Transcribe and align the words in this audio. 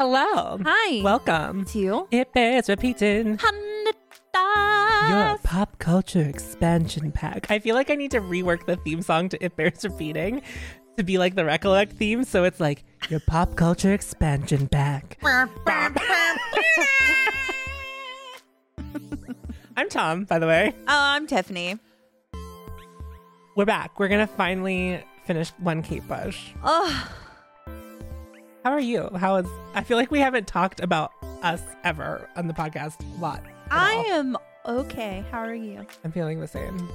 Hello. 0.00 0.56
Hi. 0.64 1.02
Welcome. 1.02 1.66
to 1.66 2.08
It 2.10 2.32
bears 2.32 2.70
repeating. 2.70 3.38
Your 5.10 5.36
pop 5.42 5.78
culture 5.78 6.22
expansion 6.22 7.12
pack. 7.12 7.50
I 7.50 7.58
feel 7.58 7.74
like 7.74 7.90
I 7.90 7.96
need 7.96 8.12
to 8.12 8.22
rework 8.22 8.64
the 8.64 8.76
theme 8.76 9.02
song 9.02 9.28
to 9.28 9.44
It 9.44 9.56
Bears 9.56 9.84
Repeating 9.84 10.40
to 10.96 11.04
be 11.04 11.18
like 11.18 11.34
the 11.34 11.44
Recollect 11.44 11.92
theme. 11.92 12.24
So 12.24 12.44
it's 12.44 12.58
like 12.60 12.82
your 13.10 13.20
pop 13.20 13.56
culture 13.56 13.92
expansion 13.92 14.68
pack. 14.68 15.18
I'm 19.76 19.90
Tom, 19.90 20.24
by 20.24 20.38
the 20.38 20.46
way. 20.46 20.72
Oh, 20.78 20.84
I'm 20.88 21.26
Tiffany. 21.26 21.78
We're 23.54 23.66
back. 23.66 24.00
We're 24.00 24.08
going 24.08 24.26
to 24.26 24.32
finally 24.32 25.04
finish 25.26 25.50
One 25.58 25.82
Kate 25.82 26.08
Bush. 26.08 26.52
Oh, 26.64 27.06
How 28.62 28.72
are 28.72 28.80
you? 28.80 29.08
How 29.16 29.36
is. 29.36 29.46
I 29.74 29.82
feel 29.82 29.96
like 29.96 30.10
we 30.10 30.18
haven't 30.18 30.46
talked 30.46 30.80
about 30.80 31.12
us 31.42 31.62
ever 31.82 32.28
on 32.36 32.46
the 32.46 32.52
podcast 32.52 33.00
a 33.00 33.20
lot. 33.20 33.42
I 33.70 33.96
all. 33.96 34.04
am 34.06 34.36
okay. 34.66 35.24
How 35.30 35.38
are 35.38 35.54
you? 35.54 35.86
I'm 36.04 36.12
feeling 36.12 36.40
the 36.40 36.46
same. 36.46 36.90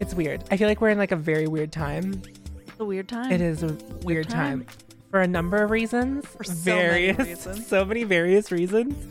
It's 0.00 0.12
weird. 0.12 0.44
I 0.50 0.58
feel 0.58 0.68
like 0.68 0.82
we're 0.82 0.90
in 0.90 0.98
like 0.98 1.12
a 1.12 1.16
very 1.16 1.46
weird 1.46 1.72
time. 1.72 2.22
It's 2.66 2.78
a 2.78 2.84
weird 2.84 3.08
time. 3.08 3.32
It 3.32 3.40
is 3.40 3.62
a 3.62 3.72
weird 4.02 4.28
time, 4.28 4.64
time. 4.64 4.76
for 5.10 5.20
a 5.22 5.26
number 5.26 5.62
of 5.62 5.70
reasons. 5.70 6.26
For 6.26 6.44
so 6.44 6.76
many 6.76 6.82
various, 6.82 7.18
reasons. 7.18 7.66
so 7.66 7.84
many 7.86 8.04
various 8.04 8.52
reasons. 8.52 9.02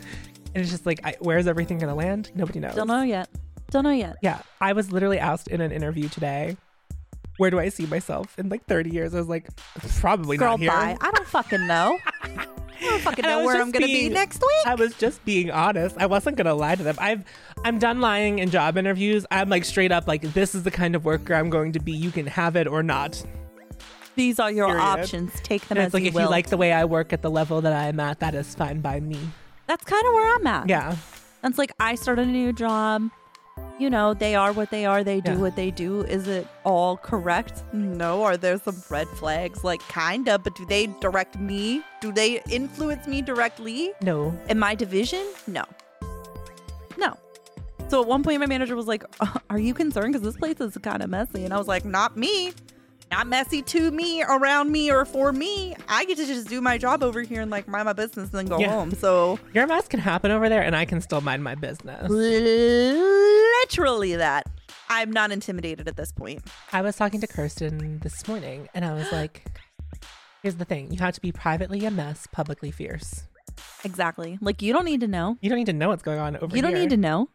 And 0.54 0.62
it's 0.62 0.70
just 0.70 0.86
like, 0.86 1.04
I, 1.04 1.16
where's 1.20 1.48
everything 1.48 1.80
going 1.80 1.90
to 1.90 1.96
land? 1.96 2.32
Nobody 2.36 2.60
knows. 2.60 2.76
Don't 2.76 2.88
know 2.88 3.02
yet. 3.02 3.28
Don't 3.72 3.84
know 3.84 3.90
yet. 3.90 4.18
Yeah, 4.22 4.42
I 4.62 4.74
was 4.74 4.92
literally 4.92 5.18
asked 5.18 5.48
in 5.48 5.62
an 5.62 5.72
interview 5.72 6.10
today, 6.10 6.58
where 7.38 7.50
do 7.52 7.60
I 7.60 7.70
see 7.70 7.86
myself 7.86 8.38
in 8.38 8.50
like 8.50 8.66
30 8.66 8.90
years? 8.92 9.14
I 9.14 9.20
was 9.20 9.28
like, 9.28 9.48
probably 10.00 10.38
Girl, 10.38 10.52
not 10.52 10.60
here. 10.60 10.70
bye. 10.72 10.98
I 11.02 11.12
don't 11.12 11.28
fucking 11.28 11.66
know. 11.68 11.98
I 12.24 12.46
don't 12.90 13.02
fucking 13.02 13.24
know 13.26 13.44
where 13.46 13.60
I'm 13.62 13.72
gonna 13.72 13.86
being- 13.88 14.10
be 14.10 14.14
next 14.14 14.40
week. 14.42 14.68
I 14.68 14.76
was 14.76 14.94
just 14.96 15.24
being 15.26 15.50
honest. 15.50 15.96
I 16.00 16.06
wasn't 16.06 16.38
gonna 16.38 16.54
lie 16.54 16.76
to 16.76 16.84
them. 16.84 16.96
I've 17.00 17.24
I'm 17.66 17.80
done 17.80 18.02
lying 18.02 18.40
in 18.40 18.50
job 18.52 18.78
interviews. 18.78 19.26
I'm 19.32 19.50
like 19.50 19.66
straight 19.66 19.92
up 19.92 20.08
like 20.08 20.22
this 20.22 20.54
is 20.54 20.64
the 20.64 20.72
kind 20.72 20.96
of 20.96 21.04
worker 21.06 21.34
I'm 21.34 21.50
going 21.50 21.72
to 21.74 21.80
be. 21.80 21.92
You 21.94 22.12
can 22.12 22.28
have 22.28 22.56
it 22.56 22.68
or 22.68 22.84
not. 22.84 23.24
These 24.16 24.40
are 24.40 24.52
your 24.52 24.68
Period. 24.68 24.82
options. 24.84 25.32
Take 25.42 25.68
them 25.68 25.78
And 25.78 25.86
as 25.86 25.88
it's 25.88 25.94
like 25.94 26.04
you 26.04 26.10
if 26.10 26.16
will. 26.16 26.22
you 26.24 26.30
like 26.30 26.48
the 26.50 26.58
way 26.58 26.74
I 26.74 26.86
work 26.86 27.14
at 27.14 27.22
the 27.22 27.30
level 27.30 27.62
that 27.62 27.74
I'm 27.74 28.00
at, 28.00 28.20
that 28.20 28.34
is 28.36 28.56
fine 28.56 28.82
by 28.82 29.00
me. 29.00 29.20
That's 29.68 29.84
kind 29.84 30.06
of 30.08 30.14
where 30.14 30.36
I'm 30.36 30.48
at. 30.48 30.70
Yeah. 30.70 30.96
That's 31.44 31.58
like 31.60 31.72
I 31.80 31.94
started 31.96 32.28
a 32.28 32.32
new 32.32 32.52
job. 32.54 33.10
You 33.80 33.92
know, 33.92 34.14
they 34.16 34.34
are 34.34 34.52
what 34.54 34.72
they 34.72 34.86
are. 34.86 35.04
They 35.04 35.22
do 35.22 35.32
Yeah. 35.34 35.38
what 35.38 35.56
they 35.56 35.70
do. 35.70 36.02
Is 36.02 36.28
it 36.28 36.48
all 36.64 36.98
correct? 36.98 37.64
No. 37.74 38.24
Are 38.24 38.36
there 38.36 38.58
some 38.58 38.82
red 38.90 39.08
flags? 39.10 39.64
Like, 39.64 39.82
kinda, 39.88 40.40
but 40.40 40.56
do 40.56 40.66
they 40.66 40.88
direct 41.00 41.38
me? 41.38 41.84
Do 42.02 42.12
they 42.12 42.42
influence 42.50 43.06
me 43.06 43.22
directly 43.22 43.92
No. 44.02 44.34
in 44.50 44.58
my 44.58 44.74
division? 44.74 45.24
No. 45.46 45.64
No. 46.98 47.14
So 47.90 48.02
at 48.02 48.08
one 48.08 48.24
point, 48.24 48.40
my 48.40 48.48
manager 48.48 48.76
was 48.76 48.88
like, 48.88 49.04
"Uh, 49.20 49.28
Are 49.52 49.60
you 49.60 49.74
concerned? 49.76 50.14
Because 50.14 50.24
this 50.26 50.38
place 50.38 50.60
is 50.60 50.76
kind 50.82 51.04
of 51.04 51.10
messy. 51.10 51.46
And 51.46 51.54
I 51.54 51.58
was 51.58 51.68
like, 51.68 51.86
Not 51.86 52.18
me. 52.18 52.54
Not 53.12 53.28
messy 53.28 53.62
to 53.62 53.90
me, 53.92 54.22
around 54.22 54.70
me, 54.72 54.92
or 54.92 55.06
for 55.06 55.32
me. 55.32 55.76
I 55.88 56.04
get 56.06 56.18
to 56.18 56.26
just 56.26 56.48
do 56.50 56.60
my 56.62 56.78
job 56.78 57.04
over 57.04 57.22
here 57.22 57.42
and 57.42 57.50
like 57.50 57.66
mind 57.68 57.86
my 57.86 57.94
business 57.94 58.30
and 58.32 58.40
then 58.40 58.46
go 58.48 58.60
Yeah. 58.60 58.70
home. 58.70 58.92
So 58.94 59.40
Your 59.54 59.66
mess 59.66 59.88
can 59.88 60.00
happen 60.02 60.30
over 60.30 60.50
there 60.50 60.62
and 60.62 60.76
I 60.76 60.84
can 60.86 61.00
still 61.02 61.22
mind 61.22 61.44
my 61.44 61.56
business. 61.56 62.10
literally 62.10 64.16
that. 64.18 64.46
I'm 64.90 65.12
not 65.12 65.32
intimidated 65.32 65.88
at 65.88 65.96
this 65.98 66.12
point. 66.12 66.42
I 66.74 66.82
was 66.82 66.96
talking 66.96 67.22
to 67.22 67.28
Kirsten 67.28 68.00
this 68.00 68.28
morning 68.28 68.68
and 68.74 68.84
I 68.86 68.94
was 68.94 69.12
like, 69.18 69.46
here's 70.44 70.56
the 70.56 70.66
thing. 70.66 70.92
You 70.92 71.00
have 71.00 71.14
to 71.16 71.22
be 71.22 71.32
privately 71.32 71.86
a 71.86 71.92
mess, 71.92 72.28
publicly 72.32 72.72
fierce. 72.72 73.24
Exactly. 73.84 74.38
Like 74.42 74.62
you 74.62 74.74
don't 74.74 74.86
need 74.86 75.02
to 75.02 75.08
know. 75.08 75.38
You 75.42 75.50
don't 75.50 75.58
need 75.60 75.66
to 75.68 75.74
know 75.74 75.90
what's 75.90 76.04
going 76.04 76.20
on 76.20 76.36
over 76.38 76.48
here. 76.48 76.56
You 76.58 76.62
don't 76.62 76.72
here. 76.72 76.82
need 76.82 76.90
to 76.92 76.98
know. 76.98 77.30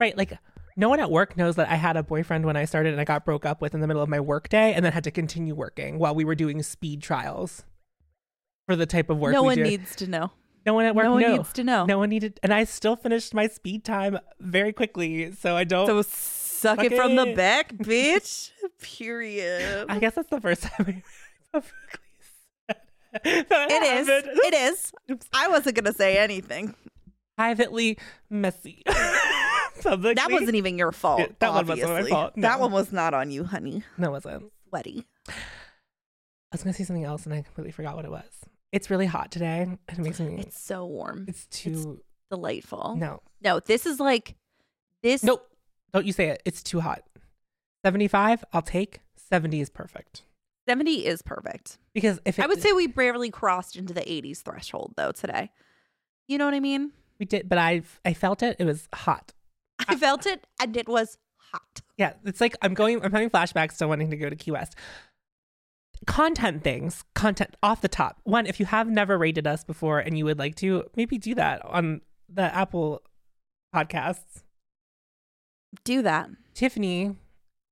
Right. 0.00 0.16
Like, 0.16 0.38
no 0.78 0.88
one 0.88 1.00
at 1.00 1.10
work 1.10 1.36
knows 1.36 1.56
that 1.56 1.68
I 1.68 1.74
had 1.74 1.96
a 1.96 2.04
boyfriend 2.04 2.46
when 2.46 2.56
I 2.56 2.64
started 2.64 2.92
and 2.92 3.00
I 3.00 3.04
got 3.04 3.24
broke 3.24 3.44
up 3.44 3.60
with 3.60 3.74
in 3.74 3.80
the 3.80 3.88
middle 3.88 4.00
of 4.02 4.08
my 4.08 4.20
workday 4.20 4.72
and 4.72 4.84
then 4.84 4.92
had 4.92 5.02
to 5.04 5.10
continue 5.10 5.54
working 5.54 5.98
while 5.98 6.14
we 6.14 6.24
were 6.24 6.36
doing 6.36 6.62
speed 6.62 7.02
trials 7.02 7.64
for 8.68 8.76
the 8.76 8.86
type 8.86 9.10
of 9.10 9.18
work 9.18 9.32
no 9.32 9.42
one 9.42 9.56
do. 9.56 9.64
needs 9.64 9.96
to 9.96 10.06
know. 10.06 10.30
no 10.64 10.74
one 10.74 10.84
at 10.84 10.94
work 10.94 11.04
no 11.04 11.12
one 11.12 11.22
knew. 11.22 11.36
needs 11.36 11.52
to 11.54 11.64
know. 11.64 11.84
No 11.84 11.98
one 11.98 12.08
needed. 12.10 12.38
And 12.44 12.54
I 12.54 12.62
still 12.62 12.94
finished 12.94 13.34
my 13.34 13.48
speed 13.48 13.84
time 13.84 14.20
very 14.38 14.72
quickly. 14.72 15.32
So 15.32 15.56
I 15.56 15.64
don't. 15.64 15.88
So 15.88 16.00
suck 16.02 16.84
it 16.84 16.92
Fuck 16.92 17.00
from 17.00 17.16
the 17.16 17.34
back, 17.34 17.72
bitch. 17.74 18.52
Period. 18.80 19.86
I 19.88 19.98
guess 19.98 20.14
that's 20.14 20.30
the 20.30 20.40
first 20.40 20.62
time 20.76 21.02
I 21.52 21.60
publicly 21.60 22.00
said 22.68 23.48
that 23.48 23.70
It 23.70 23.82
is. 23.82 24.08
It 24.08 24.54
is. 24.54 24.92
I 25.32 25.48
wasn't 25.48 25.74
gonna 25.74 25.92
say 25.92 26.18
anything. 26.18 26.76
Privately 27.36 27.98
messy. 28.30 28.84
Publicly. 29.82 30.14
That 30.14 30.30
wasn't 30.30 30.54
even 30.56 30.78
your 30.78 30.92
fault. 30.92 31.20
Yeah, 31.20 31.26
that 31.38 31.52
one 31.54 31.66
wasn't 31.66 31.88
my 31.88 31.94
obviously. 31.94 32.10
fault, 32.10 32.32
That 32.36 32.60
one 32.60 32.72
was 32.72 32.92
not 32.92 33.14
on 33.14 33.30
you, 33.30 33.44
honey. 33.44 33.82
No, 33.96 34.08
it 34.08 34.12
wasn't. 34.24 34.52
Sweaty. 34.68 35.06
I 35.28 35.32
was 36.52 36.62
going 36.62 36.72
to 36.72 36.78
say 36.78 36.84
something 36.84 37.04
else 37.04 37.24
and 37.24 37.34
I 37.34 37.42
completely 37.42 37.72
forgot 37.72 37.96
what 37.96 38.04
it 38.04 38.10
was. 38.10 38.24
It's 38.72 38.90
really 38.90 39.06
hot 39.06 39.30
today. 39.30 39.66
It 39.88 39.98
makes 39.98 40.20
me. 40.20 40.36
It's 40.38 40.60
so 40.60 40.86
warm. 40.86 41.24
It's 41.28 41.46
too. 41.46 42.00
Delightful. 42.30 42.96
No. 42.98 43.20
No, 43.42 43.60
this 43.60 43.86
is 43.86 43.98
like 44.00 44.36
this. 45.02 45.22
Nope. 45.22 45.46
Don't 45.92 46.04
you 46.04 46.12
say 46.12 46.28
it. 46.28 46.42
It's 46.44 46.62
too 46.62 46.80
hot. 46.80 47.02
75, 47.84 48.44
I'll 48.52 48.60
take. 48.62 49.00
70 49.16 49.60
is 49.60 49.70
perfect. 49.70 50.22
70 50.68 51.06
is 51.06 51.22
perfect. 51.22 51.78
Because 51.94 52.20
if 52.26 52.38
it, 52.38 52.42
I 52.42 52.46
would 52.46 52.60
say 52.60 52.72
we 52.72 52.86
barely 52.86 53.30
crossed 53.30 53.76
into 53.76 53.94
the 53.94 54.02
80s 54.02 54.42
threshold 54.42 54.92
though 54.96 55.12
today. 55.12 55.50
You 56.26 56.36
know 56.36 56.44
what 56.44 56.54
I 56.54 56.60
mean? 56.60 56.92
we 57.18 57.24
did, 57.26 57.48
but 57.48 57.58
I 57.58 57.82
I 58.04 58.12
felt 58.14 58.42
it. 58.42 58.56
It 58.58 58.64
was 58.64 58.88
hot. 58.94 59.32
I 59.88 59.96
felt 59.96 60.26
it 60.26 60.46
and 60.60 60.76
it 60.76 60.88
was 60.88 61.18
hot. 61.52 61.80
Yeah, 61.96 62.12
it's 62.24 62.40
like 62.40 62.54
I'm 62.62 62.74
going. 62.74 63.02
I'm 63.02 63.12
having 63.12 63.30
flashbacks 63.30 63.78
to 63.78 63.88
wanting 63.88 64.10
to 64.10 64.16
go 64.16 64.28
to 64.30 64.36
Key 64.36 64.52
West. 64.52 64.74
Content 66.06 66.62
things, 66.62 67.02
content 67.14 67.56
off 67.62 67.80
the 67.80 67.88
top. 67.88 68.20
One, 68.22 68.46
if 68.46 68.60
you 68.60 68.66
have 68.66 68.88
never 68.88 69.18
rated 69.18 69.46
us 69.46 69.64
before 69.64 69.98
and 69.98 70.16
you 70.16 70.24
would 70.24 70.38
like 70.38 70.54
to, 70.56 70.84
maybe 70.94 71.18
do 71.18 71.34
that 71.34 71.64
on 71.64 72.02
the 72.28 72.54
Apple 72.54 73.02
podcasts. 73.74 74.42
Do 75.84 76.02
that. 76.02 76.30
Tiffany 76.54 77.16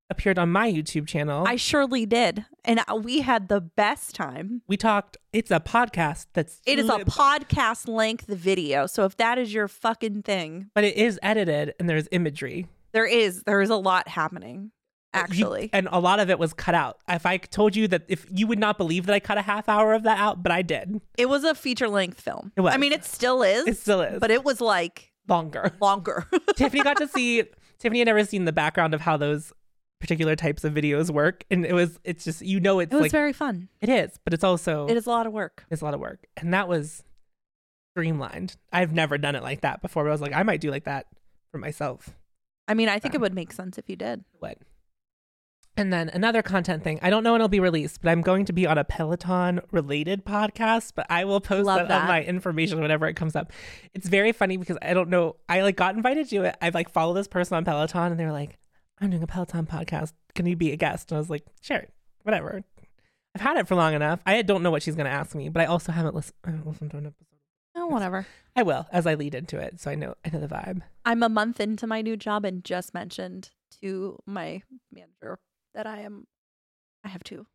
appeared 0.09 0.39
on 0.39 0.49
my 0.51 0.71
YouTube 0.71 1.07
channel. 1.07 1.45
I 1.47 1.55
surely 1.55 2.05
did. 2.05 2.45
And 2.65 2.79
we 3.03 3.21
had 3.21 3.47
the 3.49 3.61
best 3.61 4.15
time. 4.15 4.61
we 4.67 4.77
talked. 4.77 5.17
It's 5.33 5.51
a 5.51 5.59
podcast 5.59 6.27
that's 6.33 6.61
It 6.65 6.79
is 6.79 6.89
a 6.89 6.99
podcast 6.99 7.87
length 7.87 8.27
video. 8.27 8.87
So 8.87 9.05
if 9.05 9.17
that 9.17 9.37
is 9.37 9.53
your 9.53 9.67
fucking 9.67 10.23
thing, 10.23 10.69
but 10.73 10.83
it 10.83 10.95
is 10.95 11.19
edited 11.21 11.73
and 11.79 11.89
there's 11.89 12.07
imagery. 12.11 12.67
there 12.93 13.05
is 13.05 13.43
there 13.43 13.61
is 13.61 13.69
a 13.69 13.75
lot 13.75 14.07
happening. 14.07 14.71
You- 15.13 15.21
Actually. 15.23 15.69
and 15.73 15.87
a 15.91 15.99
lot 15.99 16.19
of 16.19 16.29
it 16.29 16.37
was 16.37 16.53
cut 16.53 16.75
out. 16.75 16.97
If 17.07 17.25
I 17.25 17.37
told 17.37 17.75
you 17.75 17.87
that, 17.87 18.03
if 18.07 18.27
you 18.29 18.45
would 18.45 18.59
not 18.59 18.77
believe 18.77 19.07
that 19.07 19.13
I 19.15 19.19
cut 19.19 19.37
a 19.37 19.41
half 19.41 19.67
hour 19.67 19.93
of 19.93 20.03
that 20.03 20.19
out, 20.19 20.43
but 20.43 20.51
I 20.51 20.61
did. 20.61 21.01
it 21.17 21.27
was 21.27 21.43
a 21.43 21.55
feature 21.55 21.87
length 21.89 22.21
film. 22.21 22.51
It 22.55 22.61
was. 22.61 22.73
I 22.73 22.77
mean 22.77 22.91
it 22.91 23.03
still 23.03 23.41
is. 23.41 23.65
It 23.67 23.77
still 23.77 24.01
is, 24.01 24.19
but 24.19 24.29
it 24.31 24.43
was 24.43 24.61
like 24.61 25.11
longer. 25.27 25.71
longer. 25.81 26.27
Tiffany 26.55 26.83
got 26.83 26.97
to 26.97 27.07
see. 27.13 27.43
Tiffany 27.79 27.99
had 27.99 28.07
never 28.07 28.23
seen 28.25 28.45
the 28.45 28.51
background 28.53 28.93
of 28.93 29.01
how 29.01 29.17
those 29.17 29.51
particular 29.99 30.35
types 30.35 30.63
of 30.63 30.73
videos 30.73 31.09
work, 31.09 31.43
and 31.49 31.65
it 31.65 31.73
was. 31.73 31.99
It's 32.03 32.23
just 32.23 32.41
you 32.41 32.59
know 32.59 32.79
it's 32.79 32.91
it 32.93 32.95
was 32.95 33.03
like 33.03 33.11
very 33.11 33.33
fun. 33.33 33.69
it 33.81 33.89
is, 33.89 34.19
but 34.23 34.33
it's 34.33 34.43
also 34.43 34.87
It 34.87 34.97
is 34.97 35.05
a 35.05 35.09
lot 35.09 35.25
of 35.27 35.33
work. 35.33 35.65
it's 35.69 35.81
a 35.81 35.85
lot 35.85 35.93
of 35.93 35.99
work, 35.99 36.27
and 36.37 36.53
that 36.53 36.67
was 36.67 37.03
streamlined. 37.93 38.55
I've 38.71 38.93
never 38.93 39.17
done 39.17 39.35
it 39.35 39.43
like 39.43 39.61
that 39.61 39.81
before. 39.81 40.03
But 40.03 40.09
I 40.09 40.11
was 40.13 40.21
like, 40.21 40.33
I 40.33 40.43
might 40.43 40.61
do 40.61 40.69
like 40.71 40.83
that 40.85 41.07
for 41.51 41.57
myself. 41.57 42.15
I 42.67 42.73
mean, 42.73 42.89
I 42.89 42.99
think 42.99 43.15
Um, 43.15 43.19
it 43.19 43.21
would 43.21 43.33
make 43.33 43.51
sense 43.53 43.77
if 43.77 43.89
you 43.89 43.95
did. 43.95 44.23
What? 44.39 44.57
And 45.79 45.93
then 45.93 46.09
another 46.09 46.41
content 46.41 46.83
thing. 46.83 46.97
I 47.03 47.11
don't 47.11 47.23
know 47.23 47.33
when 47.33 47.39
it'll 47.41 47.49
be 47.49 47.59
released, 47.59 48.01
but 48.01 48.09
I'm 48.09 48.21
going 48.21 48.45
to 48.45 48.53
be 48.53 48.65
on 48.65 48.79
a 48.79 48.83
Peloton 48.83 49.61
related 49.71 50.25
podcast, 50.25 50.93
but 50.95 51.05
I 51.07 51.23
will 51.25 51.39
post 51.39 51.67
that, 51.67 51.87
that. 51.87 52.01
on 52.01 52.07
my 52.07 52.23
information 52.23 52.81
whenever 52.81 53.05
it 53.07 53.13
comes 53.13 53.35
up. 53.35 53.51
It's 53.93 54.07
very 54.09 54.31
funny 54.31 54.57
because 54.57 54.77
I 54.81 54.95
don't 54.95 55.09
know. 55.09 55.35
I 55.47 55.61
like 55.61 55.75
got 55.75 55.95
invited 55.95 56.27
to 56.29 56.43
it. 56.45 56.57
I 56.63 56.69
like 56.69 56.89
follow 56.89 57.13
this 57.13 57.27
person 57.27 57.57
on 57.57 57.63
Peloton 57.63 58.11
and 58.11 58.19
they're 58.19 58.31
like, 58.31 58.57
I'm 58.99 59.09
doing 59.09 59.23
a 59.23 59.27
Peloton 59.27 59.65
podcast. 59.65 60.13
Can 60.35 60.45
you 60.45 60.55
be 60.55 60.71
a 60.71 60.75
guest? 60.75 61.11
And 61.11 61.17
I 61.17 61.19
was 61.19 61.29
like, 61.29 61.45
sure, 61.61 61.85
whatever. 62.23 62.63
I've 63.35 63.41
had 63.41 63.57
it 63.57 63.67
for 63.67 63.75
long 63.75 63.93
enough. 63.93 64.19
I 64.25 64.41
don't 64.41 64.63
know 64.63 64.71
what 64.71 64.81
she's 64.81 64.95
going 64.95 65.05
to 65.05 65.11
ask 65.11 65.35
me, 65.35 65.49
but 65.49 65.61
I 65.61 65.65
also 65.65 65.91
haven't 65.91 66.15
listened, 66.15 66.35
I 66.43 66.49
haven't 66.51 66.67
listened 66.67 66.91
to 66.91 66.97
an 66.97 67.05
episode. 67.07 67.25
Oh, 67.75 67.85
whatever. 67.87 68.25
I 68.55 68.63
will 68.63 68.87
as 68.91 69.05
I 69.05 69.13
lead 69.13 69.35
into 69.35 69.59
it. 69.59 69.79
So 69.79 69.91
I 69.91 69.95
know, 69.95 70.15
I 70.25 70.29
know 70.29 70.39
the 70.39 70.47
vibe. 70.47 70.81
I'm 71.05 71.21
a 71.21 71.29
month 71.29 71.59
into 71.59 71.85
my 71.85 72.01
new 72.01 72.17
job 72.17 72.43
and 72.43 72.63
just 72.63 72.93
mentioned 72.95 73.51
to 73.81 74.17
my 74.25 74.63
manager 74.91 75.37
that 75.75 75.85
I 75.85 75.99
am 75.99 76.25
I 77.03 77.09
have 77.09 77.23
two. 77.23 77.45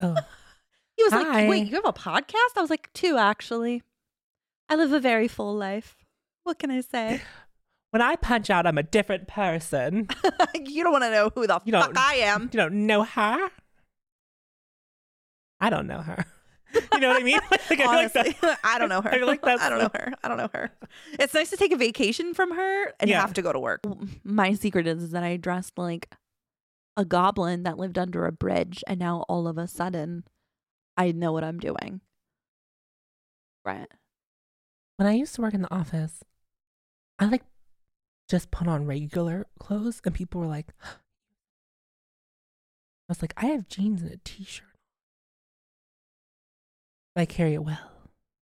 Oh, 0.00 0.16
He 0.96 1.04
was 1.04 1.12
Hi. 1.14 1.22
like, 1.22 1.48
"Wait, 1.48 1.66
you 1.68 1.74
have 1.76 1.86
a 1.86 1.92
podcast?" 1.92 2.56
I 2.56 2.60
was 2.60 2.68
like, 2.68 2.92
two 2.92 3.16
actually. 3.16 3.82
I 4.68 4.74
live 4.74 4.92
a 4.92 5.00
very 5.00 5.26
full 5.26 5.54
life. 5.54 5.96
What 6.44 6.58
can 6.58 6.70
I 6.70 6.82
say? 6.82 7.22
when 7.92 8.02
I 8.02 8.16
punch 8.16 8.50
out, 8.50 8.66
I'm 8.66 8.76
a 8.78 8.82
different 8.82 9.28
person. 9.28 10.08
you 10.54 10.82
don't 10.82 10.92
want 10.92 11.04
to 11.04 11.10
know 11.10 11.30
who 11.34 11.46
the 11.46 11.60
You 11.64 11.72
fuck 11.72 11.94
don't- 11.94 11.98
I 11.98 12.14
am. 12.16 12.42
You 12.52 12.58
don't 12.58 12.86
know 12.86 13.04
her? 13.04 13.48
I 15.60 15.70
don't 15.70 15.86
know 15.86 15.98
her. 16.00 16.24
you 16.74 17.00
know 17.00 17.08
what 17.10 17.20
I 17.20 17.24
mean? 17.24 17.38
Like, 17.50 17.60
I 17.60 17.76
feel 17.76 17.86
like 17.86 17.88
Honestly, 18.16 18.36
that- 18.40 18.58
I 18.64 18.78
don't 18.78 18.88
know 18.88 19.00
her. 19.02 19.14
I 19.14 19.18
like 19.18 19.46
I 19.46 19.68
don't 19.68 19.78
know 19.78 19.90
her. 19.94 20.12
I 20.24 20.28
don't 20.28 20.36
know 20.38 20.48
her. 20.52 20.70
It's 21.18 21.34
nice 21.34 21.50
to 21.50 21.56
take 21.56 21.72
a 21.72 21.76
vacation 21.76 22.34
from 22.34 22.50
her 22.56 22.92
and 22.98 23.08
Yeah. 23.10 23.20
have 23.20 23.34
to 23.34 23.42
go 23.42 23.52
to 23.52 23.60
work. 23.60 23.80
My 24.24 24.54
secret 24.54 24.86
is 24.86 25.10
that 25.10 25.22
I 25.22 25.36
dressed 25.36 25.78
like 25.78 26.08
a 26.96 27.04
goblin 27.04 27.62
that 27.62 27.78
lived 27.78 27.96
under 27.98 28.26
a 28.26 28.32
bridge, 28.32 28.82
and 28.86 28.98
now 28.98 29.24
all 29.28 29.46
of 29.48 29.56
a 29.56 29.66
sudden, 29.68 30.24
I 30.96 31.12
know 31.12 31.32
what 31.32 31.44
I'm 31.44 31.58
doing. 31.58 32.00
Right. 33.64 33.88
when 34.96 35.06
I 35.06 35.12
used 35.12 35.34
to 35.36 35.40
work 35.42 35.54
in 35.54 35.62
the 35.62 35.72
office, 35.74 36.22
I 37.18 37.26
like 37.26 37.42
just 38.28 38.50
put 38.50 38.66
on 38.68 38.86
regular 38.86 39.46
clothes, 39.58 40.00
and 40.04 40.14
people 40.14 40.40
were 40.40 40.46
like, 40.46 40.68
I 40.82 40.88
was 43.08 43.20
like, 43.22 43.34
I 43.36 43.46
have 43.46 43.68
jeans 43.68 44.02
and 44.02 44.10
a 44.12 44.16
t-shirt. 44.24 44.66
I 47.16 47.26
carry 47.26 47.54
it 47.54 47.64
well. 47.64 47.90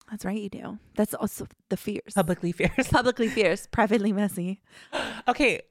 That's 0.10 0.26
right. 0.26 0.40
You 0.40 0.50
do. 0.50 0.80
That's 0.96 1.14
also 1.14 1.48
the 1.70 1.78
fierce. 1.78 2.14
Publicly 2.16 2.52
fierce. 2.52 2.88
Publicly 2.90 3.28
fierce, 3.28 3.68
privately 3.72 4.12
messy. 4.14 4.62
okay. 5.28 5.62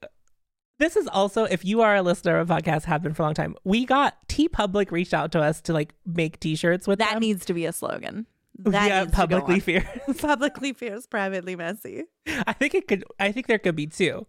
This 0.81 0.97
is 0.97 1.06
also, 1.06 1.45
if 1.45 1.65
you 1.65 1.83
are 1.83 1.95
a 1.95 2.03
listener 2.03 2.39
of 2.39 2.49
podcasts, 2.49 2.83
have 2.85 3.01
been 3.03 3.15
for 3.15 3.23
a 3.23 3.27
long 3.27 3.35
time, 3.35 3.55
we 3.62 3.85
got 3.87 4.17
TeePublic 4.29 4.91
reached 4.91 5.15
out 5.15 5.31
to 5.33 5.41
us 5.41 5.61
to 5.62 5.73
like 5.73 5.95
make 6.05 6.41
t 6.41 6.56
shirts 6.56 6.89
with 6.89 6.99
That 6.99 7.12
them. 7.12 7.21
needs 7.21 7.45
to 7.47 7.55
be 7.55 7.65
a 7.65 7.73
slogan. 7.73 8.27
That 8.59 8.89
yeah, 8.89 9.05
publicly 9.06 9.61
fierce. 9.61 9.87
publicly 10.19 10.73
fierce, 10.73 11.06
privately 11.06 11.56
messy. 11.56 12.05
I 12.47 12.53
think 12.53 12.75
it 12.75 12.87
could, 12.87 13.05
I 13.19 13.33
think 13.33 13.47
there 13.47 13.59
could 13.59 13.77
be 13.77 13.87
two. 13.87 14.27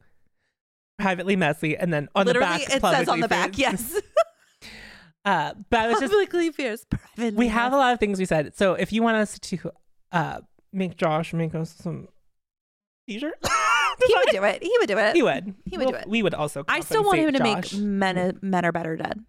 Privately 0.98 1.36
messy, 1.36 1.78
and 1.78 1.94
then 1.94 2.08
on 2.16 2.26
Literally, 2.26 2.48
the 2.48 2.66
back, 2.66 2.76
it 2.76 2.82
says 2.82 3.10
on 3.10 3.20
the 3.20 3.28
back, 3.28 3.58
yes. 3.58 4.00
Uh, 5.26 5.56
but 5.72 5.80
I 5.80 5.88
was 5.88 6.00
just 6.00 6.12
publicly 6.12 6.52
fierce, 6.52 6.86
privately. 6.86 7.32
we 7.32 7.48
have 7.48 7.74
a 7.74 7.78
lot 7.78 7.92
of 7.94 8.00
things 8.00 8.20
we 8.20 8.26
said. 8.26 8.56
So 8.56 8.76
if 8.76 8.94
you 8.94 9.02
want 9.02 9.18
us 9.18 9.40
to 9.40 9.72
uh 10.12 10.42
make 10.72 10.98
Josh 10.98 11.34
make 11.34 11.56
us 11.56 11.74
some 11.74 12.10
t-shirt, 13.08 13.34
He 14.08 14.16
would 14.16 14.32
do 14.32 14.44
it. 14.44 14.64
He 14.64 14.76
would 14.80 14.88
do 14.88 14.98
it. 14.98 15.16
he 15.16 15.24
would. 15.24 15.56
He 15.66 15.78
would 15.78 15.88
do 15.88 15.96
it. 15.96 16.08
We 16.08 16.22
would 16.24 16.34
also. 16.34 16.64
I 16.68 16.82
still 16.82 17.04
want 17.04 17.20
him 17.20 17.34
to 17.34 17.44
make 17.44 17.74
men 17.74 18.38
men 18.42 18.66
are 18.66 18.72
better 18.72 18.96
dead. 18.96 19.24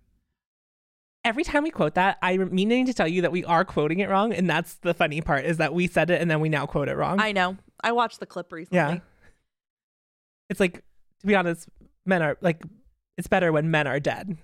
Every 1.27 1.43
time 1.43 1.65
we 1.65 1.71
quote 1.71 1.95
that, 1.95 2.19
I'm 2.23 2.55
meaning 2.55 2.87
to 2.87 2.95
tell 2.95 3.09
you 3.09 3.23
that 3.23 3.33
we 3.33 3.45
are 3.45 3.65
quoting 3.65 3.99
it 3.99 4.09
wrong, 4.09 4.33
and 4.33 4.49
that's 4.49 4.75
the 4.77 4.95
funny 4.95 5.21
part 5.21 5.45
is 5.45 5.57
that 5.57 5.75
we 5.75 5.89
said 5.89 6.09
it 6.09 6.23
and 6.23 6.31
then 6.31 6.39
we 6.41 6.49
now 6.49 6.67
quote 6.67 6.89
it 6.89 6.97
wrong. 6.97 7.19
I 7.21 7.33
know. 7.33 7.57
I 7.83 7.91
watched 7.93 8.21
the 8.21 8.27
clip 8.27 8.53
recently. 8.53 8.77
yeah. 8.79 8.99
It's 10.49 10.61
like 10.61 10.85
to 11.21 11.27
be 11.27 11.35
honest, 11.35 11.69
men 12.05 12.23
are 12.23 12.39
like 12.41 12.63
it's 13.19 13.27
better 13.27 13.51
when 13.53 13.71
men 13.71 13.87
are 13.89 13.99
dead. 13.99 14.37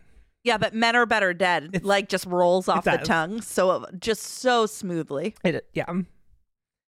Yeah, 0.43 0.59
but 0.59 0.75
men 0.75 0.97
are 0.97 1.07
better 1.07 1.33
dead. 1.33 1.67
It's- 1.73 1.85
like 1.85 2.09
just 2.09 2.27
rolls 2.27 2.69
off 2.69 2.83
the 2.85 2.97
tongue, 2.99 3.41
so 3.43 3.87
just 4.01 4.23
so 4.25 4.67
smoothly, 4.67 5.37
It, 5.45 5.65
yeah. 5.73 5.87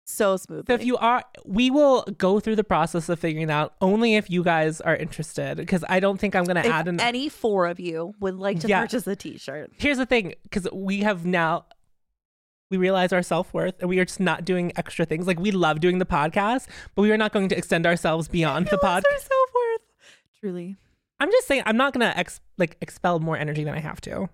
So 0.08 0.38
smoothly. 0.38 0.66
So 0.68 0.76
if 0.76 0.86
you 0.86 0.98
are, 0.98 1.24
we 1.44 1.70
will 1.72 2.04
go 2.18 2.40
through 2.40 2.56
the 2.58 2.64
process 2.64 3.10
of 3.10 3.20
figuring 3.20 3.50
out 3.50 3.74
only 3.82 4.16
if 4.16 4.30
you 4.30 4.44
guys 4.44 4.80
are 4.82 4.96
interested, 4.96 5.58
because 5.58 5.84
I 5.90 6.00
don't 6.00 6.20
think 6.20 6.36
I'm 6.36 6.44
going 6.46 6.62
to 6.62 6.68
add 6.70 6.88
an. 6.88 7.00
any 7.00 7.28
four 7.28 7.66
of 7.68 7.80
you 7.80 8.14
would 8.20 8.36
like 8.36 8.60
to 8.62 8.68
Yeah. 8.68 8.82
purchase 8.82 9.08
a 9.08 9.16
T-shirt, 9.16 9.72
Here's 9.78 9.98
the 9.98 10.06
thing, 10.06 10.36
because 10.44 10.68
we 10.72 11.00
have 11.02 11.26
now. 11.26 11.66
We 12.72 12.78
realize 12.78 13.14
our 13.14 13.22
self 13.22 13.54
worth 13.54 13.76
and 13.80 13.88
we 13.90 14.00
are 14.00 14.06
just 14.06 14.20
not 14.20 14.44
doing 14.44 14.72
extra 14.76 15.06
things. 15.06 15.28
Like, 15.28 15.40
we 15.40 15.52
love 15.52 15.80
doing 15.80 16.00
the 16.00 16.06
podcast, 16.06 16.68
but 16.96 17.04
we 17.04 17.12
are 17.12 17.18
not 17.18 17.32
going 17.32 17.48
to 17.50 17.58
extend 17.58 17.86
ourselves 17.86 18.28
beyond 18.28 18.68
the 18.72 18.78
podcast. 18.78 19.04
our 19.12 19.20
self 19.20 19.50
worth. 19.54 19.82
Truly, 20.40 20.76
I'm 21.20 21.32
just 21.32 21.48
saying, 21.48 21.62
I'm 21.68 21.78
not 21.78 21.94
going 21.94 22.12
to 22.12 22.18
ex- 22.18 22.40
like 22.58 22.78
expel 22.82 23.20
more 23.20 23.38
energy 23.38 23.64
than 23.64 23.74
I 23.76 23.80
have 23.80 24.02
to. 24.02 24.30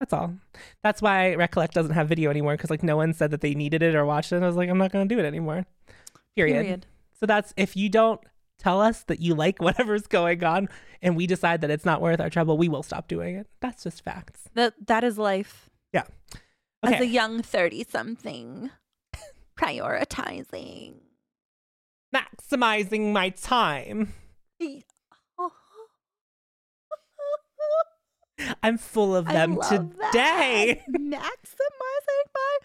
That's 0.00 0.14
all. 0.14 0.34
That's 0.82 1.02
why 1.02 1.34
Recollect 1.34 1.74
doesn't 1.74 1.92
have 1.92 2.08
video 2.08 2.30
anymore 2.30 2.54
because 2.54 2.70
like 2.70 2.82
no 2.82 2.96
one 2.96 3.12
said 3.12 3.30
that 3.32 3.42
they 3.42 3.54
needed 3.54 3.82
it 3.82 3.94
or 3.94 4.06
watched 4.06 4.32
it. 4.32 4.36
And 4.36 4.44
I 4.44 4.48
was 4.48 4.56
like, 4.56 4.70
I'm 4.70 4.78
not 4.78 4.92
going 4.92 5.06
to 5.06 5.14
do 5.14 5.20
it 5.20 5.26
anymore. 5.26 5.66
Period. 6.34 6.62
period. 6.62 6.86
So 7.18 7.26
that's 7.26 7.52
if 7.58 7.76
you 7.76 7.90
don't 7.90 8.20
tell 8.58 8.80
us 8.80 9.02
that 9.04 9.20
you 9.20 9.34
like 9.34 9.60
whatever's 9.62 10.06
going 10.06 10.42
on 10.42 10.68
and 11.02 11.16
we 11.16 11.26
decide 11.26 11.60
that 11.60 11.70
it's 11.70 11.84
not 11.84 12.00
worth 12.00 12.18
our 12.18 12.30
trouble, 12.30 12.56
we 12.56 12.68
will 12.68 12.82
stop 12.82 13.08
doing 13.08 13.36
it. 13.36 13.46
That's 13.60 13.84
just 13.84 14.02
facts. 14.02 14.48
That 14.54 14.74
that 14.86 15.04
is 15.04 15.18
life. 15.18 15.68
Yeah. 15.92 16.04
As 16.82 17.00
a 17.00 17.06
young 17.06 17.42
thirty 17.42 17.84
something, 17.84 18.70
prioritizing. 19.58 20.94
Maximizing 22.14 23.12
my 23.12 23.28
time. 23.28 24.14
I'm 28.62 28.78
full 28.78 29.14
of 29.14 29.26
them 29.26 29.58
today. 29.68 30.82
Maximizing 30.90 32.26
my 32.34 32.58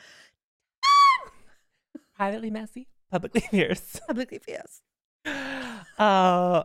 Privately 2.15 2.49
messy, 2.49 2.87
publicly 3.11 3.41
fierce. 3.51 3.99
publicly 4.07 4.39
fierce. 4.39 4.81
Uh, 5.97 6.63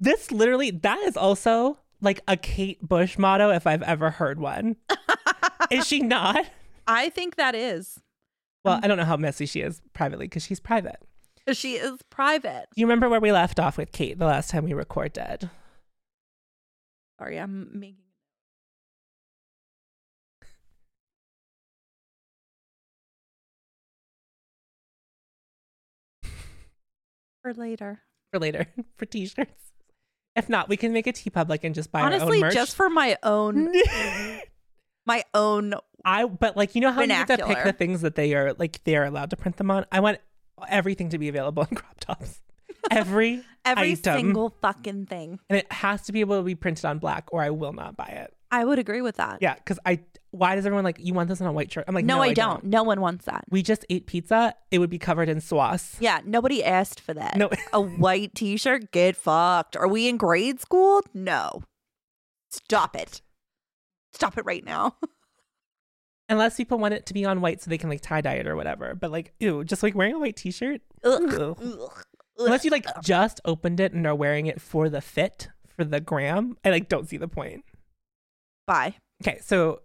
this 0.00 0.32
literally, 0.32 0.70
that 0.72 0.98
is 1.00 1.16
also 1.16 1.78
like 2.00 2.20
a 2.26 2.36
Kate 2.36 2.80
Bush 2.82 3.16
motto 3.18 3.50
if 3.50 3.66
I've 3.66 3.82
ever 3.82 4.10
heard 4.10 4.40
one. 4.40 4.76
is 5.70 5.86
she 5.86 6.00
not? 6.00 6.46
I 6.86 7.10
think 7.10 7.36
that 7.36 7.54
is. 7.54 8.00
Well, 8.64 8.80
I 8.82 8.88
don't 8.88 8.98
know 8.98 9.04
how 9.04 9.16
messy 9.16 9.46
she 9.46 9.60
is 9.60 9.80
privately 9.94 10.26
because 10.26 10.42
she's 10.44 10.58
private. 10.60 10.96
She 11.52 11.74
is 11.74 12.00
private. 12.10 12.66
You 12.74 12.84
remember 12.86 13.08
where 13.08 13.20
we 13.20 13.30
left 13.32 13.58
off 13.60 13.78
with 13.78 13.92
Kate 13.92 14.18
the 14.18 14.26
last 14.26 14.50
time 14.50 14.64
we 14.64 14.72
recorded? 14.74 15.48
Sorry, 17.18 17.38
I'm 17.38 17.70
making. 17.72 17.96
For 27.48 27.54
later. 27.54 28.00
For 28.30 28.38
later, 28.38 28.66
for 28.96 29.06
t-shirts. 29.06 29.62
If 30.36 30.48
not, 30.50 30.68
we 30.68 30.76
can 30.76 30.92
make 30.92 31.06
a 31.06 31.12
TeePublic 31.12 31.60
and 31.64 31.74
just 31.74 31.90
buy 31.90 32.00
our 32.00 32.06
Honestly, 32.06 32.36
own 32.36 32.40
merch. 32.42 32.52
just 32.54 32.76
for 32.76 32.90
my 32.90 33.16
own, 33.22 33.72
my 35.06 35.24
own. 35.32 35.74
I, 36.04 36.26
but 36.26 36.56
like 36.56 36.74
you 36.74 36.80
know 36.82 36.92
how 36.92 37.00
you 37.02 37.08
have 37.12 37.26
to 37.28 37.46
pick 37.46 37.64
the 37.64 37.72
things 37.72 38.02
that 38.02 38.14
they 38.16 38.34
are 38.34 38.52
like 38.54 38.84
they 38.84 38.96
are 38.96 39.04
allowed 39.04 39.30
to 39.30 39.36
print 39.36 39.56
them 39.56 39.70
on. 39.70 39.86
I 39.90 40.00
want 40.00 40.18
everything 40.68 41.08
to 41.10 41.18
be 41.18 41.28
available 41.28 41.64
in 41.68 41.74
crop 41.76 41.98
tops. 42.00 42.40
Every 42.90 43.42
Every 43.64 43.92
item. 43.92 44.14
single 44.18 44.50
fucking 44.60 45.06
thing. 45.06 45.40
and 45.48 45.58
it 45.58 45.72
has 45.72 46.02
to 46.02 46.12
be 46.12 46.20
able 46.20 46.36
to 46.38 46.42
be 46.42 46.54
printed 46.54 46.84
on 46.84 46.98
black, 46.98 47.28
or 47.32 47.42
I 47.42 47.50
will 47.50 47.72
not 47.72 47.96
buy 47.96 48.06
it. 48.06 48.34
I 48.50 48.64
would 48.64 48.78
agree 48.78 49.00
with 49.02 49.16
that. 49.16 49.38
Yeah, 49.40 49.54
because 49.54 49.78
I. 49.86 50.00
Why 50.38 50.54
does 50.54 50.64
everyone 50.64 50.84
like 50.84 50.98
you 51.00 51.14
want 51.14 51.28
this 51.28 51.40
on 51.40 51.46
a 51.46 51.52
white 51.52 51.72
shirt? 51.72 51.84
I'm 51.88 51.94
like, 51.94 52.04
no, 52.04 52.16
no, 52.16 52.22
I, 52.22 52.32
don't. 52.32 52.64
No 52.64 52.82
one 52.82 53.00
wants 53.00 53.24
that. 53.24 53.44
We 53.50 53.62
just 53.62 53.84
ate 53.90 54.06
pizza. 54.06 54.54
It 54.70 54.78
would 54.78 54.90
be 54.90 54.98
covered 54.98 55.28
in 55.28 55.40
sauce. 55.40 55.96
Yeah, 55.98 56.20
nobody 56.24 56.62
asked 56.64 57.00
for 57.00 57.12
that. 57.14 57.36
No. 57.36 57.50
a 57.72 57.80
white 57.80 58.34
t-shirt, 58.34 58.92
get 58.92 59.16
fucked. 59.16 59.76
Are 59.76 59.88
we 59.88 60.08
in 60.08 60.16
grade 60.16 60.60
school? 60.60 61.02
No. 61.12 61.62
Stop 62.50 62.94
it. 62.94 63.20
Stop 64.12 64.38
it 64.38 64.44
right 64.44 64.64
now. 64.64 64.96
Unless 66.28 66.56
people 66.56 66.78
want 66.78 66.94
it 66.94 67.06
to 67.06 67.14
be 67.14 67.24
on 67.24 67.40
white 67.40 67.60
so 67.60 67.70
they 67.70 67.78
can 67.78 67.88
like 67.88 68.00
tie 68.00 68.20
dye 68.20 68.34
it 68.34 68.46
or 68.46 68.54
whatever. 68.54 68.94
But 68.94 69.10
like, 69.10 69.32
ew, 69.40 69.64
just 69.64 69.82
like 69.82 69.94
wearing 69.94 70.14
a 70.14 70.18
white 70.18 70.36
t-shirt. 70.36 70.80
Ugh. 71.02 71.34
Ugh. 71.34 71.58
Ugh. 71.60 72.04
Unless 72.38 72.64
you 72.64 72.70
like 72.70 72.86
just 73.02 73.40
opened 73.44 73.80
it 73.80 73.92
and 73.92 74.06
are 74.06 74.14
wearing 74.14 74.46
it 74.46 74.60
for 74.60 74.88
the 74.88 75.00
fit 75.00 75.48
for 75.66 75.84
the 75.84 76.00
gram, 76.00 76.56
I 76.64 76.70
like 76.70 76.88
don't 76.88 77.08
see 77.08 77.16
the 77.16 77.28
point. 77.28 77.64
Bye. 78.66 78.94
Okay, 79.22 79.40
so 79.42 79.80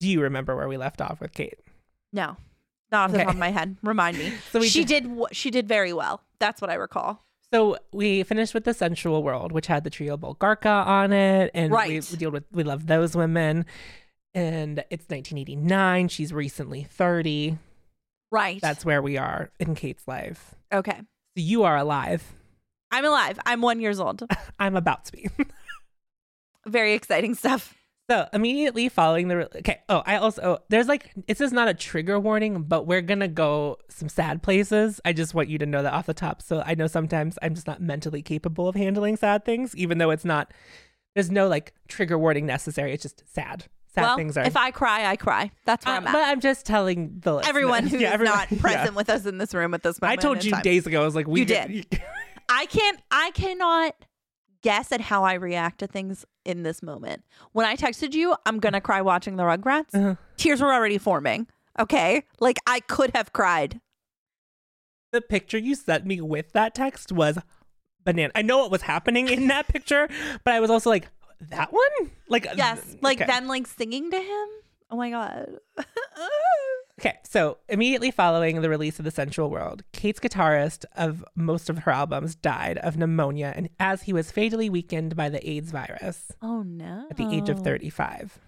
do 0.00 0.08
you 0.08 0.20
remember 0.22 0.54
where 0.56 0.68
we 0.68 0.76
left 0.76 1.00
off 1.00 1.20
with 1.20 1.32
Kate? 1.32 1.58
No. 2.12 2.36
Not 2.90 3.10
off 3.10 3.12
the 3.12 3.18
top 3.24 3.28
of 3.34 3.36
my 3.38 3.50
head. 3.50 3.76
Remind 3.82 4.16
me. 4.18 4.32
So 4.52 4.60
we 4.60 4.68
she 4.68 4.84
did- 4.84 5.04
did. 5.04 5.26
She 5.32 5.50
did 5.50 5.68
very 5.68 5.92
well. 5.92 6.22
That's 6.38 6.60
what 6.60 6.70
I 6.70 6.74
recall. 6.74 7.24
So 7.52 7.78
we 7.92 8.22
finished 8.24 8.52
with 8.54 8.64
the 8.64 8.74
sensual 8.74 9.22
world, 9.22 9.52
which 9.52 9.66
had 9.66 9.82
the 9.84 9.90
trio 9.90 10.16
Bulgarka 10.18 10.86
on 10.86 11.12
it, 11.12 11.50
and 11.54 11.70
we, 11.72 11.76
Right. 11.76 12.08
we 12.10 12.16
deal 12.16 12.30
with 12.30 12.44
we 12.52 12.62
love 12.62 12.86
those 12.86 13.16
women. 13.16 13.64
And 14.34 14.78
it's 14.90 15.06
1989. 15.08 16.08
She's 16.08 16.32
recently 16.32 16.84
30. 16.84 17.56
Right. 18.30 18.60
That's 18.60 18.84
where 18.84 19.00
we 19.00 19.16
are 19.16 19.50
in 19.58 19.74
Kate's 19.74 20.06
life. 20.06 20.54
okay. 20.72 20.96
So 21.36 21.42
you 21.42 21.62
are 21.64 21.76
alive. 21.76 22.32
I'm 22.90 23.04
alive. 23.04 23.38
I'm 23.46 23.60
one 23.62 23.80
years 23.80 24.00
old. 24.00 24.22
I'm 24.58 24.76
about 24.76 25.04
to 25.06 25.12
be. 25.12 25.28
Very 26.66 26.92
exciting 26.94 27.34
stuff. 27.34 27.74
So 28.10 28.26
immediately 28.32 28.88
following 28.88 29.28
the 29.28 29.54
okay. 29.58 29.80
Oh, 29.90 30.02
I 30.06 30.16
also 30.16 30.40
oh, 30.42 30.58
there's 30.70 30.88
like 30.88 31.10
this 31.26 31.40
is 31.42 31.52
not 31.52 31.68
a 31.68 31.74
trigger 31.74 32.18
warning, 32.18 32.62
but 32.62 32.86
we're 32.86 33.02
gonna 33.02 33.28
go 33.28 33.76
some 33.90 34.08
sad 34.08 34.42
places. 34.42 34.98
I 35.04 35.12
just 35.12 35.34
want 35.34 35.48
you 35.50 35.58
to 35.58 35.66
know 35.66 35.82
that 35.82 35.92
off 35.92 36.06
the 36.06 36.14
top. 36.14 36.40
So 36.40 36.62
I 36.64 36.74
know 36.74 36.86
sometimes 36.86 37.38
I'm 37.42 37.54
just 37.54 37.66
not 37.66 37.82
mentally 37.82 38.22
capable 38.22 38.66
of 38.66 38.76
handling 38.76 39.16
sad 39.16 39.44
things, 39.44 39.76
even 39.76 39.98
though 39.98 40.10
it's 40.10 40.24
not. 40.24 40.52
There's 41.14 41.30
no 41.30 41.48
like 41.48 41.74
trigger 41.88 42.18
warning 42.18 42.46
necessary. 42.46 42.94
It's 42.94 43.02
just 43.02 43.24
sad. 43.32 43.66
Sad 43.94 44.02
well, 44.02 44.16
things 44.16 44.36
are. 44.38 44.44
if 44.44 44.56
I 44.56 44.70
cry, 44.70 45.06
I 45.06 45.16
cry. 45.16 45.50
That's 45.66 45.84
where 45.84 45.94
Uh, 45.96 45.98
I'm 45.98 46.06
at. 46.06 46.12
but 46.12 46.22
I'm 46.28 46.40
just 46.40 46.64
telling 46.64 47.18
the 47.20 47.34
listeners. 47.34 47.48
everyone 47.48 47.86
who's 47.88 48.00
Yeah, 48.00 48.10
everyone- 48.10 48.36
not 48.38 48.50
yeah. 48.52 48.60
present 48.60 48.94
with 48.94 49.10
us 49.10 49.26
in 49.26 49.36
this 49.38 49.52
room 49.52 49.74
at 49.74 49.82
this 49.82 50.00
moment. 50.00 50.18
I 50.18 50.22
told 50.22 50.44
you 50.44 50.52
time. 50.52 50.62
days 50.62 50.86
ago. 50.86 51.02
I 51.02 51.04
was 51.04 51.14
like, 51.14 51.26
we 51.26 51.40
You 51.40 51.46
get- 51.46 51.70
I 52.48 52.64
can't. 52.66 53.00
I 53.10 53.30
cannot 53.32 53.94
guess 54.68 54.92
at 54.92 55.00
how 55.00 55.24
I 55.24 55.32
react 55.32 55.78
to 55.78 55.86
things 55.86 56.26
in 56.44 56.62
this 56.62 56.82
moment. 56.82 57.24
When 57.52 57.64
I 57.64 57.74
texted 57.74 58.12
you, 58.12 58.36
I'm 58.44 58.60
gonna 58.60 58.82
cry 58.82 59.00
watching 59.00 59.36
the 59.36 59.44
Rugrats. 59.44 59.94
Uh-huh. 59.94 60.16
Tears 60.36 60.60
were 60.60 60.74
already 60.74 60.98
forming. 60.98 61.46
Okay, 61.80 62.24
like 62.38 62.58
I 62.66 62.80
could 62.80 63.12
have 63.14 63.32
cried. 63.32 63.80
The 65.10 65.22
picture 65.22 65.56
you 65.56 65.74
sent 65.74 66.04
me 66.04 66.20
with 66.20 66.52
that 66.52 66.74
text 66.74 67.12
was 67.12 67.38
banana. 68.04 68.30
I 68.34 68.42
know 68.42 68.58
what 68.58 68.70
was 68.70 68.82
happening 68.82 69.28
in 69.30 69.46
that 69.46 69.68
picture, 69.68 70.06
but 70.44 70.52
I 70.52 70.60
was 70.60 70.68
also 70.68 70.90
like, 70.90 71.08
that 71.48 71.72
one? 71.72 72.10
Like 72.28 72.46
Yes, 72.54 72.94
like 73.00 73.22
okay. 73.22 73.26
them 73.26 73.46
like 73.48 73.66
singing 73.66 74.10
to 74.10 74.18
him. 74.18 74.48
Oh 74.90 74.98
my 74.98 75.08
god. 75.08 75.48
Okay, 76.98 77.16
so 77.22 77.58
immediately 77.68 78.10
following 78.10 78.60
the 78.60 78.68
release 78.68 78.98
of 78.98 79.04
The 79.04 79.12
Sensual 79.12 79.50
World, 79.50 79.84
Kate's 79.92 80.18
guitarist 80.18 80.84
of 80.96 81.24
most 81.36 81.70
of 81.70 81.78
her 81.80 81.92
albums 81.92 82.34
died 82.34 82.76
of 82.78 82.96
pneumonia 82.96 83.52
and 83.54 83.68
as 83.78 84.02
he 84.02 84.12
was 84.12 84.32
fatally 84.32 84.68
weakened 84.68 85.14
by 85.14 85.28
the 85.28 85.48
AIDS 85.48 85.70
virus 85.70 86.32
oh 86.42 86.62
no. 86.62 87.06
at 87.08 87.16
the 87.16 87.32
age 87.32 87.48
of 87.48 87.60
35. 87.60 88.40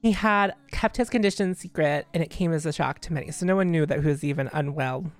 He 0.00 0.12
had 0.12 0.54
kept 0.70 0.96
his 0.96 1.10
condition 1.10 1.56
secret 1.56 2.06
and 2.14 2.22
it 2.22 2.30
came 2.30 2.52
as 2.52 2.64
a 2.64 2.72
shock 2.72 3.00
to 3.00 3.12
many. 3.12 3.32
So 3.32 3.46
no 3.46 3.56
one 3.56 3.72
knew 3.72 3.84
that 3.84 4.00
he 4.00 4.06
was 4.06 4.22
even 4.22 4.48
unwell. 4.52 5.10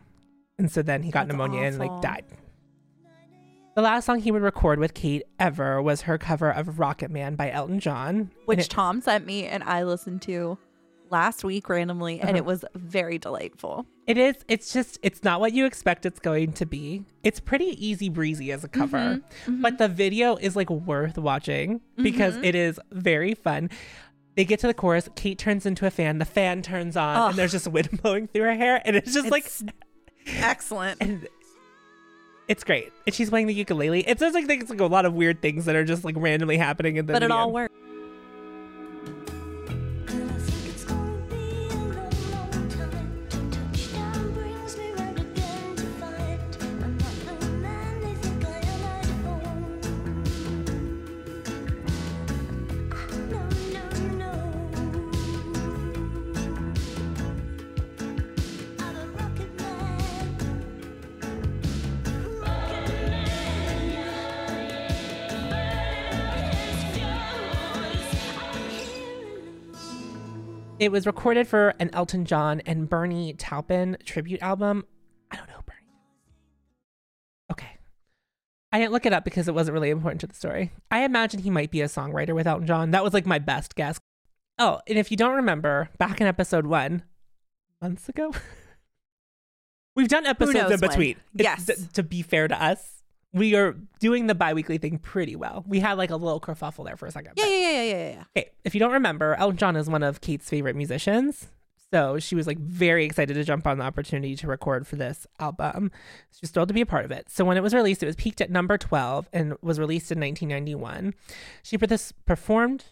And 0.56 0.70
so 0.70 0.82
then 0.82 1.02
he 1.02 1.10
got 1.10 1.26
That's 1.26 1.36
pneumonia 1.36 1.62
and 1.62 1.78
like 1.78 2.00
died. 2.00 2.24
The 3.74 3.82
last 3.82 4.04
song 4.06 4.20
he 4.20 4.30
would 4.30 4.42
record 4.42 4.78
with 4.78 4.94
Kate 4.94 5.24
ever 5.40 5.82
was 5.82 6.02
her 6.02 6.16
cover 6.16 6.50
of 6.50 6.78
Rocket 6.78 7.10
Man 7.10 7.34
by 7.34 7.50
Elton 7.50 7.80
John. 7.80 8.30
Which 8.44 8.60
it- 8.60 8.70
Tom 8.70 9.00
sent 9.00 9.26
me 9.26 9.46
and 9.46 9.64
I 9.64 9.82
listened 9.82 10.22
to 10.22 10.58
last 11.10 11.44
week 11.44 11.68
randomly 11.68 12.20
and 12.20 12.30
Uh-huh. 12.30 12.38
it 12.38 12.44
was 12.44 12.64
very 12.74 13.18
delightful. 13.18 13.86
It 14.06 14.16
is. 14.18 14.36
It's 14.48 14.72
just. 14.72 14.98
It's 15.02 15.22
not 15.22 15.40
what 15.40 15.52
you 15.52 15.66
expect 15.66 16.06
it's 16.06 16.18
going 16.20 16.52
to 16.54 16.64
be. 16.66 17.04
It's 17.22 17.40
pretty 17.40 17.76
easy 17.86 18.08
breezy 18.08 18.50
as 18.52 18.64
a 18.64 18.68
cover, 18.68 19.20
Mm-hmm. 19.46 19.60
but 19.62 19.78
the 19.78 19.88
video 19.88 20.36
is 20.36 20.56
like 20.56 20.70
worth 20.70 21.18
watching 21.18 21.80
because 21.96 22.36
it 22.36 22.54
is 22.54 22.80
very 22.90 23.34
fun. 23.34 23.68
They 24.36 24.44
get 24.44 24.60
to 24.60 24.66
the 24.66 24.74
chorus. 24.74 25.08
Kate 25.16 25.36
turns 25.38 25.66
into 25.66 25.84
a 25.84 25.90
fan. 25.90 26.18
The 26.18 26.24
fan 26.24 26.62
turns 26.62 26.96
on, 26.96 27.30
and 27.30 27.38
there's 27.38 27.52
just 27.52 27.66
wind 27.68 27.90
blowing 28.02 28.28
through 28.28 28.44
her 28.44 28.54
hair, 28.54 28.80
and 28.84 28.96
it's 28.96 29.12
just 29.12 29.26
It's 29.26 29.32
like, 29.32 29.72
Excellent. 30.38 30.98
and 31.02 31.26
it's 32.46 32.64
great. 32.64 32.90
And 33.06 33.14
she's 33.14 33.28
playing 33.30 33.46
the 33.46 33.54
ukulele. 33.54 34.00
It's 34.08 34.20
just 34.20 34.34
like 34.34 34.46
there's 34.46 34.70
like 34.70 34.80
a 34.80 34.86
lot 34.86 35.04
of 35.04 35.12
weird 35.12 35.42
things 35.42 35.66
that 35.66 35.76
are 35.76 35.84
just 35.84 36.04
like 36.04 36.14
randomly 36.16 36.56
happening 36.56 36.96
in 36.96 37.06
the. 37.06 37.12
But 37.12 37.22
it 37.22 37.30
all 37.30 37.52
worked. 37.52 37.74
It 70.88 70.92
was 70.92 71.06
recorded 71.06 71.46
for 71.46 71.74
an 71.78 71.90
Elton 71.92 72.24
John 72.24 72.62
and 72.64 72.88
Bernie 72.88 73.34
Taupin 73.34 73.98
tribute 74.06 74.40
album. 74.40 74.86
I 75.30 75.36
don't 75.36 75.46
know 75.46 75.60
Bernie. 75.66 75.92
Okay. 77.52 77.76
I 78.72 78.78
didn't 78.78 78.92
look 78.92 79.04
it 79.04 79.12
up 79.12 79.22
because 79.22 79.48
it 79.48 79.54
wasn't 79.54 79.74
really 79.74 79.90
important 79.90 80.22
to 80.22 80.26
the 80.26 80.34
story. 80.34 80.72
I 80.90 81.04
imagine 81.04 81.40
he 81.40 81.50
might 81.50 81.70
be 81.70 81.82
a 81.82 81.88
songwriter 81.88 82.34
with 82.34 82.46
Elton 82.46 82.66
John. 82.66 82.92
That 82.92 83.04
was 83.04 83.12
like 83.12 83.26
my 83.26 83.38
best 83.38 83.74
guess. 83.74 84.00
Oh, 84.58 84.80
and 84.86 84.96
if 84.96 85.10
you 85.10 85.18
don't 85.18 85.34
remember, 85.34 85.90
back 85.98 86.22
in 86.22 86.26
episode 86.26 86.66
one, 86.66 87.02
months 87.82 88.08
ago, 88.08 88.32
we've 89.94 90.08
done 90.08 90.24
episodes 90.24 90.70
in 90.70 90.80
between. 90.80 91.16
Yes. 91.34 91.66
th- 91.66 91.92
to 91.92 92.02
be 92.02 92.22
fair 92.22 92.48
to 92.48 92.64
us, 92.64 92.97
we 93.32 93.54
are 93.54 93.76
doing 94.00 94.26
the 94.26 94.34
bi 94.34 94.54
weekly 94.54 94.78
thing 94.78 94.98
pretty 94.98 95.36
well. 95.36 95.64
We 95.66 95.80
had 95.80 95.98
like 95.98 96.10
a 96.10 96.16
little 96.16 96.40
kerfuffle 96.40 96.84
there 96.84 96.96
for 96.96 97.06
a 97.06 97.10
second. 97.10 97.32
Yeah, 97.36 97.46
yeah, 97.46 97.58
yeah, 97.58 97.82
yeah, 97.82 98.08
yeah. 98.10 98.24
Okay, 98.36 98.50
if 98.64 98.74
you 98.74 98.80
don't 98.80 98.92
remember, 98.92 99.34
Elton 99.34 99.56
John 99.58 99.76
is 99.76 99.88
one 99.88 100.02
of 100.02 100.20
Kate's 100.20 100.48
favorite 100.48 100.76
musicians. 100.76 101.48
So 101.90 102.18
she 102.18 102.34
was 102.34 102.46
like 102.46 102.58
very 102.58 103.04
excited 103.04 103.34
to 103.34 103.44
jump 103.44 103.66
on 103.66 103.78
the 103.78 103.84
opportunity 103.84 104.36
to 104.36 104.46
record 104.46 104.86
for 104.86 104.96
this 104.96 105.26
album. 105.40 105.90
She's 106.30 106.50
thrilled 106.50 106.68
to 106.68 106.74
be 106.74 106.82
a 106.82 106.86
part 106.86 107.06
of 107.06 107.10
it. 107.10 107.30
So 107.30 107.44
when 107.44 107.56
it 107.56 107.62
was 107.62 107.72
released, 107.72 108.02
it 108.02 108.06
was 108.06 108.16
peaked 108.16 108.42
at 108.42 108.50
number 108.50 108.76
12 108.76 109.28
and 109.32 109.56
was 109.62 109.80
released 109.80 110.12
in 110.12 110.20
1991. 110.20 111.14
She 111.62 111.78
performed 111.78 112.84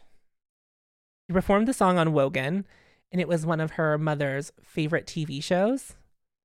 she 1.29 1.33
performed 1.33 1.67
the 1.67 1.73
song 1.73 1.99
on 1.99 2.13
Wogan, 2.13 2.65
and 3.11 3.21
it 3.21 3.27
was 3.27 3.45
one 3.45 3.61
of 3.61 3.73
her 3.73 3.99
mother's 3.99 4.53
favorite 4.63 5.07
TV 5.07 5.43
shows. 5.43 5.95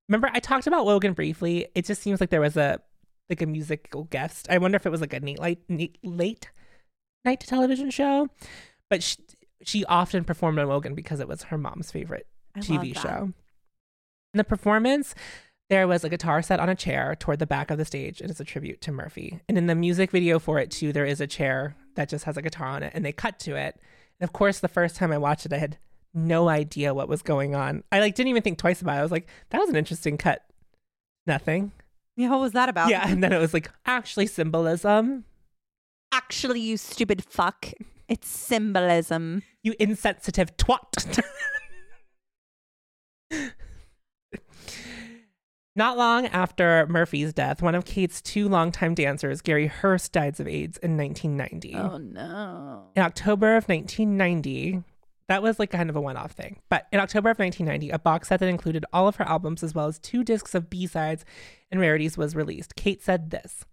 Remember, 0.10 0.29
I 0.33 0.39
talked 0.39 0.65
about 0.65 0.86
Wogan 0.86 1.13
briefly. 1.13 1.67
It 1.75 1.86
just 1.86 2.01
seems 2.01 2.19
like 2.19 2.31
there 2.31 2.41
was 2.41 2.57
a 2.57 2.81
like 3.31 3.41
a 3.41 3.47
musical 3.47 4.03
guest. 4.05 4.47
I 4.50 4.57
wonder 4.59 4.75
if 4.75 4.85
it 4.85 4.91
was 4.91 5.01
like 5.01 5.13
a 5.13 5.19
late 5.19 5.59
late, 5.69 5.97
late 6.03 6.51
night 7.25 7.39
television 7.39 7.89
show, 7.89 8.27
but 8.89 9.01
she, 9.01 9.17
she 9.63 9.85
often 9.85 10.23
performed 10.23 10.59
on 10.59 10.67
Wogan 10.67 10.93
because 10.93 11.19
it 11.19 11.27
was 11.27 11.43
her 11.43 11.57
mom's 11.57 11.91
favorite 11.91 12.27
I 12.55 12.59
TV 12.59 12.95
show. 12.95 13.31
In 14.33 14.38
the 14.38 14.43
performance, 14.43 15.15
there 15.69 15.88
was 15.88 16.03
a 16.03 16.09
guitar 16.09 16.41
set 16.41 16.59
on 16.59 16.69
a 16.69 16.75
chair 16.75 17.15
toward 17.17 17.39
the 17.39 17.47
back 17.47 17.71
of 17.71 17.77
the 17.77 17.85
stage, 17.85 18.21
and 18.21 18.29
it's 18.29 18.39
a 18.39 18.45
tribute 18.45 18.81
to 18.81 18.91
Murphy. 18.91 19.39
And 19.47 19.57
in 19.57 19.67
the 19.67 19.75
music 19.75 20.11
video 20.11 20.38
for 20.38 20.59
it 20.59 20.71
too, 20.71 20.91
there 20.91 21.05
is 21.05 21.21
a 21.21 21.27
chair 21.27 21.75
that 21.95 22.09
just 22.09 22.25
has 22.25 22.38
a 22.38 22.41
guitar 22.41 22.67
on 22.67 22.83
it, 22.83 22.91
and 22.93 23.05
they 23.05 23.13
cut 23.13 23.39
to 23.39 23.55
it. 23.55 23.79
And 24.19 24.27
of 24.27 24.33
course, 24.33 24.59
the 24.59 24.67
first 24.67 24.95
time 24.95 25.11
I 25.11 25.17
watched 25.17 25.45
it, 25.45 25.53
I 25.53 25.57
had 25.57 25.77
no 26.13 26.50
idea 26.50 26.93
what 26.93 27.07
was 27.07 27.21
going 27.21 27.55
on. 27.55 27.83
I 27.91 28.00
like 28.00 28.15
didn't 28.15 28.29
even 28.29 28.41
think 28.41 28.57
twice 28.57 28.81
about 28.81 28.97
it. 28.97 29.00
I 29.00 29.03
was 29.03 29.11
like, 29.11 29.27
that 29.50 29.59
was 29.59 29.69
an 29.69 29.75
interesting 29.77 30.17
cut. 30.17 30.43
Nothing. 31.25 31.71
Yeah, 32.21 32.29
what 32.29 32.41
was 32.41 32.51
that 32.51 32.69
about? 32.69 32.89
Yeah, 32.89 33.07
and 33.07 33.23
then 33.23 33.33
it 33.33 33.39
was 33.39 33.51
like 33.51 33.71
actually 33.87 34.27
symbolism. 34.27 35.25
Actually, 36.11 36.59
you 36.59 36.77
stupid 36.77 37.23
fuck. 37.23 37.71
It's 38.07 38.27
symbolism. 38.27 39.41
You 39.63 39.73
insensitive 39.79 40.55
twat. 40.55 41.23
Not 45.75 45.97
long 45.97 46.27
after 46.27 46.85
Murphy's 46.89 47.33
death, 47.33 47.63
one 47.63 47.73
of 47.73 47.85
Kate's 47.85 48.21
two 48.21 48.47
longtime 48.47 48.93
dancers, 48.93 49.41
Gary 49.41 49.65
Hurst, 49.65 50.11
died 50.11 50.39
of 50.39 50.47
AIDS 50.47 50.77
in 50.77 50.95
1990. 50.97 51.75
Oh 51.75 51.97
no. 51.97 52.89
In 52.95 53.01
October 53.01 53.55
of 53.55 53.67
1990, 53.67 54.83
that 55.27 55.41
was 55.41 55.57
like 55.57 55.71
kind 55.71 55.89
of 55.89 55.95
a 55.95 56.01
one 56.01 56.17
off 56.17 56.33
thing. 56.33 56.59
But 56.69 56.85
in 56.91 56.99
October 56.99 57.31
of 57.31 57.39
1990, 57.39 57.89
a 57.89 57.97
box 57.97 58.27
set 58.27 58.41
that 58.41 58.49
included 58.49 58.85
all 58.93 59.07
of 59.07 59.15
her 59.15 59.27
albums 59.27 59.63
as 59.63 59.73
well 59.73 59.87
as 59.87 59.97
two 59.97 60.23
discs 60.23 60.53
of 60.53 60.69
B 60.69 60.85
sides 60.85 61.25
and 61.71 61.79
rarities 61.79 62.17
was 62.17 62.35
released. 62.35 62.75
Kate 62.75 63.01
said 63.01 63.31
this 63.31 63.65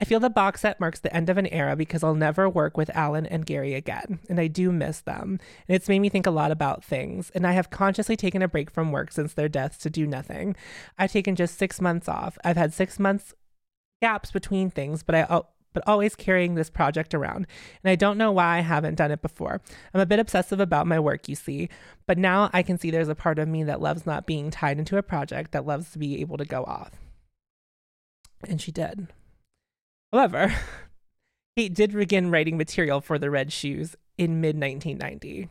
I 0.00 0.06
feel 0.06 0.20
the 0.20 0.30
box 0.30 0.62
set 0.62 0.80
marks 0.80 1.00
the 1.00 1.14
end 1.14 1.28
of 1.28 1.36
an 1.36 1.46
era 1.48 1.76
because 1.76 2.02
I'll 2.02 2.14
never 2.14 2.48
work 2.48 2.78
with 2.78 2.90
Alan 2.96 3.26
and 3.26 3.44
Gary 3.44 3.74
again, 3.74 4.20
and 4.30 4.40
I 4.40 4.46
do 4.46 4.72
miss 4.72 5.00
them. 5.00 5.38
And 5.68 5.76
it's 5.76 5.88
made 5.88 5.98
me 5.98 6.08
think 6.08 6.26
a 6.26 6.30
lot 6.30 6.50
about 6.50 6.82
things, 6.82 7.30
and 7.34 7.46
I 7.46 7.52
have 7.52 7.68
consciously 7.68 8.16
taken 8.16 8.40
a 8.40 8.48
break 8.48 8.70
from 8.70 8.92
work 8.92 9.12
since 9.12 9.34
their 9.34 9.48
deaths 9.48 9.76
to 9.78 9.90
do 9.90 10.06
nothing. 10.06 10.56
I've 10.98 11.12
taken 11.12 11.36
just 11.36 11.58
six 11.58 11.82
months 11.82 12.08
off. 12.08 12.38
I've 12.42 12.56
had 12.56 12.72
six 12.72 12.98
months 12.98 13.34
gaps 14.00 14.30
between 14.30 14.70
things, 14.70 15.02
but 15.02 15.14
I 15.14 15.42
but 15.72 15.84
always 15.86 16.16
carrying 16.16 16.54
this 16.54 16.70
project 16.70 17.14
around. 17.14 17.46
And 17.84 17.90
I 17.90 17.94
don't 17.94 18.18
know 18.18 18.32
why 18.32 18.56
I 18.56 18.60
haven't 18.60 18.96
done 18.96 19.12
it 19.12 19.22
before. 19.22 19.60
I'm 19.94 20.00
a 20.00 20.06
bit 20.06 20.18
obsessive 20.18 20.58
about 20.58 20.86
my 20.86 20.98
work, 20.98 21.28
you 21.28 21.36
see, 21.36 21.68
but 22.06 22.18
now 22.18 22.50
I 22.52 22.62
can 22.62 22.76
see 22.76 22.90
there's 22.90 23.08
a 23.08 23.14
part 23.14 23.38
of 23.38 23.46
me 23.46 23.62
that 23.64 23.80
loves 23.80 24.04
not 24.04 24.26
being 24.26 24.50
tied 24.50 24.78
into 24.78 24.96
a 24.96 25.02
project 25.02 25.52
that 25.52 25.66
loves 25.66 25.92
to 25.92 25.98
be 25.98 26.20
able 26.20 26.38
to 26.38 26.44
go 26.44 26.64
off. 26.64 26.90
And 28.46 28.60
she 28.60 28.72
did. 28.72 29.08
However, 30.12 30.54
Kate 31.56 31.74
did 31.74 31.92
begin 31.92 32.30
writing 32.30 32.56
material 32.56 33.00
for 33.00 33.18
the 33.18 33.30
Red 33.30 33.52
Shoes 33.52 33.96
in 34.16 34.40
mid 34.40 34.56
1990. 34.56 35.48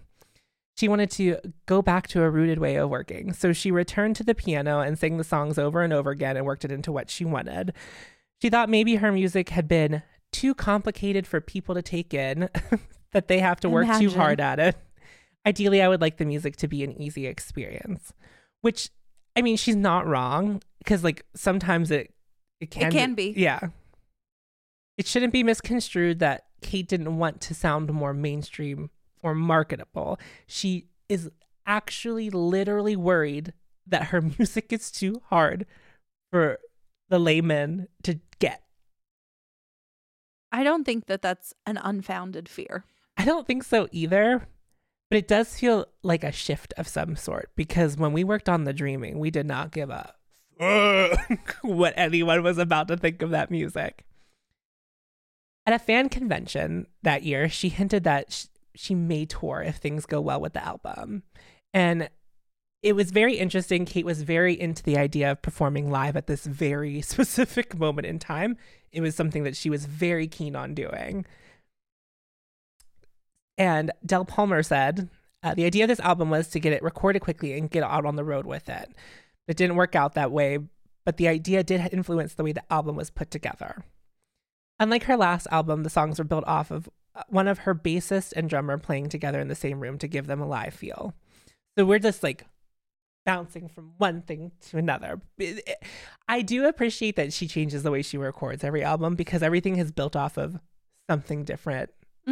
She 0.78 0.88
wanted 0.88 1.12
to 1.12 1.38
go 1.66 1.82
back 1.82 2.08
to 2.08 2.24
a 2.24 2.30
rooted 2.30 2.60
way 2.60 2.76
of 2.76 2.90
working, 2.90 3.34
so 3.34 3.52
she 3.52 3.70
returned 3.70 4.16
to 4.16 4.24
the 4.24 4.34
piano 4.34 4.80
and 4.80 4.98
sang 4.98 5.18
the 5.18 5.26
songs 5.26 5.58
over 5.58 5.82
and 5.82 5.92
over 5.92 6.10
again 6.10 6.38
and 6.38 6.46
worked 6.46 6.64
it 6.64 6.72
into 6.72 6.92
what 6.92 7.10
she 7.10 7.26
wanted. 7.26 7.74
She 8.42 8.50
thought 8.50 8.70
maybe 8.70 8.96
her 8.96 9.12
music 9.12 9.50
had 9.50 9.68
been 9.68 10.04
too 10.32 10.54
complicated 10.56 11.28
for 11.28 11.42
people 11.42 11.76
to 11.76 11.82
take 11.82 12.14
in, 12.14 12.50
that 13.12 13.28
they 13.28 13.40
have 13.40 13.60
to 13.62 13.70
work 13.70 13.88
too 13.98 14.12
hard 14.12 14.40
at 14.40 14.60
it. 14.60 14.78
Ideally, 15.46 15.82
I 15.82 15.88
would 15.88 16.02
like 16.02 16.18
the 16.18 16.26
music 16.26 16.56
to 16.58 16.68
be 16.68 16.84
an 16.84 17.00
easy 17.00 17.26
experience, 17.28 18.14
which 18.62 18.90
I 19.36 19.42
mean, 19.42 19.58
she's 19.58 19.76
not 19.76 20.08
wrong 20.08 20.62
because 20.80 21.04
like 21.04 21.26
sometimes 21.36 21.92
it 21.92 22.14
it 22.60 22.72
can 22.72 22.92
can 22.92 23.14
be. 23.14 23.34
Yeah. 23.36 23.70
It 24.98 25.08
shouldn't 25.08 25.34
be 25.34 25.44
misconstrued 25.44 26.20
that 26.20 26.46
Kate 26.62 26.88
didn't 26.88 27.18
want 27.18 27.40
to 27.42 27.54
sound 27.54 27.92
more 27.94 28.14
mainstream 28.14 28.90
or 29.24 29.34
marketable. 29.34 30.20
She 30.46 30.88
is 31.08 31.30
actually 31.66 32.30
literally 32.30 32.96
worried 32.96 33.54
that 33.88 34.06
her 34.06 34.22
music 34.38 34.74
is 34.74 34.92
too 34.92 35.22
hard 35.28 35.66
for 36.32 36.60
the 37.08 37.20
layman 37.20 37.88
to 38.04 38.20
get. 38.40 38.64
I 40.52 40.64
don't 40.64 40.84
think 40.84 41.06
that 41.06 41.22
that's 41.22 41.54
an 41.66 41.78
unfounded 41.78 42.50
fear. 42.50 42.84
I 43.16 43.26
don't 43.26 43.48
think 43.48 43.64
so 43.64 43.88
either. 43.92 44.48
But 45.10 45.18
it 45.18 45.28
does 45.28 45.58
feel 45.58 45.88
like 46.04 46.24
a 46.24 46.32
shift 46.32 46.72
of 46.78 46.88
some 46.88 47.16
sort 47.16 47.50
because 47.56 47.98
when 47.98 48.14
we 48.14 48.24
worked 48.24 48.48
on 48.48 48.66
the 48.66 48.74
dreaming, 48.74 49.18
we 49.18 49.32
did 49.32 49.48
not 49.48 49.72
give 49.72 49.90
fuck 49.90 50.19
what 51.62 51.94
anyone 51.96 52.44
was 52.44 52.58
about 52.58 52.88
to 52.90 52.98
think 52.98 53.22
of 53.22 53.30
that 53.30 53.50
music. 53.50 54.04
At 55.66 55.74
a 55.74 55.80
fan 55.80 56.10
convention 56.10 56.88
that 57.04 57.24
year, 57.24 57.48
she 57.48 57.70
hinted 57.70 58.04
that 58.04 58.34
sh- 58.34 58.46
she 58.76 58.96
may 58.96 59.26
tour 59.26 59.62
if 59.62 59.78
things 59.78 60.06
go 60.06 60.20
well 60.20 60.42
with 60.42 60.54
the 60.54 60.66
album. 60.66 61.24
And 61.74 62.10
it 62.82 62.94
was 62.94 63.12
very 63.12 63.36
interesting. 63.36 63.86
Kate 63.86 64.06
was 64.06 64.24
very 64.24 64.60
into 64.60 64.84
the 64.84 64.98
idea 64.98 65.32
of 65.32 65.42
performing 65.42 65.90
live 65.92 66.16
at 66.16 66.28
this 66.28 66.46
very 66.46 67.02
specific 67.02 67.78
moment 67.78 68.08
in 68.08 68.20
time. 68.20 68.58
It 68.92 69.02
was 69.02 69.16
something 69.16 69.44
that 69.44 69.56
she 69.56 69.70
was 69.70 69.86
very 69.86 70.28
keen 70.28 70.56
on 70.56 70.74
doing. 70.74 71.26
And 73.58 73.92
Del 74.06 74.26
Palmer 74.26 74.64
said 74.64 75.10
uh, 75.44 75.54
the 75.54 75.66
idea 75.66 75.84
of 75.84 75.90
this 75.90 76.00
album 76.00 76.30
was 76.30 76.48
to 76.50 76.60
get 76.60 76.74
it 76.74 76.84
recorded 76.84 77.22
quickly 77.22 77.58
and 77.58 77.70
get 77.70 77.84
out 77.84 78.06
on 78.06 78.16
the 78.16 78.24
road 78.24 78.46
with 78.46 78.68
it. 78.68 78.90
It 79.50 79.58
didn't 79.58 79.76
work 79.76 79.96
out 79.96 80.14
that 80.14 80.32
way, 80.32 80.60
but 81.06 81.18
the 81.18 81.28
idea 81.28 81.64
did 81.64 81.90
influence 81.92 82.34
the 82.36 82.44
way 82.44 82.54
the 82.54 82.72
album 82.72 82.96
was 82.96 83.10
put 83.10 83.30
together. 83.32 83.84
Unlike 84.80 85.04
her 85.04 85.18
last 85.18 85.48
album, 85.52 85.84
the 85.84 85.90
songs 85.90 86.18
were 86.20 86.24
built 86.24 86.46
off 86.48 86.72
of 86.72 86.88
uh, 87.16 87.24
one 87.28 87.48
of 87.50 87.60
her 87.60 87.76
bassist 87.76 88.32
and 88.36 88.50
drummer 88.50 88.78
playing 88.78 89.10
together 89.10 89.42
in 89.42 89.48
the 89.50 89.56
same 89.56 89.82
room 89.82 89.98
to 89.98 90.08
give 90.08 90.28
them 90.28 90.40
a 90.40 90.48
live 90.48 90.74
feel. 90.74 91.14
So 91.78 91.86
we're 91.86 92.00
just 92.00 92.24
like 92.24 92.46
bouncing 93.26 93.68
from 93.68 93.94
one 93.98 94.22
thing 94.22 94.52
to 94.70 94.78
another. 94.78 95.20
It- 95.38 95.84
I 96.28 96.42
do 96.44 96.68
appreciate 96.68 97.16
that 97.16 97.34
she 97.34 97.48
changes 97.48 97.82
the 97.84 97.92
way 97.92 98.04
she 98.04 98.18
records 98.18 98.64
every 98.64 98.84
album 98.84 99.16
because 99.16 99.42
everything 99.44 99.78
is 99.78 99.92
built 99.92 100.16
off 100.16 100.38
of 100.38 100.60
something 101.10 101.44
different 101.44 101.90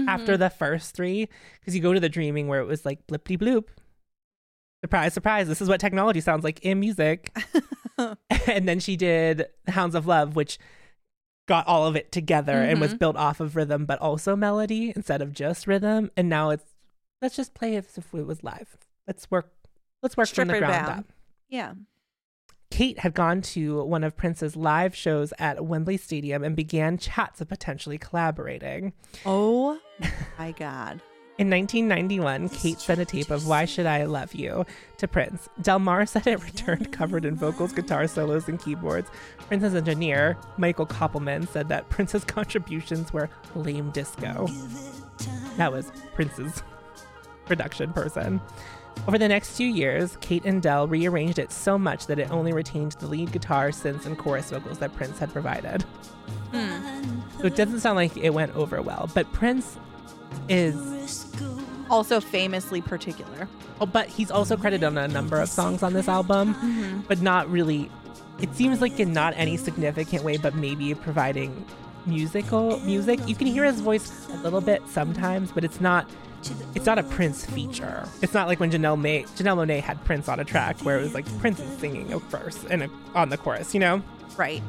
after 0.08 0.34
Mm-hmm. 0.34 0.42
the 0.42 0.50
first 0.52 0.96
three 0.96 1.28
because 1.60 1.76
you 1.76 1.82
go 1.82 1.94
to 1.94 2.00
the 2.00 2.10
dreaming 2.10 2.48
where 2.48 2.60
it 2.60 2.68
was 2.68 2.86
like 2.86 3.08
blippity 3.08 3.40
bloop 3.40 3.70
surprise 4.84 5.14
surprise 5.14 5.48
this 5.48 5.62
is 5.62 5.68
what 5.70 5.80
technology 5.80 6.22
sounds 6.22 6.44
like 6.44 6.60
in 6.64 6.80
music 6.80 7.36
and 7.98 8.68
then 8.68 8.80
she 8.80 8.96
did 8.96 9.46
hounds 9.68 9.96
of 9.96 10.06
love 10.08 10.36
which 10.36 10.58
got 11.48 11.66
all 11.68 11.88
of 11.88 11.96
it 11.96 12.12
together 12.12 12.54
and 12.62 12.80
was 12.80 12.94
Mhm. 12.94 13.00
built 13.00 13.16
off 13.16 13.40
of 13.40 13.56
rhythm 13.56 13.86
but 13.86 14.00
also 14.00 14.36
melody 14.36 14.94
instead 14.96 15.22
of 15.22 15.34
just 15.34 15.66
rhythm 15.66 16.12
and 16.16 16.30
now 16.30 16.50
it's 16.52 16.76
let's 17.22 17.36
just 17.36 17.54
play 17.54 17.76
as 17.76 17.98
if 17.98 18.14
it 18.14 18.26
was 18.28 18.44
live 18.44 18.78
let's 19.08 19.32
work 19.32 19.52
let's 20.04 20.16
work 20.16 20.28
from 20.28 20.48
the 20.48 20.60
ground 20.60 20.74
down. 20.88 21.00
up 21.00 21.06
yeah. 21.50 21.74
Kate 22.70 23.00
had 23.00 23.14
gone 23.14 23.42
to 23.42 23.82
one 23.86 24.04
of 24.04 24.18
Prince's 24.18 24.58
live 24.58 24.94
shows 24.94 25.32
at 25.40 25.66
Wembley 25.66 25.96
Stadium 25.96 26.44
and 26.44 26.54
began 26.54 26.98
chats 26.98 27.40
of 27.40 27.48
potentially 27.48 27.98
collaborating. 27.98 28.92
Oh 29.26 29.80
my 30.38 30.52
God. 30.52 31.02
In 31.38 31.52
1991, 31.52 32.50
Kate 32.50 32.80
sent 32.80 33.00
a 33.00 33.06
tape 33.06 33.30
of 33.30 33.46
Why 33.46 33.66
Should 33.66 33.86
I 33.86 34.06
Love 34.06 34.34
You 34.34 34.66
to 34.98 35.08
Prince. 35.08 35.50
Del 35.62 35.78
Mar 35.78 36.08
said 36.08 36.26
it 36.26 36.44
returned 36.44 36.92
covered 36.92 37.26
in 37.26 37.36
vocals, 37.36 37.74
guitar 37.74 38.08
solos, 38.08 38.48
and 38.48 38.60
keyboards. 38.60 39.12
Prince's 39.48 39.76
engineer, 39.76 40.36
Michael 40.58 40.88
Koppelman, 40.88 41.48
said 41.48 41.70
that 41.70 41.90
Prince's 41.90 42.24
contributions 42.26 43.14
were 43.14 43.30
lame 43.54 43.92
disco. 43.92 44.48
That 45.58 45.72
was 45.72 45.92
Prince's 46.16 46.64
production 47.46 47.94
person. 47.94 48.42
Over 49.08 49.20
the 49.20 49.28
next 49.28 49.56
few 49.56 49.68
years, 49.68 50.18
Kate 50.22 50.44
and 50.44 50.60
Del 50.60 50.88
rearranged 50.88 51.38
it 51.38 51.52
so 51.52 51.78
much 51.78 52.08
that 52.08 52.18
it 52.18 52.32
only 52.32 52.52
retained 52.52 52.94
the 52.94 53.06
lead 53.06 53.32
guitar, 53.32 53.70
synths, 53.70 54.08
and 54.08 54.18
chorus 54.18 54.50
vocals 54.50 54.80
that 54.80 54.96
Prince 54.96 55.20
had 55.20 55.32
provided. 55.32 55.84
Hmm. 56.52 57.20
So 57.40 57.46
it 57.46 57.56
doesn't 57.56 57.82
sound 57.82 57.96
like 57.96 58.18
it 58.18 58.34
went 58.34 58.56
over 58.56 58.82
well, 58.82 59.08
but 59.14 59.32
Prince 59.34 59.78
is 60.50 60.76
Also 61.90 62.20
famously 62.20 62.82
particular. 62.82 63.48
Oh, 63.80 63.86
but 63.86 64.08
he's 64.08 64.32
also 64.32 64.58
credited 64.58 64.84
on 64.84 64.98
a 64.98 65.08
number 65.08 65.40
of 65.40 65.50
songs 65.50 65.84
on 65.84 65.94
this 65.94 66.08
album, 66.08 66.56
mm-hmm. 66.56 67.02
but 67.02 67.22
not 67.22 67.50
really. 67.50 67.90
It 68.40 68.54
seems 68.54 68.82
like 68.82 69.00
in 69.00 69.14
not 69.14 69.34
any 69.36 69.58
significant 69.58 70.24
way, 70.24 70.38
but 70.38 70.54
maybe 70.56 70.94
providing 70.94 71.66
musical 72.06 72.80
music. 72.80 73.20
You 73.28 73.36
can 73.36 73.48
hear 73.48 73.64
his 73.64 73.80
voice 73.82 74.28
a 74.30 74.38
little 74.38 74.62
bit 74.62 74.82
sometimes, 74.88 75.52
but 75.52 75.64
it's 75.64 75.80
not. 75.80 76.10
It's 76.76 76.86
not 76.86 77.00
a 77.00 77.04
Prince 77.04 77.46
feature. 77.46 78.08
It's 78.22 78.34
not 78.34 78.48
like 78.48 78.60
when 78.60 78.72
Janelle 78.72 79.00
May 79.00 79.24
Janelle 79.24 79.58
Monae 79.58 79.82
had 79.82 80.04
Prince 80.06 80.30
on 80.30 80.40
a 80.40 80.46
track 80.46 80.80
where 80.82 80.98
it 80.98 81.02
was 81.02 81.14
like 81.14 81.26
Prince 81.40 81.60
is 81.60 81.80
singing 81.80 82.14
a 82.14 82.20
verse 82.20 82.64
and 82.70 82.84
a, 82.84 82.90
on 83.16 83.30
the 83.30 83.38
chorus. 83.38 83.74
You 83.74 83.80
know. 83.80 84.04
Right. 84.38 84.62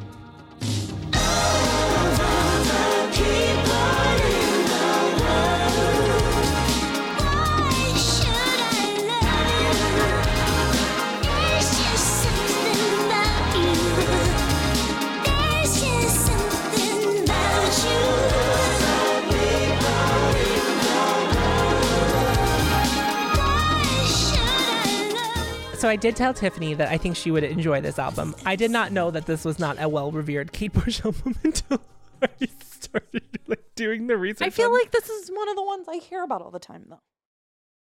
So 25.78 25.88
I 25.88 25.94
did 25.94 26.16
tell 26.16 26.34
Tiffany 26.34 26.74
that 26.74 26.88
I 26.88 26.98
think 26.98 27.14
she 27.14 27.30
would 27.30 27.44
enjoy 27.44 27.80
this 27.80 28.00
album. 28.00 28.34
I 28.44 28.56
did 28.56 28.72
not 28.72 28.90
know 28.90 29.12
that 29.12 29.26
this 29.26 29.44
was 29.44 29.60
not 29.60 29.80
a 29.80 29.88
well-revered 29.88 30.50
Kate 30.52 30.72
Bush 30.72 31.00
album 31.04 31.36
until 31.44 31.80
I 32.20 32.48
started 32.68 33.22
like 33.46 33.62
doing 33.76 34.08
the 34.08 34.16
research. 34.16 34.44
I 34.48 34.50
feel 34.50 34.66
on- 34.66 34.72
like 34.72 34.90
this 34.90 35.08
is 35.08 35.30
one 35.30 35.48
of 35.48 35.54
the 35.54 35.62
ones 35.62 35.86
I 35.88 35.98
hear 35.98 36.24
about 36.24 36.42
all 36.42 36.50
the 36.50 36.58
time, 36.58 36.86
though. 36.90 36.98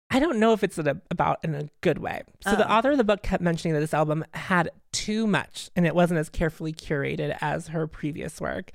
I 0.10 0.20
don't 0.20 0.38
know 0.38 0.52
if 0.52 0.64
it's 0.66 0.78
in 0.78 0.88
a, 0.88 1.02
about 1.12 1.40
in 1.46 1.56
a 1.56 1.70
good 1.80 2.00
way. 2.00 2.24
So 2.42 2.56
the 2.58 2.70
Oh. 2.70 2.76
author 2.76 2.92
of 2.92 2.98
the 2.98 3.04
book 3.06 3.24
kept 3.24 3.42
mentioning 3.42 3.74
that 3.74 3.80
this 3.80 3.94
album 3.94 4.26
had 4.34 4.70
too 4.92 5.26
much 5.26 5.70
and 5.76 5.86
it 5.88 5.96
wasn't 5.96 6.20
as 6.20 6.28
carefully 6.30 6.74
curated 6.74 7.38
as 7.40 7.70
her 7.70 7.88
previous 7.88 8.42
work. 8.42 8.72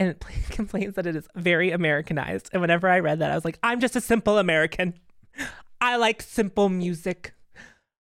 And 0.00 0.08
it 0.10 0.24
complains 0.50 0.94
that 0.96 1.06
it 1.06 1.14
is 1.14 1.28
very 1.36 1.70
Americanized. 1.70 2.50
And 2.52 2.60
whenever 2.60 2.88
I 2.88 2.98
read 2.98 3.20
that, 3.20 3.30
I 3.30 3.36
was 3.36 3.44
like, 3.44 3.58
I'm 3.62 3.78
just 3.78 3.94
a 3.94 4.00
simple 4.00 4.36
American. 4.38 4.94
I 5.80 5.94
like 5.96 6.22
simple 6.22 6.68
music. 6.68 7.34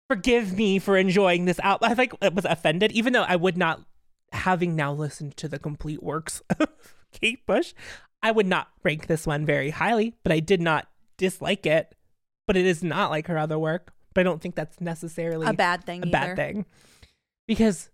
Forgive 0.10 0.56
me 0.56 0.80
for 0.80 0.98
enjoying 0.98 1.46
this 1.46 1.60
album. 1.60 1.92
I 1.92 1.94
like 1.94 2.14
I 2.22 2.30
was 2.30 2.46
offended, 2.46 2.92
even 2.92 3.14
though 3.14 3.24
I 3.24 3.36
would 3.36 3.58
not, 3.58 3.82
having 4.32 4.76
now 4.76 4.94
listened 4.94 5.38
to 5.38 5.48
the 5.48 5.60
complete 5.60 6.04
works 6.04 6.42
of 6.60 6.68
Kate 7.12 7.46
Bush, 7.46 7.74
I 8.22 8.32
would 8.32 8.48
not 8.48 8.68
rank 8.84 9.08
this 9.08 9.26
one 9.26 9.46
very 9.46 9.72
highly, 9.72 10.16
but 10.24 10.32
I 10.32 10.40
did 10.40 10.62
not 10.62 10.88
dislike 11.18 11.66
it 11.66 11.96
but 12.48 12.58
it 12.58 12.66
is 12.66 12.84
not 12.84 13.10
like 13.10 13.28
her 13.28 13.38
other 13.38 13.58
work. 13.60 13.92
But 14.14 14.22
I 14.22 14.24
don't 14.24 14.42
think 14.42 14.56
that's 14.56 14.80
necessarily 14.80 15.46
A 15.48 15.54
bad 15.54 15.84
thing. 15.84 16.04
a 16.04 16.08
bad 16.08 16.36
thing. 16.38 16.66
Because 17.48 17.90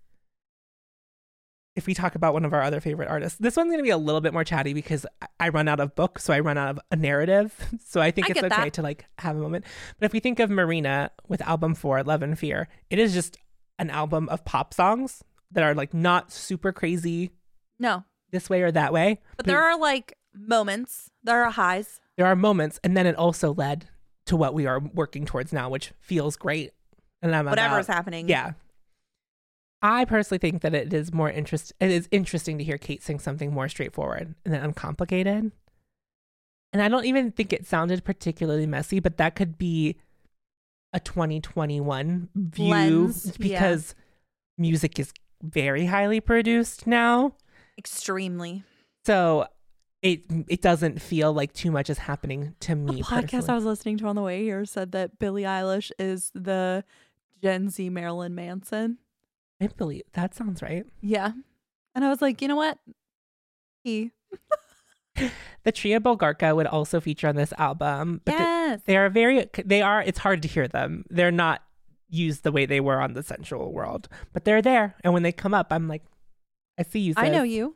if 1.76 1.88
we 1.88 1.94
talk 1.94 2.16
about 2.16 2.34
one 2.34 2.44
of 2.44 2.54
our 2.54 2.62
other 2.62 2.82
favorite 2.82 3.08
artists, 3.08 3.40
this 3.40 3.56
one's 3.56 3.68
going 3.70 3.80
to 3.80 3.84
be 3.84 3.90
a 3.92 3.98
little 3.98 4.20
bit 4.22 4.34
more 4.34 4.44
chatty 4.44 4.74
because 4.74 5.06
I- 5.40 5.50
run 5.50 5.68
out 5.68 5.80
of 5.80 5.96
books, 5.96 6.24
so 6.24 6.34
I 6.34 6.40
run 6.42 6.58
out 6.58 6.70
of 6.70 6.80
a 6.92 6.96
narrative. 6.96 7.54
So 7.86 8.00
I 8.02 8.12
think 8.12 8.28
I 8.28 8.32
it's 8.32 8.40
okay 8.44 8.48
that. 8.66 8.74
to 8.74 8.82
like 8.82 9.06
have 9.18 9.36
a 9.36 9.40
moment. 9.40 9.66
But 10.00 10.06
if 10.06 10.14
we 10.14 10.20
think 10.20 10.40
of 10.40 10.50
Marina 10.50 11.12
with 11.28 11.42
album 11.42 11.76
four, 11.76 12.02
Love 12.04 12.22
and 12.24 12.38
Fear, 12.40 12.68
it 12.90 13.00
is 13.00 13.14
just 13.14 13.38
an 13.80 13.90
album 13.90 14.30
of 14.30 14.46
pop 14.46 14.74
songs 14.74 15.24
that 15.52 15.64
are 15.64 15.74
like 15.76 15.94
not 15.94 16.32
super 16.32 16.72
crazy 16.72 17.32
No, 17.80 18.04
this 18.32 18.50
way 18.50 18.62
or 18.62 18.72
that 18.72 18.94
way. 18.94 19.20
but 19.38 19.46
there 19.46 19.62
are 19.62 19.78
like 19.78 20.18
moments. 20.34 21.10
There 21.24 21.44
are 21.44 21.52
highs. 21.52 22.00
there 22.18 22.26
are 22.26 22.36
moments, 22.36 22.80
and 22.84 22.96
then 22.98 23.06
it 23.08 23.16
also 23.16 23.54
led 23.54 23.88
to 24.28 24.36
what 24.38 24.54
we 24.54 24.66
are 24.68 24.80
working 24.80 25.26
towards 25.26 25.52
now, 25.52 25.70
which 25.70 25.92
feels 26.00 26.36
great. 26.38 26.72
And 27.22 27.36
I'm 27.36 27.46
Whatever's 27.46 27.86
about- 27.88 27.96
happening. 27.96 28.30
Yeah. 28.30 28.54
I 29.82 30.06
personally 30.06 30.40
think 30.40 30.62
that 30.62 30.76
it 30.76 30.94
is 30.94 31.14
more 31.14 31.30
interest. 31.30 31.74
It 31.80 31.90
is 31.90 32.08
interesting 32.12 32.58
to 32.58 32.64
hear 32.64 32.78
Kate 32.78 33.02
sing 33.02 33.20
something 33.20 33.52
more 33.52 33.68
straightforward 33.68 34.36
and 34.46 34.54
then 34.54 34.64
uncomplicated. 34.64 35.52
And 36.74 36.82
I 36.82 36.88
don't 36.88 37.06
even 37.06 37.32
think 37.32 37.52
it 37.52 37.66
sounded 37.66 38.04
particularly 38.04 38.68
messy, 38.68 39.00
but 39.00 39.18
that 39.18 39.36
could 39.36 39.58
be 39.58 39.98
a 40.94 41.00
2021 41.00 42.30
view 42.36 42.70
Lens, 42.70 43.26
yeah. 43.26 43.34
because 43.40 43.96
music 44.58 45.00
is 45.00 45.12
very 45.42 45.86
highly 45.86 46.20
produced 46.20 46.86
now. 46.86 47.34
Extremely. 47.78 48.64
So 49.06 49.48
it 50.02 50.22
it 50.48 50.62
doesn't 50.62 51.02
feel 51.02 51.34
like 51.34 51.54
too 51.54 51.72
much 51.72 51.90
is 51.90 51.98
happening 51.98 52.56
to 52.62 52.76
me. 52.76 53.02
podcast 53.02 53.32
personally. 53.32 53.50
I 53.50 53.56
was 53.56 53.66
listening 53.66 53.98
to 53.98 54.08
on 54.08 54.16
the 54.16 54.22
way 54.22 54.44
here 54.44 54.66
said 54.66 54.92
that 54.94 55.20
Billie 55.20 55.44
Eilish 55.44 55.92
is 56.00 56.32
the 56.34 56.84
Gen 57.42 57.70
Z 57.70 57.90
Marilyn 57.90 58.36
Manson. 58.36 58.98
I 59.62 59.68
believe 59.68 60.04
that 60.14 60.34
sounds 60.34 60.62
right. 60.62 60.86
Yeah. 61.02 61.32
And 61.94 62.04
I 62.04 62.10
was 62.10 62.22
like, 62.22 62.42
you 62.42 62.48
know 62.48 62.56
what? 62.56 62.78
He. 63.84 64.12
The 65.64 65.72
trio 65.72 66.00
Bulgarka 66.00 66.56
would 66.56 66.66
also 66.66 67.00
feature 67.00 67.28
on 67.28 67.36
this 67.36 67.54
album, 67.60 68.22
but 68.26 68.32
yes. 68.32 68.82
they 68.86 68.98
are 68.98 69.10
very 69.10 69.48
they 69.64 69.84
are 69.84 70.02
it's 70.02 70.18
hard 70.18 70.42
to 70.42 70.48
hear 70.48 70.68
them. 70.68 71.06
They're 71.10 71.30
not 71.32 71.62
used 72.10 72.44
the 72.44 72.52
way 72.52 72.66
they 72.66 72.80
were 72.80 73.00
on 73.00 73.14
the 73.14 73.22
sensual 73.22 73.72
world, 73.72 74.10
but 74.34 74.44
they're 74.44 74.64
there. 74.64 74.96
And 75.04 75.14
when 75.14 75.22
they 75.22 75.32
come 75.32 75.54
up, 75.54 75.68
I'm 75.70 75.88
like, 75.88 76.04
I 76.80 76.84
see 76.84 77.00
you. 77.00 77.14
I 77.16 77.30
know 77.30 77.44
you. 77.44 77.76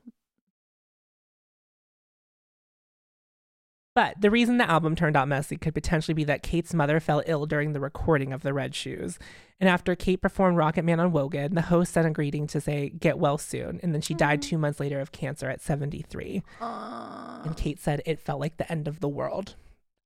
But 3.95 4.19
the 4.19 4.29
reason 4.29 4.57
the 4.57 4.69
album 4.69 4.93
turned 4.93 5.15
out 5.15 5.29
messy 5.29 5.55
could 5.55 5.73
potentially 5.73 6.13
be 6.13 6.25
that 6.25 6.43
Kate's 6.43 6.73
mother 6.73 6.99
fell 6.99 7.23
ill 7.25 7.45
during 7.45 7.71
the 7.71 7.79
recording 7.79 8.33
of 8.33 8.43
the 8.43 8.53
Red 8.53 8.75
Shoes. 8.75 9.17
And 9.57 9.69
after 9.69 9.95
Kate 9.95 10.21
performed 10.21 10.57
Rocket 10.57 10.83
Man 10.83 10.99
on 10.99 11.13
Wogan, 11.13 11.55
the 11.55 11.61
host 11.61 11.93
sent 11.93 12.05
a 12.05 12.09
greeting 12.09 12.45
to 12.47 12.59
say, 12.59 12.89
get 12.89 13.17
well 13.17 13.37
soon. 13.37 13.79
And 13.81 13.93
then 13.93 14.01
she 14.01 14.13
died 14.13 14.41
mm. 14.41 14.49
two 14.49 14.57
months 14.57 14.81
later 14.81 14.99
of 14.99 15.13
cancer 15.13 15.49
at 15.49 15.61
73. 15.61 16.43
And 16.59 17.55
Kate 17.55 17.79
said 17.79 18.01
it 18.05 18.19
felt 18.19 18.41
like 18.41 18.57
the 18.57 18.69
end 18.69 18.89
of 18.89 18.99
the 18.99 19.07
world. 19.07 19.55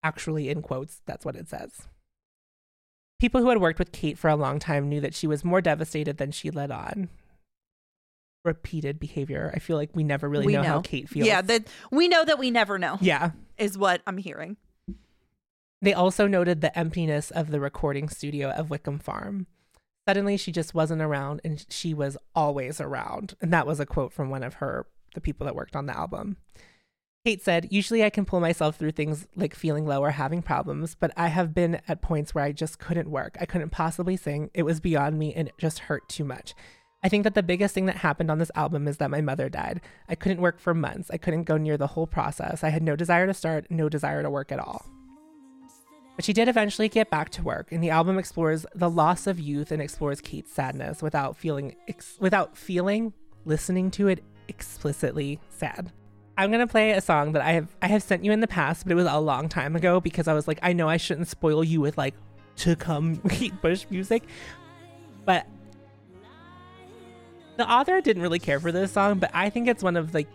Actually, 0.04 0.49
in 0.49 0.62
quotes, 0.62 1.02
that's 1.08 1.25
what 1.25 1.36
it 1.36 1.49
says. 1.49 1.88
People 3.19 3.41
who 3.41 3.49
had 3.49 3.60
worked 3.60 3.80
with 3.80 3.91
Kate 3.91 4.19
for 4.19 4.30
a 4.30 4.36
long 4.36 4.60
time 4.60 4.88
knew 4.88 5.02
that 5.02 5.15
she 5.15 5.25
was 5.25 5.43
more 5.43 5.62
devastated 5.62 6.17
than 6.17 6.32
she 6.32 6.52
let 6.52 6.69
on. 6.69 7.10
Repeated 8.45 8.99
behavior. 8.99 9.52
I 9.54 9.60
feel 9.60 9.78
like 9.78 9.89
we 9.95 10.04
never 10.04 10.30
really 10.30 10.54
know, 10.54 10.62
know 10.62 10.67
how 10.67 10.82
Kate 10.82 11.10
feels. 11.10 11.28
Yeah, 11.28 11.41
that 11.41 11.67
we 11.91 12.08
know 12.08 12.23
that 12.23 12.39
we 12.39 12.52
never 12.52 12.78
know 12.78 12.97
yeah. 13.02 13.32
Is 13.59 13.77
what 13.77 14.01
I'm 14.07 14.17
hearing. 14.17 14.57
They 15.81 15.93
also 15.93 16.27
noted 16.27 16.61
the 16.61 16.77
emptiness 16.77 17.31
of 17.31 17.51
the 17.51 17.59
recording 17.59 18.09
studio 18.09 18.49
of 18.49 18.69
Wickham 18.69 18.99
Farm. 18.99 19.47
Suddenly, 20.07 20.37
she 20.37 20.51
just 20.51 20.73
wasn't 20.73 21.01
around, 21.01 21.41
and 21.43 21.65
she 21.69 21.93
was 21.93 22.17
always 22.33 22.81
around. 22.81 23.35
And 23.41 23.53
that 23.53 23.67
was 23.67 23.79
a 23.79 23.85
quote 23.85 24.11
from 24.11 24.29
one 24.29 24.43
of 24.43 24.55
her, 24.55 24.87
the 25.13 25.21
people 25.21 25.45
that 25.45 25.55
worked 25.55 25.75
on 25.75 25.85
the 25.85 25.95
album. 25.95 26.37
Kate 27.25 27.41
said, 27.43 27.67
Usually 27.69 28.03
I 28.03 28.09
can 28.09 28.25
pull 28.25 28.39
myself 28.39 28.75
through 28.75 28.91
things 28.91 29.27
like 29.35 29.53
feeling 29.53 29.85
low 29.85 30.01
or 30.01 30.11
having 30.11 30.41
problems, 30.41 30.95
but 30.95 31.11
I 31.15 31.27
have 31.27 31.53
been 31.53 31.81
at 31.87 32.01
points 32.01 32.33
where 32.33 32.43
I 32.43 32.51
just 32.51 32.79
couldn't 32.79 33.11
work. 33.11 33.37
I 33.39 33.45
couldn't 33.45 33.69
possibly 33.69 34.17
sing. 34.17 34.49
It 34.53 34.63
was 34.63 34.79
beyond 34.79 35.19
me 35.19 35.33
and 35.33 35.47
it 35.49 35.57
just 35.57 35.79
hurt 35.79 36.07
too 36.09 36.23
much. 36.23 36.55
I 37.01 37.09
think 37.09 37.23
that 37.23 37.33
the 37.33 37.43
biggest 37.43 37.73
thing 37.73 37.85
that 37.85 37.97
happened 37.97 38.29
on 38.29 38.39
this 38.39 38.51
album 38.55 38.88
is 38.88 38.97
that 38.97 39.09
my 39.09 39.21
mother 39.21 39.47
died. 39.47 39.79
I 40.09 40.15
couldn't 40.15 40.41
work 40.41 40.59
for 40.59 40.73
months. 40.73 41.09
I 41.12 41.17
couldn't 41.17 41.43
go 41.43 41.57
near 41.57 41.77
the 41.77 41.88
whole 41.88 42.07
process. 42.07 42.63
I 42.63 42.69
had 42.69 42.83
no 42.83 42.95
desire 42.95 43.25
to 43.25 43.33
start, 43.33 43.67
no 43.69 43.88
desire 43.88 44.21
to 44.21 44.29
work 44.29 44.51
at 44.51 44.59
all. 44.59 44.85
But 46.17 46.25
she 46.25 46.33
did 46.33 46.49
eventually 46.49 46.89
get 46.89 47.09
back 47.09 47.29
to 47.29 47.41
work, 47.41 47.71
and 47.71 47.81
the 47.81 47.91
album 47.91 48.19
explores 48.19 48.65
the 48.75 48.89
loss 48.89 49.25
of 49.25 49.39
youth 49.39 49.71
and 49.71 49.81
explores 49.81 50.19
Kate's 50.19 50.51
sadness 50.51 51.01
without 51.01 51.38
feeling 51.38 51.77
ex- 51.88 52.17
without 52.19 52.57
feeling 52.57 53.13
listening 53.45 53.89
to 53.91 54.09
it 54.09 54.21
explicitly 54.49 55.39
sad. 55.49 55.93
I'm 56.38 56.51
gonna 56.51 56.67
play 56.67 56.91
a 56.91 56.99
song 56.99 57.31
that 57.31 57.41
I 57.41 57.53
have 57.53 57.73
I 57.81 57.88
have 57.88 58.03
sent 58.03 58.25
you 58.25 58.33
in 58.33 58.41
the 58.41 58.47
past, 58.47 58.83
but 58.83 58.91
it 58.91 58.95
was 58.95 59.05
a 59.05 59.17
long 59.19 59.47
time 59.47 59.77
ago 59.77 60.01
because 60.01 60.27
I 60.27 60.33
was 60.33 60.45
like, 60.45 60.59
I 60.62 60.73
know 60.73 60.89
I 60.89 60.97
shouldn't 60.97 61.29
spoil 61.29 61.63
you 61.63 61.79
with 61.79 61.97
like 61.97 62.15
to 62.57 62.75
come 62.75 63.15
Kate 63.29 63.62
Bush 63.62 63.85
music, 63.89 64.23
but 65.23 65.47
the 67.59 67.69
author 67.69 67.99
didn't 67.99 68.23
really 68.23 68.39
care 68.39 68.59
for 68.59 68.71
this 68.71 68.93
song, 68.93 69.19
but 69.19 69.31
I 69.33 69.49
think 69.49 69.67
it's 69.67 69.83
one 69.83 69.97
of 69.97 70.13
like 70.13 70.29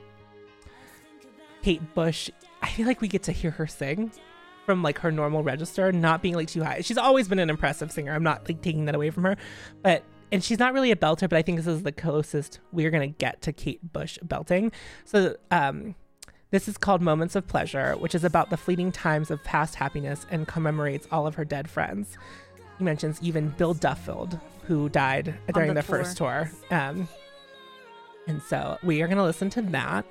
Kate 1.63 1.95
Bush. 1.95 2.31
I 2.63 2.69
feel 2.69 2.87
like 2.87 3.01
we 3.01 3.09
get 3.09 3.23
to 3.25 3.33
hear 3.33 3.51
her 3.53 3.67
sing 3.67 4.13
from 4.67 4.83
like 4.83 4.99
her 4.99 5.11
normal 5.11 5.43
register, 5.43 5.91
not 5.91 6.21
being 6.21 6.35
like 6.35 6.49
too 6.49 6.63
high. 6.63 6.83
She's 6.83 6.99
always 6.99 7.27
been 7.27 7.39
an 7.39 7.49
impressive 7.49 7.91
singer. 7.91 8.13
I'm 8.13 8.23
not 8.23 8.47
like 8.47 8.61
taking 8.61 8.85
that 8.85 8.95
away 8.95 9.09
from 9.09 9.25
her, 9.25 9.37
but 9.83 10.05
and 10.33 10.45
she's 10.45 10.59
not 10.59 10.75
really 10.75 10.91
a 10.91 10.97
belter, 10.97 11.29
but 11.29 11.35
I 11.35 11.43
think 11.43 11.57
this 11.57 11.67
is 11.67 11.83
the 11.83 11.93
closest 11.93 12.61
we're 12.73 12.91
gonna 12.91 13.07
get 13.07 13.41
to 13.43 13.53
Kate 13.55 13.81
Bush 13.93 14.19
belting. 14.23 14.71
So 15.07 15.37
um 15.51 15.95
this 16.51 16.69
is 16.69 16.77
called 16.77 17.01
Moments 17.01 17.35
of 17.35 17.49
Pleasure, 17.49 17.95
which 17.95 18.15
is 18.15 18.23
about 18.23 18.51
the 18.51 18.59
fleeting 18.59 18.93
times 18.93 19.31
of 19.31 19.43
past 19.45 19.77
happiness 19.77 20.27
and 20.31 20.47
commemorates 20.47 21.09
all 21.11 21.27
of 21.27 21.35
her 21.37 21.45
dead 21.45 21.71
friends. 21.71 22.19
He 22.79 22.85
mentions 22.85 23.19
even 23.23 23.49
Bill 23.49 23.75
Duffield, 23.75 24.39
who 24.67 24.89
died 24.89 25.35
during 25.53 25.69
the 25.69 25.75
the, 25.75 25.83
first 25.83 26.17
tour. 26.17 26.51
Um, 26.71 27.09
and 28.27 28.43
so 28.43 28.79
we 28.83 29.03
are 29.03 29.07
going 29.07 29.19
to 29.19 29.25
listen 29.25 29.51
to 29.51 29.63
that. 29.63 30.07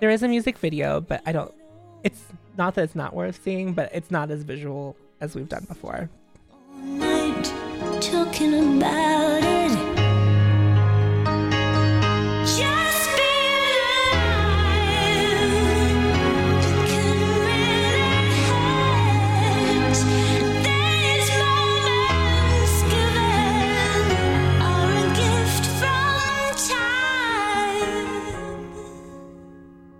There 0.00 0.10
is 0.10 0.22
a 0.22 0.28
music 0.28 0.58
video, 0.58 1.00
but 1.00 1.22
I 1.26 1.32
don't, 1.32 1.52
it's 2.04 2.24
not 2.56 2.74
that 2.74 2.84
it's 2.84 2.94
not 2.94 3.14
worth 3.14 3.42
seeing, 3.42 3.72
but 3.72 3.90
it's 3.92 4.10
not 4.10 4.30
as 4.30 4.42
visual 4.42 4.96
as 5.20 5.34
we've 5.34 5.48
done 5.48 5.64
before. 5.68 6.08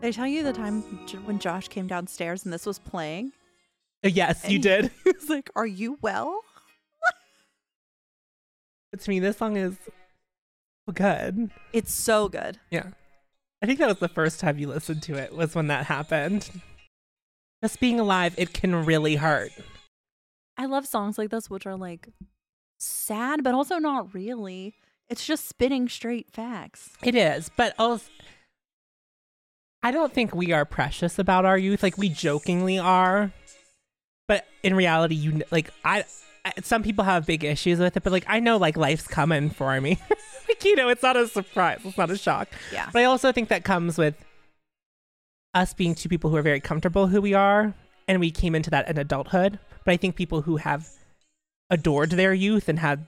Did 0.09 0.15
I 0.15 0.17
tell 0.17 0.27
you 0.27 0.43
the 0.43 0.55
time 0.55 0.81
when 1.27 1.39
Josh 1.39 1.69
came 1.69 1.87
downstairs 1.87 2.47
and 2.47 2.51
this 2.51 2.65
was 2.65 2.79
playing? 2.79 3.33
Uh, 4.03 4.09
Yes, 4.09 4.43
you 4.49 4.55
And 4.55 4.63
did. 4.63 4.91
He 5.05 5.11
was 5.13 5.29
like, 5.29 5.51
"Are 5.55 5.67
you 5.67 5.99
well?" 6.01 6.41
But 8.91 9.03
to 9.03 9.11
me, 9.11 9.21
this 9.21 9.37
song 9.37 9.59
is 9.59 9.77
good. 10.95 11.51
It's 11.75 11.93
so 11.93 12.31
good. 12.31 12.59
Yeah. 12.71 12.87
I 13.63 13.67
think 13.67 13.79
that 13.81 13.89
was 13.89 13.99
the 13.99 14.09
first 14.09 14.41
time 14.41 14.59
you 14.59 14.69
listened 14.69 15.03
to 15.03 15.15
it, 15.15 15.35
was 15.35 15.55
when 15.55 15.67
that 15.67 15.85
happened. 15.85 16.49
Just 17.63 17.79
being 17.79 18.01
alive, 18.01 18.35
it 18.39 18.55
can 18.55 18.87
really 18.87 19.17
hurt. 19.17 19.51
I 20.57 20.65
love 20.65 20.87
songs 20.87 21.19
like 21.19 21.29
this, 21.29 21.51
which 21.51 21.67
are 21.67 21.77
like 21.77 22.09
sad, 22.79 23.45
but 23.45 23.53
also 23.53 23.77
not 23.77 24.15
really. 24.15 24.73
It's 25.11 25.27
just 25.27 25.47
spitting 25.51 25.87
straight 25.91 26.31
facts. 26.31 26.91
It 27.03 27.15
is, 27.15 27.51
but 27.55 27.75
also, 27.79 28.11
I 29.83 29.91
don't 29.91 30.13
think 30.13 30.35
we 30.35 30.53
are 30.53 30.65
precious 30.65 31.19
about 31.19 31.45
our 31.45 31.57
youth. 31.57 31.83
Like 31.83 31.97
we 31.99 32.09
jokingly 32.09 32.79
are, 32.79 33.33
but 34.27 34.47
in 34.63 34.75
reality, 34.75 35.15
you 35.15 35.43
like 35.51 35.71
I. 35.85 36.05
Some 36.63 36.83
people 36.83 37.05
have 37.05 37.27
big 37.27 37.45
issues 37.45 37.79
with 37.79 37.97
it, 37.97 38.03
but 38.03 38.13
like 38.13 38.25
I 38.27 38.41
know, 38.41 38.57
like 38.57 38.77
life's 38.77 39.07
coming 39.07 39.51
for 39.51 39.81
me. 39.81 39.99
like 40.49 40.65
you 40.65 40.77
know, 40.77 40.89
it's 40.89 41.03
not 41.03 41.17
a 41.17 41.29
surprise. 41.29 41.81
It's 41.85 41.99
not 41.99 42.11
a 42.11 42.17
shock. 42.19 42.49
Yeah. 42.73 42.89
But 42.93 43.03
I 43.03 43.05
also 43.05 43.33
think 43.33 43.49
that 43.51 43.65
comes 43.65 43.99
with 43.99 44.15
us 45.55 45.75
being 45.75 45.95
two 45.95 46.09
people 46.09 46.31
who 46.31 46.37
are 46.37 46.43
very 46.43 46.61
comfortable 46.61 47.07
who 47.07 47.21
we 47.21 47.35
are, 47.35 47.75
and 48.07 48.21
we 48.21 48.31
came 48.31 48.55
into 48.55 48.71
that 48.71 48.89
in 48.89 48.99
adulthood. 48.99 49.59
But 49.85 49.93
I 49.93 49.97
think 49.97 50.17
people 50.17 50.43
who 50.43 50.57
have 50.57 50.89
adored 51.71 52.11
their 52.11 52.33
youth 52.35 52.69
and 52.69 52.79
had 52.79 53.07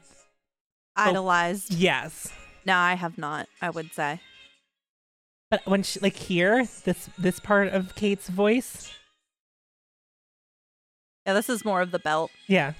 Idolized. 0.97 1.73
yes, 1.73 2.29
No, 2.67 2.77
I 2.77 2.95
have 2.95 3.17
not, 3.17 3.49
I 3.63 3.71
would 3.71 3.93
say. 3.95 4.21
But 5.51 5.67
when 5.67 5.83
she 5.83 5.99
like 6.01 6.15
hear 6.17 6.67
this 6.85 7.09
this 7.19 7.41
part 7.41 7.69
of 7.69 7.95
Kate's 7.97 8.29
voice, 8.29 8.93
Yeah, 11.27 11.33
this 11.35 11.49
is 11.49 11.65
more 11.65 11.81
of 11.81 11.91
the 11.91 11.99
belt. 11.99 12.31
yeah, 12.47 12.75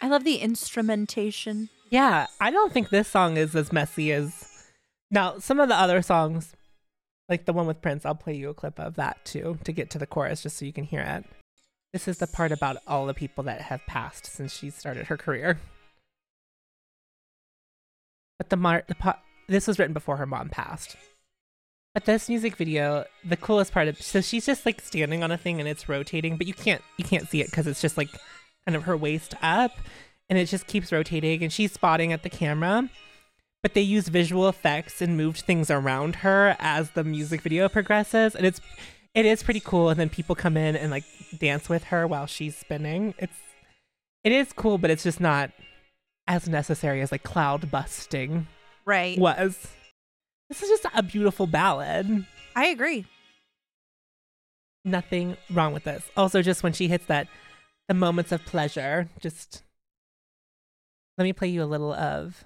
I 0.00 0.08
love 0.08 0.24
the 0.24 0.36
instrumentation. 0.36 1.68
yeah, 1.90 2.26
I 2.40 2.50
don't 2.50 2.72
think 2.72 2.88
this 2.88 3.08
song 3.08 3.36
is 3.36 3.54
as 3.54 3.72
messy 3.72 4.10
as 4.12 4.66
now 5.10 5.38
some 5.38 5.60
of 5.60 5.68
the 5.68 5.74
other 5.76 6.00
songs, 6.00 6.54
like 7.28 7.44
the 7.44 7.52
one 7.52 7.66
with 7.66 7.82
Prince. 7.82 8.06
I'll 8.06 8.14
play 8.14 8.34
you 8.34 8.48
a 8.48 8.54
clip 8.54 8.80
of 8.80 8.94
that 8.94 9.22
too 9.24 9.58
to 9.64 9.72
get 9.72 9.90
to 9.90 9.98
the 9.98 10.06
chorus, 10.06 10.42
just 10.42 10.56
so 10.56 10.64
you 10.64 10.72
can 10.72 10.84
hear 10.84 11.00
it. 11.02 11.24
This 11.92 12.08
is 12.08 12.16
the 12.18 12.26
part 12.26 12.52
about 12.52 12.78
all 12.86 13.04
the 13.04 13.12
people 13.12 13.44
that 13.44 13.60
have 13.60 13.84
passed 13.86 14.24
since 14.24 14.56
she 14.56 14.70
started 14.70 15.08
her 15.08 15.18
career. 15.18 15.60
But 18.38 18.48
the 18.48 18.56
mar- 18.56 18.84
the 18.88 18.94
po- 18.94 19.18
this 19.48 19.66
was 19.66 19.78
written 19.78 19.94
before 19.94 20.16
her 20.16 20.26
mom 20.26 20.48
passed. 20.48 20.96
But 21.94 22.06
this 22.06 22.28
music 22.28 22.56
video, 22.56 23.04
the 23.22 23.36
coolest 23.36 23.72
part 23.72 23.88
of 23.88 24.00
so 24.00 24.22
she's 24.22 24.46
just 24.46 24.64
like 24.64 24.80
standing 24.80 25.22
on 25.22 25.30
a 25.30 25.36
thing 25.36 25.60
and 25.60 25.68
it's 25.68 25.88
rotating, 25.88 26.36
but 26.36 26.46
you 26.46 26.54
can't 26.54 26.82
you 26.96 27.04
can't 27.04 27.28
see 27.28 27.42
it 27.42 27.50
because 27.50 27.66
it's 27.66 27.82
just 27.82 27.98
like 27.98 28.08
kind 28.64 28.76
of 28.76 28.84
her 28.84 28.96
waist 28.96 29.34
up, 29.42 29.72
and 30.30 30.38
it 30.38 30.46
just 30.46 30.66
keeps 30.66 30.90
rotating, 30.90 31.42
and 31.42 31.52
she's 31.52 31.72
spotting 31.72 32.12
at 32.12 32.22
the 32.22 32.30
camera. 32.30 32.88
But 33.62 33.74
they 33.74 33.82
use 33.82 34.08
visual 34.08 34.48
effects 34.48 35.02
and 35.02 35.16
moved 35.16 35.42
things 35.42 35.70
around 35.70 36.16
her 36.16 36.56
as 36.58 36.90
the 36.92 37.04
music 37.04 37.42
video 37.42 37.68
progresses, 37.68 38.34
and 38.34 38.46
it's 38.46 38.60
it 39.14 39.26
is 39.26 39.42
pretty 39.42 39.60
cool. 39.60 39.90
And 39.90 40.00
then 40.00 40.08
people 40.08 40.34
come 40.34 40.56
in 40.56 40.76
and 40.76 40.90
like 40.90 41.04
dance 41.38 41.68
with 41.68 41.84
her 41.84 42.06
while 42.06 42.26
she's 42.26 42.56
spinning. 42.56 43.14
It's 43.18 43.36
it 44.24 44.32
is 44.32 44.52
cool, 44.54 44.78
but 44.78 44.90
it's 44.90 45.02
just 45.02 45.20
not 45.20 45.50
as 46.26 46.48
necessary 46.48 47.02
as 47.02 47.12
like 47.12 47.22
cloud 47.22 47.70
busting 47.70 48.46
Right. 48.84 49.18
was. 49.18 49.68
This 50.48 50.62
is 50.62 50.68
just 50.68 50.86
a 50.94 51.02
beautiful 51.02 51.46
ballad. 51.46 52.26
I 52.54 52.66
agree. 52.66 53.06
Nothing 54.84 55.36
wrong 55.50 55.72
with 55.72 55.84
this. 55.84 56.02
Also, 56.16 56.42
just 56.42 56.62
when 56.62 56.72
she 56.72 56.88
hits 56.88 57.06
that, 57.06 57.28
the 57.88 57.94
moments 57.94 58.32
of 58.32 58.44
pleasure, 58.44 59.08
just 59.20 59.62
let 61.16 61.24
me 61.24 61.32
play 61.32 61.48
you 61.48 61.62
a 61.62 61.64
little 61.64 61.92
of. 61.92 62.44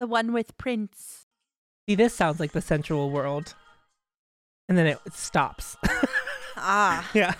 The 0.00 0.06
one 0.06 0.32
with 0.32 0.56
Prince. 0.58 1.26
See, 1.88 1.94
this 1.94 2.14
sounds 2.14 2.40
like 2.40 2.52
the 2.52 2.60
sensual 2.60 3.10
world. 3.10 3.54
And 4.68 4.78
then 4.78 4.86
it 4.86 4.98
stops. 5.12 5.76
Ah. 6.56 7.10
yeah. 7.12 7.34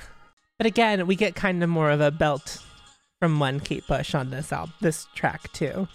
But 0.58 0.66
again, 0.66 1.06
we 1.06 1.16
get 1.16 1.34
kind 1.34 1.62
of 1.62 1.70
more 1.70 1.90
of 1.90 2.00
a 2.00 2.10
belt 2.10 2.58
from 3.20 3.38
one 3.38 3.60
Kate 3.60 3.86
Bush 3.86 4.14
on 4.14 4.30
this 4.30 4.52
album, 4.52 4.74
this 4.80 5.06
track 5.14 5.50
too. 5.52 5.88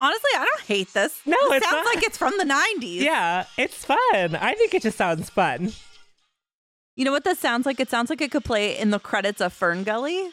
Honestly, 0.00 0.30
I 0.36 0.44
don't 0.44 0.60
hate 0.66 0.92
this. 0.92 1.20
No, 1.24 1.36
it 1.52 1.62
sounds 1.62 1.84
not. 1.84 1.94
like 1.94 2.04
it's 2.04 2.18
from 2.18 2.34
the 2.38 2.44
90s. 2.44 3.00
Yeah, 3.00 3.46
it's 3.56 3.84
fun. 3.84 4.36
I 4.36 4.54
think 4.54 4.74
it 4.74 4.82
just 4.82 4.98
sounds 4.98 5.30
fun. 5.30 5.72
You 6.96 7.04
know 7.04 7.12
what 7.12 7.24
this 7.24 7.38
sounds 7.38 7.64
like? 7.66 7.80
It 7.80 7.88
sounds 7.90 8.10
like 8.10 8.20
it 8.20 8.30
could 8.30 8.44
play 8.44 8.76
in 8.78 8.90
the 8.90 8.98
credits 8.98 9.40
of 9.40 9.52
Fern 9.52 9.84
Gully. 9.84 10.30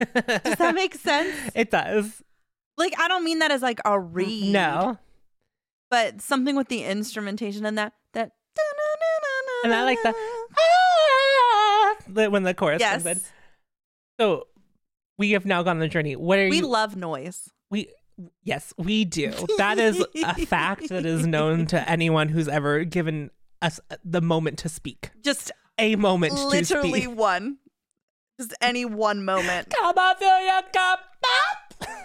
Does 0.00 0.56
that 0.56 0.74
make 0.74 0.94
sense? 0.96 1.34
It 1.54 1.70
does. 1.70 2.22
Like, 2.76 2.94
I 2.98 3.08
don't 3.08 3.24
mean 3.24 3.40
that 3.40 3.50
as 3.50 3.62
like 3.62 3.80
a 3.84 3.98
read. 3.98 4.52
No. 4.52 4.98
But 5.90 6.20
something 6.22 6.56
with 6.56 6.68
the 6.68 6.84
instrumentation 6.84 7.64
and 7.66 7.76
that 7.78 7.92
that 8.14 8.32
And 9.64 9.74
I 9.74 9.84
like 9.84 9.98
the 10.02 10.14
ah, 10.58 11.96
when 12.30 12.42
the 12.42 12.54
chorus 12.54 12.80
Yes. 12.80 13.02
comes 13.02 13.06
in. 13.18 13.20
So 14.20 14.46
we 15.16 15.32
have 15.32 15.44
now 15.46 15.62
gone 15.62 15.76
on 15.76 15.80
the 15.80 15.88
journey. 15.88 16.16
What 16.16 16.38
are 16.38 16.48
We 16.48 16.58
you? 16.58 16.66
love 16.66 16.96
noise. 16.96 17.50
we 17.70 17.88
yes, 18.44 18.72
we 18.76 19.04
do. 19.04 19.32
That 19.58 19.78
is 19.78 20.04
a 20.24 20.34
fact 20.46 20.88
that 20.88 21.04
is 21.06 21.26
known 21.26 21.66
to 21.66 21.88
anyone 21.88 22.28
who's 22.28 22.48
ever 22.48 22.84
given 22.84 23.30
us 23.62 23.80
the 24.04 24.20
moment 24.20 24.58
to 24.60 24.68
speak. 24.68 25.10
Just 25.22 25.50
A 25.78 25.96
moment 25.96 26.34
literally 26.34 26.92
to 27.02 27.06
speak. 27.06 27.16
one. 27.18 27.58
Just 28.38 28.54
any 28.60 28.84
one 28.84 29.24
moment. 29.24 29.72
Come 29.80 29.98
on, 29.98 30.16
fill 30.16 30.40
your 30.40 30.62
cup 30.72 31.00
up. 31.82 31.88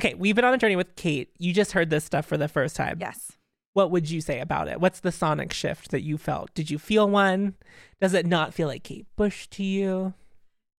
okay, 0.00 0.14
we've 0.14 0.36
been 0.36 0.44
on 0.44 0.54
a 0.54 0.58
journey 0.58 0.76
with 0.76 0.94
Kate. 0.96 1.30
You 1.38 1.52
just 1.52 1.72
heard 1.72 1.90
this 1.90 2.04
stuff 2.04 2.26
for 2.26 2.36
the 2.36 2.48
first 2.48 2.76
time. 2.76 2.98
Yes. 3.00 3.32
What 3.74 3.90
would 3.90 4.10
you 4.10 4.20
say 4.20 4.40
about 4.40 4.68
it? 4.68 4.80
What's 4.80 5.00
the 5.00 5.12
sonic 5.12 5.52
shift 5.52 5.90
that 5.90 6.02
you 6.02 6.18
felt? 6.18 6.52
Did 6.54 6.70
you 6.70 6.78
feel 6.78 7.08
one? 7.08 7.54
Does 8.00 8.14
it 8.14 8.26
not 8.26 8.54
feel 8.54 8.66
like 8.68 8.82
Kate 8.82 9.06
Bush 9.16 9.46
to 9.48 9.62
you? 9.62 10.14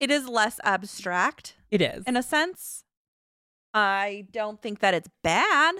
It 0.00 0.10
is 0.10 0.26
less 0.28 0.60
abstract 0.64 1.54
It 1.70 1.82
is. 1.82 2.04
in 2.06 2.16
a 2.16 2.22
sense. 2.22 2.84
I 3.78 4.26
don't 4.32 4.60
think 4.60 4.80
that 4.80 4.94
it's 4.94 5.08
bad. 5.22 5.74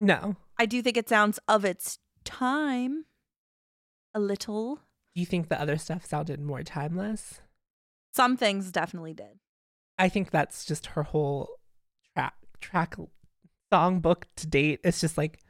no. 0.00 0.36
I 0.58 0.66
do 0.66 0.80
think 0.80 0.96
it 0.96 1.08
sounds 1.08 1.40
of 1.48 1.64
its 1.64 1.98
time 2.24 3.04
a 4.14 4.20
little. 4.20 4.76
Do 5.14 5.20
you 5.20 5.26
think 5.26 5.48
the 5.48 5.60
other 5.60 5.76
stuff 5.76 6.04
sounded 6.06 6.40
more 6.40 6.62
timeless? 6.62 7.40
Some 8.14 8.36
things 8.36 8.70
definitely 8.70 9.12
did. 9.14 9.40
I 9.98 10.08
think 10.08 10.30
that's 10.30 10.64
just 10.64 10.86
her 10.86 11.02
whole 11.02 11.58
track 12.14 12.34
track 12.60 12.94
song 13.72 14.00
book 14.00 14.26
to 14.36 14.46
date. 14.46 14.80
It's 14.84 15.00
just 15.00 15.18
like 15.18 15.40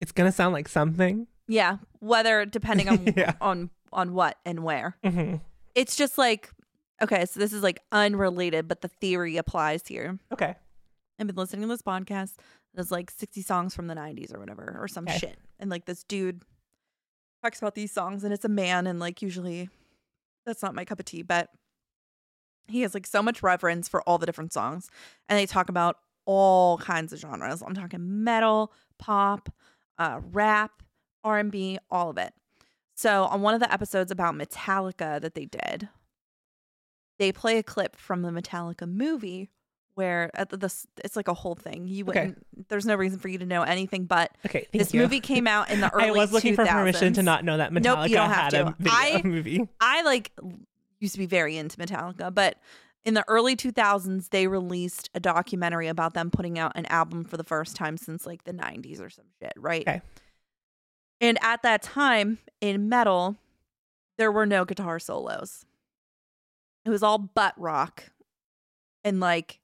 it's 0.00 0.12
gonna 0.12 0.32
sound 0.32 0.52
like 0.52 0.68
something. 0.68 1.26
Yeah, 1.46 1.78
whether 2.00 2.44
depending 2.44 2.88
on 2.94 3.14
Yeah. 3.16 3.34
on 3.40 3.70
on 3.92 4.12
what 4.12 4.36
and 4.44 4.62
where. 4.64 4.96
hmm 5.02 5.36
It's 5.74 5.96
just 5.96 6.18
like 6.18 6.50
okay, 7.00 7.24
so 7.24 7.40
this 7.40 7.52
is 7.54 7.62
like 7.62 7.80
unrelated, 7.90 8.68
but 8.68 8.82
the 8.82 8.88
theory 8.88 9.36
applies 9.38 9.86
here. 9.86 10.18
Okay. 10.32 10.56
I've 11.18 11.26
been 11.26 11.36
listening 11.36 11.62
to 11.62 11.68
this 11.68 11.82
podcast. 11.82 12.34
There's 12.74 12.90
like 12.92 13.10
60 13.10 13.42
songs 13.42 13.74
from 13.74 13.86
the 13.88 13.94
90s 13.94 14.34
or 14.34 14.38
whatever, 14.38 14.76
or 14.80 14.86
some 14.88 15.04
Okay. 15.04 15.18
shit. 15.18 15.38
And 15.58 15.70
like 15.70 15.84
this 15.86 16.04
dude 16.04 16.42
talks 17.42 17.58
about 17.58 17.74
these 17.74 17.92
songs, 17.92 18.24
and 18.24 18.32
it's 18.32 18.44
a 18.44 18.48
man, 18.48 18.86
and 18.86 18.98
like 19.00 19.20
usually 19.22 19.68
that's 20.46 20.62
not 20.62 20.74
my 20.74 20.84
cup 20.84 20.98
of 21.00 21.04
tea, 21.04 21.22
but 21.22 21.50
he 22.68 22.82
has 22.82 22.94
like 22.94 23.06
so 23.06 23.22
much 23.22 23.42
reverence 23.42 23.88
for 23.88 24.02
all 24.02 24.18
the 24.18 24.26
different 24.26 24.52
songs. 24.52 24.90
And 25.28 25.38
they 25.38 25.46
talk 25.46 25.68
about 25.68 25.96
all 26.26 26.78
kinds 26.78 27.12
of 27.12 27.18
genres. 27.18 27.62
I'm 27.62 27.74
talking 27.74 28.22
metal, 28.24 28.72
pop, 28.98 29.48
uh, 29.98 30.20
rap, 30.32 30.82
R&B, 31.24 31.78
all 31.90 32.10
of 32.10 32.18
it. 32.18 32.34
So 32.94 33.24
on 33.24 33.40
one 33.42 33.54
of 33.54 33.60
the 33.60 33.72
episodes 33.72 34.10
about 34.10 34.34
Metallica 34.34 35.20
that 35.20 35.34
they 35.34 35.46
did, 35.46 35.88
they 37.18 37.32
play 37.32 37.58
a 37.58 37.62
clip 37.62 37.96
from 37.96 38.22
the 38.22 38.30
Metallica 38.30 38.86
movie 38.88 39.48
where 39.98 40.30
uh, 40.34 40.40
at 40.40 40.48
the, 40.50 40.56
this 40.56 40.86
it's 41.04 41.16
like 41.16 41.28
a 41.28 41.34
whole 41.34 41.54
thing. 41.56 41.86
You 41.88 42.04
Okay. 42.08 42.20
wouldn't 42.28 42.68
there's 42.68 42.86
no 42.86 42.94
reason 42.94 43.18
for 43.18 43.28
you 43.28 43.38
to 43.38 43.44
know 43.46 43.62
anything 43.62 44.04
but 44.04 44.30
Okay. 44.46 44.66
This 44.72 44.94
you. 44.94 45.00
movie 45.00 45.20
came 45.20 45.46
out 45.46 45.70
in 45.70 45.80
the 45.80 45.90
early 45.94 46.04
I 46.08 46.10
was 46.12 46.32
looking 46.32 46.54
for 46.54 46.64
permission 46.64 47.12
to 47.14 47.22
not 47.22 47.44
know 47.44 47.56
that 47.58 47.72
Metallica 47.72 47.82
Nope, 47.82 48.08
you 48.08 48.14
don't 48.16 48.30
have 48.30 48.52
had 48.52 48.54
a 48.54 48.64
to. 48.64 48.74
video 48.78 48.92
I- 48.92 49.22
movie. 49.24 49.68
I 49.80 50.02
like 50.02 50.32
used 51.00 51.14
to 51.14 51.18
be 51.18 51.26
very 51.26 51.56
into 51.58 51.76
Metallica, 51.76 52.32
but 52.34 52.56
in 53.04 53.14
the 53.14 53.24
early 53.28 53.56
2000s 53.56 54.30
they 54.30 54.46
released 54.46 55.10
a 55.14 55.20
documentary 55.20 55.88
about 55.88 56.14
them 56.14 56.30
putting 56.30 56.58
out 56.58 56.72
an 56.74 56.86
album 56.86 57.24
for 57.24 57.36
the 57.36 57.44
first 57.44 57.76
time 57.76 57.96
since 57.96 58.26
like 58.26 58.44
the 58.44 58.52
90s 58.52 59.00
or 59.00 59.10
some 59.10 59.26
shit, 59.42 59.52
right? 59.56 59.82
Okay. 59.86 60.00
And 61.20 61.38
at 61.42 61.62
that 61.62 61.82
time 61.82 62.38
in 62.60 62.88
metal 62.88 63.36
there 64.18 64.30
were 64.32 64.46
no 64.46 64.64
guitar 64.64 64.98
solos. 64.98 65.64
It 66.84 66.90
was 66.90 67.02
all 67.02 67.18
butt 67.18 67.54
rock 67.56 68.04
and 69.04 69.20
like 69.20 69.60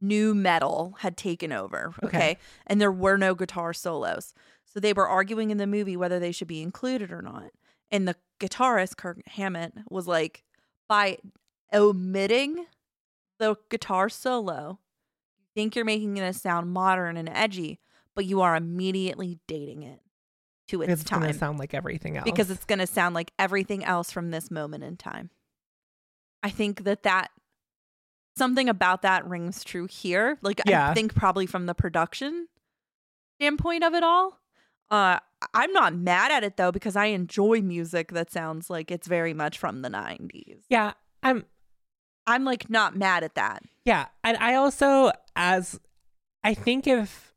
new 0.00 0.34
metal 0.34 0.96
had 1.00 1.16
taken 1.16 1.52
over, 1.52 1.94
Okay. 2.02 2.16
okay? 2.16 2.38
And 2.66 2.80
there 2.80 2.92
were 2.92 3.16
no 3.16 3.34
guitar 3.34 3.72
solos. 3.72 4.34
So 4.64 4.80
they 4.80 4.92
were 4.92 5.08
arguing 5.08 5.50
in 5.50 5.58
the 5.58 5.66
movie 5.66 5.96
whether 5.96 6.18
they 6.18 6.32
should 6.32 6.48
be 6.48 6.62
included 6.62 7.10
or 7.10 7.22
not. 7.22 7.50
And 7.90 8.06
the 8.06 8.16
guitarist 8.40 8.96
Kirk 8.96 9.20
Hammett 9.26 9.72
was 9.88 10.06
like 10.06 10.44
by 10.88 11.18
omitting 11.72 12.66
the 13.38 13.56
guitar 13.70 14.08
solo, 14.08 14.78
you 15.38 15.44
think 15.54 15.76
you're 15.76 15.84
making 15.84 16.16
it 16.16 16.34
sound 16.34 16.72
modern 16.72 17.16
and 17.16 17.28
edgy, 17.28 17.78
but 18.14 18.24
you 18.24 18.40
are 18.40 18.56
immediately 18.56 19.38
dating 19.46 19.82
it 19.82 20.00
to 20.68 20.82
its, 20.82 20.92
It's 20.92 21.04
gonna 21.04 21.26
time 21.26 21.34
sound 21.34 21.58
like 21.58 21.74
everything 21.74 22.16
else 22.16 22.24
because 22.24 22.50
it's 22.50 22.64
going 22.64 22.78
to 22.80 22.86
sound 22.86 23.14
like 23.14 23.30
everything 23.38 23.84
else 23.84 24.10
from 24.10 24.30
this 24.30 24.50
moment 24.50 24.84
in 24.84 24.96
time. 24.96 25.30
I 26.42 26.50
think 26.50 26.84
that 26.84 27.02
that 27.04 27.30
something 28.36 28.68
about 28.68 29.02
that 29.02 29.26
rings 29.28 29.64
true 29.64 29.86
here. 29.86 30.38
Like 30.42 30.60
Yeah. 30.66 30.90
I 30.90 30.94
think 30.94 31.14
probably 31.14 31.46
from 31.46 31.66
the 31.66 31.74
production 31.74 32.48
standpoint 33.40 33.84
of 33.84 33.94
it 33.94 34.02
all. 34.02 34.40
Uh 34.90 35.18
I'm 35.52 35.72
not 35.72 35.94
mad 35.94 36.30
at 36.30 36.44
it 36.44 36.56
though 36.56 36.72
because 36.72 36.96
I 36.96 37.06
enjoy 37.06 37.60
music 37.60 38.12
that 38.12 38.30
sounds 38.30 38.70
like 38.70 38.90
it's 38.90 39.06
very 39.06 39.34
much 39.34 39.58
from 39.58 39.82
the 39.82 39.88
90s. 39.90 40.62
yeah. 40.68 40.92
I'm 41.22 41.44
I'm 42.26 42.44
like 42.44 42.68
not 42.70 42.96
mad 42.96 43.22
at 43.24 43.34
that. 43.36 43.62
Yeah, 43.84 44.06
and 44.24 44.36
I 44.38 44.54
also 44.54 45.12
as 45.36 45.78
I 46.42 46.54
think 46.54 46.86
if 46.86 47.32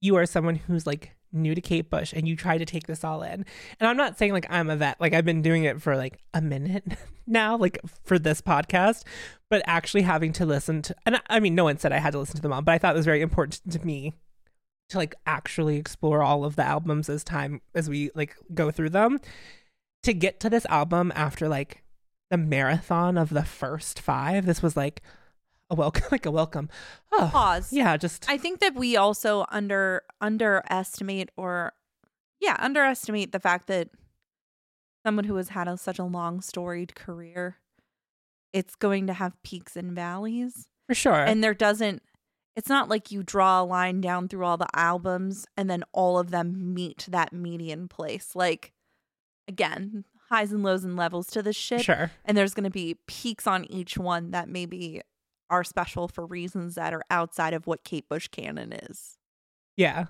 you 0.00 0.16
are 0.16 0.26
someone 0.26 0.56
who's 0.56 0.86
like 0.86 1.14
new 1.34 1.54
to 1.54 1.60
Kate 1.60 1.90
Bush 1.90 2.12
and 2.12 2.26
you 2.26 2.36
try 2.36 2.58
to 2.58 2.64
take 2.64 2.86
this 2.86 3.04
all 3.04 3.22
in, 3.22 3.44
and 3.80 3.88
I'm 3.88 3.96
not 3.96 4.18
saying 4.18 4.32
like 4.32 4.46
I'm 4.48 4.70
a 4.70 4.76
vet, 4.76 5.00
like 5.00 5.12
I've 5.12 5.24
been 5.24 5.42
doing 5.42 5.64
it 5.64 5.82
for 5.82 5.96
like 5.96 6.18
a 6.32 6.40
minute 6.40 6.84
now, 7.26 7.56
like 7.56 7.78
for 8.04 8.18
this 8.18 8.40
podcast, 8.40 9.04
but 9.50 9.62
actually 9.66 10.02
having 10.02 10.32
to 10.34 10.46
listen 10.46 10.82
to, 10.82 10.94
and 11.06 11.20
I, 11.28 11.40
mean, 11.40 11.54
no 11.54 11.64
one 11.64 11.78
said 11.78 11.92
I 11.92 11.98
had 11.98 12.12
to 12.12 12.18
listen 12.18 12.36
to 12.36 12.42
them 12.42 12.52
all, 12.52 12.62
but 12.62 12.72
I 12.72 12.78
thought 12.78 12.94
it 12.94 12.98
was 12.98 13.04
very 13.04 13.22
important 13.22 13.70
to 13.70 13.84
me 13.84 14.12
to 14.90 14.98
like 14.98 15.14
actually 15.26 15.76
explore 15.76 16.22
all 16.22 16.44
of 16.44 16.56
the 16.56 16.64
albums 16.64 17.08
as 17.08 17.24
time 17.24 17.60
as 17.74 17.88
we 17.88 18.10
like 18.14 18.36
go 18.52 18.70
through 18.70 18.90
them 18.90 19.18
to 20.02 20.12
get 20.12 20.38
to 20.40 20.50
this 20.50 20.66
album 20.66 21.12
after 21.14 21.48
like 21.48 21.82
the 22.30 22.36
marathon 22.36 23.16
of 23.16 23.30
the 23.30 23.44
first 23.44 24.00
five. 24.00 24.46
This 24.46 24.62
was 24.62 24.76
like 24.76 25.02
a 25.70 25.74
welcome, 25.74 26.04
like 26.10 26.26
a 26.26 26.30
welcome. 26.30 26.68
Oh, 27.12 27.28
Pause. 27.32 27.72
yeah, 27.72 27.96
just 27.96 28.28
I 28.28 28.38
think 28.38 28.60
that 28.60 28.74
we 28.74 28.96
also 28.96 29.46
under 29.50 30.02
underestimate 30.20 31.30
or 31.36 31.72
yeah, 32.40 32.56
underestimate 32.58 33.32
the 33.32 33.40
fact 33.40 33.66
that 33.68 33.88
someone 35.04 35.24
who 35.24 35.36
has 35.36 35.50
had 35.50 35.68
a, 35.68 35.76
such 35.76 35.98
a 35.98 36.04
long 36.04 36.40
storied 36.40 36.94
career 36.94 37.58
it's 38.52 38.76
going 38.76 39.06
to 39.08 39.12
have 39.12 39.40
peaks 39.42 39.76
and 39.76 39.92
valleys 39.92 40.68
for 40.88 40.94
sure. 40.94 41.24
and 41.24 41.44
there 41.44 41.54
doesn't 41.54 42.02
it's 42.56 42.68
not 42.68 42.88
like 42.88 43.10
you 43.10 43.22
draw 43.22 43.60
a 43.60 43.64
line 43.64 44.00
down 44.00 44.28
through 44.28 44.44
all 44.44 44.56
the 44.56 44.68
albums 44.74 45.44
and 45.56 45.68
then 45.68 45.82
all 45.92 46.18
of 46.18 46.30
them 46.30 46.72
meet 46.72 47.06
that 47.10 47.32
median 47.32 47.88
place 47.88 48.30
like 48.34 48.72
again 49.48 50.04
highs 50.30 50.52
and 50.52 50.62
lows 50.62 50.84
and 50.84 50.96
levels 50.96 51.26
to 51.26 51.42
this 51.42 51.56
shit 51.56 51.82
sure. 51.82 52.10
and 52.24 52.36
there's 52.36 52.54
going 52.54 52.64
to 52.64 52.70
be 52.70 52.96
peaks 53.06 53.46
on 53.46 53.64
each 53.66 53.98
one 53.98 54.30
that 54.30 54.48
maybe 54.48 55.02
are 55.50 55.64
special 55.64 56.08
for 56.08 56.26
reasons 56.26 56.74
that 56.74 56.92
are 56.94 57.02
outside 57.10 57.54
of 57.54 57.66
what 57.66 57.84
Kate 57.84 58.08
Bush 58.08 58.28
canon 58.28 58.72
is. 58.72 59.18
Yeah. 59.76 60.06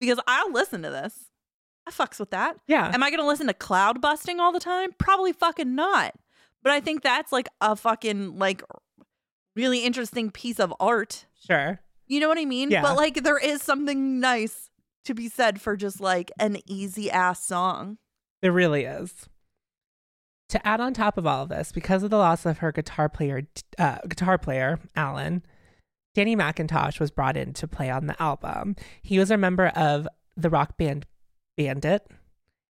Because 0.00 0.20
I'll 0.26 0.52
listen 0.52 0.82
to 0.82 0.90
this. 0.90 1.26
I 1.86 1.90
fucks 1.90 2.18
with 2.18 2.30
that. 2.30 2.56
Yeah. 2.66 2.90
Am 2.92 3.02
I 3.02 3.10
going 3.10 3.20
to 3.20 3.26
listen 3.26 3.46
to 3.48 3.54
cloud 3.54 4.00
busting 4.00 4.40
all 4.40 4.52
the 4.52 4.60
time? 4.60 4.90
Probably 4.98 5.32
fucking 5.32 5.74
not. 5.74 6.14
But 6.62 6.72
I 6.72 6.80
think 6.80 7.02
that's 7.02 7.30
like 7.30 7.48
a 7.60 7.76
fucking 7.76 8.38
like 8.38 8.62
really 9.54 9.84
interesting 9.84 10.30
piece 10.30 10.58
of 10.58 10.72
art. 10.80 11.26
sure. 11.46 11.80
You 12.06 12.20
know 12.20 12.28
what 12.28 12.38
I 12.38 12.44
mean? 12.44 12.70
Yeah. 12.70 12.82
But 12.82 12.96
like 12.96 13.22
there 13.22 13.38
is 13.38 13.62
something 13.62 14.20
nice 14.20 14.70
to 15.06 15.14
be 15.14 15.28
said 15.28 15.60
for 15.60 15.76
just 15.76 16.00
like 16.00 16.30
an 16.38 16.58
easy 16.66 17.10
ass 17.10 17.44
song. 17.44 17.98
There 18.42 18.52
really 18.52 18.84
is. 18.84 19.26
To 20.54 20.64
add 20.64 20.80
on 20.80 20.94
top 20.94 21.18
of 21.18 21.26
all 21.26 21.42
of 21.42 21.48
this, 21.48 21.72
because 21.72 22.04
of 22.04 22.10
the 22.10 22.16
loss 22.16 22.46
of 22.46 22.58
her 22.58 22.70
guitar 22.70 23.08
player, 23.08 23.42
uh, 23.76 23.98
guitar 24.08 24.38
player 24.38 24.78
Alan, 24.94 25.42
Danny 26.14 26.36
McIntosh 26.36 27.00
was 27.00 27.10
brought 27.10 27.36
in 27.36 27.54
to 27.54 27.66
play 27.66 27.90
on 27.90 28.06
the 28.06 28.22
album. 28.22 28.76
He 29.02 29.18
was 29.18 29.32
a 29.32 29.36
member 29.36 29.66
of 29.74 30.06
the 30.36 30.48
rock 30.48 30.76
band 30.76 31.06
Bandit, 31.56 32.06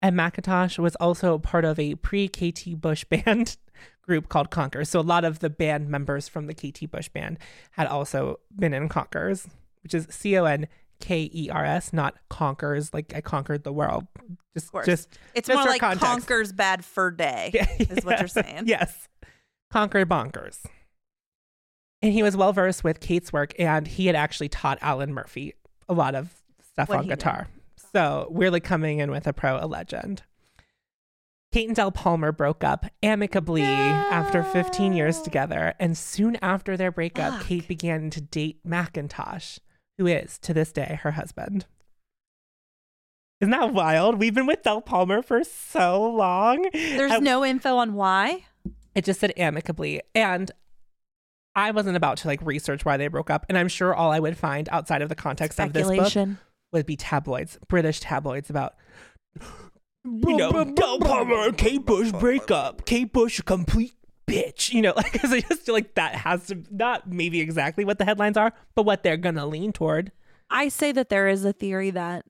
and 0.02 0.16
McIntosh 0.16 0.80
was 0.80 0.96
also 1.02 1.38
part 1.38 1.66
of 1.66 1.78
a 1.78 1.96
pre-KT 1.96 2.80
Bush 2.80 3.04
band 3.04 3.58
group 4.04 4.30
called 4.30 4.52
Conquer. 4.52 4.86
So 4.86 5.02
a 5.02 5.02
lot 5.02 5.26
of 5.26 5.40
the 5.40 5.50
band 5.50 5.90
members 5.90 6.30
from 6.30 6.48
the 6.48 6.54
KT 6.54 6.90
Bush 6.90 7.10
band 7.10 7.40
had 7.72 7.88
also 7.88 8.40
been 8.56 8.74
in 8.74 8.88
Conkers, 8.88 9.50
which 9.84 9.94
is 9.94 10.08
C 10.10 10.38
O 10.38 10.46
N 10.46 10.70
K 11.06 11.30
E 11.32 11.50
R 11.52 11.63
S, 11.63 11.94
not 11.94 12.15
conquers 12.30 12.91
like 12.91 13.13
I 13.15 13.22
conquered 13.22 13.63
the 13.63 13.72
world. 13.72 14.08
Just 14.56 14.72
just 14.86 15.20
It's 15.36 15.48
more 15.48 15.63
like 15.63 15.80
context. 15.80 16.04
Conker's 16.04 16.52
bad 16.52 16.84
fur 16.84 17.12
day. 17.12 17.52
is 17.80 18.04
what 18.04 18.18
you're 18.20 18.28
saying. 18.44 18.63
Yes. 18.65 19.08
Conquered 19.72 20.10
bonkers. 20.10 20.65
And 22.02 22.12
he 22.12 22.24
was 22.24 22.36
well 22.36 22.54
versed 22.54 22.84
with 22.84 23.00
Kate's 23.02 23.32
work 23.32 23.54
and 23.60 23.88
he 23.88 24.08
had 24.08 24.15
actually 24.15 24.50
taught 24.50 24.80
Alan 24.82 25.13
Murphy 25.13 25.54
a 25.88 25.94
lot 25.94 26.15
of 26.15 26.34
stuff 26.72 26.89
What 26.89 27.00
on 27.00 27.08
guitar. 27.08 27.48
So 27.94 28.28
weirdly 28.32 28.60
coming 28.60 28.98
in 28.98 29.12
with 29.12 29.28
a 29.28 29.34
pro, 29.34 29.63
a 29.63 29.68
legend. 29.68 30.24
Kate 31.52 31.68
and 31.68 31.76
Del 31.76 31.91
Palmer 31.91 32.32
broke 32.32 32.63
up 32.63 32.88
amicably 33.04 33.62
after 33.62 34.44
15 34.44 34.94
years 34.94 35.22
together. 35.22 35.76
And 35.80 35.96
soon 35.96 36.36
after 36.41 36.76
their 36.76 36.91
breakup, 36.91 37.34
Fuck. 37.34 37.48
Kate 37.48 37.68
began 37.68 38.10
to 38.10 38.20
date 38.22 38.60
McIntosh, 38.68 39.60
who 39.98 40.08
is, 40.08 40.38
to 40.40 40.54
this 40.54 40.72
day, 40.72 41.00
her 41.04 41.12
husband. 41.12 41.66
Isn't 43.42 43.52
that 43.52 43.74
wild? 43.74 44.18
We've 44.20 44.34
been 44.34 44.46
with 44.46 44.64
Del 44.64 44.82
Palmer 44.82 45.22
for 45.22 45.44
so 45.44 46.02
long. 46.12 46.66
There's 46.74 47.12
I- 47.12 47.18
no 47.20 47.44
info 47.46 47.78
on 47.78 47.94
why. 47.94 48.46
it 48.94 49.04
just 49.06 49.20
said 49.20 49.34
amicably. 49.38 50.02
And 50.14 50.52
I 51.56 51.72
wasn't 51.72 51.98
about 51.98 52.18
to 52.20 52.28
like 52.28 52.42
research 52.42 52.86
why 52.86 52.98
they 52.98 53.08
broke 53.08 53.30
up. 53.30 53.46
And 53.50 53.58
I'm 53.58 53.68
sure 53.68 53.94
all 53.94 54.12
I 54.12 54.20
would 54.20 54.38
find 54.38 54.68
outside 54.70 55.02
of 55.02 55.10
the 55.10 55.16
context 55.16 55.60
of 55.60 55.74
this 55.74 55.88
book 55.88 56.38
would 56.72 56.86
be 56.86 56.96
tabloids, 56.96 57.58
British 57.68 58.00
tabloids 58.00 58.50
about, 58.50 58.76
you 60.06 60.36
know, 60.38 60.64
Del 60.66 61.00
Palmer 61.00 61.48
and 61.48 61.58
Kate 61.58 61.86
Bush 61.86 62.12
breakup. 62.14 62.86
Kate 62.86 63.12
Bush 63.12 63.40
a 63.40 63.44
complete 63.44 63.95
bitch. 64.28 64.72
You 64.74 64.82
know, 64.82 64.94
like, 64.96 65.12
because 65.14 65.32
I 65.32 65.42
just 65.42 65.64
feel 65.64 65.76
like 65.76 65.96
that 65.96 66.16
has 66.16 66.48
to, 66.48 66.64
not 66.72 67.12
maybe 67.12 67.40
exactly 67.42 67.86
what 67.86 67.98
the 67.98 68.06
headlines 68.06 68.38
are, 68.38 68.54
but 68.76 68.84
what 68.84 69.04
they're 69.04 69.18
to 69.36 69.46
lean 69.46 69.72
toward. 69.72 70.12
I 70.50 70.70
say 70.70 70.92
that 70.92 71.10
there 71.10 71.28
is 71.28 71.44
a 71.46 71.54
theory 71.54 71.90
that 71.92 72.26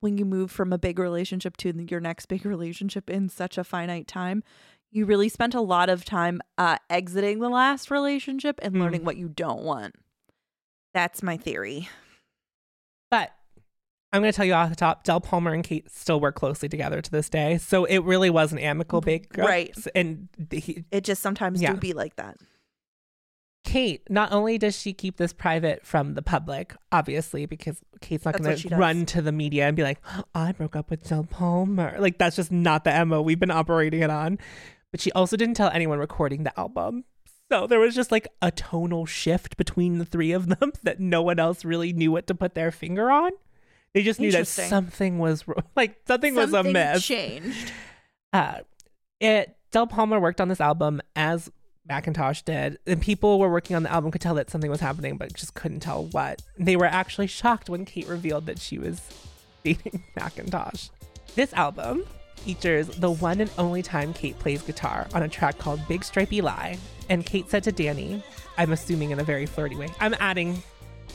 when 0.00 0.18
you 0.18 0.24
move 0.24 0.50
from 0.50 0.72
a 0.72 0.78
big 0.78 0.98
relationship 0.98 1.56
to 1.58 1.72
your 1.88 2.00
next 2.00 2.26
big 2.26 2.44
relationship 2.46 3.10
in 3.10 3.28
such 3.28 3.58
a 3.58 3.64
finite 3.64 4.06
time, 4.06 4.42
you 4.90 5.04
really 5.04 5.28
spent 5.28 5.54
a 5.54 5.60
lot 5.60 5.88
of 5.88 6.04
time 6.04 6.40
uh, 6.58 6.78
exiting 6.88 7.40
the 7.40 7.48
last 7.48 7.90
relationship 7.90 8.58
and 8.62 8.74
Hmm. 8.74 8.82
learning 8.82 9.04
what 9.04 9.16
you 9.16 9.28
don't 9.28 9.62
want. 9.62 9.94
That's 10.94 11.22
my 11.22 11.36
theory. 11.36 11.88
But 13.10 13.32
I'm 14.16 14.22
going 14.22 14.32
to 14.32 14.36
tell 14.36 14.46
you 14.46 14.54
off 14.54 14.70
the 14.70 14.76
top, 14.76 15.04
Del 15.04 15.20
Palmer 15.20 15.52
and 15.52 15.62
Kate 15.62 15.90
still 15.90 16.20
work 16.20 16.34
closely 16.34 16.68
together 16.68 17.00
to 17.00 17.10
this 17.10 17.28
day. 17.28 17.58
So 17.58 17.84
it 17.84 17.98
really 17.98 18.30
was 18.30 18.52
an 18.52 18.58
amicable 18.58 19.00
mm-hmm. 19.00 19.04
breakup. 19.04 19.46
Right. 19.46 19.76
And 19.94 20.28
he, 20.50 20.84
It 20.90 21.04
just 21.04 21.22
sometimes 21.22 21.60
Yeah. 21.60 21.72
do 21.72 21.78
be 21.78 21.92
like 21.92 22.16
that. 22.16 22.36
Kate, 23.64 24.02
not 24.08 24.32
only 24.32 24.58
does 24.58 24.78
she 24.78 24.92
keep 24.92 25.16
this 25.16 25.32
private 25.32 25.84
from 25.84 26.14
the 26.14 26.22
public, 26.22 26.74
obviously, 26.92 27.46
because 27.46 27.80
Kate's 28.00 28.24
not 28.24 28.38
going 28.38 28.56
to 28.56 28.68
does. 28.68 28.78
run 28.78 29.06
to 29.06 29.20
the 29.20 29.32
media 29.32 29.66
and 29.66 29.76
be 29.76 29.82
like, 29.82 29.98
"Oh, 30.14 30.22
I 30.36 30.52
broke 30.52 30.76
up 30.76 30.88
with 30.88 31.08
Del 31.08 31.24
Palmer. 31.24 31.96
Like, 31.98 32.16
that's 32.16 32.36
just 32.36 32.52
not 32.52 32.84
the 32.84 33.04
MO 33.04 33.20
we've 33.22 33.40
been 33.40 33.50
operating 33.50 34.02
it 34.02 34.10
on. 34.10 34.38
But 34.92 35.00
she 35.00 35.10
also 35.12 35.36
didn't 35.36 35.56
tell 35.56 35.68
anyone 35.70 35.98
recording 35.98 36.44
the 36.44 36.58
album. 36.58 37.04
So 37.50 37.66
there 37.66 37.80
was 37.80 37.94
just 37.94 38.12
like 38.12 38.28
a 38.40 38.50
tonal 38.50 39.04
shift 39.04 39.56
between 39.56 39.98
the 39.98 40.04
three 40.04 40.32
of 40.32 40.46
them 40.46 40.72
that 40.82 41.00
no 41.00 41.22
one 41.22 41.38
else 41.38 41.64
really 41.64 41.92
knew 41.92 42.12
what 42.12 42.26
to 42.28 42.34
put 42.34 42.54
their 42.54 42.70
finger 42.70 43.10
on. 43.10 43.32
They 43.96 44.02
just 44.02 44.20
knew 44.20 44.30
that 44.30 44.46
something 44.46 45.18
was 45.18 45.42
like 45.74 46.02
something, 46.06 46.34
was 46.34 46.52
a 46.52 46.62
mess 46.62 47.02
changed. 47.02 47.72
uh, 48.34 48.58
it 49.20 49.56
Del 49.70 49.86
Palmer 49.86 50.20
worked 50.20 50.38
on 50.38 50.48
this 50.48 50.60
album 50.60 51.00
as 51.16 51.50
McIntosh 51.88 52.44
did, 52.44 52.78
and 52.86 53.00
people 53.00 53.38
were 53.38 53.48
working 53.48 53.74
on 53.74 53.84
the 53.84 53.90
album 53.90 54.10
could 54.10 54.20
tell 54.20 54.34
that 54.34 54.50
something 54.50 54.70
was 54.70 54.80
happening, 54.80 55.16
but 55.16 55.32
just 55.32 55.54
couldn't 55.54 55.80
tell 55.80 56.08
what. 56.08 56.42
They 56.58 56.76
were 56.76 56.84
actually 56.84 57.28
shocked 57.28 57.70
when 57.70 57.86
Kate 57.86 58.06
revealed 58.06 58.44
that 58.44 58.58
she 58.58 58.78
was 58.78 59.00
dating 59.64 60.04
McIntosh. 60.14 60.90
This 61.34 61.54
album 61.54 62.04
features 62.36 62.88
the 62.88 63.10
one 63.10 63.40
and 63.40 63.50
only 63.56 63.82
time 63.82 64.12
Kate 64.12 64.38
plays 64.38 64.60
guitar 64.60 65.06
on 65.14 65.22
a 65.22 65.28
track 65.28 65.56
called 65.56 65.80
Big 65.88 66.04
Stripey 66.04 66.42
Lie. 66.42 66.76
And 67.08 67.24
Kate 67.24 67.48
said 67.48 67.64
to 67.64 67.72
Danny, 67.72 68.22
I'm 68.58 68.72
assuming 68.72 69.12
in 69.12 69.20
a 69.20 69.24
very 69.24 69.46
flirty 69.46 69.76
way, 69.76 69.88
I'm 70.00 70.14
adding 70.20 70.62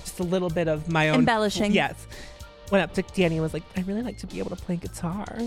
just 0.04 0.20
a 0.20 0.24
little 0.24 0.50
bit 0.50 0.68
of 0.68 0.90
my 0.90 1.10
own 1.10 1.20
Embellishing. 1.20 1.74
Yes. 1.74 2.08
Went 2.72 2.84
up 2.84 2.94
to 2.96 3.02
Danny 3.14 3.36
and 3.36 3.44
was 3.44 3.54
like, 3.54 3.64
I 3.78 3.82
really 3.82 4.02
like 4.02 4.18
to 4.20 4.28
be 4.28 4.40
able 4.40 4.50
to 4.50 4.56
play 4.56 4.78
guitar. 4.78 5.38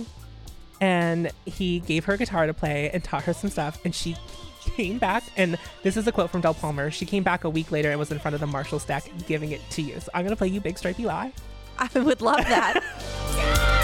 And 0.80 1.30
he 1.46 1.80
gave 1.80 2.04
her 2.04 2.14
a 2.14 2.18
guitar 2.18 2.46
to 2.46 2.54
play 2.54 2.90
and 2.90 3.02
taught 3.02 3.24
her 3.24 3.32
some 3.32 3.50
stuff. 3.50 3.80
And 3.84 3.94
she 3.94 4.16
came 4.60 4.98
back, 4.98 5.24
and 5.36 5.58
this 5.82 5.96
is 5.96 6.06
a 6.06 6.12
quote 6.12 6.30
from 6.30 6.40
Del 6.40 6.54
Palmer. 6.54 6.90
She 6.90 7.06
came 7.06 7.22
back 7.22 7.44
a 7.44 7.50
week 7.50 7.70
later 7.70 7.90
and 7.90 7.98
was 7.98 8.10
in 8.10 8.18
front 8.18 8.34
of 8.34 8.40
the 8.40 8.46
Marshall 8.46 8.78
stack 8.78 9.04
giving 9.26 9.52
it 9.52 9.60
to 9.70 9.82
you. 9.82 9.98
So 10.00 10.10
I'm 10.14 10.24
gonna 10.24 10.36
play 10.36 10.48
you 10.48 10.60
Big 10.60 10.78
Stripey 10.78 11.04
Lie. 11.04 11.32
I 11.78 11.88
would 11.98 12.20
love 12.20 12.44
that. 12.44 13.80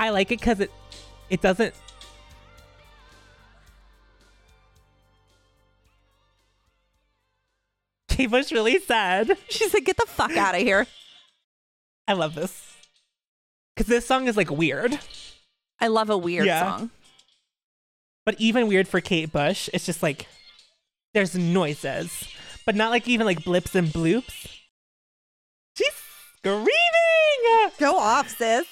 I 0.00 0.08
like 0.10 0.32
it 0.32 0.40
because 0.40 0.58
it 0.60 0.70
it 1.28 1.40
doesn't 1.40 1.74
Kate 8.08 8.30
Bush 8.30 8.52
really 8.52 8.78
said. 8.80 9.36
she 9.48 9.68
said, 9.68 9.84
"Get 9.84 9.96
the 9.96 10.06
fuck 10.06 10.36
out 10.36 10.54
of 10.54 10.60
here." 10.60 10.86
I 12.08 12.12
love 12.14 12.34
this. 12.34 12.74
Because 13.74 13.86
this 13.88 14.06
song 14.06 14.26
is 14.26 14.36
like 14.36 14.50
weird. 14.50 14.98
I 15.78 15.86
love 15.86 16.10
a 16.10 16.18
weird 16.18 16.46
Yeah. 16.46 16.60
song. 16.78 16.90
But 18.26 18.34
even 18.40 18.68
weird 18.68 18.88
for 18.88 19.00
Kate 19.00 19.32
Bush, 19.32 19.68
it's 19.72 19.86
just 19.86 20.02
like 20.02 20.26
there's 21.14 21.34
noises, 21.34 22.24
but 22.66 22.74
not 22.74 22.90
like 22.90 23.08
even 23.08 23.26
like 23.26 23.44
blips 23.44 23.74
and 23.74 23.88
bloops. 23.88 24.58
She's 25.76 25.92
screaming. 26.36 26.68
Go 27.78 27.96
off, 27.98 28.28
sis. 28.28 28.66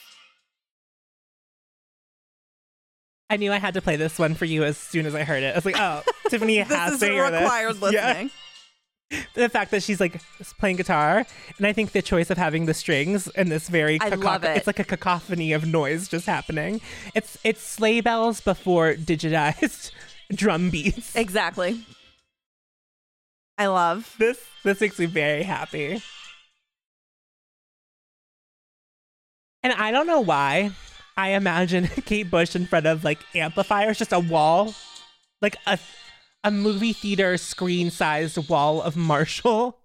I 3.30 3.36
knew 3.36 3.52
I 3.52 3.58
had 3.58 3.74
to 3.74 3.82
play 3.82 3.96
this 3.96 4.18
one 4.18 4.34
for 4.34 4.44
you 4.46 4.64
as 4.64 4.76
soon 4.78 5.04
as 5.06 5.14
I 5.14 5.22
heard 5.24 5.42
it. 5.42 5.52
I 5.52 5.54
was 5.56 5.64
like, 5.66 5.78
oh, 5.78 6.02
Tiffany 6.30 6.58
This 6.62 6.68
has 6.68 6.94
is 6.94 7.00
to 7.00 7.06
hear 7.06 7.30
this. 7.30 7.42
required 7.42 7.76
Yeah. 7.92 8.06
listening. 8.08 8.30
The 9.34 9.48
fact 9.48 9.70
that 9.70 9.82
she's 9.82 10.00
like 10.00 10.20
playing 10.58 10.76
guitar, 10.76 11.24
and 11.56 11.66
I 11.66 11.72
think 11.72 11.92
the 11.92 12.02
choice 12.02 12.28
of 12.28 12.36
having 12.36 12.66
the 12.66 12.74
strings 12.74 13.26
and 13.28 13.50
this 13.50 13.68
very 13.70 13.98
I 14.02 14.10
caco- 14.10 14.22
love 14.24 14.44
it. 14.44 14.54
it's 14.56 14.66
like 14.66 14.78
a 14.78 14.84
cacophony 14.84 15.52
of 15.54 15.66
noise 15.66 16.08
just 16.08 16.26
happening. 16.26 16.82
It's 17.14 17.38
it's 17.42 17.62
sleigh 17.62 18.02
bells 18.02 18.42
before 18.42 18.92
digitized 18.94 19.92
drum 20.34 20.68
beats. 20.68 21.16
Exactly. 21.16 21.80
I 23.56 23.66
love. 23.68 24.14
This 24.18 24.44
this 24.62 24.78
makes 24.82 24.98
me 24.98 25.06
very 25.06 25.42
happy. 25.42 26.02
And 29.62 29.72
I 29.72 29.90
don't 29.90 30.06
know 30.06 30.20
why. 30.20 30.70
I 31.18 31.30
imagine 31.30 31.88
Kate 32.06 32.30
Bush 32.30 32.54
in 32.54 32.64
front 32.66 32.86
of 32.86 33.02
like 33.02 33.18
amplifiers, 33.34 33.98
just 33.98 34.12
a 34.12 34.20
wall, 34.20 34.72
like 35.42 35.56
a 35.66 35.78
a 36.44 36.52
movie 36.52 36.92
theater 36.92 37.36
screen 37.36 37.90
sized 37.90 38.48
wall 38.48 38.80
of 38.80 38.96
Marshall. 38.96 39.78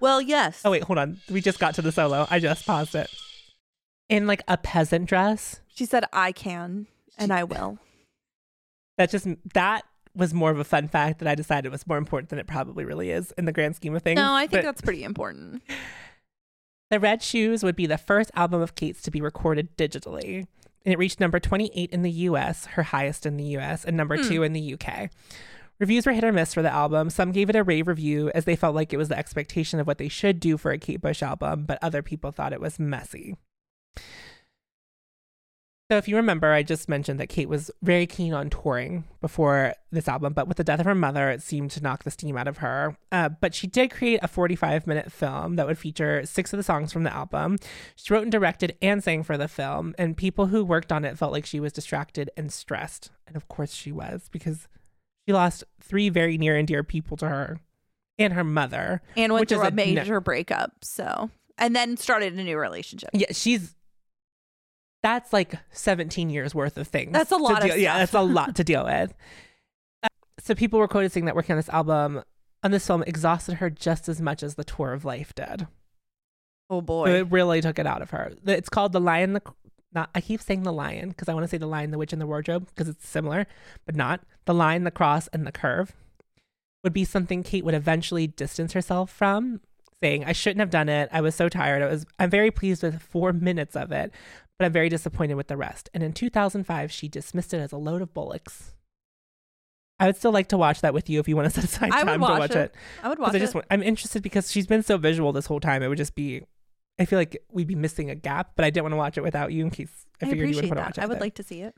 Well, 0.00 0.22
yes. 0.22 0.62
Oh 0.64 0.70
wait, 0.70 0.82
hold 0.84 0.98
on. 0.98 1.20
We 1.30 1.42
just 1.42 1.58
got 1.58 1.74
to 1.74 1.82
the 1.82 1.92
solo. 1.92 2.26
I 2.30 2.40
just 2.40 2.66
paused 2.66 2.94
it. 2.94 3.10
In 4.08 4.26
like 4.26 4.42
a 4.48 4.56
peasant 4.56 5.06
dress. 5.06 5.60
She 5.74 5.84
said, 5.84 6.04
"I 6.14 6.32
can 6.32 6.86
and 7.18 7.32
I 7.32 7.44
will." 7.44 7.78
That 8.98 9.08
just 9.10 9.26
that 9.54 9.84
was 10.14 10.34
more 10.34 10.50
of 10.50 10.58
a 10.58 10.64
fun 10.64 10.86
fact 10.86 11.20
that 11.20 11.28
I 11.28 11.34
decided 11.34 11.72
was 11.72 11.86
more 11.86 11.96
important 11.96 12.28
than 12.28 12.38
it 12.38 12.46
probably 12.46 12.84
really 12.84 13.10
is 13.10 13.32
in 13.38 13.46
the 13.46 13.52
grand 13.52 13.76
scheme 13.76 13.94
of 13.94 14.02
things. 14.02 14.16
No, 14.16 14.34
I 14.34 14.40
think 14.40 14.50
But- 14.50 14.62
that's 14.64 14.82
pretty 14.82 15.04
important. 15.04 15.62
The 16.90 16.98
Red 17.00 17.22
Shoes 17.22 17.62
would 17.62 17.76
be 17.76 17.86
the 17.86 17.96
first 17.96 18.32
album 18.34 18.60
of 18.60 18.74
Kate's 18.74 19.00
to 19.02 19.12
be 19.12 19.20
recorded 19.20 19.76
digitally. 19.78 20.48
And 20.84 20.92
it 20.92 20.98
reached 20.98 21.20
number 21.20 21.38
28 21.38 21.90
in 21.90 22.02
the 22.02 22.10
US, 22.10 22.66
her 22.66 22.82
highest 22.82 23.26
in 23.26 23.36
the 23.36 23.56
US, 23.58 23.84
and 23.84 23.96
number 23.96 24.16
two 24.16 24.38
hmm. 24.38 24.44
in 24.44 24.52
the 24.52 24.74
UK. 24.74 25.10
Reviews 25.78 26.04
were 26.04 26.12
hit 26.12 26.24
or 26.24 26.32
miss 26.32 26.52
for 26.52 26.60
the 26.60 26.70
album. 26.70 27.08
Some 27.08 27.32
gave 27.32 27.48
it 27.48 27.56
a 27.56 27.64
rave 27.64 27.88
review 27.88 28.30
as 28.34 28.44
they 28.44 28.54
felt 28.54 28.74
like 28.74 28.92
it 28.92 28.98
was 28.98 29.08
the 29.08 29.18
expectation 29.18 29.80
of 29.80 29.86
what 29.86 29.96
they 29.96 30.08
should 30.08 30.38
do 30.38 30.58
for 30.58 30.72
a 30.72 30.78
Kate 30.78 31.00
Bush 31.00 31.22
album, 31.22 31.64
but 31.64 31.78
other 31.80 32.02
people 32.02 32.30
thought 32.30 32.52
it 32.52 32.60
was 32.60 32.78
messy. 32.78 33.34
So 35.90 35.96
if 35.96 36.06
you 36.06 36.14
remember, 36.14 36.52
I 36.52 36.62
just 36.62 36.88
mentioned 36.88 37.18
that 37.18 37.28
Kate 37.28 37.48
was 37.48 37.68
very 37.82 38.06
keen 38.06 38.32
on 38.32 38.48
touring 38.48 39.02
before 39.20 39.74
this 39.90 40.06
album, 40.06 40.34
but 40.34 40.46
with 40.46 40.56
the 40.56 40.62
death 40.62 40.78
of 40.78 40.86
her 40.86 40.94
mother, 40.94 41.30
it 41.30 41.42
seemed 41.42 41.72
to 41.72 41.82
knock 41.82 42.04
the 42.04 42.12
steam 42.12 42.36
out 42.36 42.46
of 42.46 42.58
her. 42.58 42.96
Uh, 43.10 43.28
but 43.28 43.56
she 43.56 43.66
did 43.66 43.90
create 43.90 44.20
a 44.22 44.28
45 44.28 44.86
minute 44.86 45.10
film 45.10 45.56
that 45.56 45.66
would 45.66 45.78
feature 45.78 46.24
six 46.24 46.52
of 46.52 46.58
the 46.58 46.62
songs 46.62 46.92
from 46.92 47.02
the 47.02 47.12
album. 47.12 47.58
She 47.96 48.14
wrote 48.14 48.22
and 48.22 48.30
directed 48.30 48.76
and 48.80 49.02
sang 49.02 49.24
for 49.24 49.36
the 49.36 49.48
film, 49.48 49.96
and 49.98 50.16
people 50.16 50.46
who 50.46 50.64
worked 50.64 50.92
on 50.92 51.04
it 51.04 51.18
felt 51.18 51.32
like 51.32 51.44
she 51.44 51.58
was 51.58 51.72
distracted 51.72 52.30
and 52.36 52.52
stressed. 52.52 53.10
And 53.26 53.34
of 53.34 53.48
course 53.48 53.74
she 53.74 53.90
was, 53.90 54.28
because 54.30 54.68
she 55.26 55.32
lost 55.32 55.64
three 55.80 56.08
very 56.08 56.38
near 56.38 56.56
and 56.56 56.68
dear 56.68 56.84
people 56.84 57.16
to 57.16 57.28
her 57.28 57.58
and 58.16 58.34
her 58.34 58.44
mother. 58.44 59.02
And 59.16 59.32
went 59.32 59.40
Which 59.40 59.50
is 59.50 59.58
through 59.58 59.66
a 59.66 59.72
a 59.72 59.74
major 59.74 60.20
breakup. 60.20 60.70
So, 60.84 61.30
and 61.58 61.74
then 61.74 61.96
started 61.96 62.34
a 62.34 62.44
new 62.44 62.58
relationship. 62.58 63.10
Yeah, 63.12 63.32
she's 63.32 63.74
that's 65.02 65.32
like 65.32 65.54
17 65.70 66.30
years 66.30 66.54
worth 66.54 66.76
of 66.76 66.88
things. 66.88 67.12
That's 67.12 67.30
a 67.30 67.36
lot 67.36 67.62
deal- 67.62 67.76
Yeah, 67.76 67.98
that's 67.98 68.14
a 68.14 68.20
lot 68.20 68.56
to 68.56 68.64
deal 68.64 68.84
with. 68.84 69.14
Uh, 70.02 70.08
so 70.38 70.54
people 70.54 70.78
were 70.78 70.88
quoted 70.88 71.12
saying 71.12 71.26
that 71.26 71.34
working 71.36 71.52
on 71.52 71.58
this 71.58 71.68
album 71.68 72.22
on 72.62 72.70
this 72.70 72.86
film 72.86 73.02
exhausted 73.06 73.56
her 73.56 73.68
just 73.68 74.08
as 74.08 74.18
much 74.20 74.42
as 74.42 74.54
the 74.54 74.64
tour 74.64 74.92
of 74.94 75.04
life 75.04 75.34
did. 75.34 75.66
Oh 76.70 76.78
So 76.78 76.82
boy. 76.82 77.10
it 77.10 77.30
really 77.30 77.60
took 77.60 77.78
it 77.78 77.86
out 77.86 78.00
of 78.00 78.10
her. 78.10 78.32
It's 78.46 78.68
called 78.70 78.92
The 78.92 79.00
Lion, 79.00 79.34
the 79.34 79.42
not 79.92 80.08
I 80.14 80.20
keep 80.20 80.40
saying 80.40 80.62
the 80.62 80.72
lion 80.72 81.08
because 81.10 81.28
I 81.28 81.34
want 81.34 81.44
to 81.44 81.48
say 81.48 81.58
the 81.58 81.66
lion, 81.66 81.90
the 81.90 81.98
witch, 81.98 82.12
and 82.12 82.22
the 82.22 82.26
wardrobe 82.26 82.66
because 82.68 82.88
it's 82.88 83.06
similar, 83.08 83.46
but 83.86 83.96
not. 83.96 84.20
The 84.44 84.54
line, 84.54 84.84
the 84.84 84.90
cross, 84.90 85.26
and 85.28 85.46
the 85.46 85.52
curve 85.52 85.92
would 86.84 86.92
be 86.92 87.04
something 87.04 87.42
Kate 87.42 87.64
would 87.64 87.74
eventually 87.74 88.26
distance 88.28 88.72
herself 88.72 89.10
from, 89.10 89.60
saying, 90.00 90.24
I 90.24 90.32
shouldn't 90.32 90.60
have 90.60 90.70
done 90.70 90.88
it. 90.88 91.08
I 91.12 91.20
was 91.20 91.34
so 91.34 91.48
tired. 91.48 91.82
I 91.82 91.86
was 91.88 92.06
I'm 92.18 92.30
very 92.30 92.50
pleased 92.50 92.82
with 92.82 93.02
four 93.02 93.32
minutes 93.32 93.74
of 93.76 93.90
it, 93.92 94.12
but 94.60 94.66
I'm 94.66 94.72
very 94.74 94.90
disappointed 94.90 95.36
with 95.36 95.48
the 95.48 95.56
rest. 95.56 95.88
And 95.94 96.02
in 96.02 96.12
2005, 96.12 96.92
she 96.92 97.08
dismissed 97.08 97.54
it 97.54 97.60
as 97.60 97.72
a 97.72 97.78
load 97.78 98.02
of 98.02 98.12
bullocks. 98.12 98.74
I 99.98 100.04
would 100.04 100.16
still 100.16 100.32
like 100.32 100.48
to 100.48 100.58
watch 100.58 100.82
that 100.82 100.92
with 100.92 101.08
you 101.08 101.18
if 101.18 101.28
you 101.28 101.34
want 101.34 101.50
to 101.50 101.50
set 101.62 101.64
aside 101.64 101.90
I 101.90 102.02
time 102.02 102.20
to 102.20 102.26
watch 102.26 102.50
it. 102.50 102.56
it. 102.56 102.74
I 103.02 103.08
would 103.08 103.18
watch 103.18 103.34
I 103.34 103.38
just 103.38 103.52
it. 103.52 103.54
want, 103.54 103.66
I'm 103.70 103.82
interested 103.82 104.22
because 104.22 104.52
she's 104.52 104.66
been 104.66 104.82
so 104.82 104.98
visual 104.98 105.32
this 105.32 105.46
whole 105.46 105.60
time. 105.60 105.82
It 105.82 105.88
would 105.88 105.96
just 105.96 106.14
be, 106.14 106.42
I 106.98 107.06
feel 107.06 107.18
like 107.18 107.42
we'd 107.50 107.68
be 107.68 107.74
missing 107.74 108.10
a 108.10 108.14
gap, 108.14 108.50
but 108.54 108.66
I 108.66 108.68
didn't 108.68 108.84
want 108.84 108.92
to 108.92 108.98
watch 108.98 109.16
it 109.16 109.22
without 109.22 109.50
you 109.50 109.64
in 109.64 109.70
case 109.70 110.04
I, 110.20 110.26
I 110.26 110.28
figured 110.28 110.50
you 110.50 110.56
would 110.56 110.66
want 110.66 110.76
to 110.76 110.82
watch 110.82 110.98
it. 110.98 111.04
I 111.04 111.06
would 111.06 111.20
like 111.20 111.36
to 111.36 111.42
see 111.42 111.62
it. 111.62 111.74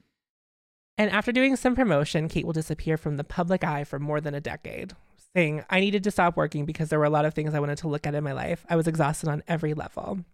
And 0.98 1.08
after 1.12 1.30
doing 1.30 1.54
some 1.54 1.76
promotion, 1.76 2.28
Kate 2.28 2.44
will 2.44 2.52
disappear 2.52 2.96
from 2.96 3.16
the 3.16 3.22
public 3.22 3.62
eye 3.62 3.84
for 3.84 4.00
more 4.00 4.20
than 4.20 4.34
a 4.34 4.40
decade, 4.40 4.94
saying, 5.36 5.64
I 5.70 5.78
needed 5.78 6.02
to 6.02 6.10
stop 6.10 6.36
working 6.36 6.64
because 6.64 6.88
there 6.88 6.98
were 6.98 7.04
a 7.04 7.10
lot 7.10 7.26
of 7.26 7.34
things 7.34 7.54
I 7.54 7.60
wanted 7.60 7.78
to 7.78 7.88
look 7.88 8.08
at 8.08 8.16
in 8.16 8.24
my 8.24 8.32
life. 8.32 8.66
I 8.68 8.74
was 8.74 8.88
exhausted 8.88 9.28
on 9.28 9.44
every 9.46 9.72
level. 9.72 10.24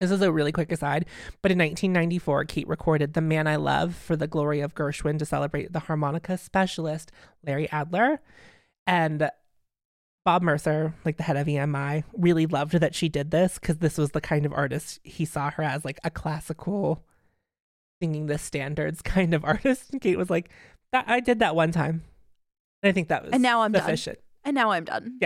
This 0.00 0.10
is 0.10 0.20
a 0.20 0.30
really 0.30 0.52
quick 0.52 0.70
aside, 0.70 1.06
but 1.40 1.50
in 1.50 1.58
1994, 1.58 2.44
Kate 2.44 2.68
recorded 2.68 3.14
The 3.14 3.22
Man 3.22 3.46
I 3.46 3.56
Love 3.56 3.94
for 3.94 4.14
the 4.14 4.26
Glory 4.26 4.60
of 4.60 4.74
Gershwin 4.74 5.18
to 5.18 5.24
celebrate 5.24 5.72
the 5.72 5.80
harmonica 5.80 6.36
specialist, 6.36 7.10
Larry 7.46 7.70
Adler. 7.70 8.20
And 8.86 9.30
Bob 10.26 10.42
Mercer, 10.42 10.92
like 11.04 11.16
the 11.16 11.22
head 11.22 11.36
of 11.36 11.46
EMI, 11.46 12.04
really 12.12 12.46
loved 12.46 12.72
that 12.72 12.94
she 12.94 13.08
did 13.08 13.30
this 13.30 13.58
because 13.58 13.78
this 13.78 13.96
was 13.96 14.10
the 14.10 14.20
kind 14.20 14.44
of 14.44 14.52
artist 14.52 15.00
he 15.02 15.24
saw 15.24 15.50
her 15.52 15.62
as, 15.62 15.84
like 15.84 16.00
a 16.04 16.10
classical 16.10 17.02
singing 18.02 18.26
the 18.26 18.36
standards 18.36 19.00
kind 19.02 19.32
of 19.32 19.44
artist. 19.44 19.92
And 19.92 20.00
Kate 20.00 20.18
was 20.18 20.28
like, 20.28 20.50
that 20.92 21.04
I 21.08 21.20
did 21.20 21.38
that 21.38 21.56
one 21.56 21.72
time. 21.72 22.02
And 22.82 22.90
I 22.90 22.92
think 22.92 23.08
that 23.08 23.24
was 23.24 23.32
And 23.32 23.42
now 23.42 23.62
I'm 23.62 23.72
done. 23.72 23.84
And 24.44 24.54
now 24.54 24.72
I'm 24.72 24.84
done. 24.84 25.16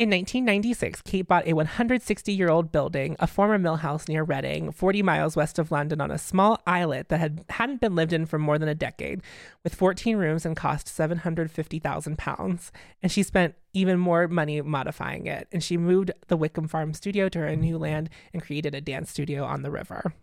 In 0.00 0.08
1996, 0.08 1.02
Kate 1.02 1.28
bought 1.28 1.46
a 1.46 1.52
160 1.52 2.32
year 2.32 2.48
old 2.48 2.72
building, 2.72 3.16
a 3.20 3.26
former 3.26 3.58
mill 3.58 3.76
house 3.76 4.08
near 4.08 4.24
Reading, 4.24 4.72
40 4.72 5.02
miles 5.02 5.36
west 5.36 5.58
of 5.58 5.70
London, 5.70 6.00
on 6.00 6.10
a 6.10 6.16
small 6.16 6.58
islet 6.66 7.10
that 7.10 7.20
had, 7.20 7.44
hadn't 7.50 7.82
been 7.82 7.94
lived 7.94 8.14
in 8.14 8.24
for 8.24 8.38
more 8.38 8.58
than 8.58 8.70
a 8.70 8.74
decade, 8.74 9.20
with 9.62 9.74
14 9.74 10.16
rooms 10.16 10.46
and 10.46 10.56
cost 10.56 10.86
£750,000. 10.86 12.70
And 13.02 13.12
she 13.12 13.22
spent 13.22 13.56
even 13.74 13.98
more 13.98 14.26
money 14.26 14.62
modifying 14.62 15.26
it. 15.26 15.48
And 15.52 15.62
she 15.62 15.76
moved 15.76 16.12
the 16.28 16.36
Wickham 16.38 16.66
Farm 16.66 16.94
studio 16.94 17.28
to 17.28 17.38
her 17.40 17.54
new 17.54 17.76
land 17.76 18.08
and 18.32 18.42
created 18.42 18.74
a 18.74 18.80
dance 18.80 19.10
studio 19.10 19.44
on 19.44 19.60
the 19.60 19.70
river. 19.70 20.14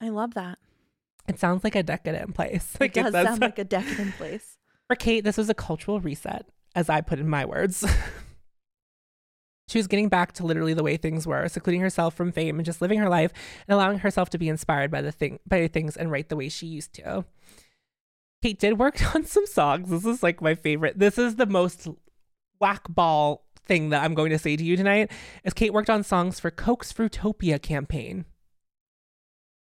I 0.00 0.10
love 0.10 0.34
that. 0.34 0.60
It 1.26 1.40
sounds 1.40 1.64
like 1.64 1.74
a 1.74 1.82
decadent 1.82 2.36
place. 2.36 2.76
It 2.80 2.94
does 2.94 3.12
sound 3.12 3.40
like 3.40 3.58
a 3.58 3.64
decadent 3.64 4.14
place. 4.14 4.58
For 4.86 4.94
Kate, 4.94 5.24
this 5.24 5.36
was 5.36 5.50
a 5.50 5.54
cultural 5.54 5.98
reset, 5.98 6.46
as 6.76 6.88
I 6.88 7.00
put 7.00 7.18
in 7.18 7.28
my 7.28 7.44
words. 7.44 7.84
she 9.68 9.78
was 9.78 9.86
getting 9.86 10.08
back 10.08 10.32
to 10.32 10.46
literally 10.46 10.74
the 10.74 10.82
way 10.82 10.96
things 10.96 11.26
were, 11.26 11.48
secluding 11.48 11.80
herself 11.80 12.14
from 12.14 12.32
fame 12.32 12.58
and 12.58 12.66
just 12.66 12.82
living 12.82 12.98
her 12.98 13.08
life 13.08 13.32
and 13.66 13.74
allowing 13.74 14.00
herself 14.00 14.28
to 14.30 14.38
be 14.38 14.48
inspired 14.48 14.90
by 14.90 15.00
the 15.00 15.12
thing 15.12 15.38
by 15.46 15.66
things 15.68 15.96
and 15.96 16.10
write 16.10 16.28
the 16.28 16.36
way 16.36 16.48
she 16.48 16.66
used 16.66 16.92
to. 16.94 17.24
Kate 18.42 18.58
did 18.58 18.78
work 18.78 19.02
on 19.14 19.24
some 19.24 19.46
songs. 19.46 19.90
This 19.90 20.04
is 20.04 20.22
like 20.22 20.42
my 20.42 20.54
favorite. 20.54 20.98
This 20.98 21.18
is 21.18 21.36
the 21.36 21.46
most 21.46 21.88
whack 22.60 22.82
ball 22.88 23.46
thing 23.66 23.88
that 23.88 24.04
I'm 24.04 24.14
going 24.14 24.30
to 24.30 24.38
say 24.38 24.56
to 24.56 24.64
you 24.64 24.76
tonight. 24.76 25.10
Is 25.44 25.54
Kate 25.54 25.72
worked 25.72 25.90
on 25.90 26.02
songs 26.02 26.38
for 26.40 26.50
Coke's 26.50 26.92
Fruitopia 26.92 27.60
campaign. 27.60 28.26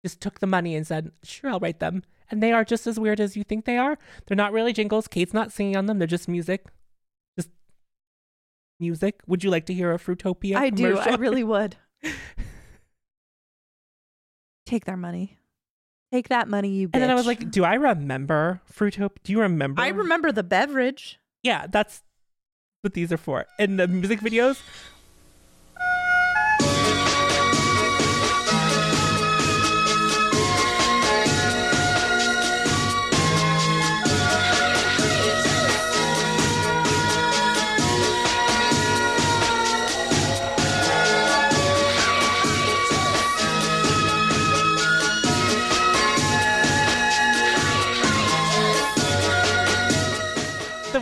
Just 0.04 0.20
took 0.20 0.40
the 0.40 0.48
money 0.48 0.76
and 0.76 0.88
said, 0.88 1.12
"Sure, 1.24 1.52
I'll 1.52 1.60
write 1.60 1.80
them." 1.80 2.04
And 2.32 2.42
they 2.42 2.52
are 2.52 2.66
just 2.66 2.88
as 2.88 3.00
weird 3.00 3.20
as 3.20 3.38
you 3.38 3.44
think 3.44 3.66
they 3.66 3.78
are. 3.78 4.00
They're 4.26 4.36
not 4.36 4.52
really 4.52 4.74
jingles. 4.74 5.08
Kate's 5.08 5.36
not 5.36 5.52
singing 5.52 5.78
on 5.78 5.86
them. 5.86 6.00
They're 6.00 6.08
just 6.08 6.28
music. 6.28 6.66
Music. 8.84 9.22
Would 9.28 9.44
you 9.44 9.50
like 9.50 9.66
to 9.68 9.74
hear 9.74 9.94
a 9.94 9.98
Fruitopia? 9.98 10.58
I 10.58 10.70
do. 10.70 10.98
I 10.98 11.04
commercial? 11.04 11.18
really 11.18 11.44
would. 11.44 11.78
Take 14.66 14.84
their 14.86 14.98
money. 14.98 15.38
Take 16.12 16.28
that 16.28 16.50
money, 16.50 16.70
you 16.70 16.90
bitch. 16.90 16.92
And 16.96 17.04
then 17.04 17.10
I 17.10 17.16
was 17.16 17.26
like, 17.26 17.50
do 17.50 17.64
I 17.64 17.76
remember 17.76 18.62
Fruitopia? 18.72 19.24
Do 19.24 19.32
you 19.32 19.40
remember? 19.42 19.82
I 19.82 19.88
remember 19.88 20.32
the 20.34 20.44
beverage. 20.44 21.18
Yeah, 21.42 21.66
that's 21.68 22.04
what 22.82 22.94
these 22.94 23.12
are 23.14 23.18
for. 23.18 23.46
And 23.58 23.80
the 23.80 23.88
music 23.88 24.20
videos. 24.20 24.62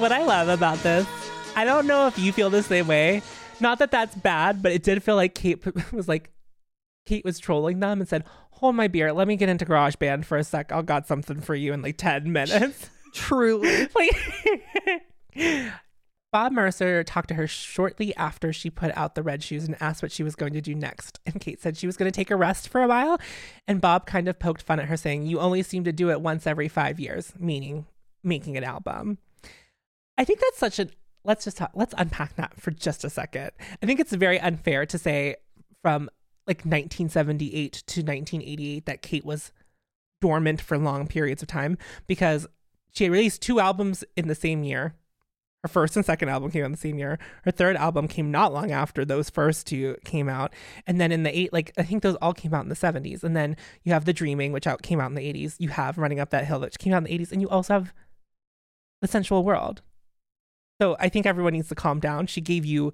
What 0.02 0.12
I 0.12 0.26
love 0.26 0.50
about 0.50 0.80
this, 0.80 1.08
I 1.56 1.64
don't 1.64 1.86
know 1.86 2.08
if 2.08 2.18
you 2.18 2.34
feel 2.34 2.50
the 2.50 2.64
same 2.64 2.88
way. 2.88 3.22
Not 3.60 3.78
that 3.80 3.92
that's 3.92 4.16
bad, 4.16 4.64
but 4.64 4.72
it 4.72 4.82
did 4.82 5.04
feel 5.04 5.16
like 5.16 5.36
Kate 5.36 5.64
was 5.94 6.08
like, 6.08 6.32
Kate 7.06 7.24
was 7.24 7.40
trolling 7.40 7.80
them 7.80 8.00
and 8.00 8.10
said, 8.10 8.24
"Hold 8.52 8.76
my 8.76 8.88
beer. 8.88 9.14
Let 9.14 9.28
me 9.28 9.36
get 9.36 9.50
into 9.50 9.66
GarageBand 9.66 10.26
for 10.26 10.38
a 10.38 10.44
sec. 10.44 10.72
I'll 10.72 10.84
got 10.84 11.08
something 11.08 11.40
for 11.40 11.56
you 11.56 11.72
in 11.74 11.82
like 11.82 11.98
ten 11.98 12.32
minutes." 12.32 12.90
Truly. 13.14 13.90
like, 13.94 15.04
Bob 16.32 16.54
Mercer 16.54 17.04
talked 17.04 17.28
to 17.28 17.34
her 17.34 17.46
shortly 17.46 18.16
after 18.16 18.54
she 18.54 18.70
put 18.70 18.96
out 18.96 19.16
the 19.16 19.24
red 19.24 19.44
shoes 19.44 19.66
and 19.66 19.76
asked 19.82 20.02
what 20.02 20.14
she 20.14 20.24
was 20.24 20.36
going 20.36 20.54
to 20.54 20.62
do 20.62 20.74
next. 20.74 21.20
And 21.26 21.42
Kate 21.42 21.62
said 21.62 21.76
she 21.76 21.88
was 21.88 21.98
going 21.98 22.10
to 22.10 22.16
take 22.16 22.32
a 22.32 22.38
rest 22.38 22.70
for 22.70 22.82
a 22.82 22.88
while. 22.88 23.20
And 23.68 23.82
Bob 23.82 24.06
kind 24.06 24.30
of 24.30 24.40
poked 24.40 24.62
fun 24.62 24.80
at 24.80 24.88
her, 24.88 24.96
saying, 24.96 25.26
You 25.26 25.40
only 25.40 25.62
seem 25.62 25.84
to 25.84 25.92
do 25.92 26.10
it 26.10 26.22
once 26.22 26.48
every 26.48 26.70
five 26.70 27.00
years, 27.00 27.34
meaning 27.38 27.86
making 28.24 28.56
an 28.56 28.64
album. 28.64 29.18
I 30.22 30.24
think 30.24 30.40
that's 30.40 30.60
such 30.60 30.78
a 30.78 30.88
let's 31.24 31.46
just 31.46 31.58
talk, 31.58 31.72
let's 31.74 31.96
unpack 31.98 32.36
that 32.36 32.62
for 32.62 32.70
just 32.70 33.04
a 33.04 33.10
second. 33.10 33.50
I 33.82 33.88
think 33.88 34.00
it's 34.00 34.14
very 34.14 34.40
unfair 34.40 34.86
to 34.86 34.98
say 35.00 35.38
from 35.82 36.12
like 36.46 36.60
1978 36.60 37.74
to 37.74 38.02
1988 38.02 38.86
that 38.86 39.02
Kate 39.02 39.26
was 39.26 39.52
dormant 40.20 40.62
for 40.62 40.78
long 40.78 41.08
periods 41.08 41.42
of 41.42 41.48
time 41.48 41.76
because 42.06 42.46
she 42.92 43.10
released 43.10 43.42
two 43.42 43.60
albums 43.60 44.04
in 44.16 44.28
the 44.28 44.36
same 44.36 44.64
year. 44.64 44.94
Her 45.64 45.68
first 45.68 45.96
and 45.96 46.06
second 46.06 46.30
album 46.30 46.52
came 46.52 46.62
out 46.62 46.68
in 46.68 46.72
the 46.74 46.78
same 46.78 47.00
year. 47.00 47.18
Her 47.44 47.52
third 47.52 47.76
album 47.76 48.08
came 48.08 48.30
not 48.30 48.54
long 48.54 48.72
after 48.72 49.04
those 49.04 49.32
first 49.32 49.66
two 49.66 49.96
came 50.06 50.30
out. 50.30 50.54
And 50.86 51.02
then 51.02 51.12
in 51.12 51.24
the 51.24 51.36
eight, 51.36 51.52
like 51.52 51.74
I 51.80 51.84
think 51.84 52.04
those 52.04 52.16
all 52.22 52.34
came 52.34 52.54
out 52.54 52.62
in 52.64 52.70
the 52.70 52.76
70s. 52.76 53.24
And 53.24 53.36
then 53.36 53.58
you 53.84 53.94
have 53.94 54.06
The 54.06 54.14
Dreaming, 54.14 54.52
which 54.52 54.68
out 54.68 54.84
came 54.84 55.00
out 55.00 55.10
in 55.10 55.16
the 55.16 55.34
80s. 55.34 55.56
You 55.58 55.70
have 55.70 55.98
Running 55.98 56.20
Up 56.20 56.30
That 56.30 56.46
Hill, 56.46 56.60
which 56.60 56.78
came 56.78 56.94
out 56.94 56.98
in 56.98 57.04
the 57.06 57.18
80s. 57.18 57.32
And 57.32 57.42
you 57.42 57.50
also 57.50 57.74
have 57.74 57.92
The 59.02 59.08
Sensual 59.08 59.44
World. 59.44 59.82
So 60.82 60.96
I 61.00 61.10
think 61.10 61.28
everyone 61.28 61.54
needs 61.54 61.70
to 61.70 61.76
calm 61.76 62.00
down. 62.00 62.26
She 62.26 62.42
gave 62.42 62.66
you 62.66 62.92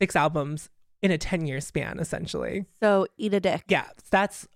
six 0.00 0.14
albums 0.14 0.70
in 1.02 1.10
a 1.10 1.18
10 1.18 1.46
year 1.46 1.60
span, 1.60 1.98
essentially. 1.98 2.66
So 2.80 3.08
eat 3.18 3.34
a 3.34 3.40
dick. 3.40 3.64
Yeah, 3.66 3.86
that's. 4.10 4.46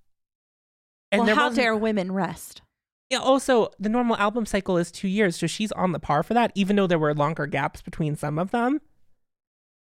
And 1.10 1.22
well, 1.26 1.34
how 1.34 1.46
wasn't- 1.46 1.56
dare 1.64 1.76
women 1.76 2.12
rest? 2.12 2.62
Yeah, 3.10 3.18
also, 3.18 3.70
the 3.80 3.88
normal 3.88 4.16
album 4.18 4.46
cycle 4.46 4.76
is 4.76 4.92
two 4.92 5.08
years, 5.08 5.34
so 5.34 5.48
she's 5.48 5.72
on 5.72 5.90
the 5.90 5.98
par 5.98 6.22
for 6.22 6.32
that, 6.34 6.52
even 6.54 6.76
though 6.76 6.86
there 6.86 6.96
were 6.96 7.12
longer 7.12 7.44
gaps 7.46 7.82
between 7.82 8.14
some 8.14 8.38
of 8.38 8.52
them. 8.52 8.80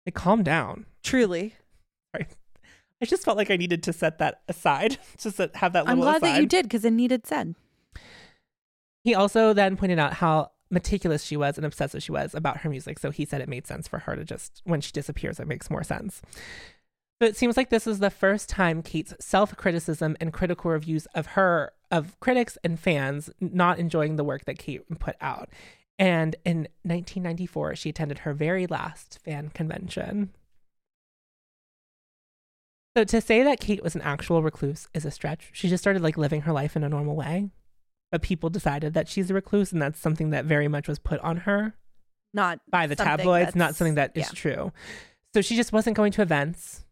Like, 0.04 0.14
calm 0.14 0.42
down. 0.42 0.84
Truly. 1.02 1.54
I 2.14 2.26
just 3.06 3.24
felt 3.24 3.38
like 3.38 3.50
I 3.50 3.56
needed 3.56 3.82
to 3.84 3.94
set 3.94 4.18
that 4.18 4.42
aside, 4.46 4.98
just 5.18 5.38
to 5.38 5.50
have 5.54 5.72
that 5.72 5.88
I'm 5.88 6.00
glad 6.00 6.20
that 6.20 6.38
you 6.38 6.46
did 6.46 6.66
because 6.66 6.84
it 6.84 6.92
needed 6.92 7.26
said. 7.26 7.54
He 9.04 9.14
also 9.14 9.54
then 9.54 9.78
pointed 9.78 9.98
out 9.98 10.12
how 10.12 10.50
meticulous 10.70 11.24
she 11.24 11.36
was 11.36 11.56
and 11.56 11.66
obsessive 11.66 12.02
she 12.02 12.12
was 12.12 12.34
about 12.34 12.58
her 12.58 12.70
music. 12.70 12.98
So 12.98 13.10
he 13.10 13.24
said 13.24 13.40
it 13.40 13.48
made 13.48 13.66
sense 13.66 13.88
for 13.88 14.00
her 14.00 14.16
to 14.16 14.24
just, 14.24 14.62
when 14.64 14.80
she 14.80 14.92
disappears, 14.92 15.38
it 15.40 15.48
makes 15.48 15.70
more 15.70 15.84
sense. 15.84 16.22
So 17.22 17.28
it 17.28 17.36
seems 17.36 17.56
like 17.56 17.70
this 17.70 17.86
is 17.86 18.00
the 18.00 18.10
first 18.10 18.48
time 18.48 18.82
Kate's 18.82 19.14
self 19.20 19.56
criticism 19.56 20.16
and 20.20 20.32
critical 20.32 20.70
reviews 20.70 21.06
of 21.14 21.26
her, 21.28 21.72
of 21.90 22.18
critics 22.20 22.58
and 22.64 22.78
fans 22.78 23.30
not 23.40 23.78
enjoying 23.78 24.16
the 24.16 24.24
work 24.24 24.44
that 24.46 24.58
Kate 24.58 24.82
put 24.98 25.16
out. 25.20 25.48
And 25.98 26.34
in 26.44 26.68
1994, 26.82 27.76
she 27.76 27.90
attended 27.90 28.20
her 28.20 28.34
very 28.34 28.66
last 28.66 29.20
fan 29.24 29.50
convention. 29.50 30.32
So 32.96 33.04
to 33.04 33.20
say 33.20 33.42
that 33.42 33.60
Kate 33.60 33.82
was 33.82 33.94
an 33.94 34.02
actual 34.02 34.42
recluse 34.42 34.88
is 34.94 35.04
a 35.04 35.10
stretch. 35.10 35.50
She 35.52 35.68
just 35.68 35.82
started 35.82 36.02
like 36.02 36.16
living 36.16 36.42
her 36.42 36.52
life 36.52 36.76
in 36.76 36.84
a 36.84 36.88
normal 36.88 37.16
way. 37.16 37.48
But 38.14 38.22
people 38.22 38.48
decided 38.48 38.94
that 38.94 39.08
she's 39.08 39.28
a 39.28 39.34
recluse, 39.34 39.72
and 39.72 39.82
that's 39.82 39.98
something 39.98 40.30
that 40.30 40.44
very 40.44 40.68
much 40.68 40.86
was 40.86 41.00
put 41.00 41.18
on 41.18 41.38
her 41.38 41.74
Not 42.32 42.60
by 42.70 42.86
the 42.86 42.94
tabloids, 42.94 43.56
not 43.56 43.74
something 43.74 43.96
that 43.96 44.12
is 44.14 44.26
yeah. 44.26 44.30
true. 44.32 44.72
So 45.32 45.40
she 45.40 45.56
just 45.56 45.72
wasn't 45.72 45.96
going 45.96 46.12
to 46.12 46.22
events. 46.22 46.84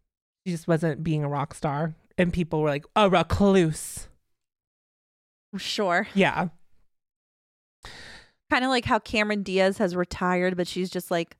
She 0.45 0.51
just 0.51 0.67
wasn't 0.67 1.01
being 1.01 1.23
a 1.23 1.29
rock 1.29 1.53
star. 1.53 1.95
And 2.17 2.33
people 2.33 2.61
were 2.61 2.67
like, 2.67 2.83
a 2.97 3.09
recluse. 3.09 4.09
Sure. 5.55 6.09
Yeah. 6.13 6.49
Kind 8.49 8.65
of 8.65 8.69
like 8.69 8.83
how 8.83 8.99
Cameron 8.99 9.43
Diaz 9.43 9.77
has 9.77 9.95
retired, 9.95 10.57
but 10.57 10.67
she's 10.67 10.89
just 10.89 11.09
like 11.09 11.37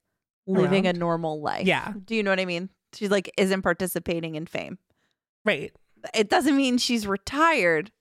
living 0.48 0.86
Around. 0.86 0.96
a 0.96 1.00
normal 1.00 1.42
life. 1.42 1.68
Yeah. 1.68 1.92
Do 2.06 2.16
you 2.16 2.24
know 2.24 2.32
what 2.32 2.40
I 2.40 2.46
mean? 2.46 2.70
She's 2.94 3.12
like 3.12 3.30
isn't 3.38 3.64
participating 3.64 4.36
in 4.36 4.46
fame. 4.46 4.78
Right. 5.44 5.74
It 6.14 6.30
doesn't 6.30 6.56
mean 6.56 6.78
she's 6.78 7.06
retired. 7.06 7.92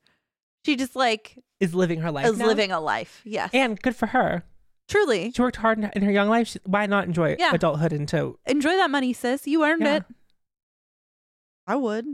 She 0.64 0.76
just 0.76 0.94
like 0.96 1.38
Is 1.60 1.74
living 1.74 2.00
her 2.00 2.10
life. 2.10 2.26
is 2.26 2.38
now. 2.38 2.46
living 2.46 2.70
a 2.72 2.80
life. 2.80 3.20
Yes. 3.24 3.50
And 3.52 3.80
good 3.80 3.96
for 3.96 4.06
her. 4.06 4.44
Truly. 4.88 5.30
She 5.32 5.42
worked 5.42 5.56
hard 5.56 5.78
in- 5.78 5.90
in 5.94 6.02
her 6.02 6.10
young 6.10 6.28
life. 6.28 6.48
She, 6.48 6.58
why 6.64 6.86
not 6.86 7.04
enjoy 7.06 7.36
Yeah. 7.38 7.54
adulthood 7.54 7.92
into 7.92 8.38
Enjoy 8.46 8.70
that 8.76 8.90
money, 8.90 9.12
sis. 9.12 9.46
You 9.46 9.64
earned 9.64 9.82
Yeah. 9.82 9.96
it. 9.96 10.04
I 11.66 11.76
would. 11.76 12.04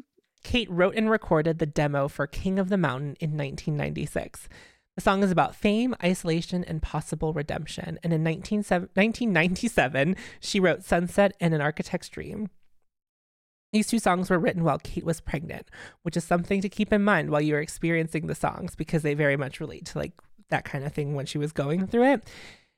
Kate 0.45 0.71
wrote 0.71 0.95
and 0.95 1.11
recorded 1.11 1.59
the 1.59 1.67
demo 1.67 2.09
for 2.09 2.27
King 2.27 2.59
of 2.59 2.69
the 2.69 2.77
Mountain 2.77 3.17
in 3.21 3.37
1996. 3.37 4.49
The 4.95 5.01
song 5.03 5.23
is 5.23 5.31
about 5.31 5.55
fame, 5.57 5.95
isolation, 6.03 6.65
and 6.65 6.83
possible 6.83 7.33
redemption. 7.33 7.99
And 8.03 8.13
in 8.13 8.23
19, 8.23 8.63
1997, 8.63 10.17
she 10.41 10.61
wrote 10.61 10.85
Sunset 10.85 11.33
and 11.41 11.55
An 11.55 11.61
Architect's 11.61 12.09
Dream. 12.09 12.51
These 13.73 13.89
two 13.89 13.99
songs 13.99 14.31
were 14.31 14.39
written 14.39 14.65
while 14.65 14.79
Kate 14.79 15.05
was 15.05 15.21
pregnant, 15.21 15.71
which 16.03 16.17
is 16.17 16.25
something 16.25 16.61
to 16.63 16.69
keep 16.69 16.93
in 16.93 17.05
mind 17.05 17.31
while 17.31 17.41
you're 17.41 17.61
experiencing 17.61 18.27
the 18.27 18.35
songs 18.35 18.75
because 18.75 19.03
they 19.03 19.15
very 19.15 19.37
much 19.37 19.61
relate 19.61 19.85
to 19.87 19.99
like 19.99 20.13
that 20.49 20.65
kind 20.65 20.85
of 20.85 20.93
thing 20.93 21.15
when 21.15 21.27
she 21.27 21.39
was 21.39 21.53
going 21.53 21.87
through 21.87 22.13
it. 22.13 22.25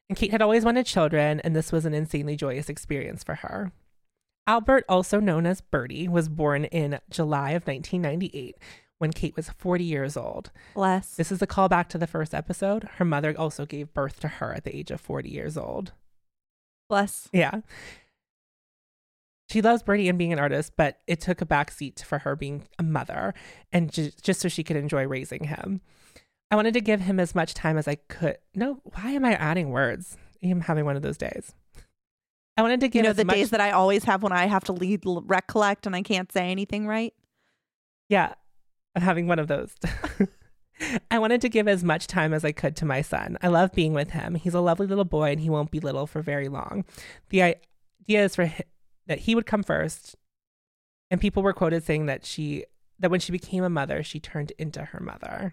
And 0.09 0.18
Kate 0.18 0.32
had 0.32 0.43
always 0.43 0.64
wanted 0.64 0.86
children, 0.86 1.38
and 1.41 1.55
this 1.55 1.70
was 1.70 1.86
an 1.86 1.95
insanely 1.95 2.34
joyous 2.34 2.68
experience 2.68 3.22
for 3.22 3.36
her. 3.36 3.70
Albert, 4.49 4.84
also 4.88 5.20
known 5.20 5.47
as 5.47 5.61
Bertie, 5.61 6.09
was 6.09 6.28
born 6.28 6.64
in 6.64 6.99
July 7.09 7.51
of 7.51 7.68
1998 7.68 8.57
when 8.99 9.12
Kate 9.12 9.36
was 9.36 9.51
40 9.51 9.84
years 9.84 10.16
old. 10.16 10.51
Bless. 10.74 11.14
This 11.14 11.30
is 11.30 11.41
a 11.41 11.47
callback 11.47 11.88
to 11.88 11.99
the 11.99 12.09
first 12.09 12.34
episode. 12.34 12.88
Her 12.97 13.05
mother 13.05 13.32
also 13.38 13.64
gave 13.64 13.95
birth 13.95 14.18
to 14.20 14.28
her 14.28 14.53
at 14.53 14.64
the 14.64 14.76
age 14.76 14.91
of 14.91 15.01
40 15.01 15.30
years 15.30 15.57
old. 15.57 15.93
Bless. 16.88 17.28
Yeah. 17.32 17.61
She 19.51 19.62
loves 19.62 19.82
Bertie 19.82 20.09
and 20.09 20.16
being 20.16 20.32
an 20.32 20.38
artist, 20.38 20.74
but 20.76 21.01
it 21.09 21.20
took 21.20 21.40
a 21.40 21.46
backseat 21.46 22.05
for 22.05 22.18
her 22.20 22.36
being 22.36 22.68
a 22.78 22.84
mother 22.84 23.34
and 23.72 23.92
ju- 23.92 24.12
just 24.22 24.40
so 24.40 24.48
she 24.48 24.62
could 24.62 24.76
enjoy 24.76 25.09
raising 25.09 25.44
him. 25.44 25.80
I 26.53 26.57
wanted 26.57 26.74
to 26.74 26.80
give 26.80 27.01
him 27.01 27.18
as 27.18 27.34
much 27.34 27.53
time 27.53 27.76
as 27.76 27.88
I 27.88 27.96
could. 27.96 28.38
No, 28.55 28.80
why 28.84 29.11
am 29.11 29.24
I 29.24 29.34
adding 29.34 29.70
words? 29.70 30.16
I'm 30.40 30.61
having 30.61 30.84
one 30.84 30.94
of 30.94 31.03
those 31.03 31.18
days. 31.18 31.53
I 32.57 32.62
wanted 32.62 32.78
to 32.80 32.88
give 32.88 33.03
You 33.03 33.09
know 33.09 33.12
the 33.12 33.24
much 33.24 33.34
days 33.34 33.51
that 33.51 33.61
I 33.61 33.72
always 33.72 34.05
have 34.05 34.22
when 34.22 34.32
I 34.32 34.46
have 34.46 34.64
to 34.64 34.72
lead 34.72 35.03
recollect 35.05 35.84
and 35.84 35.96
I 35.96 36.03
can't 36.03 36.30
say 36.30 36.51
anything 36.51 36.86
right. 36.86 37.12
Yeah, 38.09 38.34
I'm 38.94 39.03
having 39.03 39.26
one 39.26 39.40
of 39.40 39.48
those. 39.48 39.74
I 41.11 41.18
wanted 41.18 41.40
to 41.40 41.48
give 41.48 41.66
as 41.66 41.82
much 41.82 42.07
time 42.07 42.32
as 42.32 42.44
I 42.44 42.53
could 42.53 42.76
to 42.76 42.84
my 42.84 43.03
son. 43.03 43.36
I 43.42 43.48
love 43.48 43.72
being 43.72 43.94
with 43.94 44.11
him. 44.11 44.36
He's 44.36 44.55
a 44.55 44.61
lovely 44.61 44.86
little 44.86 45.05
boy 45.05 45.32
and 45.32 45.40
he 45.40 45.51
won't 45.51 45.72
be 45.72 45.80
little 45.80 46.07
for 46.07 46.22
very 46.22 46.48
long. 46.48 46.84
The 47.30 47.42
idea 47.42 48.24
is 48.24 48.36
for 48.36 48.48
that 49.11 49.18
he 49.18 49.34
would 49.34 49.44
come 49.44 49.64
first. 49.64 50.14
And 51.11 51.20
people 51.20 51.42
were 51.42 51.52
quoted 51.52 51.82
saying 51.82 52.06
that 52.06 52.24
she 52.24 52.64
that 53.00 53.11
when 53.11 53.18
she 53.18 53.32
became 53.32 53.64
a 53.64 53.68
mother, 53.68 54.04
she 54.04 54.20
turned 54.20 54.52
into 54.56 54.84
her 54.84 55.00
mother. 55.00 55.52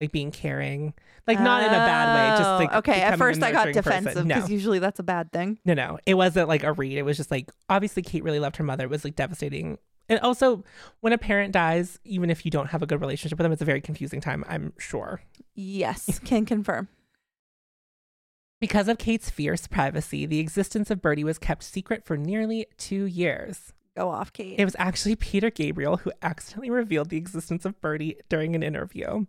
Like 0.00 0.10
being 0.10 0.32
caring. 0.32 0.94
Like 1.28 1.38
not 1.38 1.62
in 1.62 1.68
a 1.68 1.72
bad 1.72 2.14
way, 2.14 2.38
just 2.38 2.50
like 2.50 2.70
Oh, 2.72 2.78
okay. 2.78 3.02
At 3.02 3.18
first, 3.18 3.40
I 3.40 3.52
got 3.52 3.72
defensive 3.72 4.26
No. 4.26 4.34
because 4.34 4.50
usually 4.50 4.80
that's 4.80 4.98
a 4.98 5.04
bad 5.04 5.30
thing. 5.30 5.60
No, 5.64 5.74
no. 5.74 5.98
It 6.06 6.14
wasn't 6.14 6.48
like 6.48 6.64
a 6.64 6.72
read. 6.72 6.98
It 6.98 7.02
was 7.02 7.16
just 7.16 7.30
like 7.30 7.52
obviously 7.68 8.02
Kate 8.02 8.24
really 8.24 8.40
loved 8.40 8.56
her 8.56 8.64
mother. 8.64 8.84
It 8.84 8.90
was 8.90 9.04
like 9.04 9.14
devastating. 9.14 9.78
And 10.08 10.18
also 10.20 10.64
when 11.02 11.12
a 11.12 11.18
parent 11.18 11.52
dies, 11.52 12.00
even 12.02 12.30
if 12.30 12.44
you 12.44 12.50
don't 12.50 12.70
have 12.70 12.82
a 12.82 12.86
good 12.86 13.00
relationship 13.00 13.38
with 13.38 13.44
them, 13.44 13.52
it's 13.52 13.62
a 13.62 13.66
very 13.66 13.80
confusing 13.80 14.20
time, 14.20 14.44
I'm 14.48 14.72
sure. 14.76 15.20
Yes, 15.54 16.18
can 16.24 16.46
confirm. 16.46 16.88
Because 18.60 18.88
of 18.88 18.98
Kate's 18.98 19.30
fierce 19.30 19.66
privacy, 19.66 20.26
the 20.26 20.38
existence 20.38 20.90
of 20.90 21.00
Bertie 21.00 21.24
was 21.24 21.38
kept 21.38 21.62
secret 21.62 22.04
for 22.04 22.16
nearly 22.16 22.66
two 22.76 23.04
years. 23.04 23.72
Go 23.96 24.10
off, 24.10 24.32
Kate. 24.32 24.58
It 24.58 24.64
was 24.64 24.76
actually 24.78 25.16
Peter 25.16 25.50
Gabriel 25.50 25.96
who 25.98 26.12
accidentally 26.22 26.70
revealed 26.70 27.08
the 27.08 27.16
existence 27.16 27.64
of 27.64 27.80
Bertie 27.80 28.16
during 28.28 28.54
an 28.54 28.62
interview. 28.62 29.26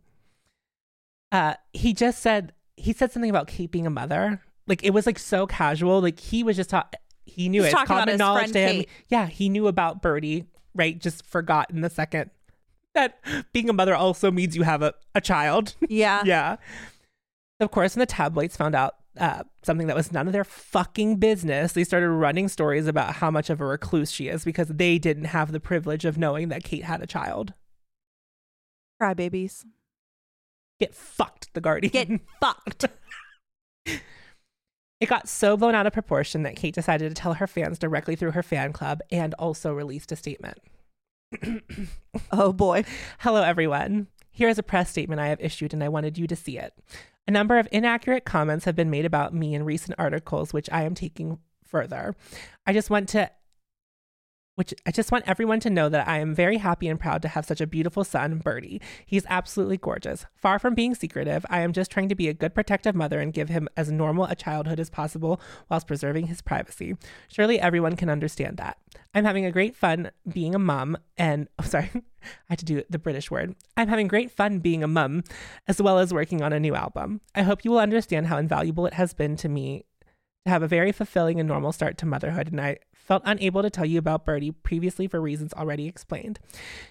Uh, 1.31 1.53
he 1.73 1.93
just 1.93 2.19
said 2.19 2.53
he 2.75 2.93
said 2.93 3.11
something 3.11 3.29
about 3.29 3.47
Kate 3.47 3.71
being 3.71 3.87
a 3.87 3.91
mother. 3.91 4.41
Like 4.67 4.83
it 4.83 4.91
was 4.91 5.05
like 5.05 5.17
so 5.17 5.47
casual. 5.47 6.01
Like 6.01 6.19
he 6.19 6.43
was 6.43 6.57
just 6.57 6.71
ta- 6.71 6.89
he 7.25 7.47
knew 7.47 7.61
Just 7.61 7.73
it. 7.73 7.77
Talking 7.77 7.95
about 7.95 8.05
common 8.05 8.17
knowledge 8.17 8.51
friend 8.51 8.53
to 8.53 8.59
him. 8.59 8.75
Kate. 8.81 8.89
Yeah, 9.07 9.27
he 9.27 9.49
knew 9.49 9.67
about 9.67 10.01
Bertie. 10.01 10.45
Right, 10.75 10.97
just 10.99 11.25
forgot 11.25 11.69
in 11.69 11.81
the 11.81 11.89
second 11.89 12.31
that 12.93 13.19
being 13.53 13.69
a 13.69 13.73
mother 13.73 13.95
also 13.95 14.31
means 14.31 14.55
you 14.55 14.63
have 14.63 14.81
a, 14.81 14.93
a 15.15 15.21
child. 15.21 15.75
yeah. 15.89 16.23
yeah. 16.25 16.57
Of 17.59 17.71
course, 17.71 17.95
when 17.95 18.01
the 18.01 18.05
tabloids 18.05 18.57
found 18.57 18.75
out 18.75 18.95
uh, 19.17 19.43
something 19.63 19.87
that 19.87 19.95
was 19.95 20.11
none 20.11 20.27
of 20.27 20.33
their 20.33 20.43
fucking 20.43 21.17
business, 21.17 21.73
they 21.73 21.83
started 21.83 22.09
running 22.09 22.47
stories 22.47 22.87
about 22.87 23.15
how 23.15 23.29
much 23.29 23.49
of 23.49 23.59
a 23.59 23.65
recluse 23.65 24.11
she 24.11 24.27
is 24.27 24.45
because 24.45 24.67
they 24.67 24.97
didn't 24.97 25.25
have 25.25 25.51
the 25.51 25.59
privilege 25.59 26.05
of 26.05 26.17
knowing 26.17 26.49
that 26.49 26.63
Kate 26.63 26.83
had 26.83 27.01
a 27.01 27.07
child. 27.07 27.53
Crybabies. 29.01 29.65
Get 30.79 30.95
fucked, 30.95 31.53
The 31.53 31.61
Guardian. 31.61 31.91
Get 31.91 32.21
fucked. 32.39 32.85
It 35.01 35.09
got 35.09 35.27
so 35.27 35.57
blown 35.57 35.73
out 35.73 35.87
of 35.87 35.93
proportion 35.93 36.43
that 36.43 36.55
Kate 36.55 36.75
decided 36.75 37.09
to 37.09 37.19
tell 37.19 37.33
her 37.33 37.47
fans 37.47 37.79
directly 37.79 38.15
through 38.15 38.31
her 38.31 38.43
fan 38.43 38.71
club 38.71 39.01
and 39.11 39.33
also 39.33 39.73
released 39.73 40.11
a 40.11 40.15
statement. 40.15 40.59
Oh 42.31 42.53
boy. 42.53 42.83
Hello, 43.19 43.41
everyone. 43.41 44.07
Here 44.31 44.47
is 44.47 44.59
a 44.59 44.63
press 44.63 44.89
statement 44.89 45.19
I 45.19 45.27
have 45.27 45.41
issued, 45.41 45.73
and 45.73 45.83
I 45.83 45.89
wanted 45.89 46.17
you 46.17 46.27
to 46.27 46.35
see 46.35 46.57
it. 46.57 46.73
A 47.27 47.31
number 47.31 47.57
of 47.57 47.67
inaccurate 47.71 48.25
comments 48.25 48.65
have 48.65 48.75
been 48.75 48.89
made 48.89 49.05
about 49.05 49.33
me 49.33 49.53
in 49.53 49.63
recent 49.63 49.95
articles, 49.99 50.53
which 50.53 50.69
I 50.71 50.83
am 50.83 50.95
taking 50.95 51.39
further. 51.63 52.15
I 52.65 52.73
just 52.73 52.89
want 52.89 53.09
to. 53.09 53.29
Which 54.61 54.75
I 54.85 54.91
just 54.91 55.11
want 55.11 55.27
everyone 55.27 55.59
to 55.61 55.71
know 55.71 55.89
that 55.89 56.07
I 56.07 56.19
am 56.19 56.35
very 56.35 56.57
happy 56.57 56.87
and 56.87 56.99
proud 56.99 57.23
to 57.23 57.27
have 57.29 57.47
such 57.47 57.61
a 57.61 57.65
beautiful 57.65 58.03
son, 58.03 58.37
Bertie. 58.37 58.79
He's 59.07 59.25
absolutely 59.27 59.77
gorgeous. 59.77 60.27
Far 60.35 60.59
from 60.59 60.75
being 60.75 60.93
secretive, 60.93 61.43
I 61.49 61.61
am 61.61 61.73
just 61.73 61.89
trying 61.89 62.09
to 62.09 62.15
be 62.15 62.29
a 62.29 62.33
good 62.35 62.53
protective 62.53 62.93
mother 62.93 63.19
and 63.19 63.33
give 63.33 63.49
him 63.49 63.67
as 63.75 63.91
normal 63.91 64.25
a 64.25 64.35
childhood 64.35 64.79
as 64.79 64.91
possible 64.91 65.41
whilst 65.67 65.87
preserving 65.87 66.27
his 66.27 66.43
privacy. 66.43 66.95
Surely 67.27 67.59
everyone 67.59 67.95
can 67.95 68.07
understand 68.07 68.57
that. 68.57 68.77
I'm 69.15 69.25
having 69.25 69.45
a 69.45 69.51
great 69.51 69.75
fun 69.75 70.11
being 70.31 70.53
a 70.53 70.59
mom 70.59 70.95
and 71.17 71.47
oh, 71.57 71.63
sorry, 71.63 71.89
I 71.95 72.01
had 72.49 72.59
to 72.59 72.65
do 72.65 72.83
the 72.87 72.99
British 72.99 73.31
word. 73.31 73.55
I'm 73.75 73.87
having 73.87 74.07
great 74.07 74.29
fun 74.29 74.59
being 74.59 74.83
a 74.83 74.87
mum 74.87 75.23
as 75.67 75.81
well 75.81 75.97
as 75.97 76.13
working 76.13 76.43
on 76.43 76.53
a 76.53 76.59
new 76.59 76.75
album. 76.75 77.21
I 77.33 77.41
hope 77.41 77.65
you 77.65 77.71
will 77.71 77.79
understand 77.79 78.27
how 78.27 78.37
invaluable 78.37 78.85
it 78.85 78.93
has 78.93 79.15
been 79.15 79.37
to 79.37 79.49
me 79.49 79.85
to 80.45 80.51
have 80.51 80.61
a 80.61 80.67
very 80.67 80.91
fulfilling 80.91 81.39
and 81.39 81.49
normal 81.49 81.71
start 81.71 81.97
to 81.99 82.05
motherhood, 82.05 82.51
and 82.51 82.61
I 82.61 82.77
felt 83.05 83.23
unable 83.25 83.61
to 83.61 83.69
tell 83.69 83.85
you 83.85 83.99
about 83.99 84.25
Bertie 84.25 84.51
previously 84.51 85.07
for 85.07 85.21
reasons 85.21 85.53
already 85.53 85.87
explained. 85.87 86.39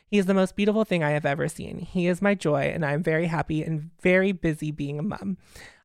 He 0.07 0.19
is 0.19 0.27
the 0.27 0.35
most 0.35 0.57
beautiful 0.57 0.85
thing 0.85 1.03
I 1.03 1.11
have 1.11 1.27
ever 1.27 1.49
seen. 1.49 1.79
He 1.79 2.07
is 2.07 2.23
my 2.23 2.35
joy, 2.35 2.71
and 2.75 2.85
I 2.85 2.93
am 2.93 3.03
very 3.03 3.27
happy 3.27 3.63
and 3.63 3.91
very 4.01 4.33
busy 4.33 4.71
being 4.71 4.99
a 4.99 5.03
mum. 5.03 5.39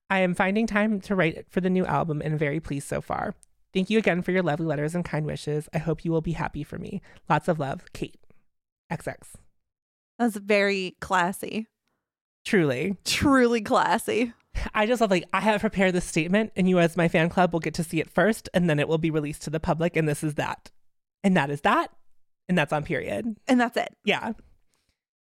I 0.09 0.19
am 0.19 0.35
finding 0.35 0.67
time 0.67 1.01
to 1.01 1.15
write 1.15 1.45
for 1.49 1.61
the 1.61 1.69
new 1.69 1.85
album 1.85 2.21
and 2.23 2.37
very 2.37 2.59
pleased 2.59 2.87
so 2.87 3.01
far. 3.01 3.33
Thank 3.73 3.89
you 3.89 3.97
again 3.97 4.21
for 4.21 4.31
your 4.31 4.43
lovely 4.43 4.65
letters 4.65 4.95
and 4.95 5.03
kind 5.03 5.25
wishes. 5.25 5.67
I 5.73 5.79
hope 5.79 6.05
you 6.05 6.11
will 6.11 6.21
be 6.21 6.33
happy 6.33 6.63
for 6.63 6.77
me. 6.77 7.01
Lots 7.29 7.47
of 7.47 7.59
love, 7.59 7.83
Kate. 7.93 8.19
XX. 8.91 9.17
That's 10.17 10.37
very 10.37 10.95
classy. 11.01 11.67
Truly. 12.45 12.95
Truly 13.03 13.61
classy. 13.61 14.33
I 14.73 14.85
just 14.85 15.01
love 15.01 15.11
like 15.11 15.25
I 15.33 15.41
have 15.41 15.61
prepared 15.61 15.93
this 15.93 16.05
statement 16.05 16.51
and 16.55 16.67
you 16.69 16.79
as 16.79 16.97
my 16.97 17.07
fan 17.07 17.29
club 17.29 17.53
will 17.53 17.59
get 17.59 17.73
to 17.75 17.83
see 17.83 17.99
it 17.99 18.09
first 18.09 18.49
and 18.53 18.69
then 18.69 18.79
it 18.79 18.87
will 18.87 18.97
be 18.97 19.11
released 19.11 19.43
to 19.43 19.49
the 19.49 19.59
public 19.59 19.95
and 19.95 20.07
this 20.07 20.23
is 20.23 20.35
that. 20.35 20.71
And 21.23 21.35
that 21.37 21.49
is 21.49 21.61
that. 21.61 21.91
and 22.47 22.57
that's 22.57 22.73
on 22.73 22.83
period. 22.83 23.35
And 23.47 23.59
that's 23.59 23.77
it. 23.77 23.95
Yeah. 24.03 24.33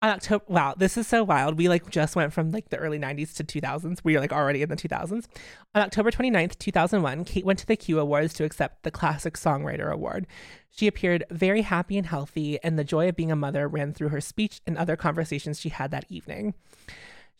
On 0.01 0.09
October, 0.11 0.43
wow, 0.47 0.75
this 0.77 0.97
is 0.97 1.07
so 1.07 1.23
wild. 1.23 1.57
We 1.57 1.69
like 1.69 1.89
just 1.89 2.15
went 2.15 2.33
from 2.33 2.51
like 2.51 2.69
the 2.69 2.77
early 2.77 2.99
90s 2.99 3.33
to 3.35 3.43
2000s. 3.43 3.99
We 4.03 4.15
are 4.15 4.19
like 4.19 4.33
already 4.33 4.61
in 4.61 4.69
the 4.69 4.75
2000s. 4.75 5.25
On 5.73 5.81
October 5.81 6.11
29th, 6.11 6.59
2001, 6.59 7.25
Kate 7.25 7.45
went 7.45 7.59
to 7.59 7.65
the 7.65 7.75
Q 7.75 7.99
Awards 7.99 8.33
to 8.35 8.43
accept 8.43 8.83
the 8.83 8.91
Classic 8.91 9.35
Songwriter 9.35 9.91
Award. 9.91 10.27
She 10.69 10.87
appeared 10.87 11.23
very 11.31 11.61
happy 11.61 11.97
and 11.97 12.05
healthy, 12.05 12.59
and 12.61 12.77
the 12.77 12.83
joy 12.83 13.07
of 13.07 13.15
being 13.15 13.31
a 13.31 13.35
mother 13.35 13.67
ran 13.67 13.93
through 13.93 14.09
her 14.09 14.21
speech 14.21 14.61
and 14.67 14.77
other 14.77 14.97
conversations 14.97 15.59
she 15.59 15.69
had 15.69 15.91
that 15.91 16.05
evening. 16.09 16.53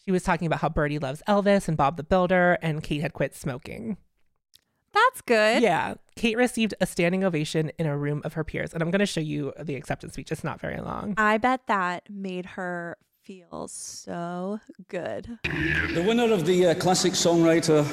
She 0.06 0.12
was 0.12 0.24
talking 0.24 0.46
about 0.46 0.60
how 0.60 0.70
Bertie 0.70 1.00
loves 1.00 1.24
Elvis 1.28 1.68
and 1.68 1.76
Bob 1.76 1.98
the 1.98 2.04
Builder, 2.04 2.60
and 2.62 2.84
Kate 2.84 3.02
had 3.02 3.14
quit 3.14 3.34
smoking. 3.34 3.98
That's 4.94 5.22
good. 5.22 5.64
Yeah. 5.64 5.96
Kate 6.16 6.38
received 6.38 6.76
a 6.80 6.86
standing 6.86 7.24
ovation 7.24 7.72
in 7.80 7.88
a 7.88 7.98
room 7.98 8.22
of 8.24 8.34
her 8.34 8.44
peers. 8.44 8.74
And 8.74 8.82
I'm 8.82 8.92
going 8.92 9.00
to 9.00 9.06
show 9.06 9.20
you 9.20 9.52
the 9.60 9.76
acceptance 9.76 10.14
speech. 10.14 10.32
It's 10.32 10.44
not 10.44 10.62
very 10.62 10.80
long. 10.80 11.16
I 11.18 11.38
bet 11.38 11.68
that 11.68 12.04
made 12.10 12.46
her 12.46 12.98
feel 13.24 13.68
so 13.68 14.60
good. 14.88 15.40
The 15.44 16.04
winner 16.08 16.32
of 16.32 16.46
the 16.46 16.68
uh, 16.68 16.76
classic 16.76 17.14
songwriter, 17.14 17.86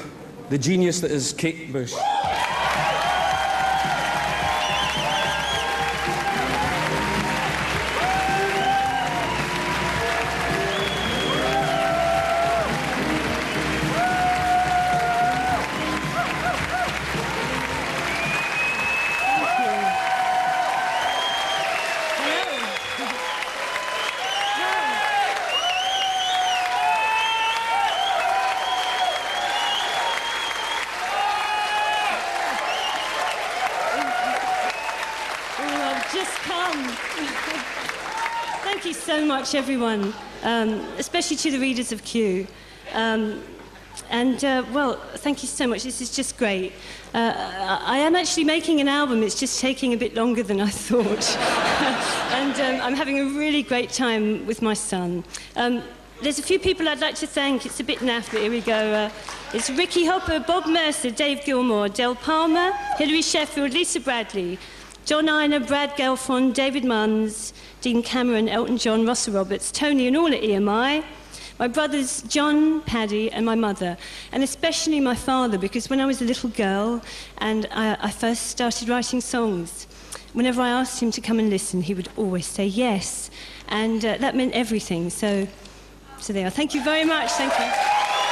the 0.50 0.58
genius 0.58 1.00
that 1.00 1.10
is 1.10 1.32
Kate 1.32 1.72
Bush. 1.72 1.94
So 39.04 39.26
much, 39.26 39.56
everyone, 39.56 40.14
um, 40.44 40.86
especially 40.96 41.36
to 41.38 41.50
the 41.50 41.58
readers 41.58 41.90
of 41.90 42.04
Q. 42.04 42.46
Um, 42.92 43.42
and, 44.10 44.44
uh, 44.44 44.64
well, 44.72 44.94
thank 45.16 45.42
you 45.42 45.48
so 45.48 45.66
much. 45.66 45.82
This 45.82 46.00
is 46.00 46.14
just 46.14 46.38
great. 46.38 46.72
Uh, 47.12 47.80
I 47.84 47.98
am 47.98 48.14
actually 48.14 48.44
making 48.44 48.80
an 48.80 48.86
album. 48.86 49.24
It's 49.24 49.40
just 49.40 49.58
taking 49.58 49.92
a 49.92 49.96
bit 49.96 50.14
longer 50.14 50.44
than 50.44 50.60
I 50.60 50.68
thought. 50.88 51.36
and 52.32 52.54
um, 52.60 52.86
I'm 52.86 52.94
having 52.94 53.18
a 53.18 53.24
really 53.24 53.64
great 53.64 53.90
time 53.90 54.46
with 54.46 54.62
my 54.62 54.72
son. 54.72 55.24
Um, 55.56 55.82
there's 56.22 56.38
a 56.38 56.42
few 56.42 56.60
people 56.60 56.88
I'd 56.88 57.00
like 57.00 57.16
to 57.16 57.26
thank. 57.26 57.66
It's 57.66 57.80
a 57.80 57.84
bit 57.84 57.98
naff, 57.98 58.30
but 58.30 58.42
here 58.42 58.52
we 58.52 58.60
go. 58.60 58.92
Uh, 58.92 59.10
it's 59.52 59.68
Ricky 59.68 60.04
Hopper, 60.06 60.38
Bob 60.38 60.68
Mercer, 60.68 61.10
Dave 61.10 61.40
Gilmour, 61.44 61.88
Del 61.88 62.14
Palmer, 62.14 62.70
Hilary 62.98 63.22
Sheffield, 63.22 63.72
Lisa 63.72 63.98
Bradley, 63.98 64.60
John 65.04 65.28
Einer, 65.28 65.58
Brad 65.58 65.96
Gelfond, 65.96 66.54
David 66.54 66.84
Munns, 66.84 67.52
Dean 67.80 68.02
Cameron, 68.02 68.48
Elton 68.48 68.78
John, 68.78 69.04
Russell 69.04 69.34
Roberts, 69.34 69.72
Tony, 69.72 70.06
and 70.06 70.16
all 70.16 70.28
at 70.28 70.42
EMI. 70.42 71.02
My 71.58 71.68
brothers 71.68 72.22
John, 72.22 72.80
Paddy, 72.82 73.30
and 73.30 73.44
my 73.44 73.56
mother, 73.56 73.96
and 74.30 74.42
especially 74.42 75.00
my 75.00 75.14
father, 75.14 75.58
because 75.58 75.90
when 75.90 76.00
I 76.00 76.06
was 76.06 76.22
a 76.22 76.24
little 76.24 76.50
girl 76.50 77.02
and 77.38 77.68
I, 77.72 77.96
I 78.00 78.10
first 78.10 78.46
started 78.46 78.88
writing 78.88 79.20
songs, 79.20 79.86
whenever 80.32 80.62
I 80.62 80.70
asked 80.70 81.02
him 81.02 81.10
to 81.10 81.20
come 81.20 81.38
and 81.38 81.50
listen, 81.50 81.82
he 81.82 81.94
would 81.94 82.08
always 82.16 82.46
say 82.46 82.66
yes, 82.66 83.30
and 83.68 84.04
uh, 84.04 84.16
that 84.18 84.36
meant 84.36 84.54
everything. 84.54 85.10
So, 85.10 85.46
so 86.20 86.32
there. 86.32 86.48
Thank 86.50 86.74
you 86.74 86.82
very 86.82 87.04
much. 87.04 87.30
Thank 87.32 87.52
you. 87.58 88.31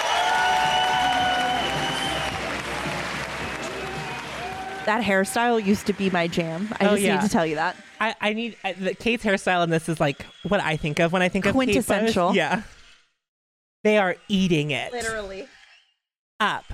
That 4.91 5.05
hairstyle 5.05 5.65
used 5.65 5.87
to 5.87 5.93
be 5.93 6.11
my 6.11 6.27
jam. 6.27 6.67
I 6.81 6.87
Oh, 6.87 6.91
just 6.91 7.03
yeah. 7.03 7.15
need 7.15 7.23
to 7.23 7.29
tell 7.29 7.47
you 7.47 7.55
that. 7.55 7.77
I, 8.01 8.13
I 8.21 8.33
need 8.33 8.57
I, 8.65 8.73
the, 8.73 8.93
Kate's 8.93 9.25
hairstyle 9.25 9.63
in 9.63 9.71
this 9.71 9.89
is 9.89 10.01
like 10.01 10.27
what 10.49 10.59
I 10.61 10.77
think 10.77 10.99
of 10.99 11.13
when 11.13 11.23
I 11.23 11.29
think 11.29 11.47
of 11.47 11.53
Kate 11.53 11.59
Bush. 11.59 11.65
Quintessential. 11.67 12.35
Yeah. 12.35 12.63
They 13.85 13.99
are 13.99 14.17
eating 14.27 14.73
it 14.73 14.91
Literally. 14.93 15.47
up. 16.41 16.65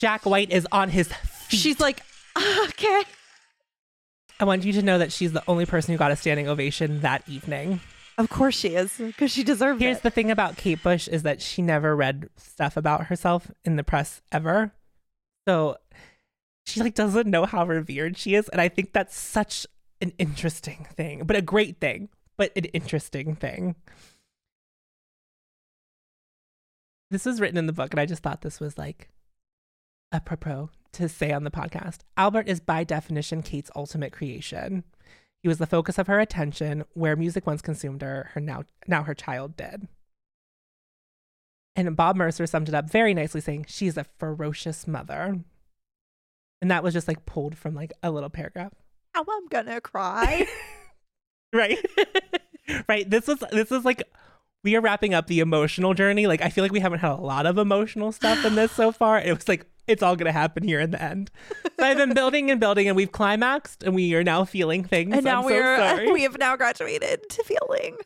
Jack 0.00 0.24
White 0.24 0.52
is 0.52 0.68
on 0.70 0.88
his 0.88 1.08
feet. 1.08 1.58
She's 1.58 1.80
like, 1.80 2.00
okay. 2.38 3.02
I 4.38 4.44
want 4.44 4.64
you 4.64 4.72
to 4.74 4.82
know 4.82 4.98
that 4.98 5.10
she's 5.10 5.32
the 5.32 5.42
only 5.48 5.66
person 5.66 5.92
who 5.92 5.98
got 5.98 6.12
a 6.12 6.16
standing 6.16 6.46
ovation 6.46 7.00
that 7.00 7.28
evening. 7.28 7.80
Of 8.18 8.30
course 8.30 8.56
she 8.56 8.68
is, 8.76 8.94
because 8.98 9.32
she 9.32 9.42
deserved 9.42 9.80
Here's 9.80 9.96
it. 9.96 10.00
Here's 10.00 10.02
the 10.02 10.10
thing 10.10 10.30
about 10.30 10.56
Kate 10.56 10.80
Bush 10.80 11.08
is 11.08 11.24
that 11.24 11.42
she 11.42 11.60
never 11.60 11.96
read 11.96 12.30
stuff 12.36 12.76
about 12.76 13.06
herself 13.06 13.50
in 13.64 13.74
the 13.74 13.82
press 13.82 14.22
ever. 14.30 14.70
So 15.48 15.76
she 16.70 16.80
like 16.80 16.94
doesn't 16.94 17.26
know 17.26 17.44
how 17.44 17.66
revered 17.66 18.16
she 18.16 18.34
is. 18.34 18.48
And 18.48 18.60
I 18.60 18.68
think 18.68 18.92
that's 18.92 19.16
such 19.16 19.66
an 20.00 20.12
interesting 20.18 20.86
thing, 20.94 21.24
but 21.24 21.36
a 21.36 21.42
great 21.42 21.80
thing, 21.80 22.08
but 22.36 22.52
an 22.56 22.64
interesting 22.66 23.36
thing. 23.36 23.76
This 27.10 27.24
was 27.24 27.40
written 27.40 27.58
in 27.58 27.66
the 27.66 27.72
book, 27.72 27.92
and 27.92 28.00
I 28.00 28.06
just 28.06 28.22
thought 28.22 28.42
this 28.42 28.60
was 28.60 28.78
like 28.78 29.08
apropos 30.12 30.70
to 30.92 31.08
say 31.08 31.32
on 31.32 31.44
the 31.44 31.50
podcast. 31.50 31.98
Albert 32.16 32.48
is 32.48 32.60
by 32.60 32.84
definition 32.84 33.42
Kate's 33.42 33.70
ultimate 33.74 34.12
creation. 34.12 34.84
He 35.42 35.48
was 35.48 35.58
the 35.58 35.66
focus 35.66 35.98
of 35.98 36.06
her 36.06 36.20
attention, 36.20 36.84
where 36.92 37.16
music 37.16 37.46
once 37.46 37.62
consumed 37.62 38.02
her, 38.02 38.30
her 38.34 38.40
now 38.40 38.64
now 38.86 39.02
her 39.02 39.14
child 39.14 39.56
did. 39.56 39.88
And 41.76 41.96
Bob 41.96 42.16
Mercer 42.16 42.46
summed 42.46 42.68
it 42.68 42.74
up 42.74 42.90
very 42.90 43.14
nicely, 43.14 43.40
saying, 43.40 43.66
She's 43.68 43.96
a 43.96 44.04
ferocious 44.04 44.86
mother. 44.86 45.40
And 46.62 46.70
that 46.70 46.82
was 46.82 46.92
just 46.94 47.08
like 47.08 47.24
pulled 47.26 47.56
from 47.56 47.74
like 47.74 47.92
a 48.02 48.10
little 48.10 48.30
paragraph. 48.30 48.72
Now 49.14 49.24
I'm 49.28 49.46
gonna 49.48 49.80
cry. 49.80 50.46
Right? 51.52 51.84
right. 52.88 53.10
This 53.10 53.26
was 53.26 53.42
this 53.50 53.72
is 53.72 53.84
like 53.84 54.04
we 54.62 54.76
are 54.76 54.80
wrapping 54.80 55.14
up 55.14 55.26
the 55.26 55.40
emotional 55.40 55.94
journey. 55.94 56.28
Like 56.28 56.40
I 56.42 56.48
feel 56.48 56.62
like 56.62 56.70
we 56.70 56.78
haven't 56.78 57.00
had 57.00 57.10
a 57.10 57.16
lot 57.16 57.44
of 57.44 57.58
emotional 57.58 58.12
stuff 58.12 58.44
in 58.44 58.54
this 58.54 58.70
so 58.70 58.92
far. 59.00 59.18
It 59.20 59.34
was 59.34 59.48
like 59.48 59.66
it's 59.88 60.00
all 60.00 60.14
gonna 60.14 60.30
happen 60.30 60.62
here 60.62 60.78
in 60.78 60.92
the 60.92 61.02
end. 61.02 61.30
So 61.80 61.86
I've 61.86 61.96
been 61.96 62.12
building 62.12 62.50
and 62.50 62.60
building 62.60 62.88
and 62.88 62.94
we've 62.96 63.10
climaxed 63.10 63.82
and 63.82 63.94
we 63.94 64.14
are 64.14 64.22
now 64.22 64.44
feeling 64.44 64.84
things. 64.84 65.14
and 65.14 65.24
now 65.24 65.40
I'm 65.40 65.46
we're 65.46 66.06
so 66.06 66.12
we 66.12 66.22
have 66.22 66.38
now 66.38 66.54
graduated 66.54 67.28
to 67.30 67.42
feeling. 67.42 67.96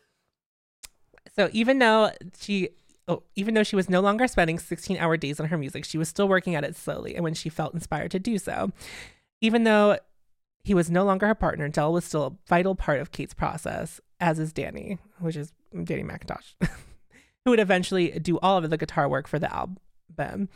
So 1.36 1.50
even 1.52 1.80
though 1.80 2.12
she 2.38 2.68
oh, 3.08 3.22
even 3.36 3.54
though 3.54 3.62
she 3.62 3.76
was 3.76 3.88
no 3.88 4.00
longer 4.00 4.26
spending 4.26 4.58
16 4.58 4.96
hour 4.96 5.16
days 5.16 5.40
on 5.40 5.46
her 5.46 5.58
music, 5.58 5.84
she 5.84 5.98
was 5.98 6.08
still 6.08 6.28
working 6.28 6.54
at 6.54 6.64
it 6.64 6.76
slowly 6.76 7.14
and 7.14 7.24
when 7.24 7.34
she 7.34 7.48
felt 7.48 7.74
inspired 7.74 8.10
to 8.12 8.18
do 8.18 8.38
so. 8.38 8.72
Even 9.40 9.64
though 9.64 9.98
he 10.64 10.74
was 10.74 10.90
no 10.90 11.04
longer 11.04 11.26
her 11.26 11.34
partner, 11.34 11.68
Del 11.68 11.92
was 11.92 12.04
still 12.04 12.24
a 12.24 12.32
vital 12.48 12.74
part 12.74 13.00
of 13.00 13.12
Kate's 13.12 13.34
process, 13.34 14.00
as 14.20 14.38
is 14.38 14.52
Danny, 14.52 14.98
which 15.18 15.36
is 15.36 15.52
Danny 15.72 16.02
McIntosh, 16.02 16.54
who 17.44 17.50
would 17.50 17.60
eventually 17.60 18.18
do 18.18 18.38
all 18.38 18.56
of 18.56 18.70
the 18.70 18.78
guitar 18.78 19.08
work 19.08 19.28
for 19.28 19.38
the 19.38 19.54
album. 19.54 20.48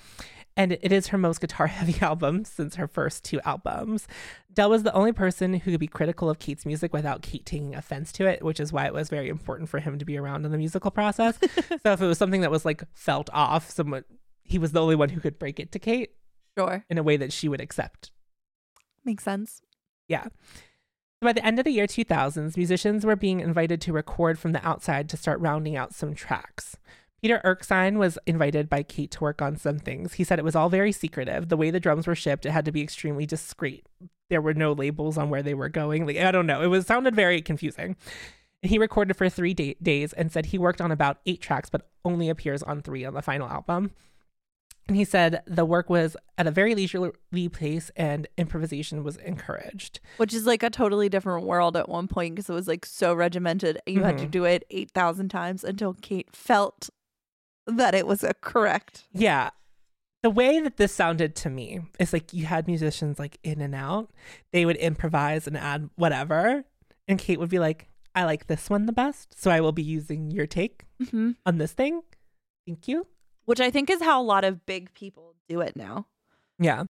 And 0.58 0.72
it 0.72 0.92
is 0.92 1.06
her 1.06 1.16
most 1.18 1.40
guitar 1.40 1.66
heavy 1.78 1.98
album 2.02 2.44
since 2.44 2.74
her 2.74 2.86
first 2.88 3.24
two 3.24 3.40
albums. 3.42 4.06
Del 4.52 4.68
was 4.68 4.82
the 4.82 4.92
only 4.92 5.12
person 5.12 5.54
who 5.54 5.70
could 5.70 5.80
be 5.80 5.86
critical 5.86 6.28
of 6.28 6.40
Kate's 6.40 6.66
music 6.66 6.92
without 6.92 7.22
Kate 7.22 7.46
taking 7.46 7.74
offense 7.76 8.10
to 8.12 8.26
it, 8.26 8.42
which 8.42 8.58
is 8.58 8.72
why 8.72 8.84
it 8.86 8.92
was 8.92 9.08
very 9.08 9.28
important 9.28 9.68
for 9.68 9.78
him 9.78 9.98
to 9.98 10.04
be 10.04 10.18
around 10.18 10.44
in 10.44 10.50
the 10.50 10.58
musical 10.58 10.90
process. 10.90 11.38
so 11.82 11.92
if 11.92 12.02
it 12.02 12.06
was 12.06 12.18
something 12.18 12.40
that 12.40 12.50
was 12.50 12.64
like 12.64 12.82
felt 12.92 13.30
off, 13.32 13.70
someone 13.70 14.04
he 14.42 14.58
was 14.58 14.72
the 14.72 14.80
only 14.82 14.96
one 14.96 15.10
who 15.10 15.20
could 15.20 15.38
break 15.38 15.60
it 15.60 15.70
to 15.72 15.78
Kate 15.78 16.10
Sure. 16.58 16.84
in 16.90 16.98
a 16.98 17.02
way 17.02 17.16
that 17.16 17.32
she 17.32 17.48
would 17.48 17.60
accept. 17.60 18.10
Makes 19.04 19.22
sense. 19.24 19.62
Yeah. 20.08 20.26
By 21.20 21.32
the 21.32 21.44
end 21.44 21.58
of 21.58 21.64
the 21.64 21.70
year 21.70 21.86
2000s, 21.86 22.56
musicians 22.56 23.04
were 23.04 23.16
being 23.16 23.40
invited 23.40 23.80
to 23.82 23.92
record 23.92 24.38
from 24.38 24.52
the 24.52 24.66
outside 24.66 25.08
to 25.10 25.16
start 25.16 25.40
rounding 25.40 25.76
out 25.76 25.94
some 25.94 26.14
tracks. 26.14 26.76
Peter 27.22 27.40
Erskine 27.44 27.98
was 27.98 28.18
invited 28.26 28.68
by 28.68 28.82
Kate 28.82 29.10
to 29.12 29.20
work 29.20 29.42
on 29.42 29.56
some 29.56 29.78
things. 29.78 30.14
He 30.14 30.24
said 30.24 30.38
it 30.38 30.44
was 30.44 30.54
all 30.54 30.68
very 30.68 30.92
secretive. 30.92 31.48
The 31.48 31.56
way 31.56 31.70
the 31.70 31.80
drums 31.80 32.06
were 32.06 32.14
shipped, 32.14 32.46
it 32.46 32.50
had 32.52 32.64
to 32.64 32.72
be 32.72 32.82
extremely 32.82 33.26
discreet. 33.26 33.84
There 34.30 34.40
were 34.42 34.54
no 34.54 34.72
labels 34.72 35.18
on 35.18 35.30
where 35.30 35.42
they 35.42 35.54
were 35.54 35.68
going. 35.68 36.06
Like 36.06 36.18
I 36.18 36.30
don't 36.30 36.46
know. 36.46 36.62
It 36.62 36.66
was 36.68 36.86
sounded 36.86 37.16
very 37.16 37.40
confusing. 37.42 37.96
He 38.62 38.78
recorded 38.78 39.16
for 39.16 39.28
three 39.28 39.54
day- 39.54 39.76
days 39.82 40.12
and 40.12 40.30
said 40.32 40.46
he 40.46 40.58
worked 40.58 40.80
on 40.80 40.90
about 40.92 41.18
eight 41.26 41.40
tracks, 41.40 41.70
but 41.70 41.88
only 42.04 42.28
appears 42.28 42.62
on 42.62 42.82
three 42.82 43.04
on 43.04 43.14
the 43.14 43.22
final 43.22 43.48
album. 43.48 43.92
And 44.86 44.96
he 44.96 45.04
said 45.04 45.42
the 45.46 45.66
work 45.66 45.90
was 45.90 46.16
at 46.38 46.46
a 46.46 46.50
very 46.50 46.74
leisurely 46.74 47.12
pace 47.50 47.90
and 47.94 48.26
improvisation 48.38 49.04
was 49.04 49.16
encouraged. 49.18 50.00
Which 50.16 50.32
is 50.32 50.46
like 50.46 50.62
a 50.62 50.70
totally 50.70 51.08
different 51.10 51.46
world 51.46 51.76
at 51.76 51.88
one 51.90 52.08
point 52.08 52.34
because 52.36 52.48
it 52.48 52.54
was 52.54 52.66
like 52.68 52.86
so 52.86 53.12
regimented. 53.12 53.80
You 53.86 54.02
had 54.02 54.16
to 54.18 54.26
Mhm. 54.26 54.30
do 54.30 54.44
it 54.44 54.64
8,000 54.70 55.28
times 55.28 55.62
until 55.62 55.92
Kate 55.94 56.34
felt 56.34 56.88
that 57.68 57.94
it 57.94 58.06
was 58.06 58.24
a 58.24 58.34
correct. 58.34 59.04
Yeah. 59.12 59.50
The 60.22 60.30
way 60.30 60.58
that 60.60 60.78
this 60.78 60.92
sounded 60.92 61.36
to 61.36 61.50
me 61.50 61.80
is 62.00 62.12
like 62.12 62.32
you 62.32 62.46
had 62.46 62.66
musicians 62.66 63.18
like 63.20 63.38
in 63.44 63.60
and 63.60 63.74
out. 63.74 64.10
They 64.52 64.66
would 64.66 64.76
improvise 64.76 65.46
and 65.46 65.56
add 65.56 65.90
whatever. 65.96 66.64
and 67.06 67.18
Kate 67.18 67.38
would 67.38 67.48
be 67.48 67.58
like, 67.60 67.88
I 68.14 68.24
like 68.24 68.48
this 68.48 68.68
one 68.68 68.84
the 68.86 68.92
best, 68.92 69.40
so 69.40 69.50
I 69.50 69.60
will 69.60 69.72
be 69.72 69.82
using 69.82 70.30
your 70.30 70.46
take 70.46 70.84
Mhm. 71.00 71.36
on 71.46 71.56
this 71.58 71.72
thing. 71.72 72.02
Thank 72.66 72.86
you. 72.88 73.06
Which 73.46 73.60
I 73.60 73.70
think 73.70 73.88
is 73.88 74.02
how 74.02 74.20
a 74.20 74.24
lot 74.24 74.44
of 74.44 74.66
big 74.66 74.92
people 74.92 75.34
do 75.48 75.60
it 75.62 75.74
now. 75.76 76.06
Yeah. 76.58 76.84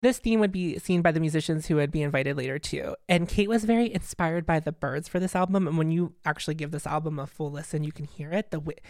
This 0.00 0.18
theme 0.18 0.40
would 0.40 0.50
be 0.50 0.78
seen 0.80 1.02
by 1.02 1.12
the 1.12 1.20
musicians 1.20 1.66
who 1.66 1.76
would 1.76 1.92
be 1.92 2.02
invited 2.02 2.36
later 2.36 2.58
too. 2.58 2.96
And 3.08 3.28
Kate 3.28 3.48
was 3.48 3.62
very 3.64 3.92
inspired 3.94 4.44
by 4.44 4.58
the 4.58 4.72
birds 4.72 5.06
for 5.06 5.20
this 5.20 5.36
album. 5.36 5.68
And 5.68 5.78
when 5.78 5.92
you 5.92 6.14
actually 6.24 6.54
give 6.56 6.72
this 6.72 6.86
album 6.88 7.20
a 7.20 7.26
full 7.28 7.52
listen, 7.52 7.84
you 7.84 7.92
can 7.92 8.06
hear 8.06 8.32
it. 8.32 8.50
The 8.50 8.58
wi- 8.58 8.80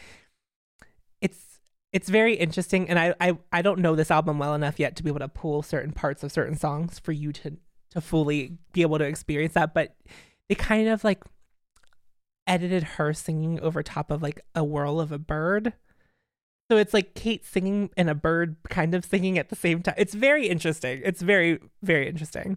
it's 1.22 1.60
it's 1.92 2.08
very 2.08 2.34
interesting. 2.34 2.88
And 2.88 2.98
I, 2.98 3.14
I 3.20 3.38
I 3.50 3.62
don't 3.62 3.78
know 3.80 3.94
this 3.96 4.10
album 4.10 4.38
well 4.38 4.54
enough 4.54 4.78
yet 4.78 4.96
to 4.96 5.02
be 5.02 5.08
able 5.10 5.20
to 5.20 5.28
pull 5.28 5.62
certain 5.62 5.92
parts 5.92 6.22
of 6.22 6.32
certain 6.32 6.56
songs 6.56 6.98
for 6.98 7.12
you 7.12 7.32
to 7.32 7.56
to 7.92 8.00
fully 8.00 8.58
be 8.72 8.82
able 8.82 8.98
to 8.98 9.04
experience 9.04 9.54
that. 9.54 9.72
But 9.72 9.96
they 10.48 10.54
kind 10.54 10.88
of 10.88 11.04
like 11.04 11.22
edited 12.46 12.82
her 12.82 13.12
singing 13.14 13.60
over 13.60 13.82
top 13.82 14.10
of 14.10 14.22
like 14.22 14.40
a 14.54 14.64
whirl 14.64 15.00
of 15.00 15.12
a 15.12 15.18
bird. 15.18 15.72
So 16.70 16.78
it's 16.78 16.94
like 16.94 17.14
Kate 17.14 17.44
singing 17.44 17.90
and 17.96 18.08
a 18.08 18.14
bird 18.14 18.56
kind 18.70 18.94
of 18.94 19.04
singing 19.04 19.38
at 19.38 19.50
the 19.50 19.56
same 19.56 19.82
time. 19.82 19.94
It's 19.98 20.14
very 20.14 20.48
interesting. 20.48 21.02
It's 21.04 21.20
very, 21.20 21.58
very 21.82 22.08
interesting. 22.08 22.56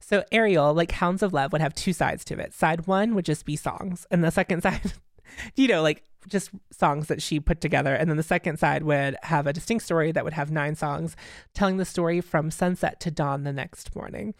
So 0.00 0.24
Aerial, 0.32 0.72
like 0.72 0.92
Hounds 0.92 1.22
of 1.22 1.34
Love, 1.34 1.52
would 1.52 1.60
have 1.60 1.74
two 1.74 1.92
sides 1.92 2.24
to 2.26 2.38
it. 2.38 2.54
Side 2.54 2.86
one 2.86 3.14
would 3.14 3.26
just 3.26 3.44
be 3.44 3.56
songs, 3.56 4.06
and 4.10 4.24
the 4.24 4.30
second 4.30 4.62
side, 4.62 4.94
you 5.56 5.68
know, 5.68 5.82
like 5.82 6.04
just 6.28 6.50
songs 6.70 7.08
that 7.08 7.22
she 7.22 7.40
put 7.40 7.60
together. 7.60 7.94
And 7.94 8.10
then 8.10 8.16
the 8.16 8.22
second 8.22 8.58
side 8.58 8.82
would 8.82 9.16
have 9.22 9.46
a 9.46 9.52
distinct 9.52 9.84
story 9.84 10.12
that 10.12 10.24
would 10.24 10.32
have 10.32 10.50
nine 10.50 10.74
songs 10.74 11.16
telling 11.54 11.76
the 11.76 11.84
story 11.84 12.20
from 12.20 12.50
sunset 12.50 13.00
to 13.00 13.10
dawn 13.10 13.44
the 13.44 13.52
next 13.52 13.94
morning. 13.94 14.34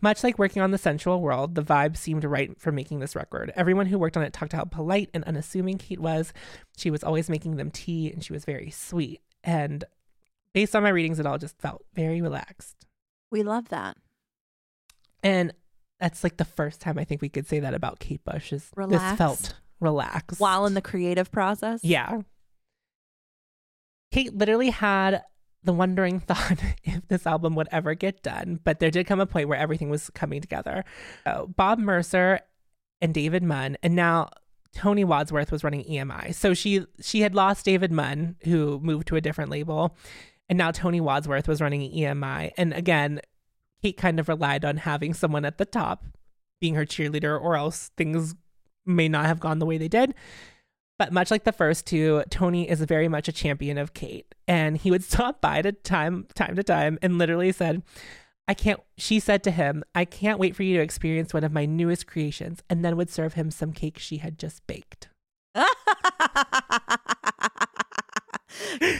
Much 0.00 0.22
like 0.22 0.38
working 0.38 0.62
on 0.62 0.70
the 0.70 0.78
sensual 0.78 1.20
world, 1.20 1.54
the 1.54 1.62
vibe 1.62 1.96
seemed 1.96 2.24
right 2.24 2.58
for 2.60 2.72
making 2.72 3.00
this 3.00 3.16
record. 3.16 3.52
Everyone 3.56 3.86
who 3.86 3.98
worked 3.98 4.16
on 4.16 4.22
it 4.22 4.32
talked 4.32 4.52
how 4.52 4.64
polite 4.64 5.10
and 5.14 5.24
unassuming 5.24 5.78
Kate 5.78 6.00
was. 6.00 6.32
She 6.76 6.90
was 6.90 7.04
always 7.04 7.30
making 7.30 7.56
them 7.56 7.70
tea 7.70 8.10
and 8.10 8.22
she 8.22 8.32
was 8.32 8.44
very 8.44 8.70
sweet. 8.70 9.20
And 9.44 9.84
based 10.52 10.76
on 10.76 10.82
my 10.82 10.90
readings, 10.90 11.18
it 11.18 11.26
all 11.26 11.38
just 11.38 11.58
felt 11.58 11.84
very 11.94 12.20
relaxed. 12.20 12.86
We 13.30 13.42
love 13.42 13.68
that. 13.68 13.96
And 15.22 15.52
that's 16.00 16.24
like 16.24 16.38
the 16.38 16.44
first 16.44 16.80
time 16.80 16.98
I 16.98 17.04
think 17.04 17.20
we 17.20 17.28
could 17.28 17.46
say 17.46 17.60
that 17.60 17.74
about 17.74 18.00
Kate 18.00 18.24
Bush 18.24 18.52
is 18.52 18.70
this 18.88 19.12
felt 19.18 19.54
relaxed. 19.80 20.40
While 20.40 20.66
in 20.66 20.74
the 20.74 20.82
creative 20.82 21.30
process. 21.30 21.80
Yeah. 21.82 22.20
Kate 24.12 24.34
literally 24.34 24.70
had 24.70 25.22
the 25.62 25.72
wondering 25.72 26.20
thought 26.26 26.62
if 26.84 27.06
this 27.08 27.26
album 27.26 27.54
would 27.54 27.68
ever 27.70 27.94
get 27.94 28.22
done, 28.22 28.60
but 28.64 28.78
there 28.80 28.90
did 28.90 29.06
come 29.06 29.20
a 29.20 29.26
point 29.26 29.48
where 29.48 29.58
everything 29.58 29.90
was 29.90 30.10
coming 30.10 30.40
together. 30.40 30.84
So 31.24 31.52
Bob 31.56 31.78
Mercer 31.78 32.40
and 33.00 33.14
David 33.14 33.42
Munn, 33.42 33.76
and 33.82 33.94
now 33.94 34.30
Tony 34.72 35.04
Wadsworth 35.04 35.50
was 35.50 35.64
running 35.64 35.84
EMI. 35.84 36.34
So 36.34 36.54
she 36.54 36.84
she 37.00 37.20
had 37.20 37.34
lost 37.34 37.64
David 37.64 37.92
Munn, 37.92 38.36
who 38.44 38.78
moved 38.80 39.08
to 39.08 39.16
a 39.16 39.20
different 39.20 39.50
label, 39.50 39.96
and 40.48 40.56
now 40.56 40.70
Tony 40.70 41.00
Wadsworth 41.00 41.48
was 41.48 41.60
running 41.60 41.90
EMI. 41.92 42.52
And 42.56 42.72
again, 42.72 43.20
Kate 43.82 43.96
kind 43.96 44.20
of 44.20 44.28
relied 44.28 44.64
on 44.64 44.78
having 44.78 45.14
someone 45.14 45.44
at 45.44 45.58
the 45.58 45.64
top 45.64 46.04
being 46.60 46.74
her 46.74 46.84
cheerleader, 46.84 47.40
or 47.40 47.56
else 47.56 47.90
things 47.96 48.34
may 48.86 49.08
not 49.08 49.26
have 49.26 49.40
gone 49.40 49.58
the 49.58 49.66
way 49.66 49.78
they 49.78 49.88
did. 49.88 50.14
But 50.98 51.12
much 51.12 51.30
like 51.30 51.44
the 51.44 51.52
first 51.52 51.86
two, 51.86 52.22
Tony 52.28 52.68
is 52.68 52.82
very 52.82 53.08
much 53.08 53.26
a 53.26 53.32
champion 53.32 53.78
of 53.78 53.94
Kate. 53.94 54.34
And 54.46 54.76
he 54.76 54.90
would 54.90 55.02
stop 55.10 55.40
by 55.40 55.62
to 55.62 55.72
time 55.72 56.26
time 56.34 56.56
to 56.56 56.62
time 56.62 56.98
and 57.00 57.16
literally 57.16 57.52
said, 57.52 57.82
I 58.46 58.54
can't 58.54 58.80
she 58.96 59.20
said 59.20 59.42
to 59.44 59.50
him, 59.50 59.82
I 59.94 60.04
can't 60.04 60.38
wait 60.38 60.54
for 60.54 60.62
you 60.62 60.76
to 60.76 60.82
experience 60.82 61.32
one 61.32 61.44
of 61.44 61.52
my 61.52 61.64
newest 61.66 62.06
creations, 62.06 62.62
and 62.68 62.84
then 62.84 62.96
would 62.96 63.08
serve 63.08 63.34
him 63.34 63.50
some 63.50 63.72
cake 63.72 63.98
she 63.98 64.18
had 64.18 64.38
just 64.38 64.66
baked. 64.66 65.08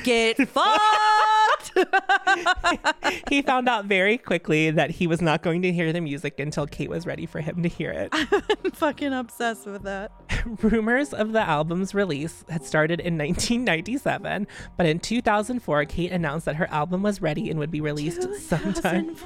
Get 0.05 0.37
fucked. 0.49 1.73
he 3.29 3.43
found 3.43 3.69
out 3.69 3.85
very 3.87 4.19
quickly 4.19 4.71
that 4.71 4.91
he 4.91 5.07
was 5.07 5.21
not 5.21 5.43
going 5.43 5.63
to 5.63 5.73
hear 5.73 5.93
the 5.93 6.01
music 6.01 6.39
until 6.41 6.67
Kate 6.67 6.91
was 6.91 7.07
ready 7.07 7.27
for 7.27 7.41
him 7.41 7.63
to 7.63 7.69
hear 7.69 7.91
it. 7.91 8.09
I'm 8.65 8.71
fucking 8.73 9.13
obsessed 9.13 9.67
with 9.67 9.83
that. 9.83 10.13
Rumors 10.63 11.13
of 11.13 11.33
the 11.33 11.41
album's 11.41 11.95
release 11.95 12.45
had 12.49 12.65
started 12.65 13.01
in 13.01 13.19
1997, 13.19 14.47
but 14.77 14.87
in 14.87 14.99
2004, 14.99 15.85
Kate 15.87 16.13
announced 16.13 16.47
that 16.47 16.57
her 16.57 16.69
album 16.71 17.03
was 17.03 17.21
ready 17.21 17.51
and 17.51 17.59
would 17.59 17.71
be 17.71 17.81
released 17.81 18.29
sometime 18.41 19.17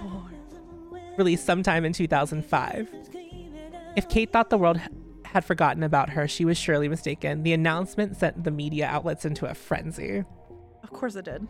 released 1.17 1.47
sometime 1.47 1.85
in 1.85 1.93
2005. 1.93 2.89
If 3.97 4.09
Kate 4.09 4.33
thought 4.33 4.51
the 4.51 4.59
world 4.59 4.81
had 5.35 5.45
forgotten 5.45 5.83
about 5.83 6.11
her, 6.11 6.29
she 6.29 6.45
was 6.45 6.57
surely 6.57 6.89
mistaken. 6.89 7.43
The 7.43 7.53
announcement 7.53 8.17
sent 8.17 8.45
the 8.45 8.53
media 8.53 8.87
outlets 8.87 9.25
into 9.25 9.47
a 9.47 9.55
frenzy. 9.55 10.25
Of 10.85 10.93
course 10.93 11.17
it 11.17 11.25
did. 11.25 11.47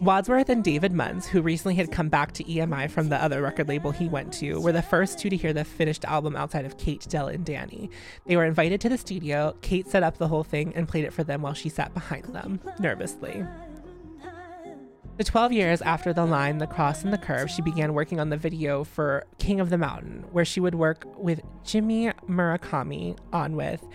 Wadsworth 0.00 0.48
and 0.48 0.62
David 0.62 0.92
Munns, 0.92 1.26
who 1.26 1.42
recently 1.42 1.74
had 1.74 1.90
come 1.90 2.08
back 2.08 2.30
to 2.32 2.44
EMI 2.44 2.88
from 2.88 3.08
the 3.08 3.20
other 3.20 3.42
record 3.42 3.68
label 3.68 3.90
he 3.90 4.08
went 4.08 4.32
to, 4.34 4.60
were 4.60 4.70
the 4.70 4.80
first 4.80 5.18
two 5.18 5.28
to 5.28 5.36
hear 5.36 5.52
the 5.52 5.64
finished 5.64 6.04
album 6.04 6.36
outside 6.36 6.64
of 6.64 6.78
Kate, 6.78 7.04
Del, 7.08 7.26
and 7.26 7.44
Danny. 7.44 7.90
They 8.26 8.36
were 8.36 8.44
invited 8.44 8.80
to 8.82 8.88
the 8.88 8.96
studio. 8.96 9.56
Kate 9.60 9.88
set 9.88 10.04
up 10.04 10.18
the 10.18 10.28
whole 10.28 10.44
thing 10.44 10.72
and 10.76 10.86
played 10.86 11.04
it 11.04 11.12
for 11.12 11.24
them 11.24 11.42
while 11.42 11.54
she 11.54 11.68
sat 11.68 11.92
behind 11.92 12.26
them, 12.26 12.60
nervously. 12.78 13.44
The 15.20 15.24
12 15.24 15.52
years 15.52 15.82
after 15.82 16.14
the 16.14 16.24
line, 16.24 16.56
the 16.56 16.66
cross, 16.66 17.04
and 17.04 17.12
the 17.12 17.18
curve, 17.18 17.50
she 17.50 17.60
began 17.60 17.92
working 17.92 18.18
on 18.18 18.30
the 18.30 18.38
video 18.38 18.84
for 18.84 19.26
King 19.36 19.60
of 19.60 19.68
the 19.68 19.76
Mountain, 19.76 20.24
where 20.32 20.46
she 20.46 20.60
would 20.60 20.74
work 20.74 21.04
with 21.18 21.42
Jimmy 21.62 22.10
Murakami 22.26 23.18
on 23.30 23.54
with, 23.54 23.86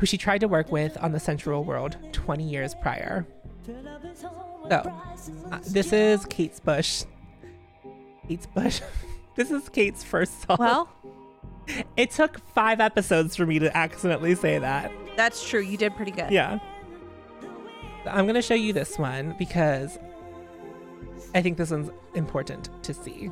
who 0.00 0.06
she 0.06 0.18
tried 0.18 0.40
to 0.40 0.48
work 0.48 0.72
with 0.72 0.98
on 1.00 1.12
the 1.12 1.20
Sensual 1.20 1.62
World 1.62 1.98
20 2.10 2.42
years 2.42 2.74
prior. 2.82 3.24
So, 3.64 4.92
uh, 5.52 5.58
this 5.68 5.92
is 5.92 6.24
Kate's 6.24 6.58
Bush. 6.58 7.04
Kate's 8.26 8.46
Bush. 8.46 8.80
this 9.36 9.52
is 9.52 9.68
Kate's 9.68 10.02
first 10.02 10.42
song. 10.42 10.56
Well, 10.58 10.88
it 11.96 12.10
took 12.10 12.40
five 12.56 12.80
episodes 12.80 13.36
for 13.36 13.46
me 13.46 13.60
to 13.60 13.76
accidentally 13.76 14.34
say 14.34 14.58
that. 14.58 14.90
that's 15.16 15.48
true. 15.48 15.60
You 15.60 15.76
did 15.76 15.94
pretty 15.94 16.10
good. 16.10 16.32
Yeah. 16.32 16.58
I'm 18.04 18.24
going 18.24 18.34
to 18.34 18.42
show 18.42 18.54
you 18.54 18.72
this 18.72 18.98
one 18.98 19.36
because 19.38 19.96
I 21.34 21.40
think 21.40 21.56
this 21.56 21.70
one's 21.70 21.90
important 22.14 22.68
to 22.82 22.92
see. 22.92 23.30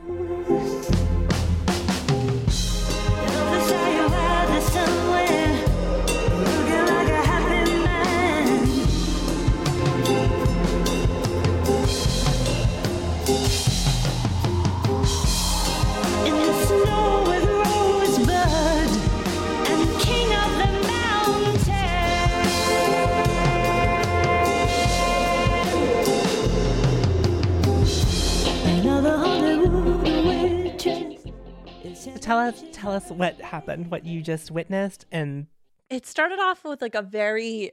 Tell 32.31 32.39
us 32.39 32.63
tell 32.73 32.93
us 32.93 33.11
what 33.11 33.41
happened, 33.41 33.91
what 33.91 34.05
you 34.07 34.23
just 34.23 34.51
witnessed 34.51 35.05
and 35.11 35.47
It 35.89 36.07
started 36.07 36.39
off 36.39 36.65
with 36.65 36.81
like 36.81 36.95
a 36.95 37.03
very 37.03 37.73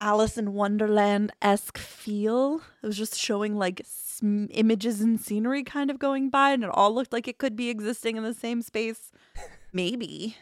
Alice 0.00 0.36
in 0.36 0.52
Wonderland 0.52 1.30
esque 1.40 1.78
feel. 1.78 2.60
It 2.82 2.86
was 2.86 2.96
just 2.98 3.16
showing 3.16 3.54
like 3.56 3.82
sm- 3.86 4.46
images 4.50 5.00
and 5.00 5.20
scenery 5.20 5.62
kind 5.62 5.92
of 5.92 6.00
going 6.00 6.28
by, 6.28 6.50
and 6.50 6.64
it 6.64 6.70
all 6.72 6.92
looked 6.92 7.12
like 7.12 7.28
it 7.28 7.38
could 7.38 7.54
be 7.54 7.68
existing 7.70 8.16
in 8.16 8.24
the 8.24 8.34
same 8.34 8.62
space. 8.62 9.12
Maybe. 9.72 10.36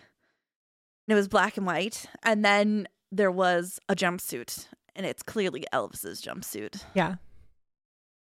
And 1.06 1.12
it 1.12 1.14
was 1.14 1.28
black 1.28 1.58
and 1.58 1.66
white. 1.66 2.06
And 2.22 2.42
then 2.42 2.88
there 3.12 3.30
was 3.30 3.78
a 3.86 3.94
jumpsuit, 3.94 4.66
and 4.96 5.04
it's 5.04 5.22
clearly 5.22 5.66
Elvis's 5.74 6.22
jumpsuit. 6.22 6.82
yeah, 6.94 7.16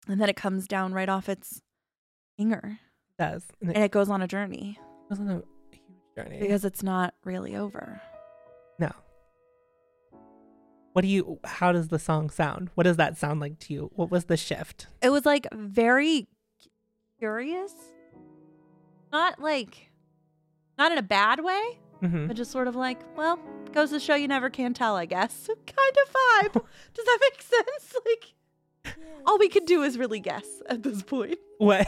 And 0.07 0.19
then 0.19 0.29
it 0.29 0.35
comes 0.35 0.67
down 0.67 0.93
right 0.93 1.09
off 1.09 1.29
its 1.29 1.61
finger, 2.37 2.79
it 2.79 2.88
does. 3.19 3.43
And 3.61 3.69
it 3.69 3.75
and 3.75 3.85
it 3.85 3.91
goes 3.91 4.09
on 4.09 4.21
a 4.23 4.27
journey 4.27 4.79
was 5.09 5.19
on 5.19 5.29
a 5.29 5.33
huge 5.71 5.83
journey. 6.17 6.39
because 6.39 6.65
it's 6.65 6.81
not 6.81 7.13
really 7.23 7.55
over. 7.55 8.01
no. 8.79 8.91
What 10.93 11.03
do 11.03 11.07
you 11.07 11.39
how 11.43 11.71
does 11.71 11.89
the 11.89 11.99
song 11.99 12.29
sound? 12.31 12.69
What 12.75 12.83
does 12.83 12.97
that 12.97 13.15
sound 13.17 13.39
like 13.39 13.59
to 13.59 13.73
you? 13.73 13.91
What 13.95 14.09
was 14.09 14.25
the 14.25 14.35
shift? 14.37 14.87
it 15.01 15.09
was 15.11 15.25
like 15.25 15.47
very 15.53 16.27
curious 17.19 17.73
not 19.11 19.39
like 19.41 19.91
not 20.77 20.91
in 20.93 20.97
a 20.97 21.01
bad 21.03 21.43
way 21.43 21.61
hmm 21.99 22.27
but 22.27 22.35
just 22.37 22.49
sort 22.49 22.65
of 22.67 22.75
like 22.77 22.97
well 23.17 23.37
goes 23.73 23.89
to 23.89 23.99
show 23.99 24.15
you 24.15 24.25
never 24.27 24.49
can 24.49 24.73
tell 24.73 24.95
i 24.95 25.05
guess 25.05 25.47
kind 25.67 25.97
of 26.05 26.13
vibe 26.13 26.53
does 26.93 27.05
that 27.05 27.19
make 27.21 27.41
sense 27.41 27.95
like 28.05 28.33
all 29.25 29.37
we 29.37 29.49
could 29.49 29.65
do 29.65 29.83
is 29.83 29.97
really 29.97 30.21
guess 30.21 30.45
at 30.69 30.81
this 30.83 31.03
point 31.03 31.37
What? 31.57 31.87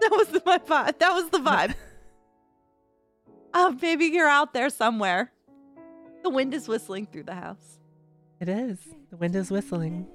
that 0.10 0.10
was 0.12 0.28
the, 0.28 0.42
my 0.44 0.58
vibe 0.58 0.98
that 0.98 1.12
was 1.12 1.30
the 1.30 1.38
vibe 1.50 1.74
Oh, 3.52 3.76
maybe 3.80 4.06
you're 4.06 4.28
out 4.28 4.54
there 4.54 4.70
somewhere. 4.70 5.32
The 6.22 6.30
wind 6.30 6.54
is 6.54 6.68
whistling 6.68 7.06
through 7.06 7.24
the 7.24 7.34
house. 7.34 7.78
It 8.40 8.48
is. 8.48 8.78
The 9.10 9.16
wind 9.16 9.34
is 9.34 9.50
whistling. 9.50 10.06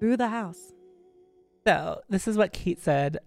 Through 0.00 0.18
the 0.18 0.28
house. 0.28 0.74
So, 1.66 2.02
this 2.10 2.28
is 2.28 2.36
what 2.36 2.52
Kate 2.52 2.80
said. 2.80 3.18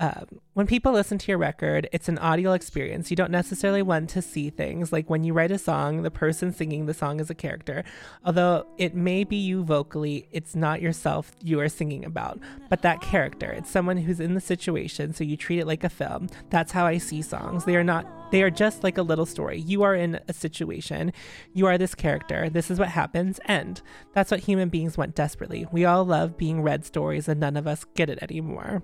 Um, 0.00 0.40
when 0.54 0.66
people 0.66 0.92
listen 0.92 1.18
to 1.18 1.30
your 1.30 1.38
record, 1.38 1.88
it's 1.92 2.08
an 2.08 2.18
audio 2.18 2.52
experience. 2.52 3.10
You 3.10 3.16
don't 3.16 3.30
necessarily 3.30 3.82
want 3.82 4.10
to 4.10 4.22
see 4.22 4.50
things. 4.50 4.92
Like 4.92 5.08
when 5.08 5.22
you 5.22 5.32
write 5.32 5.52
a 5.52 5.58
song, 5.58 6.02
the 6.02 6.10
person 6.10 6.52
singing 6.52 6.86
the 6.86 6.94
song 6.94 7.20
is 7.20 7.30
a 7.30 7.34
character. 7.34 7.84
Although 8.24 8.66
it 8.76 8.94
may 8.94 9.22
be 9.22 9.36
you 9.36 9.62
vocally, 9.62 10.28
it's 10.32 10.56
not 10.56 10.82
yourself 10.82 11.32
you 11.40 11.60
are 11.60 11.68
singing 11.68 12.04
about, 12.04 12.40
but 12.68 12.82
that 12.82 13.00
character. 13.00 13.50
It's 13.52 13.70
someone 13.70 13.98
who's 13.98 14.18
in 14.18 14.34
the 14.34 14.40
situation, 14.40 15.14
so 15.14 15.22
you 15.22 15.36
treat 15.36 15.60
it 15.60 15.66
like 15.66 15.84
a 15.84 15.88
film. 15.88 16.28
That's 16.50 16.72
how 16.72 16.86
I 16.86 16.98
see 16.98 17.22
songs. 17.22 17.64
They 17.64 17.76
are 17.76 17.84
not, 17.84 18.32
they 18.32 18.42
are 18.42 18.50
just 18.50 18.82
like 18.82 18.98
a 18.98 19.02
little 19.02 19.26
story. 19.26 19.60
You 19.60 19.84
are 19.84 19.94
in 19.94 20.20
a 20.26 20.32
situation, 20.32 21.12
you 21.52 21.66
are 21.66 21.78
this 21.78 21.94
character. 21.94 22.50
This 22.50 22.68
is 22.68 22.80
what 22.80 22.88
happens, 22.88 23.38
end. 23.46 23.80
That's 24.12 24.32
what 24.32 24.40
human 24.40 24.70
beings 24.70 24.98
want 24.98 25.14
desperately. 25.14 25.66
We 25.70 25.84
all 25.84 26.04
love 26.04 26.36
being 26.36 26.62
read 26.62 26.84
stories, 26.84 27.28
and 27.28 27.38
none 27.38 27.56
of 27.56 27.68
us 27.68 27.84
get 27.94 28.10
it 28.10 28.18
anymore. 28.20 28.82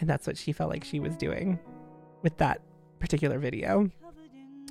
And 0.00 0.08
that's 0.08 0.26
what 0.26 0.36
she 0.36 0.52
felt 0.52 0.70
like 0.70 0.82
she 0.84 0.98
was 1.00 1.16
doing 1.16 1.58
with 2.22 2.36
that 2.38 2.60
particular 2.98 3.38
video. 3.38 3.90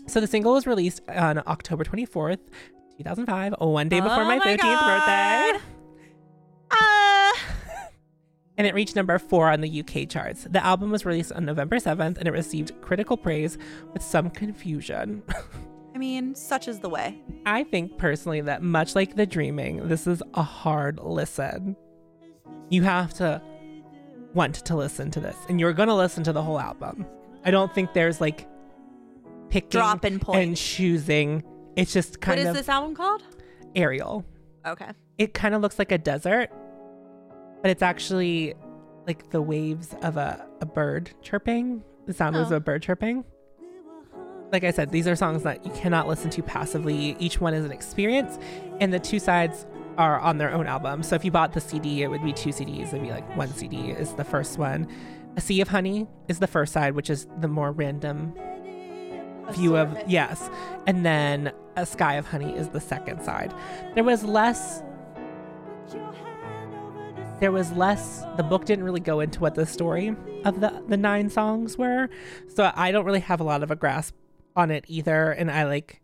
So 0.08 0.20
the 0.20 0.28
single 0.28 0.54
was 0.54 0.66
released 0.68 1.02
on 1.10 1.40
October 1.48 1.84
24th, 1.84 2.40
2005, 2.98 3.56
one 3.60 3.90
day 3.90 4.00
before 4.00 4.22
Oh 4.22 4.26
my 4.26 4.38
my 4.38 4.46
15th 4.46 4.58
God. 4.58 5.52
birthday. 5.58 5.66
Ah. 6.72 7.34
And 8.58 8.68
it 8.68 8.76
reached 8.76 8.96
number 8.96 9.18
four 9.18 9.50
on 9.50 9.62
the 9.62 9.80
UK 9.82 10.08
charts. 10.10 10.46
The 10.50 10.64
album 10.64 10.92
was 10.92 11.04
released 11.06 11.32
on 11.32 11.46
November 11.46 11.78
7th 11.78 12.18
and 12.18 12.28
it 12.28 12.32
received 12.32 12.74
critical 12.82 13.18
praise 13.18 13.58
with 13.94 14.04
some 14.04 14.30
confusion. 14.30 15.24
I 15.96 15.98
mean, 15.98 16.36
such 16.36 16.68
is 16.68 16.80
the 16.80 16.90
way. 16.90 17.22
I 17.46 17.64
think 17.64 17.98
personally 17.98 18.42
that 18.42 18.62
much 18.62 18.94
like 18.96 19.16
The 19.16 19.26
Dreaming, 19.26 19.88
this 19.88 20.06
is 20.06 20.22
a 20.36 20.44
hard 20.44 21.00
listen. 21.02 21.76
You 22.70 22.84
have 22.84 23.14
to 23.16 23.42
want 24.34 24.56
to 24.56 24.76
listen 24.76 25.12
to 25.12 25.20
this, 25.20 25.36
and 25.48 25.60
you're 25.60 25.74
going 25.74 25.90
to 25.90 25.96
listen 25.96 26.24
to 26.24 26.34
the 26.34 26.42
whole 26.44 26.60
album. 26.60 27.06
I 27.44 27.52
don't 27.52 27.74
think 27.74 27.94
there's 27.94 28.20
like 28.22 28.48
picking 29.50 29.70
Dropping 29.70 30.20
point. 30.20 30.42
and 30.44 30.58
choosing. 30.58 31.44
It's 31.76 31.94
just 31.94 32.20
kind 32.22 32.40
of 32.40 32.46
What 32.48 32.52
is 32.52 32.58
this 32.58 32.70
album 32.70 32.96
called? 32.96 33.24
Aerial. 33.76 34.26
Okay. 34.66 34.90
It 35.18 35.34
kind 35.34 35.56
of 35.56 35.62
looks 35.62 35.80
like 35.80 35.92
a 35.92 35.98
desert, 35.98 36.50
but 37.62 37.72
it's 37.72 37.82
actually 37.82 38.54
like 39.08 39.30
the 39.32 39.42
waves 39.42 39.96
of 40.02 40.18
a, 40.18 40.46
a 40.62 40.66
bird 40.66 41.12
chirping. 41.22 41.84
The 42.06 42.14
sound 42.14 42.36
Oh. 42.36 42.42
of 42.42 42.52
a 42.52 42.60
bird 42.60 42.82
chirping. 42.84 43.24
Like 44.52 44.64
I 44.64 44.72
said, 44.72 44.90
these 44.92 45.08
are 45.08 45.16
songs 45.16 45.44
that 45.44 45.64
you 45.64 45.72
cannot 45.74 46.08
listen 46.08 46.30
to 46.32 46.42
passively. 46.42 47.16
Each 47.20 47.40
one 47.40 47.54
is 47.54 47.64
an 47.66 47.72
experience, 47.72 48.40
and 48.80 48.92
the 48.92 49.00
two 49.00 49.20
sides 49.20 49.68
are 50.00 50.18
on 50.20 50.38
their 50.38 50.52
own 50.52 50.66
album. 50.66 51.04
So 51.04 51.16
if 51.16 51.26
you 51.26 51.30
bought 51.30 51.52
the 51.52 51.60
CD, 51.60 52.04
it 52.04 52.08
would 52.08 52.24
be 52.24 52.32
two 52.32 52.50
CDs. 52.50 52.88
It'd 52.88 53.02
be 53.02 53.12
like 53.12 53.36
one 53.36 53.50
CD 53.50 53.92
is 53.92 54.14
the 54.14 54.24
first 54.24 54.58
one. 54.58 54.88
A 55.36 55.42
Sea 55.42 55.60
of 55.60 55.68
Honey 55.68 56.08
is 56.30 56.40
the 56.40 56.48
first 56.48 56.72
side, 56.72 56.96
which 56.96 57.10
is 57.10 57.28
the 57.42 57.50
more 57.50 57.72
random 57.74 58.34
view 59.52 59.76
of 59.76 59.96
yes, 60.08 60.50
and 60.88 61.06
then 61.06 61.52
A 61.76 61.86
Sky 61.86 62.14
of 62.16 62.26
Honey 62.26 62.56
is 62.56 62.70
the 62.70 62.80
second 62.80 63.22
side. 63.22 63.54
There 63.94 64.04
was 64.04 64.24
less 64.24 64.82
there 67.42 67.52
was 67.52 67.72
less 67.74 68.26
the 68.38 68.44
book 68.44 68.66
didn't 68.66 68.84
really 68.84 69.00
go 69.00 69.20
into 69.20 69.40
what 69.40 69.56
the 69.56 69.66
story 69.66 70.16
of 70.46 70.60
the 70.60 70.84
the 70.90 70.98
nine 70.98 71.30
songs 71.30 71.78
were 71.78 72.10
so 72.50 72.70
i 72.76 72.92
don't 72.92 73.06
really 73.06 73.22
have 73.22 73.40
a 73.40 73.44
lot 73.46 73.64
of 73.64 73.72
a 73.72 73.78
grasp 73.78 74.14
on 74.58 74.70
it 74.70 74.84
either 74.90 75.32
and 75.32 75.50
i 75.50 75.64
like 75.64 76.02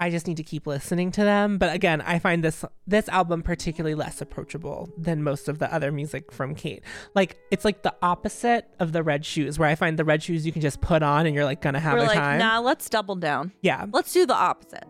i 0.00 0.10
just 0.10 0.26
need 0.26 0.36
to 0.36 0.42
keep 0.42 0.66
listening 0.66 1.10
to 1.12 1.22
them 1.22 1.58
but 1.58 1.72
again 1.74 2.00
i 2.00 2.18
find 2.18 2.42
this 2.42 2.64
this 2.86 3.08
album 3.10 3.42
particularly 3.42 3.94
less 3.94 4.20
approachable 4.20 4.88
than 4.98 5.22
most 5.22 5.48
of 5.48 5.58
the 5.58 5.72
other 5.72 5.92
music 5.92 6.32
from 6.32 6.54
kate 6.54 6.82
like 7.14 7.36
it's 7.50 7.64
like 7.64 7.82
the 7.82 7.94
opposite 8.02 8.66
of 8.80 8.92
the 8.92 9.02
red 9.02 9.24
shoes 9.24 9.58
where 9.58 9.68
i 9.68 9.74
find 9.74 9.98
the 9.98 10.04
red 10.04 10.22
shoes 10.22 10.44
you 10.44 10.52
can 10.52 10.62
just 10.62 10.80
put 10.80 11.02
on 11.02 11.26
and 11.26 11.34
you're 11.34 11.44
like 11.44 11.60
gonna 11.60 11.78
have 11.78 11.94
We're 11.94 12.04
a 12.04 12.06
like, 12.08 12.18
time 12.18 12.38
nah, 12.38 12.58
let's 12.58 12.88
double 12.88 13.14
down. 13.14 13.52
yeah 13.62 13.86
Let's 13.92 14.12
do 14.12 14.24
the 14.26 14.34
opposite. 14.34 14.84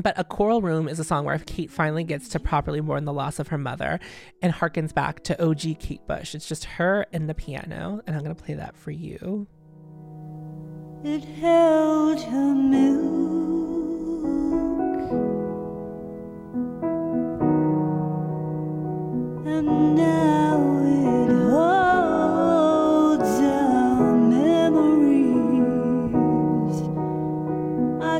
But 0.00 0.16
A 0.16 0.22
Coral 0.22 0.62
Room 0.62 0.86
is 0.88 1.00
a 1.00 1.04
song 1.04 1.24
where 1.24 1.36
Kate 1.38 1.72
finally 1.72 2.04
gets 2.04 2.28
to 2.28 2.38
properly 2.38 2.80
mourn 2.80 3.04
the 3.04 3.12
loss 3.12 3.40
of 3.40 3.48
her 3.48 3.58
mother 3.58 3.98
and 4.40 4.52
harkens 4.54 4.94
back 4.94 5.24
to 5.24 5.44
OG 5.44 5.80
Kate 5.80 6.06
Bush. 6.06 6.36
It's 6.36 6.46
just 6.46 6.64
her 6.66 7.04
and 7.12 7.28
the 7.28 7.34
piano, 7.34 8.00
and 8.06 8.14
I'm 8.14 8.22
going 8.22 8.36
to 8.36 8.40
play 8.40 8.54
that 8.54 8.76
for 8.76 8.92
you. 8.92 9.48
It 11.02 11.24
held 11.40 12.22
her 12.22 12.54
milk, 12.54 13.57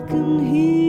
can 0.08 0.38
hear 0.38 0.87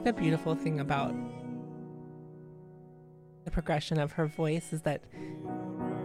think 0.00 0.16
the 0.16 0.22
beautiful 0.22 0.54
thing 0.54 0.80
about 0.80 1.14
the 3.44 3.50
progression 3.50 3.98
of 3.98 4.12
her 4.12 4.26
voice 4.26 4.72
is 4.72 4.80
that 4.82 5.02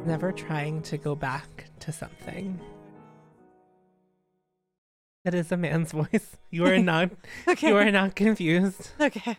never 0.05 0.33
trying 0.33 0.81
to 0.81 0.97
go 0.97 1.15
back 1.15 1.65
to 1.79 1.93
something. 1.93 2.59
That 5.23 5.33
is 5.33 5.49
a 5.51 5.57
man's 5.57 5.91
voice. 5.93 6.35
You 6.51 6.65
are 6.65 6.77
not 6.77 7.11
Okay. 7.47 7.69
you 7.69 7.77
are 7.77 7.89
not 7.89 8.15
confused. 8.15 8.91
Okay. 8.99 9.37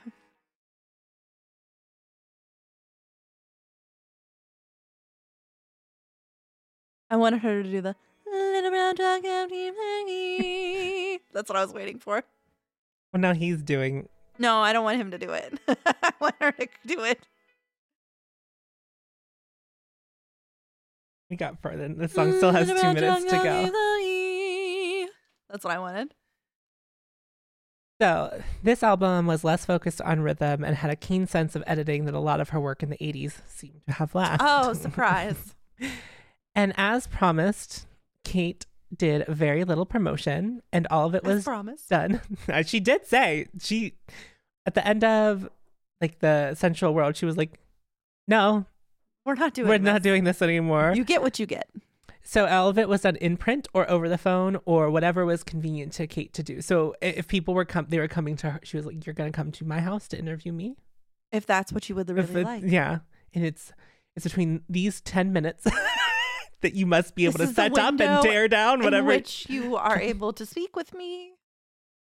I 7.10 7.16
wanted 7.16 7.40
her 7.40 7.62
to 7.62 7.70
do 7.70 7.80
the 7.82 7.94
little 8.24 8.70
brown 8.70 8.94
dog. 8.94 9.22
That's 11.32 11.48
what 11.50 11.56
I 11.56 11.62
was 11.62 11.74
waiting 11.74 11.98
for. 11.98 12.22
Well 13.12 13.20
now 13.20 13.34
he's 13.34 13.62
doing 13.62 14.08
No, 14.38 14.58
I 14.58 14.72
don't 14.72 14.84
want 14.84 15.00
him 15.00 15.10
to 15.10 15.18
do 15.18 15.30
it. 15.30 15.58
I 15.68 16.12
want 16.20 16.34
her 16.40 16.52
to 16.52 16.68
do 16.86 17.02
it. 17.04 17.26
We 21.30 21.36
got 21.36 21.60
further. 21.60 21.88
The 21.88 22.08
song 22.08 22.32
still 22.36 22.52
has 22.52 22.68
mm, 22.68 22.80
two 22.80 22.92
minutes 22.94 23.24
to 23.24 23.30
go. 23.30 25.08
That's 25.50 25.64
what 25.64 25.74
I 25.74 25.78
wanted. 25.78 26.14
So, 28.00 28.42
this 28.62 28.82
album 28.82 29.26
was 29.26 29.42
less 29.42 29.64
focused 29.64 30.02
on 30.02 30.20
rhythm 30.20 30.62
and 30.62 30.76
had 30.76 30.90
a 30.90 30.96
keen 30.96 31.26
sense 31.26 31.56
of 31.56 31.64
editing 31.66 32.04
that 32.04 32.14
a 32.14 32.20
lot 32.20 32.40
of 32.40 32.50
her 32.50 32.60
work 32.60 32.82
in 32.82 32.90
the 32.90 32.98
80s 32.98 33.40
seemed 33.48 33.80
to 33.86 33.94
have 33.94 34.14
lacked. 34.14 34.42
Oh, 34.44 34.74
surprise. 34.74 35.54
and 36.54 36.74
as 36.76 37.06
promised, 37.06 37.86
Kate 38.22 38.66
did 38.94 39.26
very 39.28 39.64
little 39.64 39.86
promotion, 39.86 40.62
and 40.72 40.86
all 40.90 41.06
of 41.06 41.14
it 41.14 41.24
was 41.24 41.44
done. 41.88 42.20
She 42.66 42.80
did 42.80 43.06
say, 43.06 43.46
she, 43.60 43.94
at 44.66 44.74
the 44.74 44.86
end 44.86 45.04
of 45.04 45.48
like 46.00 46.18
the 46.20 46.54
Sensual 46.54 46.92
World, 46.94 47.16
she 47.16 47.24
was 47.26 47.36
like, 47.36 47.58
no, 48.28 48.66
We're 49.24 49.34
not 49.34 49.54
doing 49.54 49.68
we're 49.68 49.78
not 49.78 50.02
this. 50.02 50.10
doing 50.10 50.24
this 50.24 50.42
anymore. 50.42 50.92
You 50.94 51.04
get 51.04 51.22
what 51.22 51.38
you 51.38 51.46
get. 51.46 51.68
So 52.22 52.46
all 52.46 52.68
of 52.68 52.76
it 52.76 52.88
was 52.88 53.02
done 53.02 53.14
in 53.16 53.36
print 53.36 53.68
or 53.72 53.88
over 53.88 54.08
the 54.08 54.18
phone 54.18 54.58
or 54.64 54.90
whatever 54.90 55.24
was 55.24 55.44
convenient 55.44 55.92
to 55.94 56.06
Kate 56.08 56.32
to 56.34 56.42
do. 56.42 56.60
So 56.60 56.94
if 57.00 57.28
people 57.28 57.54
were 57.54 57.64
come, 57.64 57.86
they 57.88 57.98
were 58.00 58.08
coming 58.08 58.34
to 58.38 58.50
her. 58.50 58.60
She 58.64 58.76
was 58.76 58.84
like, 58.84 59.06
"You're 59.06 59.14
gonna 59.14 59.30
come 59.30 59.52
to 59.52 59.64
my 59.64 59.78
house 59.80 60.08
to 60.08 60.18
interview 60.18 60.52
me." 60.52 60.76
If 61.30 61.46
that's 61.46 61.72
what 61.72 61.88
you 61.88 61.94
would 61.94 62.10
really 62.10 62.40
it- 62.40 62.44
like. 62.44 62.62
Yeah, 62.66 62.98
and 63.32 63.44
it's 63.44 63.72
it's 64.16 64.24
between 64.24 64.62
these 64.68 65.00
ten 65.00 65.32
minutes 65.32 65.66
that 66.66 66.74
you 66.74 66.84
must 66.84 67.14
be 67.14 67.24
able 67.26 67.38
This 67.38 67.50
to 67.50 67.54
set 67.54 67.78
up 67.78 68.00
and 68.00 68.22
tear 68.24 68.48
down 68.48 68.82
whatever. 68.82 69.10
In 69.12 69.16
which 69.18 69.46
you 69.48 69.76
are 69.76 70.00
able 70.00 70.32
to 70.32 70.44
speak 70.44 70.74
with 70.74 70.92
me. 70.94 71.32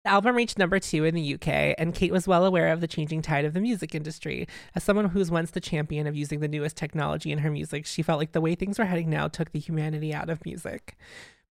The 0.05 0.11
album 0.11 0.35
reached 0.35 0.57
number 0.59 0.79
two 0.79 1.05
in 1.05 1.15
the 1.15 1.33
UK, 1.35 1.75
and 1.77 1.95
Kate 1.95 2.11
was 2.11 2.27
well 2.27 2.45
aware 2.45 2.71
of 2.73 2.81
the 2.81 2.87
changing 2.87 3.21
tide 3.21 3.45
of 3.45 3.53
the 3.53 3.61
music 3.61 3.95
industry. 3.95 4.47
As 4.75 4.83
someone 4.83 5.05
who 5.09 5.17
was 5.19 5.31
once 5.31 5.51
the 5.51 5.61
champion 5.61 6.07
of 6.07 6.15
using 6.15 6.39
the 6.41 6.47
newest 6.49 6.75
technology 6.77 7.31
in 7.31 7.39
her 7.39 7.49
music, 7.49 7.85
she 7.85 8.01
felt 8.03 8.19
like 8.19 8.33
the 8.33 8.41
way 8.41 8.53
things 8.53 8.77
were 8.77 8.85
heading 8.85 9.09
now 9.09 9.27
took 9.29 9.51
the 9.53 9.59
humanity 9.59 10.13
out 10.13 10.29
of 10.29 10.43
music. 10.45 10.97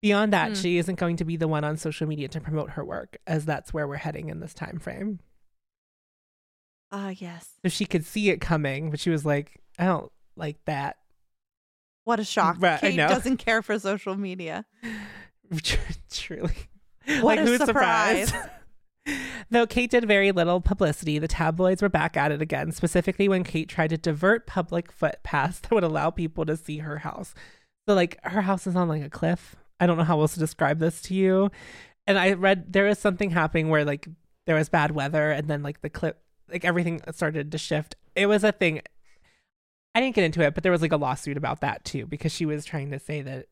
Beyond 0.02 0.34
that, 0.34 0.50
Hmm. 0.50 0.54
she 0.56 0.78
isn't 0.78 1.00
going 1.00 1.16
to 1.18 1.24
be 1.26 1.38
the 1.38 1.48
one 1.48 1.64
on 1.64 1.78
social 1.78 2.08
media 2.08 2.28
to 2.28 2.42
promote 2.42 2.72
her 2.72 2.84
work, 2.84 3.18
as 3.26 3.46
that's 3.46 3.74
where 3.74 3.88
we're 3.88 3.96
heading 3.98 4.30
in 4.30 4.42
this 4.42 4.54
time 4.54 4.80
frame. 4.80 5.20
Ah, 6.92 7.14
yes. 7.16 7.48
So 7.64 7.70
she 7.70 7.86
could 7.86 8.06
see 8.06 8.30
it 8.32 8.42
coming, 8.42 8.92
but 8.92 9.00
she 9.00 9.10
was 9.10 9.26
like, 9.26 9.62
I 9.80 9.86
don't 9.86 10.12
like 10.36 10.58
that. 10.66 10.98
What 12.04 12.20
a 12.20 12.24
shock. 12.24 12.58
Right, 12.60 12.80
Kate 12.80 12.98
doesn't 12.98 13.38
care 13.38 13.62
for 13.62 13.78
social 13.80 14.16
media. 14.16 14.66
Truly. 16.12 16.56
What 17.06 17.24
like, 17.24 17.40
a 17.40 17.46
who's 17.46 17.64
surprise. 17.64 18.30
surprised? 18.30 18.50
Though 19.50 19.68
Kate 19.68 19.90
did 19.90 20.08
very 20.08 20.32
little 20.32 20.62
publicity, 20.62 21.20
the 21.20 21.28
tabloids 21.28 21.82
were 21.82 21.90
back 21.90 22.16
at 22.16 22.32
it 22.32 22.42
again, 22.42 22.72
specifically 22.72 23.28
when 23.28 23.44
Kate 23.44 23.68
tried 23.68 23.90
to 23.90 23.98
divert 23.98 24.48
public 24.48 24.92
footpaths 24.92 25.60
that 25.60 25.72
would 25.72 25.84
allow 25.84 26.10
people 26.10 26.46
to 26.46 26.56
see 26.56 26.80
her 26.80 27.00
house. 27.00 27.34
So, 27.88 27.96
like, 27.96 28.20
her 28.24 28.42
house 28.42 28.68
is 28.68 28.76
on 28.76 28.88
like 28.88 29.04
a 29.04 29.10
cliff. 29.10 29.56
I 29.80 29.88
don't 29.88 29.98
know 29.98 30.04
how 30.04 30.22
else 30.22 30.36
to 30.36 30.40
describe 30.40 30.80
this 30.80 31.02
to 31.04 31.14
you. 31.14 31.50
And 32.08 32.18
I 32.18 32.34
read 32.34 32.74
there 32.74 32.86
was 32.86 33.00
something 33.00 33.32
happening 33.32 33.70
where, 33.70 33.84
like, 33.84 34.08
there 34.46 34.56
was 34.56 34.70
bad 34.70 34.92
weather 34.92 35.32
and 35.32 35.48
then, 35.48 35.64
like, 35.64 35.82
the 35.82 35.90
cliff, 35.90 36.16
like, 36.50 36.64
everything 36.64 37.02
started 37.12 37.52
to 37.52 37.58
shift. 37.58 37.96
It 38.16 38.28
was 38.28 38.44
a 38.44 38.52
thing. 38.52 38.82
I 39.94 40.00
didn't 40.00 40.16
get 40.16 40.24
into 40.24 40.42
it, 40.42 40.54
but 40.54 40.64
there 40.64 40.72
was 40.72 40.82
like 40.82 40.92
a 40.92 40.98
lawsuit 40.98 41.38
about 41.38 41.62
that 41.62 41.84
too 41.84 42.06
because 42.06 42.32
she 42.32 42.46
was 42.46 42.66
trying 42.66 42.92
to 42.92 43.00
say 43.00 43.22
that 43.22 43.48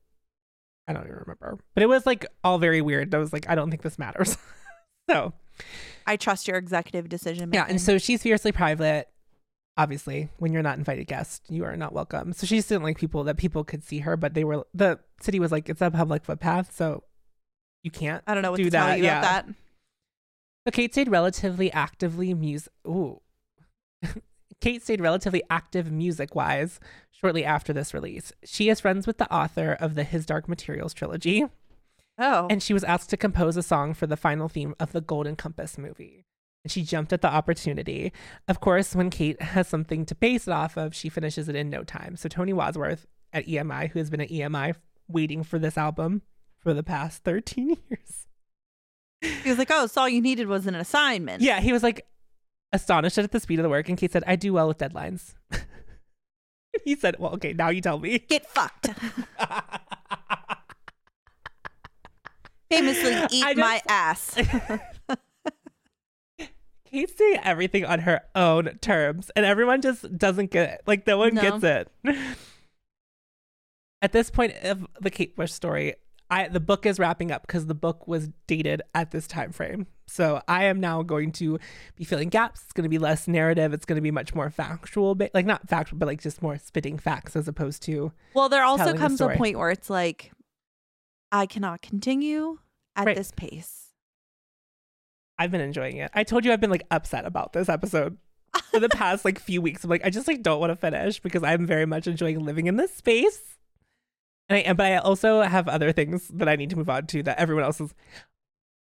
I 0.87 0.93
don't 0.93 1.03
even 1.03 1.17
remember. 1.17 1.59
But 1.73 1.83
it 1.83 1.87
was 1.87 2.05
like 2.05 2.25
all 2.43 2.57
very 2.57 2.81
weird. 2.81 3.13
I 3.13 3.17
was 3.17 3.33
like, 3.33 3.49
I 3.49 3.55
don't 3.55 3.69
think 3.69 3.81
this 3.81 3.99
matters. 3.99 4.37
so 5.09 5.33
I 6.07 6.15
trust 6.15 6.47
your 6.47 6.57
executive 6.57 7.09
decision 7.09 7.51
yeah, 7.53 7.65
and 7.67 7.81
so 7.81 7.97
she's 7.97 8.21
fiercely 8.23 8.51
private. 8.51 9.09
Obviously, 9.77 10.29
when 10.37 10.51
you're 10.51 10.63
not 10.63 10.77
invited 10.77 11.07
guest, 11.07 11.43
you 11.47 11.63
are 11.63 11.77
not 11.77 11.93
welcome. 11.93 12.33
So 12.33 12.45
she 12.45 12.57
just 12.57 12.67
didn't 12.67 12.83
like 12.83 12.97
people 12.97 13.23
that 13.25 13.37
people 13.37 13.63
could 13.63 13.83
see 13.83 13.99
her, 13.99 14.17
but 14.17 14.33
they 14.33 14.43
were 14.43 14.65
the 14.73 14.99
city 15.21 15.39
was 15.39 15.51
like 15.51 15.69
it's 15.69 15.81
a 15.81 15.91
public 15.91 16.25
footpath, 16.25 16.75
so 16.75 17.03
you 17.83 17.91
can't. 17.91 18.23
I 18.27 18.33
don't 18.33 18.43
know 18.43 18.51
what 18.51 18.57
do 18.57 18.65
to 18.65 18.71
tell 18.71 18.87
that, 18.87 18.97
you 18.97 19.05
yeah. 19.05 19.19
about 19.19 19.45
that. 19.45 19.55
So 20.67 20.71
Kate 20.71 20.93
stayed 20.93 21.09
relatively 21.09 21.71
actively 21.71 22.33
music. 22.33 22.73
Ooh. 22.87 23.21
Kate 24.61 24.81
stayed 24.83 25.01
relatively 25.01 25.41
active 25.49 25.91
music 25.91 26.35
wise 26.35 26.79
shortly 27.11 27.45
after 27.45 27.71
this 27.73 27.93
release. 27.93 28.31
She 28.43 28.69
is 28.69 28.79
friends 28.79 29.07
with 29.07 29.17
the 29.17 29.31
author 29.33 29.71
of 29.79 29.95
the 29.95 30.03
His 30.03 30.25
Dark 30.25 30.47
Materials 30.49 30.93
trilogy, 30.93 31.45
Oh. 32.17 32.47
and 32.49 32.61
she 32.61 32.73
was 32.73 32.83
asked 32.83 33.09
to 33.11 33.17
compose 33.17 33.55
a 33.55 33.63
song 33.63 33.93
for 33.93 34.05
the 34.07 34.17
final 34.17 34.49
theme 34.49 34.75
of 34.79 34.91
the 34.91 34.99
Golden 35.01 35.35
Compass 35.37 35.77
movie. 35.77 36.25
And 36.65 36.71
she 36.71 36.83
jumped 36.83 37.13
at 37.13 37.21
the 37.21 37.31
opportunity. 37.33 38.11
Of 38.49 38.59
course, 38.59 38.93
when 38.93 39.09
Kate 39.09 39.41
has 39.41 39.69
something 39.69 40.05
to 40.05 40.15
base 40.15 40.45
it 40.45 40.51
off 40.51 40.77
of, 40.77 40.93
she 40.93 41.07
finishes 41.07 41.47
it 41.47 41.55
in 41.55 41.69
no 41.69 41.85
time. 41.85 42.17
So 42.17 42.27
Tony 42.27 42.51
Wadsworth 42.51 43.07
at 43.31 43.47
EMI, 43.47 43.91
who 43.91 43.99
has 43.99 44.09
been 44.09 44.19
at 44.19 44.29
EMI 44.29 44.75
waiting 45.07 45.43
for 45.43 45.57
this 45.57 45.77
album 45.77 46.21
for 46.57 46.73
the 46.73 46.83
past 46.83 47.23
13 47.23 47.69
years. 47.89 48.25
he 49.21 49.49
was 49.49 49.57
like, 49.57 49.71
oh, 49.71 49.87
so 49.87 50.01
all 50.01 50.09
you 50.09 50.21
needed 50.21 50.47
was 50.47 50.67
an 50.67 50.75
assignment. 50.75 51.41
Yeah, 51.41 51.61
he 51.61 51.71
was 51.71 51.83
like 51.83 52.05
astonished 52.71 53.17
at 53.17 53.31
the 53.31 53.39
speed 53.39 53.59
of 53.59 53.63
the 53.63 53.69
work, 53.69 53.89
and 53.89 53.97
Kate 53.97 54.11
said, 54.11 54.23
"I 54.27 54.35
do 54.35 54.53
well 54.53 54.67
with 54.67 54.77
deadlines." 54.77 55.33
he 56.83 56.95
said, 56.95 57.15
"Well, 57.19 57.33
okay, 57.33 57.53
now 57.53 57.69
you 57.69 57.81
tell 57.81 57.99
me." 57.99 58.19
Get 58.19 58.45
fucked. 58.47 58.89
Famously, 62.71 63.15
eat 63.31 63.43
I 63.45 63.53
my 63.55 63.81
ass. 63.87 64.35
Kate's 66.85 67.13
doing 67.13 67.39
everything 67.43 67.85
on 67.85 67.99
her 67.99 68.21
own 68.35 68.77
terms, 68.81 69.29
and 69.35 69.45
everyone 69.45 69.81
just 69.81 70.17
doesn't 70.17 70.49
get 70.51 70.69
it. 70.69 70.81
Like 70.87 71.05
no 71.05 71.17
one 71.17 71.35
No. 71.35 71.59
gets 71.59 71.63
it. 71.63 72.17
At 74.01 74.11
this 74.11 74.31
point 74.31 74.53
of 74.63 74.87
the 75.01 75.09
Kate 75.11 75.35
Bush 75.35 75.51
story, 75.51 75.95
I 76.31 76.47
the 76.47 76.59
book 76.59 76.85
is 76.85 76.99
wrapping 76.99 77.31
up 77.31 77.41
because 77.47 77.65
the 77.65 77.73
book 77.75 78.07
was 78.07 78.29
dated 78.47 78.81
at 78.93 79.11
this 79.11 79.25
time 79.27 79.51
frame. 79.51 79.87
So 80.07 80.41
I 80.47 80.65
am 80.65 80.79
now 80.79 81.01
going 81.03 81.31
to 81.33 81.59
be 81.95 82.03
filling 82.03 82.29
gaps. 82.29 82.61
It's 82.63 82.73
going 82.73 82.83
to 82.83 82.89
be 82.89 82.97
less 82.99 83.27
narrative. 83.27 83.73
It's 83.73 83.85
going 83.85 83.95
to 83.97 84.01
be 84.01 84.11
much 84.11 84.33
more 84.35 84.49
factual, 84.49 85.15
ba- 85.15 85.29
like 85.33 85.45
not 85.45 85.67
factual, 85.69 85.99
but 85.99 86.07
like 86.07 86.21
just 86.21 86.41
more 86.41 86.57
spitting 86.57 86.97
facts 86.97 87.35
as 87.35 87.47
opposed 87.47 87.83
to 87.83 88.11
Well, 88.33 88.49
there 88.49 88.63
also 88.63 88.93
comes 88.95 89.13
a 89.15 89.25
story. 89.25 89.37
point 89.37 89.57
where 89.57 89.69
it's 89.69 89.89
like, 89.89 90.31
I 91.31 91.45
cannot 91.45 91.81
continue 91.83 92.57
at 92.95 93.05
Right. 93.05 93.15
this 93.15 93.31
pace. 93.35 93.87
I've 95.37 95.51
been 95.51 95.61
enjoying 95.61 95.97
it. 95.97 96.11
I 96.13 96.23
told 96.23 96.43
you 96.43 96.51
I've 96.51 96.59
been 96.61 96.71
like 96.71 96.85
upset 96.91 97.25
about 97.25 97.53
this 97.53 97.69
episode 97.69 98.17
for 98.71 98.79
the 98.79 98.89
past 98.93 99.23
like 99.25 99.39
few 99.39 99.61
weeks. 99.61 99.83
I'm 99.83 99.89
like, 99.89 100.03
I 100.05 100.09
just 100.09 100.27
like 100.27 100.41
don't 100.41 100.59
want 100.59 100.71
to 100.71 100.75
finish 100.75 101.19
because 101.19 101.43
I'm 101.43 101.65
very 101.65 101.85
much 101.85 102.07
enjoying 102.07 102.43
living 102.43 102.67
in 102.67 102.75
this 102.77 102.93
space. 102.93 103.41
And 104.49 104.67
I 104.67 104.73
but 104.73 104.85
I 104.85 104.97
also 104.97 105.41
have 105.41 105.67
other 105.67 105.91
things 105.91 106.27
that 106.29 106.49
I 106.49 106.55
need 106.55 106.71
to 106.71 106.75
move 106.75 106.89
on 106.89 107.05
to 107.07 107.23
that 107.23 107.37
everyone 107.39 107.63
else's 107.63 107.93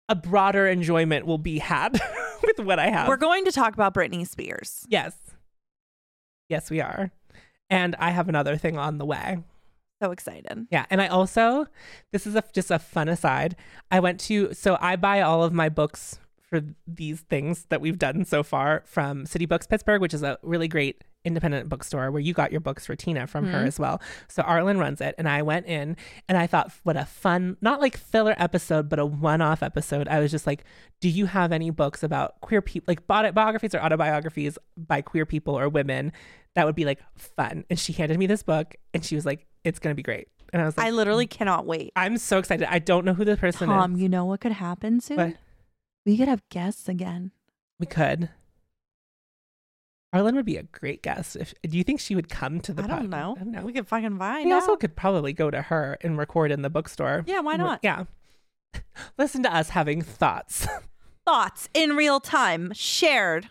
a 0.07 0.15
broader 0.15 0.67
enjoyment 0.67 1.25
will 1.25 1.37
be 1.37 1.59
had 1.59 2.01
with 2.43 2.59
what 2.65 2.79
I 2.79 2.89
have. 2.89 3.07
We're 3.07 3.17
going 3.17 3.45
to 3.45 3.51
talk 3.51 3.73
about 3.73 3.93
Britney 3.93 4.27
Spears. 4.27 4.85
yes. 4.89 5.15
Yes, 6.47 6.71
we 6.71 6.81
are. 6.81 7.11
And 7.69 7.95
I 7.99 8.09
have 8.09 8.27
another 8.27 8.57
thing 8.57 8.75
on 8.75 8.97
the 8.97 9.05
way. 9.05 9.37
So 10.01 10.09
excited. 10.11 10.65
Yeah, 10.71 10.85
and 10.89 11.01
I 11.01 11.07
also 11.07 11.67
this 12.11 12.25
is 12.25 12.35
a, 12.35 12.43
just 12.53 12.71
a 12.71 12.79
fun 12.79 13.09
aside. 13.09 13.55
I 13.91 13.99
went 13.99 14.19
to 14.21 14.53
so 14.53 14.77
I 14.79 14.95
buy 14.95 15.21
all 15.21 15.43
of 15.43 15.53
my 15.53 15.69
books 15.69 16.19
for 16.41 16.61
these 16.87 17.21
things 17.21 17.65
that 17.69 17.81
we've 17.81 17.99
done 17.99 18.25
so 18.25 18.41
far 18.41 18.81
from 18.85 19.25
City 19.25 19.45
Books 19.45 19.67
Pittsburgh, 19.67 20.01
which 20.01 20.13
is 20.13 20.23
a 20.23 20.39
really 20.41 20.67
great 20.67 21.03
independent 21.25 21.67
bookstore 21.67 22.11
where 22.11 22.21
you 22.21 22.33
got 22.33 22.51
your 22.51 22.61
books 22.61 22.85
for 22.85 22.95
Tina 22.95 23.27
from 23.27 23.45
her 23.47 23.63
Mhm. 23.63 23.67
as 23.67 23.77
well. 23.79 24.01
So 24.29 24.41
Arlen 24.43 24.77
runs 24.77 25.01
it, 25.01 25.15
and 25.17 25.27
I 25.27 25.41
went 25.41 25.65
in 25.65 25.97
and 26.29 26.37
I 26.37 26.47
thought, 26.47 26.71
what 26.83 26.95
a 26.95 27.05
fun, 27.05 27.57
not 27.61 27.81
like 27.81 27.97
filler 27.97 28.35
episode, 28.37 28.87
but 28.87 28.99
a 28.99 29.05
one-off 29.05 29.61
episode. 29.61 30.07
I 30.07 30.19
was 30.19 30.31
just 30.31 30.47
like, 30.47 30.63
do 31.01 31.09
you 31.09 31.25
have 31.25 31.51
any 31.51 31.69
books 31.71 32.03
about 32.03 32.39
queer 32.41 32.61
people, 32.61 32.85
like 32.87 33.05
bi- 33.05 33.31
biographies 33.31 33.75
or 33.75 33.79
autobiographies 33.81 34.57
by 34.77 35.01
queer 35.01 35.25
people 35.25 35.57
or 35.59 35.67
women 35.67 36.13
that 36.55 36.65
would 36.65 36.75
be 36.75 36.85
like 36.85 36.99
fun? 37.15 37.65
And 37.69 37.77
she 37.77 37.91
handed 37.93 38.17
me 38.17 38.25
this 38.27 38.41
book, 38.43 38.75
and 38.93 39.03
she 39.03 39.15
was 39.15 39.25
like, 39.25 39.45
it's 39.65 39.79
gonna 39.79 39.95
be 39.95 40.03
great. 40.03 40.29
And 40.53 40.61
I 40.61 40.65
was 40.65 40.77
like, 40.77 40.87
I 40.87 40.89
literally 40.91 41.27
cannot 41.27 41.65
wait. 41.67 41.91
I'm 41.97 42.17
so 42.17 42.37
excited. 42.39 42.65
I 42.71 42.79
don't 42.79 43.03
know 43.05 43.13
who 43.13 43.25
the 43.25 43.37
person 43.37 43.67
Tom, 43.67 43.95
is. 43.95 44.01
you 44.01 44.09
know 44.09 44.25
what 44.25 44.39
could 44.39 44.53
happen 44.53 44.99
soon? 45.01 45.17
But 45.17 45.33
We 46.05 46.17
could 46.17 46.27
have 46.29 46.47
guests 46.49 46.87
again. 46.89 47.31
we 47.77 47.85
could. 47.85 48.29
Arlen 50.11 50.35
would 50.35 50.45
be 50.45 50.57
a 50.57 50.63
great 50.63 51.03
guest. 51.03 51.35
If 51.35 51.53
do 51.61 51.77
you 51.77 51.83
think 51.83 51.99
she 51.99 52.15
would 52.15 52.29
come 52.29 52.59
to 52.61 52.73
the 52.73 52.83
I 52.83 52.87
pod? 52.87 52.99
don't 53.01 53.09
know. 53.09 53.35
I 53.37 53.43
don't 53.43 53.51
know. 53.51 53.61
We 53.61 53.73
could 53.73 53.87
fucking 53.87 54.17
find 54.17 54.45
we 54.45 54.51
also 54.53 54.75
could 54.75 54.95
probably 54.95 55.33
go 55.33 55.51
to 55.51 55.61
her 55.61 55.97
and 56.01 56.17
record 56.17 56.51
in 56.51 56.61
the 56.63 56.69
bookstore. 56.69 57.23
Yeah, 57.27 57.41
why 57.41 57.55
not? 57.57 57.79
Yeah. 57.83 58.05
Listen 59.17 59.43
to 59.43 59.53
us 59.55 59.69
having 59.69 60.01
thoughts. 60.01 60.67
Thoughts 61.27 61.69
in 61.75 61.91
real 61.95 62.19
time 62.19 62.71
shared. 62.73 63.49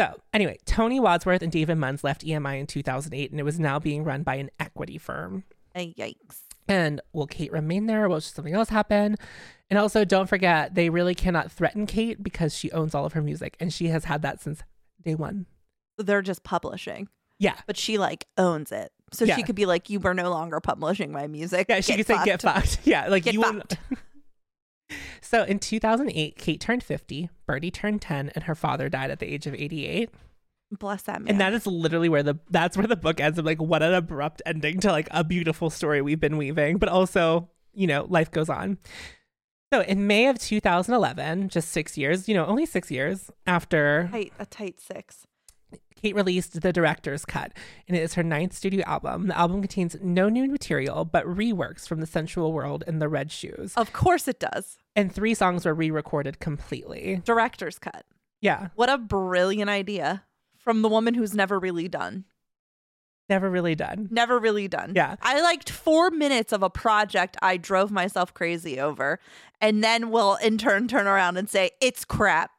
So, 0.00 0.20
anyway, 0.32 0.58
Tony 0.66 0.98
Wadsworth 0.98 1.40
and 1.42 1.52
David 1.52 1.78
Munns 1.78 2.02
left 2.02 2.24
EMI 2.26 2.58
in 2.58 2.66
2008, 2.66 3.30
and 3.30 3.38
it 3.38 3.44
was 3.44 3.60
now 3.60 3.78
being 3.78 4.02
run 4.02 4.24
by 4.24 4.34
an 4.34 4.50
equity 4.58 4.98
firm. 4.98 5.44
Ay, 5.76 5.94
yikes. 5.96 6.40
And 6.66 7.00
will 7.12 7.28
Kate 7.28 7.52
remain 7.52 7.86
there? 7.86 8.08
Will 8.08 8.20
something 8.20 8.52
else 8.52 8.68
happen? 8.70 9.16
And 9.70 9.78
also, 9.78 10.04
don't 10.04 10.28
forget, 10.28 10.74
they 10.74 10.90
really 10.90 11.14
cannot 11.14 11.52
threaten 11.52 11.86
Kate 11.86 12.20
because 12.20 12.56
she 12.56 12.72
owns 12.72 12.94
all 12.96 13.04
of 13.04 13.12
her 13.12 13.22
music, 13.22 13.56
and 13.60 13.72
she 13.72 13.86
has 13.88 14.04
had 14.06 14.22
that 14.22 14.42
since 14.42 14.62
day 15.06 15.14
one. 15.14 15.46
They're 15.98 16.20
just 16.22 16.42
publishing, 16.42 17.08
Yeah. 17.38 17.54
but 17.66 17.76
she 17.78 17.96
like 17.96 18.26
owns 18.36 18.70
it. 18.72 18.92
So 19.12 19.24
Yeah. 19.24 19.36
she 19.36 19.42
could 19.44 19.54
be 19.54 19.64
like, 19.66 19.88
"You 19.88 20.00
are 20.04 20.12
no 20.14 20.28
longer 20.30 20.60
publishing 20.60 21.10
my 21.12 21.26
music." 21.28 21.66
Yeah, 21.68 21.80
she 21.80 21.92
Get 21.92 21.96
could 21.98 22.06
say 22.08 22.24
get 22.24 22.42
fucked." 22.42 22.68
fucked. 22.76 22.80
Yeah, 22.86 23.08
like 23.08 23.22
Get 23.24 23.34
you 23.34 23.40
wouldn't- 23.40 23.78
So 25.20 25.42
in 25.42 25.58
2008, 25.58 26.36
Kate 26.36 26.60
turned 26.60 26.82
50, 26.84 27.28
Bertie 27.46 27.70
turned 27.72 28.00
10, 28.02 28.30
and 28.34 28.44
her 28.44 28.54
father 28.54 28.88
died 28.88 29.10
at 29.10 29.18
the 29.18 29.26
age 29.26 29.46
of 29.46 29.54
88. 29.54 30.10
Bless 30.78 31.02
that 31.02 31.20
man. 31.22 31.30
And 31.30 31.40
that 31.40 31.52
is 31.52 31.66
literally 31.66 32.08
where 32.08 32.22
the 32.22 32.38
that's 32.50 32.76
where 32.76 32.86
the 32.86 32.96
book 32.96 33.20
ends. 33.20 33.38
I'm 33.38 33.44
like, 33.44 33.60
what 33.60 33.82
an 33.82 33.94
abrupt 33.94 34.42
ending 34.44 34.80
to 34.80 34.90
like 34.92 35.08
a 35.12 35.22
beautiful 35.24 35.70
story 35.70 36.02
we've 36.02 36.20
been 36.20 36.36
weaving, 36.36 36.78
but 36.78 36.88
also, 36.88 37.48
you 37.72 37.86
know, 37.86 38.04
life 38.08 38.30
goes 38.32 38.48
on. 38.48 38.78
So 39.76 39.82
in 39.82 40.06
May 40.06 40.28
of 40.28 40.38
2011, 40.38 41.50
just 41.50 41.68
six 41.68 41.98
years, 41.98 42.30
you 42.30 42.34
know, 42.34 42.46
only 42.46 42.64
six 42.64 42.90
years 42.90 43.30
after 43.46 44.08
tight, 44.10 44.32
a 44.38 44.46
tight 44.46 44.80
six. 44.80 45.26
Kate 45.94 46.14
released 46.14 46.62
the 46.62 46.72
director's 46.72 47.26
cut, 47.26 47.52
and 47.86 47.94
it 47.94 48.00
is 48.00 48.14
her 48.14 48.22
ninth 48.22 48.54
studio 48.54 48.82
album. 48.86 49.26
The 49.26 49.36
album 49.36 49.60
contains 49.60 49.94
no 50.00 50.30
new 50.30 50.48
material, 50.48 51.04
but 51.04 51.26
reworks 51.26 51.86
from 51.86 52.00
The 52.00 52.06
Sensual 52.06 52.54
World 52.54 52.84
and 52.86 53.02
The 53.02 53.08
Red 53.10 53.30
Shoes. 53.30 53.74
Of 53.76 53.92
course 53.92 54.26
it 54.28 54.40
does. 54.40 54.78
And 54.94 55.12
three 55.12 55.34
songs 55.34 55.66
were 55.66 55.74
re 55.74 55.90
recorded 55.90 56.40
completely. 56.40 57.20
Director's 57.22 57.78
cut. 57.78 58.06
Yeah, 58.40 58.68
What 58.76 58.88
a 58.88 58.96
brilliant 58.96 59.68
idea 59.68 60.24
from 60.56 60.80
the 60.80 60.88
woman 60.88 61.12
who's 61.12 61.34
never 61.34 61.58
really 61.58 61.88
done. 61.88 62.24
never 63.28 63.50
really 63.50 63.74
done. 63.74 64.06
Never 64.10 64.38
really 64.38 64.68
done. 64.68 64.92
Yeah. 64.94 65.16
I 65.20 65.40
liked 65.42 65.68
four 65.68 66.10
minutes 66.10 66.52
of 66.52 66.62
a 66.62 66.70
project 66.70 67.36
I 67.42 67.56
drove 67.56 67.90
myself 67.90 68.32
crazy 68.32 68.78
over, 68.78 69.18
and 69.60 69.82
then 69.82 70.10
we'll 70.10 70.36
in 70.36 70.58
turn 70.58 70.88
turn 70.88 71.06
around 71.06 71.36
and 71.36 71.48
say 71.48 71.70
it's 71.80 72.04
crap 72.04 72.50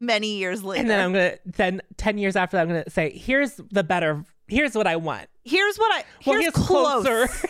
many 0.00 0.36
years 0.36 0.62
later. 0.62 0.80
And 0.80 0.90
then 0.90 1.00
I'm 1.00 1.12
gonna 1.12 1.38
then 1.44 1.82
ten 1.96 2.18
years 2.18 2.36
after 2.36 2.56
that, 2.56 2.62
I'm 2.62 2.68
gonna 2.68 2.90
say, 2.90 3.10
here's 3.10 3.60
the 3.70 3.84
better. 3.84 4.24
Here's 4.46 4.74
what 4.74 4.86
I 4.86 4.96
want. 4.96 5.26
here's 5.44 5.76
what 5.76 5.92
I 5.92 6.04
Well, 6.26 6.40
here's 6.40 6.54
close. 6.54 7.44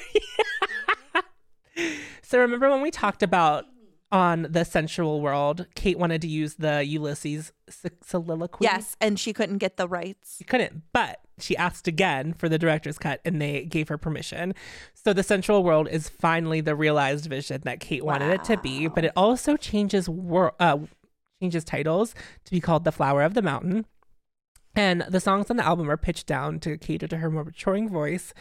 so 2.22 2.39
remember 2.41 2.70
when 2.70 2.82
we 2.82 2.91
talked 2.91 3.22
about 3.22 3.66
on 4.11 4.47
the 4.51 4.64
sensual 4.64 5.20
world, 5.20 5.66
Kate 5.74 5.99
wanted 5.99 6.22
to 6.22 6.28
use 6.28 6.55
the 6.55 6.84
Ulysses 6.84 7.53
soliloquy. 8.03 8.64
Yes, 8.64 8.97
and 9.01 9.20
she 9.20 9.32
couldn't 9.32 9.59
get 9.59 9.76
the 9.76 9.86
rights. 9.86 10.36
she 10.39 10.45
couldn't, 10.45 10.82
but 10.93 11.20
she 11.41 11.57
asked 11.57 11.86
again 11.89 12.32
for 12.34 12.49
the 12.49 12.59
director's 12.59 12.99
cut 12.99 13.20
and 13.24 13.41
they 13.41 13.64
gave 13.64 13.89
her 13.89 13.99
permission. 13.99 14.55
So 14.95 15.12
the 15.12 15.22
sensual 15.22 15.62
world 15.64 15.89
is 15.89 16.09
finally 16.09 16.61
the 16.61 16.74
realized 16.74 17.26
vision 17.26 17.62
that 17.64 17.80
Kate 17.80 18.05
wanted 18.05 18.30
it 18.30 18.45
to 18.45 18.57
be, 18.57 18.86
but 18.89 19.05
it 19.05 19.12
also 19.16 19.57
changes 19.57 20.09
wor- 20.09 20.55
uh, 20.61 20.78
changes 21.41 21.64
titles 21.64 22.14
to 22.45 22.51
be 22.51 22.61
called 22.61 22.84
The 22.84 22.93
Flower 22.93 23.22
of 23.22 23.34
the 23.34 23.43
Mountain. 23.43 23.86
And 24.74 25.03
the 25.09 25.20
songs 25.20 25.51
on 25.51 25.57
the 25.57 25.64
album 25.64 25.91
are 25.91 25.97
pitched 25.97 26.26
down 26.26 26.61
to 26.61 26.76
cater 26.78 27.09
to 27.09 27.16
her 27.18 27.30
more 27.30 27.45
maturing 27.45 27.89
voice. 27.89 28.32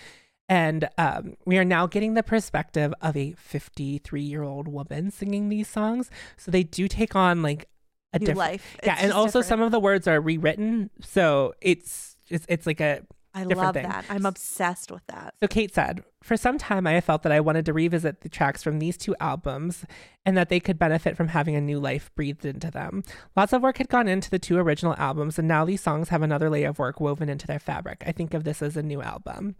And 0.49 0.87
um, 0.97 1.35
we 1.45 1.57
are 1.57 1.65
now 1.65 1.87
getting 1.87 2.13
the 2.13 2.23
perspective 2.23 2.93
of 3.01 3.17
a 3.17 3.33
53 3.33 4.21
year 4.21 4.43
old 4.43 4.67
woman 4.67 5.11
singing 5.11 5.49
these 5.49 5.67
songs. 5.67 6.09
So 6.37 6.51
they 6.51 6.63
do 6.63 6.87
take 6.87 7.15
on 7.15 7.41
like 7.41 7.67
a 8.13 8.19
New 8.19 8.27
different 8.27 8.37
life. 8.51 8.77
Yeah, 8.83 8.93
It's 8.93 9.03
and 9.03 9.11
also 9.13 9.39
different. 9.39 9.45
some 9.47 9.61
of 9.61 9.71
the 9.71 9.79
words 9.79 10.07
are 10.07 10.21
rewritten. 10.21 10.89
So 11.01 11.53
it's 11.59 12.16
it's, 12.29 12.45
it's 12.49 12.65
like 12.65 12.79
a 12.81 13.03
I 13.33 13.43
love 13.43 13.75
thing. 13.75 13.83
that. 13.83 14.05
I'm 14.09 14.25
obsessed 14.25 14.91
with 14.91 15.05
that. 15.07 15.35
so 15.39 15.47
Kate 15.47 15.71
said, 15.73 16.03
For 16.23 16.35
some 16.37 16.57
time, 16.57 16.87
I 16.87 16.93
have 16.93 17.03
felt 17.03 17.21
that 17.21 17.31
I 17.31 17.39
wanted 17.39 17.65
to 17.65 17.73
revisit 17.73 18.21
the 18.21 18.29
tracks 18.29 18.63
from 18.63 18.79
these 18.79 18.97
two 18.97 19.15
albums 19.19 19.85
and 20.25 20.35
that 20.35 20.49
they 20.49 20.59
could 20.59 20.79
benefit 20.79 21.15
from 21.15 21.27
having 21.27 21.55
a 21.55 21.61
new 21.61 21.79
life 21.79 22.09
breathed 22.15 22.45
into 22.45 22.71
them. 22.71 23.03
Lots 23.35 23.53
of 23.53 23.61
work 23.61 23.77
had 23.77 23.89
gone 23.89 24.07
into 24.07 24.31
the 24.31 24.39
two 24.39 24.57
original 24.57 24.95
albums, 24.97 25.37
and 25.37 25.47
now 25.47 25.65
these 25.65 25.81
songs 25.81 26.09
have 26.09 26.23
another 26.23 26.49
layer 26.49 26.69
of 26.69 26.79
work 26.79 26.99
woven 26.99 27.29
into 27.29 27.45
their 27.45 27.59
fabric. 27.59 28.03
I 28.07 28.11
think 28.11 28.33
of 28.33 28.43
this 28.43 28.61
as 28.63 28.75
a 28.75 28.81
new 28.81 29.01
album. 29.03 29.55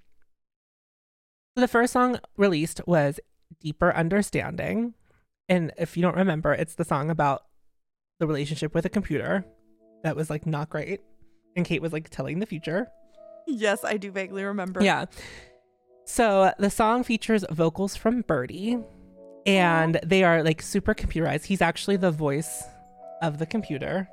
The 1.55 1.67
first 1.67 1.93
song 1.93 2.19
released 2.35 2.81
was 2.87 3.19
Deeper 3.59 3.93
Understanding. 3.95 4.95
And 5.49 5.71
if 5.77 5.95
you 5.95 6.01
don't 6.01 6.15
remember, 6.15 6.53
it's 6.53 6.75
the 6.75 6.83
song 6.83 7.09
about 7.09 7.43
the 8.19 8.27
relationship 8.27 8.73
with 8.73 8.85
a 8.85 8.89
computer 8.89 9.45
that 10.03 10.15
was 10.15 10.29
like 10.29 10.45
not 10.45 10.69
great. 10.69 11.01
And 11.57 11.65
Kate 11.65 11.81
was 11.81 11.91
like 11.91 12.09
telling 12.09 12.39
the 12.39 12.45
future. 12.45 12.87
Yes, 13.47 13.83
I 13.83 13.97
do 13.97 14.11
vaguely 14.11 14.43
remember. 14.43 14.83
Yeah. 14.83 15.05
So 16.05 16.53
the 16.59 16.69
song 16.69 17.03
features 17.03 17.43
vocals 17.49 17.95
from 17.95 18.21
Bertie, 18.21 18.77
and 19.45 19.99
they 20.05 20.23
are 20.23 20.43
like 20.43 20.61
super 20.61 20.93
computerized. 20.93 21.45
He's 21.45 21.61
actually 21.61 21.97
the 21.97 22.11
voice 22.11 22.63
of 23.21 23.39
the 23.39 23.45
computer 23.45 24.07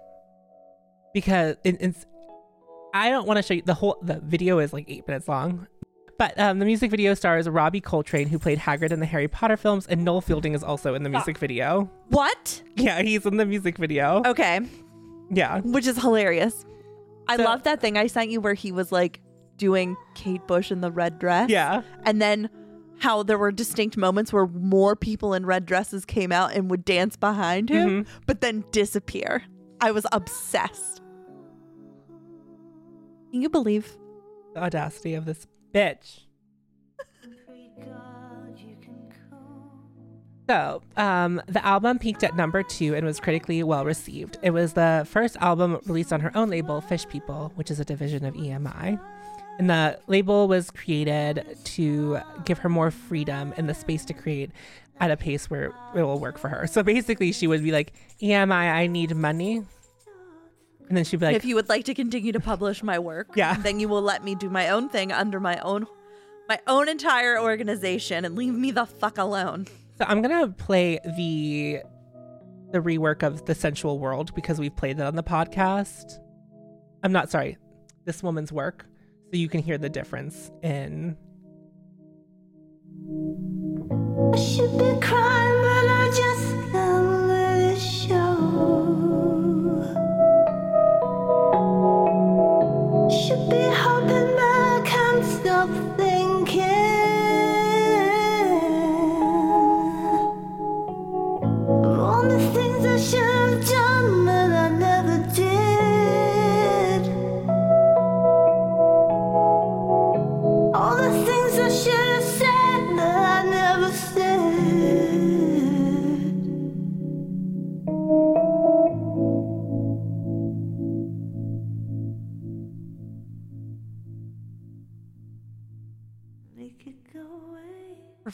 because 1.13 1.57
it, 1.65 1.77
it's. 1.81 2.07
I 2.95 3.11
don't 3.11 3.27
want 3.27 3.37
to 3.37 3.43
show 3.43 3.55
you 3.55 3.63
the 3.63 3.75
whole. 3.75 3.99
The 4.03 4.21
video 4.25 4.59
is 4.59 4.73
like 4.73 4.87
eight 4.89 5.07
minutes 5.07 5.29
long, 5.29 5.67
but 6.19 6.39
um, 6.41 6.61
the 6.61 6.65
music 6.65 6.91
video 6.91 7.13
stars 7.13 7.49
Robbie 7.49 7.81
Coltrane, 7.81 8.29
who 8.29 8.39
played 8.39 8.59
Hagrid 8.59 8.91
in 8.91 9.01
the 9.01 9.07
Harry 9.07 9.29
Potter 9.29 9.57
films, 9.59 9.87
and 9.87 10.05
Noel 10.05 10.23
Fielding 10.23 10.55
is 10.55 10.65
also 10.65 10.95
in 10.95 11.03
the 11.03 11.11
music 11.11 11.37
video. 11.39 11.91
What? 12.09 12.63
Yeah, 12.77 13.03
he's 13.03 13.27
in 13.27 13.37
the 13.37 13.47
music 13.47 13.77
video. 13.77 14.23
Okay. 14.25 14.61
Yeah, 15.31 15.61
Which 15.61 15.87
is 15.87 15.99
hilarious. 15.99 16.65
I 17.29 17.37
So- 17.37 17.45
love 17.45 17.63
that 17.65 17.81
thing 17.81 17.97
I 17.97 18.07
sent 18.07 18.31
you 18.31 18.41
where 18.41 18.55
he 18.55 18.73
was 18.73 18.93
like 18.93 19.21
doing 19.57 19.97
Kate 20.15 20.47
Bush 20.47 20.71
in 20.73 20.81
the 20.81 20.91
red 20.91 21.19
dress. 21.19 21.49
yeah. 21.51 21.83
And 22.05 22.21
then 22.21 22.51
how 22.99 23.23
there 23.23 23.39
were 23.39 23.53
distinct 23.53 23.97
moments 23.97 24.33
where 24.33 24.47
more 24.47 24.95
people 24.97 25.35
in 25.35 25.45
red 25.47 25.67
dresses 25.67 26.05
came 26.05 26.33
out 26.33 26.53
and 26.53 26.71
would 26.71 26.85
dance 26.85 27.17
behind 27.17 27.69
him, 27.69 28.05
mm-hmm. 28.05 28.19
but 28.27 28.41
then 28.41 28.65
disappear. 28.71 29.43
I 29.81 29.91
was 29.91 30.07
obsessed. 30.13 31.03
Can 33.31 33.43
you 33.43 33.49
believe? 33.49 33.97
The 34.55 34.63
audacity 34.63 35.15
of 35.15 35.25
this 35.25 35.47
bitch. 35.73 36.21
So, 40.49 40.83
um, 40.99 41.41
the 41.47 41.65
album 41.65 41.99
peaked 41.99 42.23
at 42.23 42.37
number 42.37 42.63
two 42.63 42.95
and 42.95 43.07
was 43.07 43.19
critically 43.19 43.63
well 43.63 43.85
received. 43.85 44.37
It 44.43 44.51
was 44.51 44.75
the 44.75 45.07
first 45.11 45.37
album 45.41 45.81
released 45.87 46.13
on 46.13 46.21
her 46.21 46.31
own 46.37 46.51
label, 46.51 46.81
Fish 46.83 47.09
People, 47.09 47.51
which 47.55 47.71
is 47.71 47.81
a 47.81 47.85
division 47.85 48.27
of 48.27 48.35
EMI. 48.35 49.01
And 49.59 49.71
the 49.71 49.99
label 50.07 50.47
was 50.49 50.71
created 50.71 51.57
to 51.65 52.19
give 52.45 52.59
her 52.59 52.69
more 52.69 52.91
freedom 52.91 53.55
and 53.57 53.69
the 53.69 53.75
space 53.75 54.05
to 54.07 54.13
create 54.13 54.51
at 55.01 55.11
a 55.11 55.17
pace 55.17 55.49
where 55.49 55.73
it 55.95 56.03
will 56.03 56.19
work 56.19 56.39
for 56.39 56.49
her. 56.49 56.67
So 56.67 56.83
basically, 56.83 57.33
she 57.33 57.47
would 57.47 57.63
be 57.63 57.73
like, 57.73 57.93
EMI, 58.21 58.53
I 58.53 58.87
need 58.87 59.15
money. 59.17 59.63
And 60.89 60.97
then 60.97 61.05
she'd 61.05 61.21
be 61.21 61.27
like, 61.27 61.37
if 61.37 61.45
you 61.47 61.55
would 61.55 61.71
like 61.71 61.87
to 61.87 61.95
continue 61.95 62.33
to 62.33 62.41
publish 62.41 62.83
my 62.83 62.99
work, 62.99 63.29
Yeah. 63.35 63.55
then 63.55 63.81
you 63.81 63.89
will 63.89 64.03
let 64.03 64.23
me 64.23 64.35
do 64.35 64.51
my 64.51 64.69
own 64.69 64.89
thing 64.91 65.11
under 65.11 65.41
my 65.41 65.59
own 65.59 65.87
my 66.47 66.61
own 66.67 66.91
entire 66.91 67.41
organization 67.41 68.27
and 68.27 68.37
leave 68.37 68.53
me 68.53 68.71
the 68.71 68.85
fuck 68.85 69.17
alone. 69.17 69.67
So 69.97 70.05
I'm 70.09 70.23
gonna 70.23 70.49
play 70.49 70.99
the 71.17 71.81
the 72.73 72.81
rework 72.81 73.23
of 73.23 73.45
the 73.45 73.55
sensual 73.55 73.99
world 74.01 74.35
because 74.35 74.59
we've 74.59 74.75
played 74.75 74.97
that 74.97 75.07
on 75.07 75.15
the 75.15 75.23
podcast. 75.23 76.19
I'm 77.05 77.13
not 77.13 77.31
sorry, 77.31 77.59
this 78.05 78.23
woman's 78.23 78.51
work, 78.51 78.87
so 79.31 79.37
you 79.37 79.49
can 79.49 79.63
hear 79.63 79.79
the 79.79 79.89
difference 79.89 80.51
in. 80.63 81.17
Should 84.37 84.79
be 84.79 85.01
crying, 85.01 85.45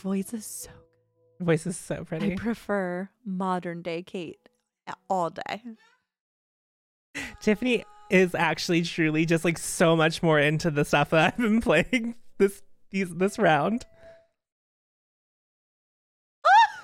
voice 0.01 0.32
is 0.32 0.46
so 0.46 0.70
Voice 1.40 1.66
is 1.66 1.76
so 1.76 2.05
pretty. 2.05 2.32
I 2.32 2.36
prefer 2.36 3.09
modern 3.24 3.80
day 3.80 4.03
Kate 4.03 4.38
all 5.09 5.30
day. 5.30 5.62
Tiffany 7.40 7.84
is 8.11 8.34
actually 8.34 8.82
truly 8.82 9.24
just 9.24 9.44
like 9.44 9.57
so 9.57 9.96
much 9.96 10.22
more 10.22 10.38
into 10.38 10.70
the 10.70 10.84
stuff 10.84 11.11
that 11.11 11.32
I've 11.32 11.38
been 11.38 11.61
playing 11.62 12.16
this 12.38 12.62
these 12.90 13.14
this 13.14 13.38
round. 13.38 13.86
Ah! 16.44 16.80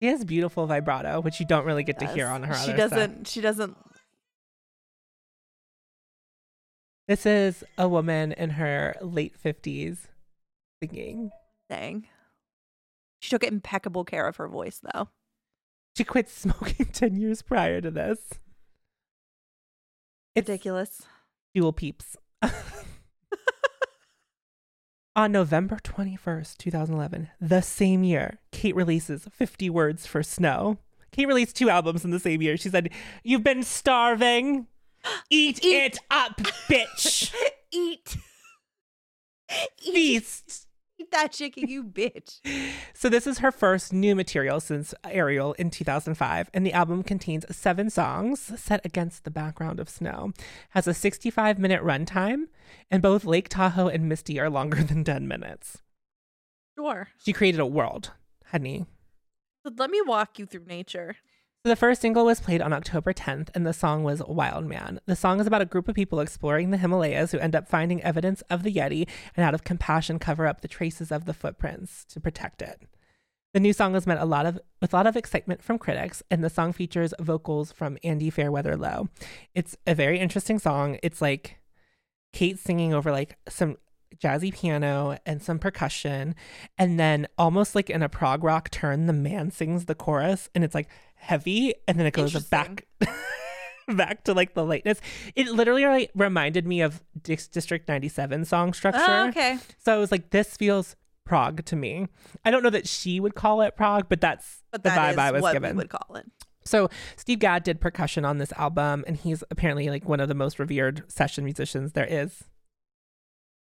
She 0.00 0.08
has 0.08 0.24
beautiful 0.24 0.66
vibrato, 0.66 1.20
which 1.20 1.40
you 1.40 1.46
don't 1.46 1.64
really 1.64 1.82
get 1.82 1.98
to 1.98 2.06
hear 2.06 2.28
on 2.28 2.44
her. 2.44 2.54
She 2.54 2.72
doesn't 2.72 3.26
she 3.26 3.40
doesn't 3.40 3.76
This 7.08 7.26
is 7.26 7.64
a 7.76 7.88
woman 7.88 8.30
in 8.30 8.50
her 8.50 8.94
late 9.00 9.36
fifties 9.36 10.06
singing. 10.80 11.32
Sing. 11.70 12.06
She 13.20 13.30
took 13.30 13.44
impeccable 13.44 14.04
care 14.04 14.26
of 14.26 14.36
her 14.36 14.48
voice 14.48 14.80
though. 14.92 15.08
She 15.96 16.04
quit 16.04 16.28
smoking 16.30 16.86
10 16.86 17.16
years 17.16 17.42
prior 17.42 17.80
to 17.80 17.90
this. 17.90 18.18
It's 20.34 20.48
Ridiculous. 20.48 21.02
Dual 21.54 21.72
peeps. 21.72 22.16
On 25.16 25.32
November 25.32 25.76
21st, 25.82 26.56
2011, 26.56 27.28
the 27.40 27.60
same 27.60 28.04
year, 28.04 28.38
Kate 28.52 28.76
releases 28.76 29.26
50 29.32 29.68
Words 29.68 30.06
for 30.06 30.22
Snow. 30.22 30.78
Kate 31.10 31.26
released 31.26 31.56
two 31.56 31.68
albums 31.68 32.04
in 32.04 32.12
the 32.12 32.20
same 32.20 32.40
year. 32.40 32.56
She 32.56 32.68
said, 32.68 32.90
You've 33.24 33.42
been 33.42 33.64
starving. 33.64 34.68
Eat, 35.30 35.64
Eat. 35.64 35.74
it 35.74 35.98
up, 36.10 36.36
bitch. 36.68 37.34
Eat. 37.72 38.16
Eat, 39.84 39.92
Feast. 39.92 40.68
Eat 41.10 41.16
that 41.16 41.32
chicken, 41.32 41.68
you 41.68 41.82
bitch. 41.82 42.40
So 42.94 43.08
this 43.08 43.26
is 43.26 43.38
her 43.38 43.50
first 43.50 43.92
new 43.92 44.14
material 44.14 44.60
since 44.60 44.94
Aerial 45.04 45.54
in 45.54 45.70
2005, 45.70 46.50
and 46.54 46.64
the 46.64 46.72
album 46.72 47.02
contains 47.02 47.44
seven 47.50 47.90
songs 47.90 48.52
set 48.60 48.84
against 48.84 49.24
the 49.24 49.30
background 49.30 49.80
of 49.80 49.88
snow. 49.88 50.32
Has 50.70 50.86
a 50.86 50.94
65 50.94 51.58
minute 51.58 51.82
runtime, 51.82 52.44
and 52.92 53.02
both 53.02 53.24
Lake 53.24 53.48
Tahoe 53.48 53.88
and 53.88 54.08
Misty 54.08 54.38
are 54.38 54.48
longer 54.48 54.82
than 54.84 55.02
10 55.02 55.26
minutes. 55.26 55.78
Sure. 56.78 57.08
She 57.18 57.32
created 57.32 57.60
a 57.60 57.66
world, 57.66 58.12
honey. 58.46 58.86
Let 59.64 59.90
me 59.90 60.00
walk 60.02 60.38
you 60.38 60.46
through 60.46 60.66
nature. 60.66 61.16
So 61.62 61.68
the 61.68 61.76
first 61.76 62.00
single 62.00 62.24
was 62.24 62.40
played 62.40 62.62
on 62.62 62.72
October 62.72 63.12
10th, 63.12 63.50
and 63.54 63.66
the 63.66 63.74
song 63.74 64.02
was 64.02 64.22
Wild 64.26 64.64
Man. 64.64 64.98
The 65.04 65.14
song 65.14 65.40
is 65.40 65.46
about 65.46 65.60
a 65.60 65.66
group 65.66 65.88
of 65.88 65.94
people 65.94 66.18
exploring 66.18 66.70
the 66.70 66.78
Himalayas 66.78 67.32
who 67.32 67.38
end 67.38 67.54
up 67.54 67.68
finding 67.68 68.02
evidence 68.02 68.40
of 68.48 68.62
the 68.62 68.72
Yeti 68.72 69.06
and 69.36 69.44
out 69.44 69.52
of 69.52 69.62
compassion 69.62 70.18
cover 70.18 70.46
up 70.46 70.62
the 70.62 70.68
traces 70.68 71.12
of 71.12 71.26
the 71.26 71.34
footprints 71.34 72.06
to 72.06 72.18
protect 72.18 72.62
it. 72.62 72.80
The 73.52 73.60
new 73.60 73.74
song 73.74 73.92
has 73.92 74.06
met 74.06 74.16
a 74.16 74.24
lot 74.24 74.46
of 74.46 74.58
with 74.80 74.94
a 74.94 74.96
lot 74.96 75.06
of 75.06 75.16
excitement 75.16 75.62
from 75.62 75.76
critics, 75.76 76.22
and 76.30 76.42
the 76.42 76.48
song 76.48 76.72
features 76.72 77.12
vocals 77.20 77.72
from 77.72 77.98
Andy 78.02 78.30
Fairweather 78.30 78.74
Low. 78.74 79.10
It's 79.54 79.76
a 79.86 79.94
very 79.94 80.18
interesting 80.18 80.58
song. 80.58 80.98
It's 81.02 81.20
like 81.20 81.58
Kate 82.32 82.58
singing 82.58 82.94
over 82.94 83.12
like 83.12 83.36
some 83.50 83.76
jazzy 84.16 84.52
piano 84.52 85.18
and 85.24 85.42
some 85.42 85.58
percussion. 85.58 86.34
And 86.78 86.98
then 86.98 87.26
almost 87.38 87.74
like 87.74 87.90
in 87.90 88.02
a 88.02 88.08
prog 88.08 88.44
rock 88.44 88.70
turn, 88.70 89.06
the 89.06 89.12
man 89.12 89.50
sings 89.50 89.84
the 89.84 89.94
chorus 89.94 90.48
and 90.54 90.64
it's 90.64 90.74
like 90.74 90.88
heavy 91.20 91.74
and 91.86 91.98
then 91.98 92.06
it 92.06 92.14
goes 92.14 92.32
back 92.46 92.86
back 93.96 94.24
to 94.24 94.34
like 94.34 94.54
the 94.54 94.64
lightness. 94.64 95.00
It 95.34 95.48
literally 95.48 95.84
like, 95.86 96.10
reminded 96.14 96.66
me 96.66 96.80
of 96.80 97.02
Dis- 97.20 97.48
District 97.48 97.88
97 97.88 98.44
song 98.44 98.68
oh, 98.68 98.72
structure. 98.72 99.02
Oh, 99.06 99.28
okay. 99.28 99.58
So 99.78 99.94
I 99.94 99.98
was 99.98 100.10
like, 100.10 100.30
this 100.30 100.56
feels 100.56 100.96
prog 101.24 101.64
to 101.66 101.76
me. 101.76 102.08
I 102.44 102.50
don't 102.50 102.62
know 102.62 102.70
that 102.70 102.88
she 102.88 103.20
would 103.20 103.34
call 103.34 103.60
it 103.62 103.76
prog, 103.76 104.08
but 104.08 104.20
that's 104.20 104.62
But 104.70 104.82
the 104.82 104.90
that 104.90 105.16
vibe 105.16 105.18
I 105.18 105.30
was 105.30 105.42
what 105.42 105.52
given. 105.52 105.76
we 105.76 105.82
would 105.82 105.90
call 105.90 106.16
it. 106.16 106.26
So 106.64 106.90
Steve 107.16 107.38
Gadd 107.38 107.62
did 107.62 107.80
percussion 107.80 108.24
on 108.24 108.38
this 108.38 108.52
album, 108.52 109.04
and 109.06 109.16
he's 109.16 109.42
apparently 109.50 109.88
like 109.88 110.08
one 110.08 110.20
of 110.20 110.28
the 110.28 110.34
most 110.34 110.58
revered 110.58 111.10
session 111.10 111.44
musicians 111.44 111.92
there 111.92 112.06
is. 112.06 112.44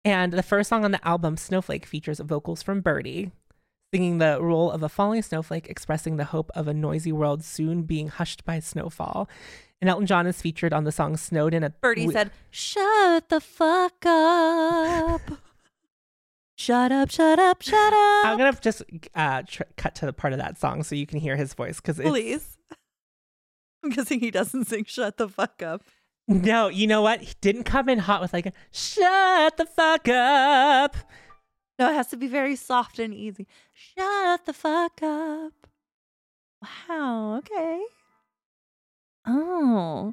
And 0.05 0.33
the 0.33 0.43
first 0.43 0.69
song 0.69 0.85
on 0.85 0.91
the 0.91 1.07
album, 1.07 1.37
Snowflake, 1.37 1.87
features 1.87 2.19
vocals 2.19 2.63
from 2.63 2.81
Bertie, 2.81 3.31
singing 3.93 4.19
the 4.19 4.39
role 4.41 4.71
of 4.71 4.83
a 4.83 4.89
falling 4.89 5.23
snowflake, 5.23 5.69
expressing 5.69 6.17
the 6.17 6.25
hope 6.25 6.51
of 6.55 6.67
a 6.67 6.75
noisy 6.75 7.13
world 7.13 7.45
soon 7.45 7.83
being 7.83 8.09
hushed 8.09 8.45
by 8.45 8.59
snowfall. 8.59 9.29
And 9.81 9.91
Elton 9.91 10.07
John 10.07 10.27
is 10.27 10.41
featured 10.41 10.73
on 10.73 10.85
the 10.85 10.93
song 10.93 11.17
Snowed 11.17 11.53
In. 11.53 11.63
A 11.65 11.71
Bertie 11.71 12.09
said, 12.09 12.31
"Shut 12.51 13.29
the 13.29 13.41
fuck 13.41 14.07
up." 14.07 15.21
shut 16.57 16.93
up, 16.93 17.11
shut 17.11 17.39
up, 17.39 17.61
shut 17.61 17.93
up. 17.93 18.25
I'm 18.25 18.39
gonna 18.39 18.57
just 18.61 18.83
uh, 19.15 19.43
tr- 19.47 19.65
cut 19.77 19.95
to 19.97 20.07
the 20.07 20.13
part 20.13 20.33
of 20.33 20.39
that 20.39 20.59
song 20.59 20.85
so 20.85 20.95
you 20.95 21.07
can 21.07 21.19
hear 21.19 21.37
his 21.37 21.53
voice 21.53 21.81
because 21.81 21.99
Please. 21.99 22.57
I'm 23.85 23.91
guessing 23.91 24.21
he 24.21 24.31
doesn't 24.31 24.69
sing 24.69 24.85
shut 24.85 25.17
the 25.17 25.29
fuck 25.29 25.63
up. 25.63 25.83
no, 26.29 26.69
you 26.69 26.87
know 26.87 27.03
what? 27.03 27.21
He 27.21 27.35
didn't 27.41 27.65
come 27.65 27.89
in 27.89 27.99
hot 27.99 28.23
with 28.23 28.33
like 28.33 28.55
"shut 28.71 29.57
the 29.57 29.67
fuck 29.67 30.09
up." 30.09 30.97
No, 31.83 31.91
it 31.91 31.95
has 31.95 32.09
to 32.09 32.17
be 32.17 32.27
very 32.29 32.55
soft 32.57 32.99
and 32.99 33.13
easy. 33.13 33.47
Shut 33.73 34.47
the 34.47 34.53
fuck 34.53 35.03
up. 35.03 35.53
Wow, 36.89 37.37
okay. 37.39 37.83
Oh. 39.27 40.13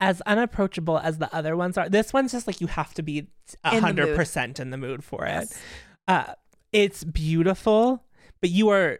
as 0.00 0.20
unapproachable 0.22 0.98
as 0.98 1.18
the 1.18 1.34
other 1.34 1.56
ones 1.56 1.78
are. 1.78 1.88
This 1.88 2.12
one's 2.12 2.32
just 2.32 2.46
like 2.46 2.60
you 2.60 2.66
have 2.66 2.94
to 2.94 3.02
be 3.02 3.28
a 3.62 3.68
In 3.70 3.74
the 3.76 3.80
hundred 3.80 4.06
mood. 4.08 4.16
percent 4.16 4.60
in 4.60 4.70
the 4.70 4.76
mood 4.76 5.04
for 5.04 5.24
it. 5.24 5.30
Yes. 5.30 5.60
Uh, 6.08 6.32
it's 6.72 7.04
beautiful, 7.04 8.02
but 8.40 8.50
you 8.50 8.68
are 8.70 8.98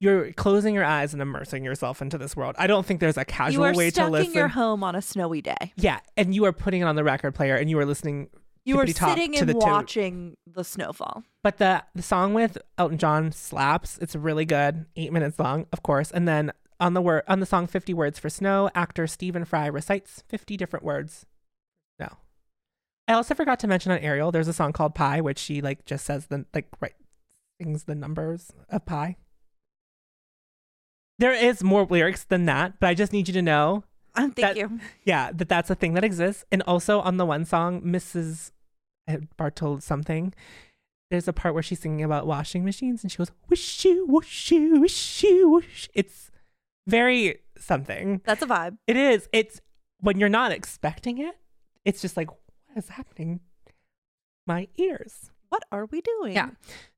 you're 0.00 0.32
closing 0.32 0.74
your 0.74 0.84
eyes 0.84 1.12
and 1.12 1.22
immersing 1.22 1.62
yourself 1.64 2.02
into 2.02 2.18
this 2.18 2.34
world. 2.36 2.56
I 2.58 2.66
don't 2.66 2.84
think 2.84 2.98
there's 2.98 3.16
a 3.16 3.20
You 3.20 3.24
casual 3.26 3.64
are 3.66 3.72
way 3.74 3.84
to 3.90 3.94
stuck 3.94 4.10
listen. 4.10 4.32
in 4.32 4.36
your 4.36 4.48
home 4.48 4.82
on 4.82 4.96
a 4.96 5.02
snowy 5.02 5.40
day. 5.42 5.72
yeah, 5.76 6.00
and 6.16 6.34
you 6.34 6.44
are 6.44 6.52
putting 6.52 6.80
it 6.82 6.84
on 6.86 6.96
the 6.96 7.04
record 7.04 7.36
player 7.36 7.54
and 7.56 7.70
you 7.70 7.78
are 7.78 7.86
listening. 7.86 8.28
You 8.64 8.78
are 8.78 8.84
tippity-top 8.84 9.08
sitting 9.10 9.36
and 9.36 9.48
the 9.48 9.56
watching 9.56 10.36
the 10.46 10.62
snowfall. 10.62 11.24
But 11.42 11.58
the 11.58 11.84
the 11.94 12.02
song 12.02 12.32
with 12.32 12.58
Elton 12.78 12.98
John 12.98 13.32
slaps. 13.32 13.98
It's 14.00 14.14
really 14.14 14.44
good. 14.44 14.86
Eight 14.96 15.12
minutes 15.12 15.38
long, 15.38 15.66
of 15.72 15.82
course. 15.82 16.10
And 16.12 16.28
then 16.28 16.52
on 16.78 16.94
the 16.94 17.02
word 17.02 17.24
on 17.26 17.40
the 17.40 17.46
song 17.46 17.66
"50 17.66 17.92
Words 17.92 18.18
for 18.18 18.30
Snow," 18.30 18.70
actor 18.74 19.06
Stephen 19.06 19.44
Fry 19.44 19.66
recites 19.66 20.22
50 20.28 20.56
different 20.56 20.84
words. 20.84 21.26
No. 21.98 22.08
I 23.08 23.14
also 23.14 23.34
forgot 23.34 23.58
to 23.60 23.66
mention 23.66 23.90
on 23.90 23.98
Aerial. 23.98 24.30
There's 24.30 24.48
a 24.48 24.52
song 24.52 24.72
called 24.72 24.94
"Pie," 24.94 25.20
which 25.20 25.38
she 25.38 25.60
like 25.60 25.84
just 25.84 26.04
says 26.04 26.26
the 26.26 26.46
like 26.54 26.68
right 26.80 26.94
sings 27.60 27.84
the 27.84 27.96
numbers 27.96 28.52
of 28.68 28.86
pi. 28.86 29.16
There 31.18 31.32
is 31.32 31.64
more 31.64 31.84
lyrics 31.84 32.24
than 32.24 32.46
that, 32.46 32.80
but 32.80 32.88
I 32.88 32.94
just 32.94 33.12
need 33.12 33.28
you 33.28 33.34
to 33.34 33.42
know 33.42 33.84
Um, 34.14 34.30
thank 34.32 34.36
That- 34.36 34.56
you. 34.56 34.80
yeah, 35.04 35.30
that 35.32 35.48
that's 35.48 35.70
a 35.70 35.74
thing 35.74 35.94
that 35.94 36.04
exists. 36.04 36.44
And 36.52 36.62
also 36.62 37.00
on 37.00 37.16
the 37.16 37.26
one 37.26 37.44
song, 37.44 37.80
Mrs. 37.82 38.52
Bartold 39.38 39.82
something, 39.82 40.32
there's 41.10 41.28
a 41.28 41.32
part 41.32 41.54
where 41.54 41.62
she's 41.62 41.80
singing 41.80 42.02
about 42.04 42.26
washing 42.26 42.64
machines 42.64 43.02
and 43.02 43.10
she 43.10 43.18
goes, 43.18 43.30
wish 43.48 43.84
you, 43.84 44.06
wish 44.06 44.50
you, 44.50 44.80
wish 44.80 45.22
you, 45.22 45.48
wish. 45.50 45.88
It's 45.94 46.30
very 46.86 47.38
something. 47.58 48.20
That's 48.24 48.42
a 48.42 48.46
vibe. 48.46 48.78
It 48.86 48.96
is. 48.96 49.28
It's 49.32 49.60
when 50.00 50.18
you're 50.18 50.28
not 50.28 50.52
expecting 50.52 51.18
it, 51.18 51.36
it's 51.84 52.00
just 52.00 52.16
like, 52.16 52.30
what 52.30 52.76
is 52.76 52.88
happening? 52.90 53.40
My 54.46 54.68
ears. 54.76 55.30
What 55.48 55.62
are 55.70 55.86
we 55.86 56.00
doing? 56.00 56.32
Yeah. 56.32 56.50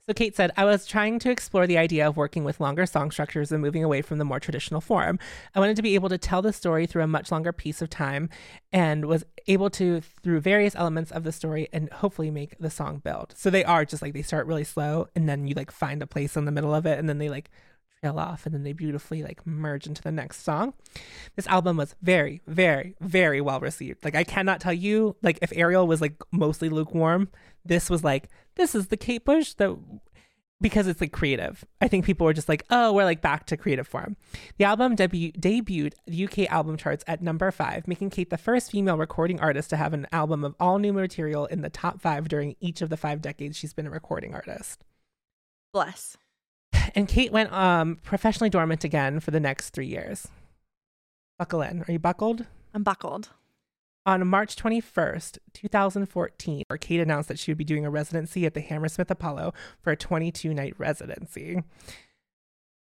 So 0.06 0.12
Kate 0.12 0.36
said, 0.36 0.50
I 0.58 0.66
was 0.66 0.84
trying 0.84 1.18
to 1.20 1.30
explore 1.30 1.66
the 1.66 1.78
idea 1.78 2.06
of 2.06 2.18
working 2.18 2.44
with 2.44 2.60
longer 2.60 2.84
song 2.84 3.10
structures 3.10 3.50
and 3.50 3.62
moving 3.62 3.82
away 3.82 4.02
from 4.02 4.18
the 4.18 4.24
more 4.26 4.38
traditional 4.38 4.82
form. 4.82 5.18
I 5.54 5.60
wanted 5.60 5.76
to 5.76 5.82
be 5.82 5.94
able 5.94 6.10
to 6.10 6.18
tell 6.18 6.42
the 6.42 6.52
story 6.52 6.84
through 6.84 7.04
a 7.04 7.06
much 7.06 7.32
longer 7.32 7.54
piece 7.54 7.80
of 7.80 7.88
time 7.88 8.28
and 8.70 9.06
was 9.06 9.24
able 9.46 9.70
to, 9.70 10.02
through 10.02 10.40
various 10.40 10.74
elements 10.74 11.10
of 11.10 11.24
the 11.24 11.32
story, 11.32 11.70
and 11.72 11.90
hopefully 11.90 12.30
make 12.30 12.58
the 12.58 12.68
song 12.68 12.98
build. 12.98 13.32
So 13.34 13.48
they 13.48 13.64
are 13.64 13.86
just 13.86 14.02
like 14.02 14.12
they 14.12 14.20
start 14.20 14.46
really 14.46 14.64
slow 14.64 15.08
and 15.16 15.26
then 15.26 15.46
you 15.46 15.54
like 15.54 15.70
find 15.70 16.02
a 16.02 16.06
place 16.06 16.36
in 16.36 16.44
the 16.44 16.52
middle 16.52 16.74
of 16.74 16.84
it 16.84 16.98
and 16.98 17.08
then 17.08 17.16
they 17.16 17.30
like 17.30 17.50
off 18.06 18.46
and 18.46 18.54
then 18.54 18.62
they 18.62 18.72
beautifully 18.72 19.22
like 19.22 19.46
merge 19.46 19.86
into 19.86 20.02
the 20.02 20.12
next 20.12 20.42
song. 20.42 20.74
This 21.36 21.46
album 21.46 21.76
was 21.76 21.94
very, 22.02 22.40
very, 22.46 22.96
very 23.00 23.40
well 23.40 23.60
received. 23.60 24.04
Like 24.04 24.14
I 24.14 24.24
cannot 24.24 24.60
tell 24.60 24.72
you, 24.72 25.16
like 25.22 25.38
if 25.42 25.52
Aerial 25.54 25.86
was 25.86 26.00
like 26.00 26.14
mostly 26.30 26.68
lukewarm, 26.68 27.28
this 27.64 27.88
was 27.88 28.04
like, 28.04 28.28
this 28.56 28.74
is 28.74 28.88
the 28.88 28.96
Kate 28.96 29.24
Bush 29.24 29.54
that 29.54 29.76
because 30.60 30.86
it's 30.86 31.00
like 31.00 31.12
creative. 31.12 31.64
I 31.80 31.88
think 31.88 32.06
people 32.06 32.24
were 32.24 32.32
just 32.32 32.48
like, 32.48 32.64
oh, 32.70 32.92
we're 32.92 33.04
like 33.04 33.20
back 33.20 33.46
to 33.46 33.56
creative 33.56 33.86
form. 33.86 34.16
The 34.56 34.64
album 34.64 34.96
debu- 34.96 35.38
debuted 35.38 35.92
the 36.06 36.24
UK 36.24 36.50
album 36.50 36.76
charts 36.76 37.04
at 37.06 37.22
number 37.22 37.50
five, 37.50 37.86
making 37.86 38.10
Kate 38.10 38.30
the 38.30 38.38
first 38.38 38.70
female 38.70 38.96
recording 38.96 39.40
artist 39.40 39.70
to 39.70 39.76
have 39.76 39.92
an 39.92 40.06
album 40.12 40.44
of 40.44 40.54
all 40.58 40.78
new 40.78 40.92
material 40.92 41.46
in 41.46 41.60
the 41.60 41.70
top 41.70 42.00
five 42.00 42.28
during 42.28 42.56
each 42.60 42.80
of 42.80 42.88
the 42.88 42.96
five 42.96 43.20
decades 43.20 43.58
she's 43.58 43.74
been 43.74 43.86
a 43.86 43.90
recording 43.90 44.34
artist. 44.34 44.84
Bless. 45.72 46.16
And 46.94 47.08
Kate 47.08 47.32
went 47.32 47.52
um 47.52 47.96
professionally 48.02 48.50
dormant 48.50 48.84
again 48.84 49.20
for 49.20 49.30
the 49.30 49.40
next 49.40 49.70
three 49.70 49.86
years. 49.86 50.28
Buckle 51.38 51.62
in. 51.62 51.82
Are 51.88 51.92
you 51.92 51.98
buckled? 51.98 52.46
I'm 52.72 52.82
buckled. 52.82 53.30
On 54.06 54.26
March 54.26 54.54
21st, 54.56 55.38
2014, 55.54 56.64
Kate 56.78 57.00
announced 57.00 57.28
that 57.28 57.38
she 57.38 57.50
would 57.50 57.58
be 57.58 57.64
doing 57.64 57.86
a 57.86 57.90
residency 57.90 58.44
at 58.44 58.52
the 58.52 58.60
Hammersmith 58.60 59.10
Apollo 59.10 59.54
for 59.80 59.92
a 59.92 59.96
22 59.96 60.52
night 60.52 60.74
residency. 60.78 61.62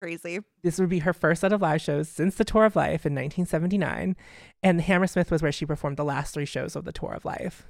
Crazy. 0.01 0.39
This 0.63 0.79
would 0.79 0.89
be 0.89 1.01
her 1.01 1.13
first 1.13 1.41
set 1.41 1.53
of 1.53 1.61
live 1.61 1.81
shows 1.81 2.09
since 2.09 2.37
the 2.37 2.45
Tour 2.45 2.65
of 2.65 2.77
Life 2.77 3.05
in 3.05 3.15
1979. 3.15 4.15
And 4.63 4.79
the 4.79 4.85
Hammersmith 4.85 5.31
was 5.31 5.43
where 5.43 5.51
she 5.51 5.67
performed 5.67 5.97
the 5.97 6.05
last 6.05 6.35
three 6.35 6.45
shows 6.45 6.77
of 6.77 6.85
the 6.85 6.93
Tour 6.93 7.15
of 7.15 7.25
Life. 7.25 7.67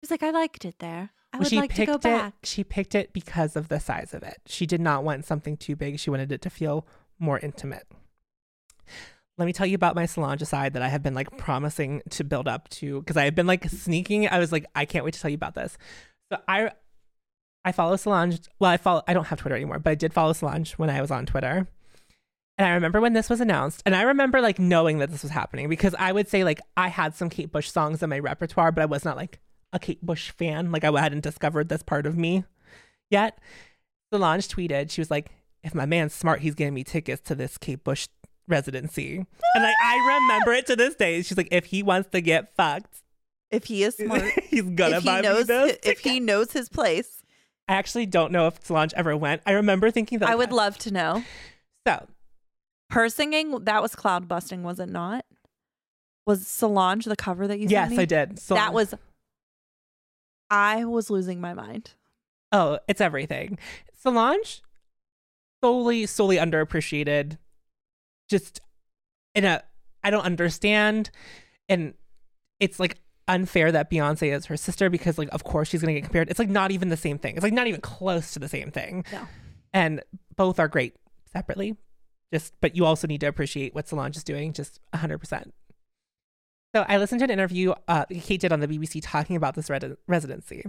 She's 0.00 0.10
like, 0.12 0.22
I 0.22 0.30
liked 0.30 0.64
it 0.64 0.78
there. 0.78 1.10
I 1.32 1.38
would 1.38 1.52
like 1.52 1.74
to 1.74 1.86
go 1.86 1.94
it, 1.94 2.02
back. 2.02 2.34
She 2.42 2.62
picked 2.62 2.94
it 2.94 3.12
because 3.12 3.56
of 3.56 3.68
the 3.68 3.80
size 3.80 4.12
of 4.12 4.22
it. 4.22 4.38
She 4.46 4.66
did 4.66 4.80
not 4.80 5.02
want 5.02 5.24
something 5.24 5.56
too 5.56 5.76
big. 5.76 5.98
She 5.98 6.10
wanted 6.10 6.30
it 6.30 6.42
to 6.42 6.50
feel 6.50 6.86
more 7.18 7.38
intimate. 7.38 7.86
Let 9.38 9.46
me 9.46 9.52
tell 9.52 9.66
you 9.66 9.74
about 9.74 9.96
my 9.96 10.04
Solange 10.04 10.42
aside 10.42 10.74
that 10.74 10.82
I 10.82 10.88
have 10.88 11.02
been 11.02 11.14
like 11.14 11.36
promising 11.38 12.02
to 12.10 12.22
build 12.22 12.46
up 12.46 12.68
to 12.70 13.00
because 13.00 13.16
I 13.16 13.24
have 13.24 13.34
been 13.34 13.46
like 13.46 13.68
sneaking. 13.70 14.28
I 14.28 14.38
was 14.38 14.52
like, 14.52 14.66
I 14.74 14.84
can't 14.84 15.04
wait 15.04 15.14
to 15.14 15.20
tell 15.20 15.30
you 15.30 15.36
about 15.36 15.54
this. 15.54 15.78
So 16.30 16.38
I 16.46 16.72
I 17.64 17.72
follow 17.72 17.96
Solange. 17.96 18.40
Well, 18.58 18.70
I 18.70 18.76
follow 18.76 19.02
I 19.08 19.14
don't 19.14 19.26
have 19.26 19.40
Twitter 19.40 19.56
anymore, 19.56 19.78
but 19.78 19.90
I 19.90 19.94
did 19.94 20.12
follow 20.12 20.34
Solange 20.34 20.72
when 20.72 20.90
I 20.90 21.00
was 21.00 21.10
on 21.10 21.24
Twitter. 21.24 21.66
And 22.58 22.66
I 22.66 22.74
remember 22.74 23.00
when 23.00 23.14
this 23.14 23.30
was 23.30 23.40
announced, 23.40 23.82
and 23.86 23.96
I 23.96 24.02
remember 24.02 24.42
like 24.42 24.58
knowing 24.58 24.98
that 24.98 25.10
this 25.10 25.22
was 25.22 25.32
happening 25.32 25.70
because 25.70 25.94
I 25.98 26.12
would 26.12 26.28
say 26.28 26.44
like 26.44 26.60
I 26.76 26.88
had 26.88 27.14
some 27.14 27.30
Kate 27.30 27.50
Bush 27.50 27.70
songs 27.70 28.02
in 28.02 28.10
my 28.10 28.18
repertoire, 28.18 28.70
but 28.70 28.82
I 28.82 28.86
was 28.86 29.04
not 29.04 29.16
like 29.16 29.40
a 29.72 29.78
Kate 29.78 30.04
Bush 30.04 30.30
fan. 30.30 30.70
Like 30.72 30.84
I 30.84 31.00
hadn't 31.00 31.22
discovered 31.22 31.68
this 31.68 31.82
part 31.82 32.06
of 32.06 32.16
me 32.16 32.44
yet. 33.10 33.38
Solange 34.12 34.48
tweeted, 34.48 34.90
she 34.90 35.00
was 35.00 35.10
like, 35.10 35.30
if 35.62 35.74
my 35.74 35.86
man's 35.86 36.12
smart, 36.12 36.40
he's 36.40 36.54
getting 36.54 36.74
me 36.74 36.84
tickets 36.84 37.22
to 37.28 37.34
this 37.34 37.56
Kate 37.56 37.82
Bush 37.82 38.08
residency. 38.48 39.16
And 39.16 39.62
like 39.62 39.74
I 39.82 40.18
remember 40.20 40.52
it 40.52 40.66
to 40.66 40.76
this 40.76 40.94
day. 40.94 41.22
She's 41.22 41.36
like, 41.36 41.48
if 41.50 41.66
he 41.66 41.82
wants 41.82 42.10
to 42.10 42.20
get 42.20 42.54
fucked, 42.56 43.02
If 43.50 43.64
he 43.64 43.84
is 43.84 43.96
smart, 43.96 44.24
he's 44.44 44.62
gonna 44.62 44.98
if 44.98 45.04
buy 45.04 45.16
he 45.16 45.22
me 45.22 45.28
knows, 45.28 45.46
those 45.46 45.76
if 45.84 46.00
he 46.00 46.20
knows 46.20 46.52
his 46.52 46.68
place, 46.68 47.22
I 47.68 47.74
actually 47.74 48.06
don't 48.06 48.32
know 48.32 48.48
if 48.48 48.62
Solange 48.64 48.92
ever 48.94 49.16
went. 49.16 49.42
I 49.46 49.52
remember 49.52 49.90
thinking 49.90 50.18
that 50.18 50.28
I 50.28 50.34
would 50.34 50.52
love 50.52 50.76
to 50.78 50.90
know. 50.90 51.22
so 51.86 52.06
Her 52.90 53.08
singing, 53.08 53.64
that 53.64 53.80
was 53.80 53.94
cloud 53.94 54.26
busting, 54.28 54.62
was 54.64 54.80
it 54.80 54.88
not? 54.88 55.24
Was 56.26 56.46
Solange 56.46 57.04
the 57.04 57.16
cover 57.16 57.46
that 57.46 57.58
you 57.58 57.68
yes, 57.68 57.90
me? 57.90 57.98
I 58.00 58.04
did. 58.04 58.38
So 58.38 58.54
That 58.54 58.74
was. 58.74 58.94
I 60.52 60.84
was 60.84 61.08
losing 61.08 61.40
my 61.40 61.54
mind. 61.54 61.94
Oh, 62.52 62.78
it's 62.86 63.00
everything. 63.00 63.58
Solange, 63.98 64.60
solely, 65.64 66.04
solely 66.04 66.36
underappreciated. 66.36 67.38
Just 68.28 68.60
in 69.34 69.46
a, 69.46 69.62
I 70.04 70.10
don't 70.10 70.26
understand, 70.26 71.10
and 71.70 71.94
it's 72.60 72.78
like 72.78 73.00
unfair 73.28 73.72
that 73.72 73.90
Beyonce 73.90 74.36
is 74.36 74.46
her 74.46 74.58
sister 74.58 74.90
because, 74.90 75.16
like, 75.16 75.30
of 75.32 75.42
course 75.42 75.68
she's 75.68 75.80
gonna 75.80 75.94
get 75.94 76.04
compared. 76.04 76.28
It's 76.28 76.38
like 76.38 76.50
not 76.50 76.70
even 76.70 76.90
the 76.90 76.98
same 76.98 77.18
thing. 77.18 77.34
It's 77.34 77.42
like 77.42 77.54
not 77.54 77.66
even 77.66 77.80
close 77.80 78.34
to 78.34 78.38
the 78.38 78.48
same 78.48 78.70
thing. 78.70 79.06
No. 79.10 79.26
And 79.72 80.02
both 80.36 80.60
are 80.60 80.68
great 80.68 80.96
separately. 81.32 81.76
Just, 82.30 82.52
but 82.60 82.76
you 82.76 82.84
also 82.84 83.06
need 83.06 83.20
to 83.22 83.26
appreciate 83.26 83.74
what 83.74 83.88
Solange 83.88 84.16
is 84.18 84.24
doing. 84.24 84.52
Just 84.52 84.80
hundred 84.94 85.18
percent. 85.18 85.54
So 86.74 86.86
I 86.88 86.96
listened 86.96 87.18
to 87.20 87.24
an 87.24 87.30
interview 87.30 87.74
uh, 87.86 88.06
Kate 88.06 88.40
did 88.40 88.52
on 88.52 88.60
the 88.60 88.68
BBC 88.68 89.00
talking 89.02 89.36
about 89.36 89.54
this 89.54 89.68
red- 89.68 89.96
residency. 90.06 90.64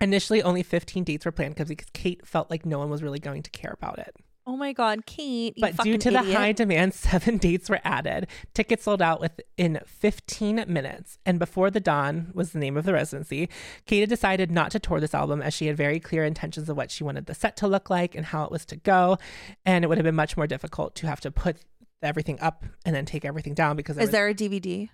Initially, 0.00 0.42
only 0.42 0.62
15 0.62 1.04
dates 1.04 1.24
were 1.24 1.32
planned 1.32 1.54
because 1.54 1.72
Kate 1.92 2.26
felt 2.26 2.50
like 2.50 2.66
no 2.66 2.78
one 2.78 2.90
was 2.90 3.02
really 3.02 3.20
going 3.20 3.42
to 3.42 3.50
care 3.50 3.72
about 3.72 3.98
it. 3.98 4.14
Oh 4.44 4.56
my 4.56 4.72
God, 4.72 5.06
Kate. 5.06 5.54
You 5.56 5.60
But 5.60 5.76
due 5.84 5.96
to 5.96 6.10
the 6.10 6.22
high 6.22 6.50
demand, 6.50 6.94
seven 6.94 7.36
dates 7.36 7.70
were 7.70 7.80
added. 7.84 8.26
Tickets 8.54 8.82
sold 8.82 9.00
out 9.00 9.20
within 9.20 9.78
15 9.86 10.64
minutes. 10.66 11.18
And 11.24 11.38
Before 11.38 11.70
the 11.70 11.78
Dawn 11.78 12.32
was 12.34 12.50
the 12.50 12.58
name 12.58 12.76
of 12.76 12.84
the 12.84 12.92
residency. 12.92 13.48
Kate 13.86 14.00
had 14.00 14.08
decided 14.08 14.50
not 14.50 14.72
to 14.72 14.80
tour 14.80 14.98
this 14.98 15.14
album 15.14 15.40
as 15.40 15.54
she 15.54 15.68
had 15.68 15.76
very 15.76 16.00
clear 16.00 16.24
intentions 16.24 16.68
of 16.68 16.76
what 16.76 16.90
she 16.90 17.04
wanted 17.04 17.26
the 17.26 17.34
set 17.34 17.56
to 17.58 17.68
look 17.68 17.88
like 17.88 18.16
and 18.16 18.26
how 18.26 18.42
it 18.42 18.50
was 18.50 18.64
to 18.66 18.76
go. 18.76 19.16
And 19.64 19.84
it 19.84 19.88
would 19.88 19.98
have 19.98 20.04
been 20.04 20.16
much 20.16 20.36
more 20.36 20.48
difficult 20.48 20.96
to 20.96 21.06
have 21.06 21.20
to 21.20 21.30
put 21.30 21.58
everything 22.04 22.38
up 22.40 22.64
and 22.84 22.94
then 22.94 23.04
take 23.06 23.24
everything 23.24 23.54
down 23.54 23.76
because 23.76 23.96
there 23.96 24.02
Is 24.02 24.08
was- 24.08 24.12
there 24.12 24.28
a 24.28 24.34
DVD? 24.34 24.88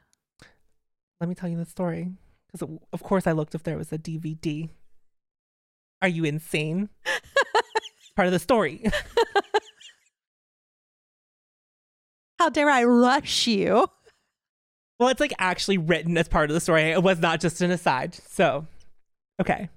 let 1.20 1.28
me 1.28 1.34
tell 1.34 1.48
you 1.48 1.56
the 1.56 1.64
story. 1.66 2.12
Because 2.52 2.68
of 2.92 3.02
course 3.02 3.26
I 3.26 3.32
looked 3.32 3.54
if 3.54 3.62
there 3.64 3.76
was 3.76 3.92
a 3.92 3.98
DVD. 3.98 4.70
Are 6.00 6.08
you 6.08 6.24
insane? 6.24 6.88
Part 8.16 8.26
of 8.26 8.32
the 8.32 8.38
story. 8.38 8.84
How 12.38 12.48
dare 12.50 12.70
I 12.70 12.84
rush 12.84 13.46
you? 13.48 13.88
Well, 15.00 15.08
it's 15.08 15.20
like 15.20 15.32
actually 15.38 15.78
written 15.78 16.16
as 16.16 16.28
part 16.28 16.50
of 16.50 16.54
the 16.54 16.60
story. 16.60 16.82
It 16.90 17.02
was 17.02 17.18
not 17.18 17.40
just 17.40 17.60
an 17.60 17.70
aside. 17.70 18.14
So, 18.14 18.66
okay. 19.40 19.68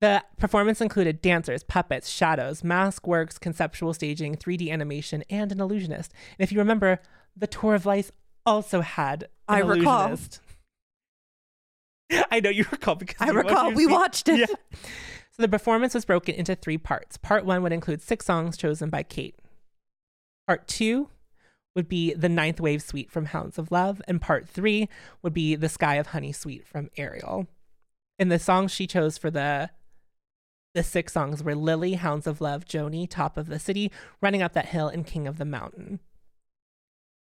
The 0.00 0.24
performance 0.38 0.80
included 0.80 1.20
dancers, 1.20 1.62
puppets, 1.62 2.08
shadows, 2.08 2.64
mask 2.64 3.06
works, 3.06 3.38
conceptual 3.38 3.92
staging, 3.92 4.36
3D 4.36 4.70
animation, 4.70 5.22
and 5.28 5.52
an 5.52 5.60
illusionist. 5.60 6.12
And 6.38 6.42
if 6.44 6.50
you 6.52 6.58
remember, 6.58 7.00
the 7.36 7.46
Tour 7.46 7.74
of 7.74 7.84
Life 7.84 8.10
also 8.46 8.80
had 8.80 9.24
an 9.48 9.56
I 9.56 9.58
recall. 9.58 10.16
I 12.30 12.40
know 12.40 12.50
you 12.50 12.64
recall 12.70 12.94
because 12.96 13.16
I 13.20 13.30
watched- 13.32 13.48
recall 13.48 13.70
we 13.72 13.84
seen- 13.84 13.90
watched 13.92 14.28
it. 14.28 14.40
Yeah. 14.40 14.46
So 15.32 15.42
the 15.42 15.48
performance 15.48 15.94
was 15.94 16.04
broken 16.04 16.34
into 16.34 16.54
three 16.54 16.78
parts. 16.78 17.16
Part 17.16 17.44
one 17.44 17.62
would 17.62 17.72
include 17.72 18.02
six 18.02 18.26
songs 18.26 18.56
chosen 18.56 18.90
by 18.90 19.02
Kate. 19.02 19.36
Part 20.46 20.66
two 20.66 21.08
would 21.76 21.88
be 21.88 22.12
the 22.14 22.28
Ninth 22.28 22.60
Wave 22.60 22.82
Suite 22.82 23.10
from 23.12 23.26
Hounds 23.26 23.56
of 23.58 23.70
Love, 23.70 24.02
and 24.08 24.20
part 24.20 24.48
three 24.48 24.88
would 25.22 25.32
be 25.32 25.54
the 25.54 25.68
Sky 25.68 25.96
of 25.96 26.08
Honey 26.08 26.32
Suite 26.32 26.66
from 26.66 26.90
Aerial. 26.96 27.46
And 28.18 28.30
the 28.32 28.38
songs 28.40 28.72
she 28.72 28.86
chose 28.88 29.16
for 29.16 29.30
the 29.30 29.70
the 30.74 30.82
six 30.82 31.12
songs 31.12 31.42
were 31.42 31.54
Lily, 31.54 31.94
Hounds 31.94 32.26
of 32.26 32.40
Love, 32.40 32.64
Joanni, 32.64 33.08
Top 33.08 33.36
of 33.36 33.48
the 33.48 33.58
City, 33.58 33.90
Running 34.20 34.42
Up 34.42 34.52
That 34.52 34.66
Hill, 34.66 34.88
and 34.88 35.06
King 35.06 35.26
of 35.26 35.38
the 35.38 35.44
Mountain. 35.44 36.00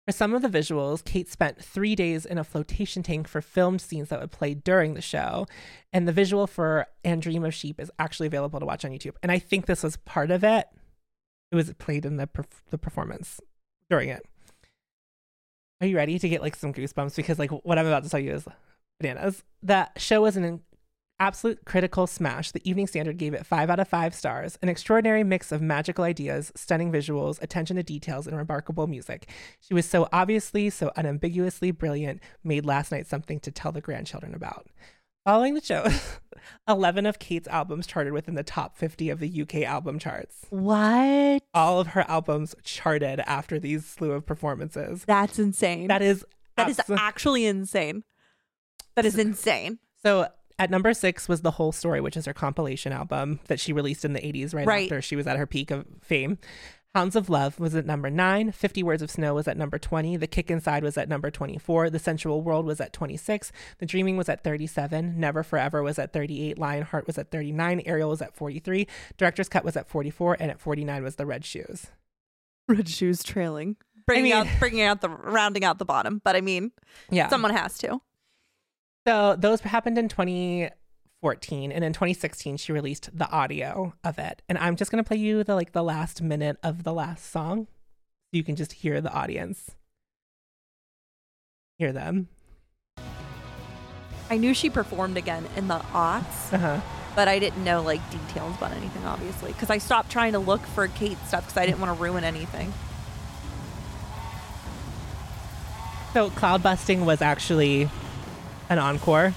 For 0.08 0.14
some 0.14 0.34
of 0.34 0.42
the 0.42 0.48
visuals, 0.48 1.04
Kate 1.04 1.30
spent 1.30 1.62
three 1.62 1.94
days 1.94 2.26
in 2.26 2.38
a 2.38 2.44
flotation 2.46 3.04
tank 3.04 3.28
for 3.28 3.42
filmed 3.42 3.82
scenes 3.82 4.08
that 4.08 4.22
would 4.22 4.32
play 4.32 4.54
during 4.54 4.94
the 4.94 5.02
show. 5.02 5.48
And 5.92 6.08
the 6.08 6.14
visual 6.14 6.48
for 6.48 6.88
And 7.04 7.22
Dream 7.22 7.44
of 7.44 7.54
Sheep 7.54 7.78
is 7.78 7.92
actually 8.00 8.28
available 8.28 8.62
to 8.62 8.66
watch 8.66 8.86
on 8.86 8.92
YouTube. 8.92 9.16
And 9.22 9.34
I 9.34 9.40
think 9.40 9.66
this 9.66 9.84
was 9.84 9.98
part 9.98 10.32
of 10.32 10.46
it. 10.46 10.66
It 11.52 11.56
was 11.58 11.74
played 11.74 12.06
in 12.06 12.16
the, 12.16 12.26
perf- 12.26 12.64
the 12.70 12.78
performance 12.78 13.42
during 13.90 14.08
it. 14.08 14.26
Are 15.82 15.88
you 15.88 15.98
ready 15.98 16.18
to 16.20 16.30
get 16.30 16.42
like 16.42 16.56
some 16.56 16.74
goosebumps? 16.74 17.18
Because 17.18 17.38
like 17.38 17.52
what 17.52 17.78
I'm 17.78 17.86
about 17.86 18.04
to 18.04 18.10
tell 18.10 18.20
you 18.20 18.34
is 18.34 18.46
bananas. 19.02 19.44
The 19.62 19.90
show 19.98 20.22
was 20.22 20.38
an 20.38 20.62
absolute 21.20 21.66
critical 21.66 22.08
smash. 22.08 22.52
The 22.52 22.68
Evening 22.70 22.88
Standard 22.88 23.18
gave 23.18 23.34
it 23.34 23.46
five 23.46 23.70
out 23.70 23.80
of 23.80 23.88
five 23.88 24.14
stars. 24.14 24.58
An 24.62 24.70
extraordinary 24.70 25.24
mix 25.24 25.52
of 25.52 25.62
magical 25.62 26.04
ideas, 26.04 26.52
stunning 26.56 26.92
visuals, 26.92 27.42
attention 27.42 27.76
to 27.78 27.84
details, 27.84 28.28
and 28.28 28.38
remarkable 28.38 28.88
music. 28.88 29.30
She 29.60 29.74
was 29.74 29.86
so 29.86 30.08
obviously, 30.14 30.70
so 30.70 30.92
unambiguously 30.96 31.72
brilliant, 31.72 32.22
made 32.44 32.66
last 32.66 32.92
night 32.92 33.08
something 33.08 33.40
to 33.42 33.52
tell 33.52 33.72
the 33.72 33.82
grandchildren 33.82 34.34
about. 34.34 34.68
Following 35.26 35.56
the 35.56 35.62
show, 35.62 35.86
11 36.70 37.06
of 37.06 37.20
Kate's 37.20 37.50
albums 37.50 37.86
charted 37.86 38.14
within 38.14 38.36
the 38.36 38.44
top 38.44 38.78
50 38.78 39.10
of 39.10 39.20
the 39.20 39.42
UK 39.42 39.56
album 39.64 40.00
charts. 40.00 40.46
What? 40.52 41.44
All 41.54 41.82
of 41.82 41.88
her 41.88 42.06
albums 42.08 42.56
charted 42.64 43.20
after 43.22 43.60
these 43.60 43.86
slew 43.86 44.14
of 44.14 44.26
performances. 44.26 45.04
That's 45.06 45.38
insane. 45.38 45.88
That 45.88 46.02
is 46.02 46.24
that 46.56 46.70
is 46.70 46.78
abso- 46.78 46.96
actually 46.98 47.46
insane. 47.46 48.06
That 48.96 49.06
is 49.06 49.18
insane. 49.18 49.80
So 50.02 50.30
at 50.60 50.70
number 50.72 50.94
six 50.94 51.28
was 51.30 51.42
The 51.42 51.52
Whole 51.52 51.72
Story, 51.72 52.02
which 52.02 52.18
is 52.18 52.26
her 52.26 52.34
compilation 52.34 52.92
album 52.92 53.40
that 53.48 53.60
she 53.60 53.74
released 53.74 54.04
in 54.06 54.14
the 54.14 54.20
80s 54.22 54.54
right, 54.54 54.66
Right. 54.68 54.84
after 54.86 55.02
she 55.02 55.16
was 55.16 55.28
at 55.28 55.38
her 55.38 55.46
peak 55.46 55.72
of 55.72 55.86
fame. 56.02 56.38
Hounds 56.96 57.16
of 57.16 57.30
Love 57.30 57.60
was 57.60 57.76
at 57.76 57.86
number 57.86 58.10
nine. 58.10 58.52
50 58.52 58.82
Words 58.82 59.04
of 59.04 59.12
Snow 59.12 59.36
was 59.36 59.48
at 59.48 59.56
number 59.56 59.78
20. 59.78 60.18
The 60.18 60.26
Kick 60.26 60.50
Inside 60.50 60.82
was 60.84 60.98
at 60.98 61.08
number 61.08 61.30
24. 61.30 61.92
The 61.92 62.00
Sensual 62.00 62.42
World 62.42 62.66
was 62.66 62.82
at 62.82 62.92
26. 62.92 63.52
The 63.78 63.86
Dreaming 63.86 64.18
was 64.18 64.30
at 64.30 64.44
37. 64.44 65.20
Never 65.20 65.44
for 65.44 65.60
Ever 65.60 65.84
was 65.84 66.00
at 66.00 66.12
38. 66.12 66.58
Lionheart 66.58 67.06
was 67.06 67.20
at 67.20 67.30
39. 67.30 67.84
Aerial 67.86 68.10
was 68.10 68.22
at 68.22 68.34
43. 68.36 68.88
Director's 69.18 69.50
Cut 69.50 69.64
was 69.64 69.78
at 69.78 69.88
44. 69.88 70.38
And 70.40 70.50
at 70.50 70.60
49 70.60 71.04
was 71.04 71.18
The 71.18 71.28
Red 71.28 71.46
Shoes. 71.46 71.88
Red 72.68 72.90
shoes 72.90 73.24
trailing. 73.24 73.76
Bringing 74.08 74.24
mean- 74.26 74.34
out 74.34 74.48
bringing 74.60 74.82
out 74.82 75.02
the 75.02 75.10
rounding 75.10 75.64
out 75.66 75.78
the 75.80 75.86
bottom, 75.86 76.22
but 76.24 76.36
I 76.36 76.42
mean, 76.42 76.72
Yeah. 77.12 77.28
someone 77.30 77.54
has 77.54 77.78
to. 77.80 78.02
So 79.08 79.38
those 79.38 79.62
happened 79.62 79.98
in 79.98 80.10
2014, 80.10 81.72
and 81.72 81.82
in 81.82 81.94
2016 81.94 82.58
she 82.58 82.74
released 82.74 83.10
the 83.18 83.30
audio 83.30 83.94
of 84.04 84.20
it. 84.20 84.42
And 84.50 84.58
I'm 84.58 84.76
just 84.76 84.92
gonna 84.92 85.06
play 85.06 85.16
you 85.16 85.46
the 85.46 85.56
like 85.56 85.72
the 85.72 85.82
last 85.82 86.22
minute 86.22 86.58
of 86.62 86.84
the 86.84 86.94
last 86.94 87.32
song, 87.32 87.68
so 87.68 88.32
you 88.34 88.44
can 88.44 88.58
just 88.58 88.74
hear 88.74 89.00
the 89.00 89.10
audience, 89.14 89.72
hear 91.78 91.94
them. 91.94 92.28
I 94.30 94.36
knew 94.36 94.54
she 94.54 94.70
performed 94.70 95.16
again 95.16 95.48
in 95.56 95.70
the 95.70 95.80
aughts, 95.94 96.52
Uh 96.52 96.58
huh. 96.58 96.82
but 97.16 97.30
I 97.30 97.40
didn't 97.40 97.64
know 97.64 97.82
like 97.82 98.02
details 98.12 98.58
about 98.58 98.74
anything, 98.74 99.06
obviously, 99.06 99.54
because 99.54 99.70
I 99.70 99.78
stopped 99.78 100.12
trying 100.12 100.34
to 100.34 100.40
look 100.40 100.66
for 100.66 100.90
Kate 100.90 101.18
stuff 101.28 101.46
because 101.46 101.56
I 101.56 101.66
didn't 101.66 101.80
want 101.80 101.98
to 101.98 102.04
ruin 102.04 102.26
anything. 102.26 102.74
So 106.12 106.30
cloud 106.32 106.62
busting 106.62 107.06
was 107.06 107.22
actually 107.22 107.90
an 108.70 108.80
encore. 108.80 109.34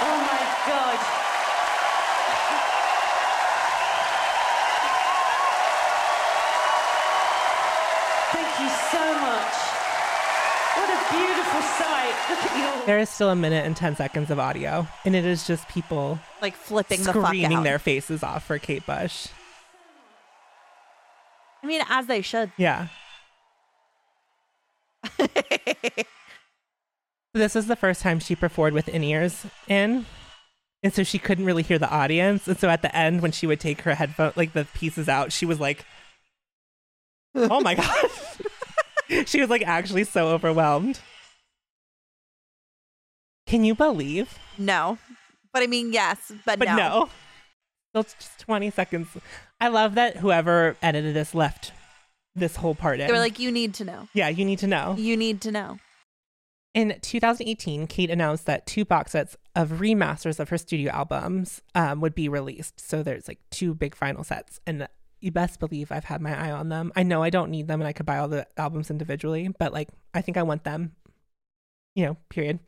Oh 0.00 0.16
my 0.20 0.42
God. 0.66 0.98
Thank 8.32 8.52
you 8.60 8.70
so 8.90 9.04
much. 9.20 9.54
What 10.76 10.88
a 10.88 10.98
beautiful 11.12 11.62
sight. 11.78 12.14
Look 12.30 12.38
at 12.38 12.56
you 12.58 12.64
all. 12.66 12.86
There 12.86 12.98
is 12.98 13.03
still 13.14 13.30
a 13.30 13.36
minute 13.36 13.64
and 13.64 13.76
10 13.76 13.96
seconds 13.96 14.30
of 14.30 14.38
audio, 14.38 14.86
and 15.04 15.14
it 15.14 15.24
is 15.24 15.46
just 15.46 15.68
people 15.68 16.18
Like 16.42 16.56
flipping 16.56 17.02
the 17.02 17.12
fuck 17.12 17.26
screaming 17.26 17.58
out. 17.58 17.64
their 17.64 17.78
faces 17.78 18.22
off 18.22 18.46
for 18.46 18.58
Kate 18.58 18.84
Bush. 18.84 19.28
I 21.62 21.66
mean, 21.66 21.82
as 21.88 22.06
they 22.06 22.20
should. 22.20 22.52
Yeah. 22.56 22.88
this 27.34 27.56
is 27.56 27.66
the 27.66 27.76
first 27.76 28.02
time 28.02 28.18
she 28.20 28.34
performed 28.34 28.74
with 28.74 28.88
in 28.88 29.02
ears 29.02 29.46
in. 29.68 30.06
And 30.82 30.92
so 30.92 31.02
she 31.02 31.18
couldn't 31.18 31.46
really 31.46 31.62
hear 31.62 31.78
the 31.78 31.88
audience. 31.88 32.46
And 32.46 32.58
so 32.58 32.68
at 32.68 32.82
the 32.82 32.94
end, 32.94 33.22
when 33.22 33.32
she 33.32 33.46
would 33.46 33.60
take 33.60 33.80
her 33.82 33.94
headphone, 33.94 34.32
like 34.36 34.52
the 34.52 34.66
pieces 34.74 35.08
out, 35.08 35.32
she 35.32 35.46
was 35.46 35.58
like, 35.58 35.86
oh 37.34 37.60
my 37.60 37.74
God. 37.74 38.10
she 39.26 39.40
was 39.40 39.48
like 39.48 39.62
actually 39.62 40.04
so 40.04 40.28
overwhelmed. 40.28 41.00
Can 43.46 43.64
you 43.64 43.74
believe? 43.74 44.38
No, 44.58 44.98
but 45.52 45.62
I 45.62 45.66
mean, 45.66 45.92
yes, 45.92 46.32
but, 46.44 46.58
But 46.58 46.66
no. 46.66 46.76
no. 46.76 47.08
Still 47.90 48.02
just 48.18 48.38
20 48.40 48.70
seconds. 48.70 49.08
I 49.60 49.68
love 49.68 49.94
that 49.94 50.16
whoever 50.16 50.76
edited 50.82 51.14
this 51.14 51.34
left 51.34 51.72
this 52.34 52.56
whole 52.56 52.74
part 52.74 52.98
in. 53.00 53.06
They 53.06 53.12
were 53.12 53.18
like, 53.20 53.38
you 53.38 53.52
need 53.52 53.74
to 53.74 53.84
know. 53.84 54.08
yeah, 54.12 54.28
you 54.28 54.44
need 54.44 54.58
to 54.60 54.66
know. 54.66 54.96
You 54.98 55.16
need 55.16 55.40
to 55.42 55.52
know. 55.52 55.78
In 56.74 56.98
2018, 57.00 57.86
Kate 57.86 58.10
announced 58.10 58.46
that 58.46 58.66
two 58.66 58.84
box 58.84 59.12
sets 59.12 59.36
of 59.54 59.74
remasters 59.74 60.40
of 60.40 60.48
her 60.48 60.58
studio 60.58 60.90
albums 60.90 61.62
um, 61.76 62.00
would 62.00 62.16
be 62.16 62.28
released. 62.28 62.80
So 62.80 63.04
there's 63.04 63.28
like 63.28 63.38
two 63.52 63.74
big 63.74 63.94
final 63.94 64.24
sets, 64.24 64.58
and 64.66 64.88
you 65.20 65.30
best 65.30 65.60
believe 65.60 65.92
I've 65.92 66.06
had 66.06 66.20
my 66.20 66.36
eye 66.36 66.50
on 66.50 66.70
them. 66.70 66.92
I 66.96 67.04
know 67.04 67.22
I 67.22 67.30
don't 67.30 67.52
need 67.52 67.68
them, 67.68 67.80
and 67.80 67.86
I 67.86 67.92
could 67.92 68.06
buy 68.06 68.18
all 68.18 68.26
the 68.26 68.48
albums 68.56 68.90
individually, 68.90 69.48
but 69.56 69.72
like 69.72 69.88
I 70.12 70.20
think 70.20 70.36
I 70.36 70.42
want 70.42 70.64
them. 70.64 70.96
You 71.94 72.06
know, 72.06 72.16
period. 72.28 72.58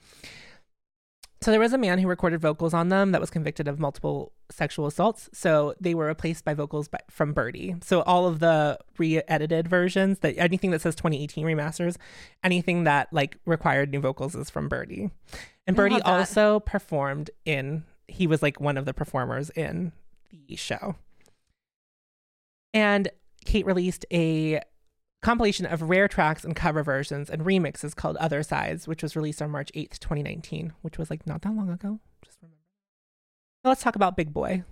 So 1.47 1.52
there 1.52 1.60
was 1.60 1.73
a 1.73 1.78
man 1.78 2.01
who 2.01 2.09
recorded 2.09 2.40
vocals 2.40 2.74
on 2.74 2.89
them 2.89 3.12
that 3.12 3.20
was 3.20 3.31
convicted 3.31 3.68
of 3.68 3.78
multiple 3.78 4.32
sexual 4.51 4.85
assaults. 4.89 5.31
So 5.32 5.77
they 5.81 5.94
were 5.94 6.06
replaced 6.06 6.44
by 6.44 6.55
vocals 6.55 6.89
by, 6.89 6.98
from 7.09 7.32
Bertie. 7.32 7.77
So 7.85 8.02
all 8.02 8.27
of 8.27 8.40
the 8.40 8.81
re-edited 8.98 9.68
versions, 9.68 10.18
that 10.18 10.36
anything 10.39 10.73
that 10.73 10.81
says 10.81 10.97
2018 10.97 11.47
remasters, 11.47 11.98
anything 12.43 12.82
that 12.82 13.12
like 13.12 13.39
required 13.47 13.93
new 13.93 14.01
vocals 14.01 14.35
is 14.35 14.51
from 14.51 14.68
Bertie. 14.68 15.09
And 15.68 15.77
Bertie 15.77 16.02
also 16.02 16.59
performed 16.59 17.31
in, 17.44 17.85
he 18.09 18.27
was 18.27 18.43
like 18.43 18.60
one 18.60 18.77
of 18.77 18.85
the 18.85 18.93
performers 18.93 19.51
in 19.51 19.93
the 20.32 20.56
show. 20.56 20.97
And 22.74 23.09
Kate 23.44 23.66
released 23.66 24.05
a 24.12 24.62
compilation 25.26 25.66
of 25.66 25.82
rare 25.82 26.06
tracks 26.06 26.44
and 26.44 26.54
cover 26.54 26.84
versions 26.84 27.28
and 27.28 27.42
remixes 27.42 27.96
called 27.96 28.16
Other 28.18 28.44
Sides, 28.44 28.86
which 28.86 29.02
was 29.02 29.16
released 29.16 29.42
on 29.42 29.50
March 29.50 29.72
8th, 29.74 29.98
2019, 29.98 30.72
which 30.82 30.98
was 30.98 31.10
like 31.10 31.26
not 31.26 31.42
that 31.42 31.52
long 31.52 31.68
ago. 31.68 31.98
Just 32.24 32.38
remember. 32.40 32.62
Now 33.64 33.70
let's 33.70 33.82
talk 33.82 33.96
about 33.96 34.16
Big 34.16 34.32
Boi. 34.32 34.62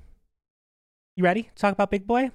You 1.16 1.24
ready 1.24 1.42
to 1.42 1.54
talk 1.56 1.72
about 1.72 1.90
Big 1.90 2.06
Boi? 2.06 2.30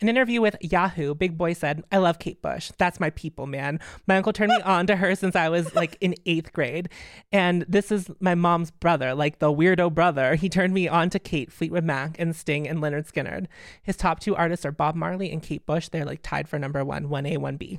An 0.00 0.08
interview 0.08 0.40
with 0.40 0.56
Yahoo, 0.60 1.14
Big 1.14 1.38
Boi 1.38 1.52
said, 1.52 1.84
I 1.92 1.98
love 1.98 2.18
Kate 2.18 2.42
Bush. 2.42 2.72
That's 2.78 2.98
my 2.98 3.10
people, 3.10 3.46
man. 3.46 3.78
My 4.06 4.16
uncle 4.16 4.32
turned 4.32 4.50
me 4.50 4.60
on 4.64 4.86
to 4.88 4.96
her 4.96 5.14
since 5.14 5.36
I 5.36 5.48
was 5.48 5.74
like 5.74 5.96
in 6.00 6.14
eighth 6.26 6.52
grade. 6.52 6.88
And 7.30 7.64
this 7.68 7.92
is 7.92 8.10
my 8.20 8.34
mom's 8.34 8.70
brother, 8.70 9.14
like 9.14 9.38
the 9.38 9.52
weirdo 9.52 9.94
brother. 9.94 10.34
He 10.34 10.48
turned 10.48 10.74
me 10.74 10.88
on 10.88 11.10
to 11.10 11.18
Kate, 11.18 11.52
Fleetwood 11.52 11.84
Mac, 11.84 12.16
and 12.18 12.34
Sting 12.34 12.68
and 12.68 12.80
Lynyrd 12.80 13.10
Skynyrd. 13.10 13.46
His 13.82 13.96
top 13.96 14.20
two 14.20 14.34
artists 14.34 14.66
are 14.66 14.72
Bob 14.72 14.94
Marley 14.94 15.30
and 15.30 15.42
Kate 15.42 15.64
Bush. 15.64 15.88
They're 15.88 16.04
like 16.04 16.20
tied 16.22 16.48
for 16.48 16.58
number 16.58 16.84
one, 16.84 17.08
1A, 17.08 17.38
1B. 17.38 17.78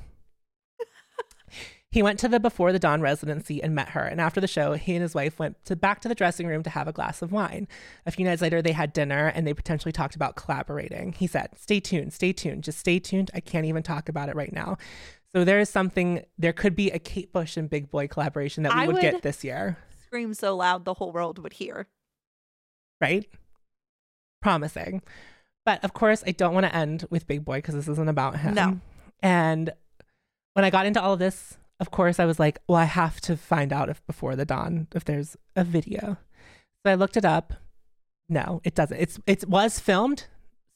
He 1.94 2.02
went 2.02 2.18
to 2.18 2.28
the 2.28 2.40
Before 2.40 2.72
the 2.72 2.80
Dawn 2.80 3.00
residency 3.00 3.62
and 3.62 3.72
met 3.72 3.90
her. 3.90 4.00
And 4.02 4.20
after 4.20 4.40
the 4.40 4.48
show, 4.48 4.72
he 4.72 4.94
and 4.94 5.02
his 5.02 5.14
wife 5.14 5.38
went 5.38 5.64
to 5.66 5.76
back 5.76 6.00
to 6.00 6.08
the 6.08 6.14
dressing 6.16 6.48
room 6.48 6.64
to 6.64 6.70
have 6.70 6.88
a 6.88 6.92
glass 6.92 7.22
of 7.22 7.30
wine. 7.30 7.68
A 8.04 8.10
few 8.10 8.24
nights 8.24 8.42
later, 8.42 8.60
they 8.60 8.72
had 8.72 8.92
dinner 8.92 9.28
and 9.28 9.46
they 9.46 9.54
potentially 9.54 9.92
talked 9.92 10.16
about 10.16 10.34
collaborating. 10.34 11.12
He 11.12 11.28
said, 11.28 11.50
"Stay 11.56 11.78
tuned, 11.78 12.12
stay 12.12 12.32
tuned, 12.32 12.64
just 12.64 12.80
stay 12.80 12.98
tuned. 12.98 13.30
I 13.32 13.38
can't 13.38 13.64
even 13.64 13.84
talk 13.84 14.08
about 14.08 14.28
it 14.28 14.34
right 14.34 14.52
now." 14.52 14.76
So 15.32 15.44
there 15.44 15.60
is 15.60 15.68
something. 15.70 16.24
There 16.36 16.52
could 16.52 16.74
be 16.74 16.90
a 16.90 16.98
Kate 16.98 17.32
Bush 17.32 17.56
and 17.56 17.70
Big 17.70 17.92
Boi 17.92 18.08
collaboration 18.08 18.64
that 18.64 18.74
we 18.74 18.86
would, 18.88 18.94
would- 18.94 19.00
get 19.00 19.22
this 19.22 19.44
year, 19.44 19.78
Scream 20.06 20.34
so 20.34 20.56
loud 20.56 20.84
the 20.84 20.94
whole 20.94 21.12
world 21.12 21.38
would 21.38 21.52
hear. 21.52 21.86
right? 23.00 23.24
Promising. 24.42 25.00
But 25.64 25.84
of 25.84 25.92
course, 25.94 26.24
I 26.26 26.32
don't 26.32 26.54
want 26.54 26.66
to 26.66 26.74
end 26.74 27.06
with 27.08 27.28
Big 27.28 27.44
Boi 27.44 27.58
because 27.58 27.76
this 27.76 27.86
isn't 27.86 28.08
about 28.08 28.38
him. 28.40 28.54
No. 28.54 28.80
And 29.22 29.72
when 30.54 30.64
I 30.64 30.70
got 30.70 30.86
into 30.86 31.00
all 31.00 31.12
of 31.12 31.20
this, 31.20 31.56
of 31.84 31.90
course, 31.90 32.18
I 32.18 32.24
was 32.24 32.38
like, 32.38 32.60
well, 32.66 32.78
I 32.78 32.84
have 32.84 33.20
to 33.22 33.36
find 33.36 33.70
out 33.70 33.90
if 33.90 34.04
Before 34.06 34.34
the 34.36 34.46
Dawn, 34.46 34.86
if 34.94 35.04
there's 35.04 35.36
a 35.54 35.64
video. 35.64 36.16
So 36.82 36.90
I 36.90 36.94
looked 36.94 37.18
it 37.18 37.26
up. 37.26 37.52
No, 38.26 38.62
it 38.64 38.74
doesn't. 38.74 38.96
It's 38.96 39.20
it 39.26 39.46
was 39.46 39.78
filmed, 39.78 40.26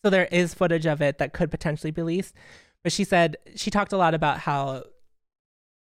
so 0.04 0.10
there 0.10 0.28
is 0.30 0.52
footage 0.52 0.84
of 0.84 1.00
it 1.00 1.16
that 1.16 1.32
could 1.32 1.50
potentially 1.50 1.90
be 1.90 2.02
released. 2.02 2.34
But 2.82 2.92
she 2.92 3.04
said 3.04 3.38
she 3.56 3.70
talked 3.70 3.94
a 3.94 3.96
lot 3.96 4.12
about 4.12 4.40
how 4.40 4.84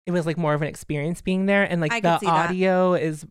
it 0.05 0.11
was 0.11 0.27
like 0.27 0.37
more 0.37 0.53
of 0.53 0.61
an 0.61 0.69
experience 0.69 1.23
being 1.23 1.47
there, 1.47 1.65
and 1.65 1.81
like 1.81 1.93
I 1.93 2.01
the 2.01 2.19
see 2.19 2.27
that. 2.27 2.51
audio 2.51 2.93
is 2.93 3.25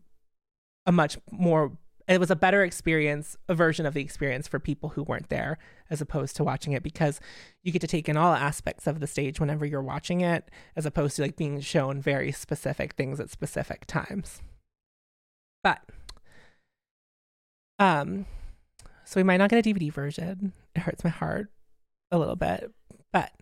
a 0.86 0.90
much 0.90 1.18
more. 1.30 1.78
It 2.08 2.20
was 2.20 2.30
a 2.30 2.36
better 2.36 2.62
experience, 2.62 3.36
a 3.48 3.54
version 3.54 3.84
of 3.84 3.94
the 3.94 4.00
experience 4.00 4.46
for 4.46 4.60
people 4.60 4.90
who 4.90 5.02
weren't 5.02 5.28
there, 5.28 5.58
as 5.90 6.00
opposed 6.00 6.36
to 6.36 6.44
watching 6.44 6.72
it 6.72 6.84
because 6.84 7.20
you 7.64 7.72
get 7.72 7.80
to 7.80 7.88
take 7.88 8.08
in 8.08 8.16
all 8.16 8.32
aspects 8.32 8.86
of 8.86 9.00
the 9.00 9.08
stage 9.08 9.40
whenever 9.40 9.66
you're 9.66 9.82
watching 9.82 10.20
it, 10.20 10.48
as 10.76 10.86
opposed 10.86 11.16
to 11.16 11.22
like 11.22 11.36
being 11.36 11.60
shown 11.60 12.00
very 12.00 12.30
specific 12.30 12.94
things 12.94 13.18
at 13.18 13.30
specific 13.30 13.86
times. 13.86 14.40
But 15.64 15.82
um 17.80 18.26
so 19.04 19.18
we 19.18 19.24
might 19.24 19.36
not 19.38 19.50
get 19.50 19.66
a 19.66 19.68
DVD 19.68 19.92
version. 19.92 20.52
It 20.74 20.82
hurts 20.82 21.02
my 21.02 21.10
heart 21.10 21.50
a 22.12 22.18
little 22.18 22.36
bit. 22.36 22.70
But 23.12 23.32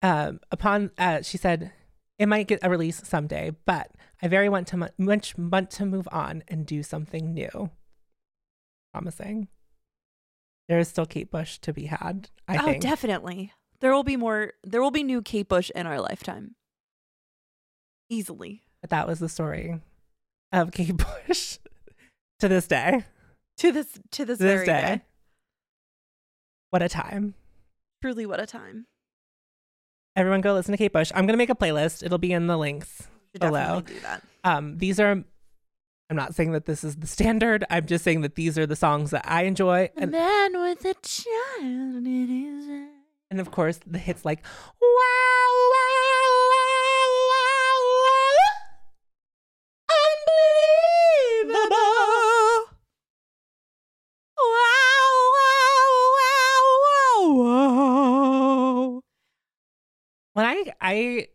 um 0.00 0.40
upon 0.50 0.92
uh 0.96 1.20
she 1.20 1.36
said 1.36 1.72
it 2.18 2.26
might 2.26 2.48
get 2.48 2.60
a 2.62 2.70
release 2.70 3.06
someday, 3.06 3.52
but 3.66 3.90
I 4.22 4.28
very 4.28 4.48
want 4.48 4.66
to 4.68 4.90
much 4.96 5.36
want 5.36 5.70
to 5.72 5.84
move 5.84 6.08
on 6.10 6.42
and 6.48 6.64
do 6.64 6.82
something 6.82 7.34
new. 7.34 7.70
Promising. 8.98 9.46
There 10.68 10.80
is 10.80 10.88
still 10.88 11.06
Kate 11.06 11.30
Bush 11.30 11.58
to 11.60 11.72
be 11.72 11.86
had, 11.86 12.30
I 12.48 12.56
oh, 12.56 12.64
think. 12.64 12.82
definitely. 12.82 13.52
There 13.78 13.92
will 13.92 14.02
be 14.02 14.16
more. 14.16 14.54
There 14.64 14.82
will 14.82 14.90
be 14.90 15.04
new 15.04 15.22
Kate 15.22 15.48
Bush 15.48 15.70
in 15.72 15.86
our 15.86 16.00
lifetime. 16.00 16.56
Easily. 18.10 18.62
But 18.80 18.90
that 18.90 19.06
was 19.06 19.20
the 19.20 19.28
story 19.28 19.80
of 20.50 20.72
Kate 20.72 20.96
Bush 20.96 21.58
to 22.40 22.48
this 22.48 22.66
day. 22.66 23.04
To 23.58 23.70
this 23.70 23.86
to 24.10 24.24
this, 24.24 24.38
To 24.38 24.44
this 24.44 24.52
very 24.56 24.66
day. 24.66 24.80
day. 24.80 25.00
What 26.70 26.82
a 26.82 26.88
time. 26.88 27.34
Truly, 28.02 28.26
what 28.26 28.40
a 28.40 28.46
time. 28.46 28.86
Everyone 30.16 30.40
go 30.40 30.54
listen 30.54 30.72
to 30.72 30.78
Kate 30.78 30.92
Bush. 30.92 31.12
I'm 31.14 31.24
going 31.24 31.34
to 31.34 31.38
make 31.38 31.50
a 31.50 31.54
playlist. 31.54 32.02
It'll 32.02 32.18
be 32.18 32.32
in 32.32 32.48
the 32.48 32.56
links 32.58 33.06
below. 33.38 33.80
definitely 33.80 33.94
do 33.94 34.00
that. 34.00 34.22
Um, 34.42 34.78
these 34.78 34.98
are, 34.98 35.22
I'm 36.10 36.16
not 36.16 36.34
saying 36.34 36.52
that 36.52 36.64
this 36.64 36.84
is 36.84 36.96
the 36.96 37.06
standard. 37.06 37.64
I'm 37.68 37.84
just 37.84 38.02
saying 38.02 38.22
that 38.22 38.34
these 38.34 38.56
are 38.56 38.64
the 38.66 38.76
songs 38.76 39.10
that 39.10 39.24
I 39.26 39.42
enjoy. 39.42 39.90
And, 39.94 40.10
man 40.10 40.58
with 40.58 40.82
a 40.86 40.94
child 40.94 42.06
his 42.06 42.66
eye. 42.66 42.88
and 43.30 43.40
of 43.40 43.50
course, 43.50 43.78
the 43.86 43.98
hits 43.98 44.24
like, 44.24 44.42
wow, 44.80 44.88
wow, 45.70 46.30
wow, 46.50 47.08
wow, 47.28 47.76
wow. 48.04 48.36
Unbelievable. 51.44 52.72
Wow, 54.38 55.12
wow, 55.36 55.84
wow, 56.86 57.44
wow. 57.44 59.00
when 60.32 60.46
I 60.46 60.72
I 60.80 61.28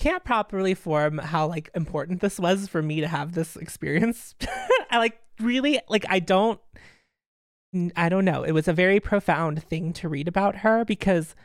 can't 0.00 0.24
properly 0.24 0.72
form 0.72 1.18
how 1.18 1.46
like 1.46 1.70
important 1.74 2.22
this 2.22 2.40
was 2.40 2.66
for 2.66 2.80
me 2.80 3.02
to 3.02 3.06
have 3.06 3.34
this 3.34 3.56
experience. 3.56 4.34
I 4.90 4.96
like 4.96 5.20
really 5.38 5.78
like 5.88 6.06
I 6.08 6.18
don't 6.20 6.58
I 7.94 8.08
don't 8.08 8.24
know. 8.24 8.42
It 8.42 8.52
was 8.52 8.66
a 8.66 8.72
very 8.72 8.98
profound 8.98 9.62
thing 9.62 9.92
to 9.94 10.08
read 10.08 10.26
about 10.26 10.56
her 10.56 10.84
because 10.86 11.36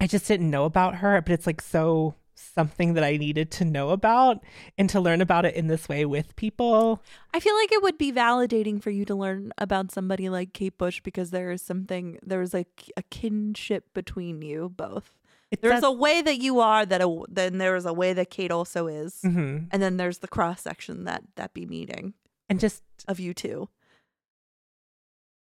I 0.00 0.06
just 0.06 0.28
didn't 0.28 0.50
know 0.50 0.64
about 0.64 0.96
her, 0.96 1.20
but 1.20 1.32
it's 1.32 1.46
like 1.46 1.60
so 1.60 2.14
something 2.36 2.94
that 2.94 3.02
I 3.02 3.16
needed 3.16 3.50
to 3.52 3.64
know 3.64 3.90
about 3.90 4.42
and 4.78 4.88
to 4.90 5.00
learn 5.00 5.20
about 5.20 5.46
it 5.46 5.54
in 5.54 5.66
this 5.66 5.88
way 5.88 6.04
with 6.04 6.36
people. 6.36 7.02
I 7.34 7.40
feel 7.40 7.56
like 7.56 7.72
it 7.72 7.82
would 7.82 7.98
be 7.98 8.12
validating 8.12 8.80
for 8.80 8.90
you 8.90 9.04
to 9.06 9.14
learn 9.14 9.52
about 9.58 9.90
somebody 9.90 10.28
like 10.28 10.52
Kate 10.52 10.78
Bush 10.78 11.00
because 11.00 11.30
there 11.30 11.50
is 11.50 11.60
something, 11.62 12.18
there 12.22 12.42
is 12.42 12.54
like 12.54 12.92
a 12.96 13.02
kinship 13.02 13.92
between 13.94 14.42
you 14.42 14.72
both. 14.76 15.12
There's 15.60 15.82
a 15.84 15.92
way 15.92 16.22
that 16.22 16.38
you 16.40 16.60
are 16.60 16.84
that 16.84 17.00
a, 17.00 17.22
then 17.28 17.58
there 17.58 17.76
is 17.76 17.86
a 17.86 17.92
way 17.92 18.12
that 18.12 18.30
Kate 18.30 18.50
also 18.50 18.86
is, 18.88 19.20
Mhm. 19.24 19.68
and 19.70 19.80
then 19.82 19.96
there's 19.96 20.18
the 20.18 20.28
cross 20.28 20.60
section 20.62 21.04
that 21.04 21.22
that 21.36 21.54
be 21.54 21.64
meeting 21.66 22.14
and 22.48 22.58
just 22.60 22.82
of 23.08 23.20
you 23.20 23.32
two. 23.32 23.68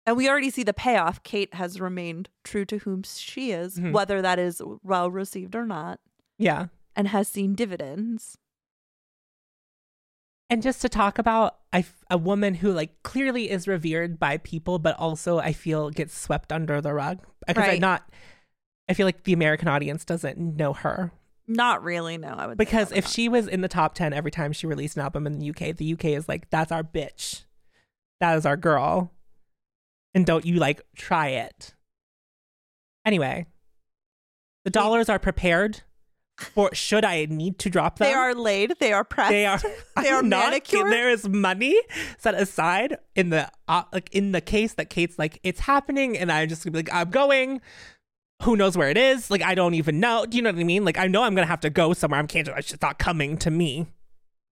And 0.06 0.16
we 0.16 0.28
already 0.28 0.50
see 0.50 0.64
the 0.64 0.72
payoff. 0.74 1.22
Kate 1.22 1.54
has 1.54 1.80
remained 1.80 2.28
true 2.42 2.64
to 2.64 2.78
whom 2.78 3.02
she 3.04 3.52
is, 3.52 3.78
Mhm. 3.78 3.92
whether 3.92 4.20
that 4.22 4.38
is 4.38 4.60
well 4.82 5.10
received 5.10 5.54
or 5.54 5.66
not, 5.66 6.00
yeah. 6.38 6.66
and 6.96 7.08
has 7.08 7.28
seen 7.28 7.54
dividends. 7.54 8.36
and 10.50 10.62
just 10.62 10.82
to 10.82 10.88
talk 10.88 11.18
about 11.18 11.60
I 11.72 11.86
a 12.10 12.18
woman 12.18 12.52
who 12.56 12.72
like 12.72 13.02
clearly 13.02 13.50
is 13.50 13.66
revered 13.66 14.18
by 14.18 14.36
people 14.36 14.78
but 14.78 14.94
also 14.98 15.38
i 15.38 15.54
feel 15.54 15.88
gets 15.88 16.14
swept 16.14 16.52
under 16.52 16.78
the 16.82 16.92
rug 16.92 17.20
because 17.46 17.64
i 17.64 17.68
Right. 17.68 17.80
not 17.80 18.10
i 18.88 18.94
feel 18.94 19.06
like 19.06 19.24
the 19.24 19.32
american 19.32 19.68
audience 19.68 20.04
doesn't 20.04 20.38
know 20.38 20.72
her 20.72 21.12
Not 21.48 21.82
really, 21.82 22.16
no. 22.18 22.28
I 22.28 22.46
would 22.46 22.58
because 22.58 22.92
if 22.92 23.04
not. 23.04 23.12
she 23.12 23.28
was 23.28 23.46
in 23.48 23.60
the 23.60 23.68
top 23.68 23.94
10 23.94 24.12
every 24.12 24.30
time 24.30 24.52
she 24.52 24.66
released 24.66 24.96
an 24.96 25.02
album 25.02 25.26
in 25.26 25.38
the 25.38 25.50
uk 25.50 25.76
the 25.76 25.92
uk 25.92 26.04
is 26.04 26.28
like 26.28 26.48
that's 26.50 26.72
our 26.72 26.82
bitch 26.82 27.42
that 28.20 28.36
is 28.38 28.46
our 28.46 28.56
girl 28.56 29.12
and 30.14 30.24
don't 30.26 30.44
you 30.44 30.56
like 30.56 30.80
try 30.96 31.28
it 31.28 31.74
anyway 33.04 33.46
the 34.64 34.70
dollars 34.70 35.08
are 35.08 35.18
prepared 35.18 35.82
for 36.38 36.74
should 36.74 37.04
i 37.04 37.26
need 37.28 37.58
to 37.58 37.68
drop 37.70 37.98
them 37.98 38.08
they 38.08 38.14
are 38.14 38.34
laid, 38.34 38.72
they 38.80 38.92
are 38.92 39.04
pressed, 39.04 39.30
they 39.30 39.44
are 39.46 39.58
they 40.02 40.08
are 40.08 40.20
I'm 40.20 40.28
not 40.28 40.46
manicured. 40.50 40.90
there 40.90 41.10
is 41.10 41.28
money 41.28 41.78
set 42.18 42.34
aside 42.34 42.96
in 43.14 43.30
the 43.30 43.50
uh, 43.68 43.82
like 43.92 44.08
in 44.12 44.32
the 44.32 44.40
case 44.40 44.74
that 44.74 44.88
kate's 44.90 45.18
like 45.18 45.38
it's 45.42 45.60
happening 45.60 46.16
and 46.16 46.32
i'm 46.32 46.48
just 46.48 46.64
gonna 46.64 46.72
be 46.72 46.78
like 46.78 46.92
i'm 46.92 47.10
going 47.10 47.60
who 48.42 48.56
knows 48.56 48.76
where 48.76 48.88
it 48.90 48.96
is 48.98 49.30
like 49.30 49.42
i 49.42 49.54
don't 49.54 49.74
even 49.74 50.00
know 50.00 50.26
do 50.26 50.36
you 50.36 50.42
know 50.42 50.50
what 50.50 50.58
i 50.58 50.64
mean 50.64 50.84
like 50.84 50.98
i 50.98 51.06
know 51.06 51.22
i'm 51.22 51.34
gonna 51.34 51.46
have 51.46 51.60
to 51.60 51.70
go 51.70 51.92
somewhere 51.92 52.18
i'm 52.20 52.26
can't 52.26 52.48
it's 52.48 52.68
just 52.68 52.82
not 52.82 52.98
coming 52.98 53.36
to 53.36 53.50
me 53.50 53.86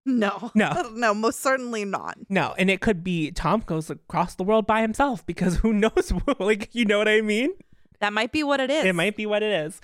No, 0.05 0.51
No. 0.55 0.89
no, 0.95 1.13
most 1.13 1.41
certainly 1.41 1.85
not. 1.85 2.17
no 2.29 2.53
and 2.57 2.69
it 2.69 2.81
could 2.81 3.03
be 3.03 3.31
tom 3.31 3.61
goes 3.65 3.89
across 3.89 4.35
the 4.35 4.43
world 4.43 4.65
by 4.65 4.81
himself 4.81 5.25
because 5.25 5.55
who 5.63 5.73
knows 5.73 6.11
like 6.39 6.73
you 6.73 6.85
know 6.85 6.97
what 6.97 7.07
i 7.07 7.21
mean 7.21 7.51
That 7.99 8.13
might 8.13 8.31
be 8.31 8.43
what 8.43 8.59
it 8.59 8.69
is. 8.71 8.85
it 8.85 8.95
might 8.95 9.15
be 9.15 9.25
what 9.25 9.43
it 9.43 9.51
is 9.65 9.79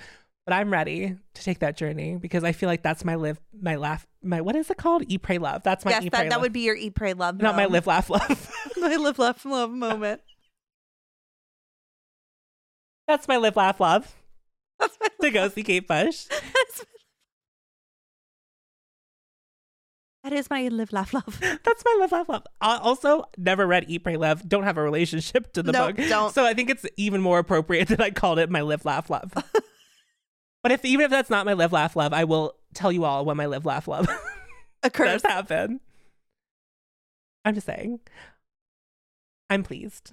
but 0.45 0.53
i'm 0.53 0.71
ready 0.71 1.15
to 1.33 1.43
take 1.43 1.59
that 1.59 1.75
journey 1.77 2.15
because 2.15 2.43
i 2.43 2.51
feel 2.53 2.67
like 2.67 2.81
that's 2.81 3.03
my 3.05 3.15
live 3.15 3.39
my 3.61 3.75
laugh 3.75 4.07
my 4.23 4.41
what 4.41 4.55
is 4.55 4.69
it 4.69 4.77
called 4.77 5.03
E 5.07 5.17
pray 5.17 5.37
love. 5.37 5.61
that's 5.63 5.83
my 5.85 5.91
yes, 5.91 6.05
that, 6.11 6.29
that 6.29 6.41
would 6.41 6.53
be 6.53 6.61
your 6.61 6.75
e 6.75 6.89
pray 6.89 7.13
love. 7.13 7.39
not 7.41 7.55
my 7.55 7.65
live 7.65 7.85
laugh 7.87 8.09
love 8.09 8.51
my 8.77 8.95
live, 8.95 9.17
laugh, 9.19 9.43
love 9.45 9.71
moment. 9.71 10.21
That's 13.07 13.27
my 13.27 13.37
live, 13.37 13.55
laugh, 13.55 13.79
love 13.79 14.13
That's 14.79 14.97
my 14.99 15.07
to 15.21 15.31
go 15.31 15.47
see 15.49 15.63
Kate 15.63 15.87
Bush. 15.87 16.25
That's 20.23 20.49
my 20.49 20.67
live, 20.67 20.91
laugh, 20.91 21.13
love. 21.13 21.39
That's 21.39 21.85
my 21.85 21.97
live, 22.01 22.11
laugh, 22.11 22.27
love. 22.27 22.43
Uh, 22.59 22.79
also, 22.81 23.23
never 23.37 23.65
read 23.65 23.85
Eat, 23.87 24.03
Pray, 24.03 24.17
Love. 24.17 24.47
Don't 24.47 24.63
have 24.63 24.77
a 24.77 24.81
relationship 24.81 25.53
to 25.53 25.63
the 25.63 25.71
Nope, 25.71 25.95
book. 25.95 26.07
don't. 26.09 26.33
So 26.33 26.45
I 26.45 26.53
think 26.53 26.69
it's 26.69 26.85
even 26.97 27.21
more 27.21 27.39
appropriate 27.39 27.87
that 27.89 28.01
I 28.01 28.11
called 28.11 28.37
it 28.39 28.49
my 28.49 28.59
live, 28.61 28.83
laugh, 28.83 29.09
love. 29.09 29.31
but 30.63 30.71
if 30.73 30.83
even 30.83 31.05
if 31.05 31.11
that's 31.11 31.29
not 31.29 31.45
my 31.45 31.53
live, 31.53 31.71
laugh, 31.71 31.95
love, 31.95 32.11
I 32.11 32.25
will 32.25 32.55
tell 32.73 32.91
you 32.91 33.05
all 33.05 33.23
when 33.23 33.37
my 33.37 33.45
live, 33.45 33.65
laugh, 33.65 33.87
love 33.87 34.09
Occurs. 34.83 35.21
does 35.21 35.31
happen. 35.31 35.79
I'm 37.45 37.53
just 37.55 37.67
saying. 37.67 38.01
I'm 39.49 39.63
pleased. 39.63 40.11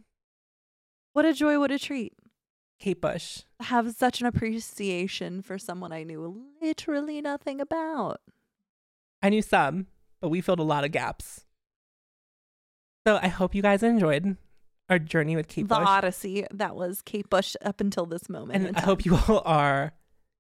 What 1.12 1.24
a 1.24 1.32
joy, 1.32 1.58
what 1.58 1.72
a 1.72 1.78
treat. 1.78 2.12
Kate 2.85 3.01
Bush. 3.01 3.40
Have 3.61 3.94
such 3.94 4.20
an 4.20 4.27
appreciation 4.27 5.40
for 5.40 5.56
someone 5.56 5.90
I 5.90 6.02
knew 6.02 6.44
literally 6.61 7.23
nothing 7.23 7.59
about. 7.59 8.20
I 9.23 9.31
knew 9.31 9.40
some, 9.40 9.86
but 10.20 10.28
we 10.28 10.43
filled 10.43 10.59
a 10.59 10.65
lot 10.65 10.85
of 10.85 10.93
gaps. 10.93 11.47
So 13.06 13.19
I 13.23 13.28
hope 13.28 13.55
you 13.55 13.62
guys 13.62 13.82
enjoyed 13.82 14.36
our 14.90 14.98
journey 14.98 15.35
with 15.35 15.48
Kate 15.48 15.66
the 15.66 15.77
Bush. 15.77 15.89
Odyssey 15.89 16.47
that 16.51 16.77
was 16.77 17.01
Kate 17.01 17.31
Bush 17.31 17.56
up 17.65 17.81
until 17.81 18.05
this 18.05 18.28
moment. 18.28 18.66
and 18.66 18.77
I 18.77 18.82
hope 18.82 19.06
you 19.06 19.16
all 19.28 19.40
are 19.47 19.94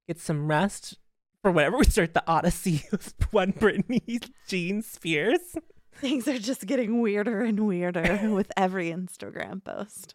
get 0.06 0.20
some 0.20 0.46
rest 0.46 0.98
for 1.40 1.50
whenever 1.50 1.78
we 1.78 1.86
start 1.86 2.12
the 2.12 2.24
Odyssey 2.26 2.82
of 2.92 3.14
one 3.30 3.54
Britney 3.54 4.22
Jean 4.48 4.82
Spears. 4.82 5.56
things 5.94 6.28
are 6.28 6.38
just 6.38 6.66
getting 6.66 7.00
weirder 7.00 7.40
and 7.40 7.66
weirder 7.66 8.28
with 8.30 8.52
every 8.54 8.90
Instagram 8.90 9.64
post. 9.64 10.14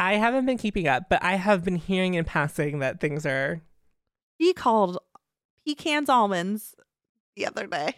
I 0.00 0.14
haven't 0.14 0.46
been 0.46 0.56
keeping 0.58 0.88
up, 0.88 1.04
but 1.10 1.22
I 1.22 1.36
have 1.36 1.62
been 1.64 1.76
hearing 1.76 2.14
in 2.14 2.24
passing 2.24 2.78
that 2.78 3.00
things 3.00 3.26
are 3.26 3.60
He 4.38 4.52
called 4.54 4.98
pecans 5.66 6.08
almonds 6.08 6.74
the 7.36 7.46
other 7.46 7.66
day. 7.66 7.94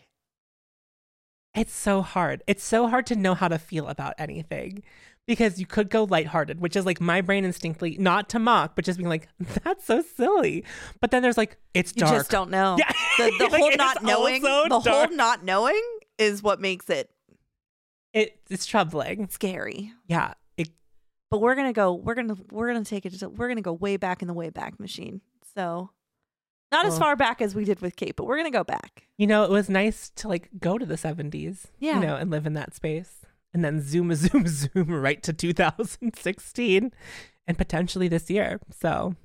it's 1.55 1.73
so 1.75 2.03
hard. 2.03 2.43
It's 2.47 2.65
so 2.65 2.89
hard 2.89 3.07
to 3.07 3.17
know 3.17 3.35
how 3.35 3.49
to 3.49 3.59
feel 3.59 3.87
about 3.89 4.15
anything 4.19 4.83
because 5.27 5.61
you 5.61 5.67
could 5.67 5.89
go 5.91 6.03
lighthearted, 6.05 6.61
which 6.61 6.75
is 6.75 6.85
like 6.85 7.01
my 7.01 7.21
brain 7.21 7.45
instinctively 7.45 7.97
not 7.99 8.29
to 8.31 8.39
mock, 8.41 8.75
but 8.75 8.85
just 8.85 8.99
being 8.99 9.09
like, 9.09 9.29
that's 9.65 9.85
so 9.85 10.03
silly. 10.03 10.65
But 11.01 11.13
then 11.13 11.23
there's 11.23 11.39
like, 11.39 11.57
it's 11.75 11.93
You 11.95 12.01
dark. 12.01 12.15
just 12.17 12.31
don't 12.31 12.51
know. 12.51 12.77
Yeah. 12.79 12.91
The, 13.19 13.25
the 13.39 13.45
Like, 13.49 13.61
whole 13.61 13.73
not 13.77 14.03
knowing, 14.03 14.43
the 14.43 14.81
dark. 14.83 14.87
whole 14.87 15.17
not 15.17 15.45
knowing 15.45 15.81
is 16.19 16.43
what 16.43 16.61
makes 16.61 16.91
it 16.91 17.11
It, 18.13 18.41
it's 18.51 18.67
troubling. 18.67 19.29
scary. 19.29 19.93
Yeah. 20.09 20.35
But 21.33 21.41
we're 21.41 21.55
gonna 21.57 21.73
go. 21.73 21.95
We're 21.95 22.15
gonna 22.15 22.37
we're 22.53 22.73
gonna 22.73 22.85
take 22.85 23.07
it. 23.07 23.19
To, 23.21 23.29
we're 23.31 23.49
gonna 23.49 23.63
go 23.63 23.73
way 23.73 23.97
back 23.97 24.21
in 24.23 24.29
the 24.29 24.35
way 24.35 24.51
back 24.51 24.79
machine. 24.79 25.23
So 25.57 25.91
not 26.71 26.87
as 26.87 26.99
far 26.99 27.17
back 27.17 27.41
as 27.43 27.55
we 27.55 27.65
did 27.65 27.81
with 27.81 27.97
Kate, 27.97 28.15
but 28.17 28.25
we're 28.27 28.37
gonna 28.37 28.51
go 28.51 28.65
back. 28.65 29.09
you 29.19 29.27
know, 29.27 29.43
it 29.45 29.51
was 29.51 29.69
nice 29.71 30.11
to 30.17 30.29
like 30.29 30.49
go 30.61 30.77
to 30.79 30.85
the 30.87 30.95
70s, 30.97 31.67
Yeah. 31.79 31.95
you 32.01 32.07
know, 32.07 32.17
and 32.17 32.31
live 32.31 32.47
in 32.47 32.53
that 32.53 32.75
space. 32.75 33.25
And 33.55 33.63
then 33.65 33.81
zoom, 33.83 34.15
zoom, 34.15 34.47
zoom 34.47 34.91
right 34.91 35.23
to 35.23 35.33
2016 35.33 36.93
and 37.47 37.59
potentially 37.59 38.09
this 38.09 38.29
year. 38.31 38.61
So, 38.79 39.15
oh 39.15 39.17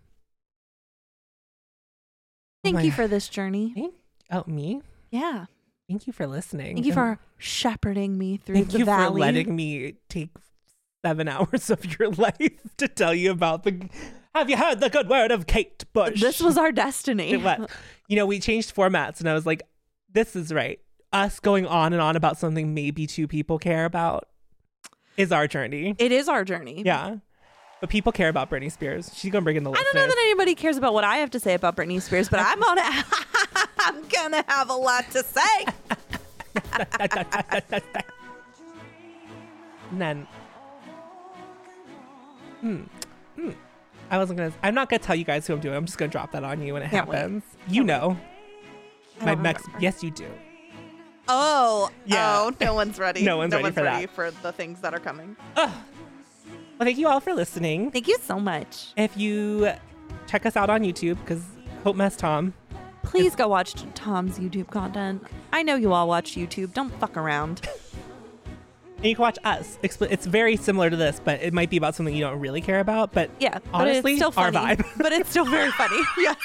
Thank 2.63 2.75
my- 2.75 2.81
you 2.83 2.91
for 2.91 3.07
this 3.07 3.27
journey. 3.29 3.71
thank, 3.75 3.93
oh, 4.31 4.43
me? 4.47 4.81
Yeah. 5.11 5.45
Thank 5.89 6.05
you 6.07 6.11
for 6.13 6.27
listening. 6.27 6.75
Thank 6.75 6.85
you 6.85 6.91
And 6.91 7.17
for 7.17 7.19
shepherding 7.37 8.17
me 8.17 8.37
through 8.37 8.55
thank 8.55 8.71
the 8.71 8.79
you 8.79 8.85
valley. 8.85 9.21
for 9.21 9.25
letting 9.25 9.55
me 9.55 9.93
take 10.09 10.31
seven 11.07 11.27
hours 11.29 11.69
of 11.69 11.99
your 11.99 12.09
life 12.11 12.75
to 12.77 12.87
tell 12.87 13.13
you 13.13 13.31
about 13.31 13.63
the. 13.63 13.89
Have 14.35 14.49
you 14.49 14.57
heard 14.57 14.79
the 14.79 14.89
good 14.89 15.09
word 15.09 15.31
of 15.31 15.47
Kate 15.47 15.83
Bush? 15.93 16.21
This 16.21 16.39
was 16.41 16.57
our 16.57 16.71
destiny. 16.71 17.31
You 18.07 18.15
know, 18.15 18.25
we 18.25 18.39
changed 18.39 18.75
formats, 18.75 19.19
and 19.19 19.29
I 19.29 19.33
was 19.33 19.45
like, 19.45 19.63
"This 20.11 20.35
is 20.35 20.53
right." 20.53 20.79
Us 21.13 21.39
going 21.39 21.65
on 21.65 21.93
and 21.93 22.01
on 22.01 22.17
about 22.17 22.37
something 22.37 22.73
maybe 22.73 23.07
two 23.07 23.27
people 23.27 23.57
care 23.57 23.85
about 23.85 24.27
is 25.15 25.31
our 25.31 25.47
journey. 25.47 25.95
It 25.97 26.11
is 26.11 26.27
our 26.27 26.43
journey. 26.43 26.83
yeah, 26.85 27.15
but 27.79 27.89
people 27.89 28.11
care 28.11 28.27
about 28.27 28.49
Britney 28.49 28.71
Spears. 28.71 29.09
She's 29.15 29.31
gonna 29.31 29.43
bring 29.43 29.55
in 29.55 29.63
the 29.63 29.71
list. 29.71 29.79
I 29.79 29.85
listeners. 29.85 30.01
don't 30.01 30.09
know 30.09 30.15
that 30.15 30.21
anybody 30.25 30.55
cares 30.55 30.75
about 30.77 30.93
what 30.93 31.05
I 31.05 31.17
have 31.17 31.31
to 31.31 31.39
say 31.39 31.53
about 31.53 31.77
Britney 31.77 32.01
Spears, 32.01 32.27
but 32.29 32.39
I'm 32.41 32.61
on. 32.61 32.77
I'm 33.79 34.07
gonna 34.09 34.43
have 34.47 34.69
a 34.69 34.75
lot 34.75 35.09
to 35.11 35.23
say. 35.23 35.65
and 39.91 40.27
hmm, 42.61 42.81
hmm. 43.35 43.51
I 44.09 44.17
wasn't 44.17 44.37
gonna. 44.37 44.53
I'm 44.63 44.73
not 44.73 44.89
gonna 44.89 44.99
tell 44.99 45.15
you 45.15 45.23
guys 45.25 45.45
who 45.47 45.53
I'm 45.53 45.59
doing. 45.59 45.75
I'm 45.75 45.85
just 45.85 45.97
gonna 45.97 46.11
drop 46.11 46.31
that 46.31 46.43
on 46.43 46.61
you 46.61 46.73
when 46.73 46.83
it 46.83 46.89
Can't 46.89 47.07
wait. 47.07 47.17
happens. 47.17 47.43
You 47.67 47.83
know, 47.83 48.17
I 49.21 49.25
my 49.25 49.31
remember. 49.31 49.61
Yes, 49.79 50.01
you 50.03 50.11
do. 50.11 50.27
Oh, 51.27 51.89
Yeah. 52.05 52.39
oh, 52.39 52.53
no 52.61 52.73
one's 52.73 52.97
ready. 52.99 53.21
No 53.25 53.37
one's 53.37 53.53
ready 53.53 53.71
for 53.71 53.83
that. 53.83 54.09
for 54.11 54.31
the 54.31 54.51
things 54.53 54.79
that 54.81 54.93
are 54.93 54.99
coming. 54.99 55.35
Well, 55.57 55.73
thank 56.79 56.97
you 56.97 57.07
all 57.07 57.19
for 57.19 57.33
listening. 57.33 57.91
Thank 57.91 58.07
you 58.07 58.17
so 58.21 58.39
much. 58.39 58.93
If 58.95 59.17
you 59.17 59.71
check 60.27 60.45
us 60.45 60.55
out 60.55 60.69
on 60.69 60.83
YouTube, 60.83 61.17
because 61.19 61.43
Hope 61.83 61.95
Mess 61.95 62.15
Tom, 62.15 62.53
Please 63.03 63.35
go 63.35 63.47
watch 63.47 63.73
Tom's 63.95 64.37
YouTube 64.37 64.69
content. 64.69 65.23
I 65.53 65.63
know 65.63 65.75
you 65.75 65.93
all 65.93 66.09
watch 66.09 66.35
YouTube. 66.35 66.73
Don't 66.73 66.91
fuck 66.99 67.15
around. 67.15 67.61
and 68.97 69.05
you 69.05 69.15
can 69.15 69.21
watch 69.21 69.37
us. 69.43 69.77
It's 69.83 70.25
very 70.25 70.55
similar 70.57 70.89
to 70.89 70.95
this, 70.95 71.21
but 71.23 71.41
it 71.41 71.53
might 71.53 71.69
be 71.69 71.77
about 71.77 71.95
something 71.95 72.13
you 72.15 72.23
don't 72.23 72.39
really 72.39 72.61
care 72.61 72.79
about. 72.79 73.13
But 73.13 73.29
Yeah, 73.39 73.59
honestly, 73.73 74.01
but 74.01 74.09
it's 74.11 74.17
still 74.17 74.33
our 74.43 74.51
funny. 74.51 74.75
vibe. 74.75 74.85
but 74.97 75.11
it's 75.13 75.29
still 75.29 75.45
very 75.45 75.71
funny. 75.77 76.01
yes. 76.17 76.37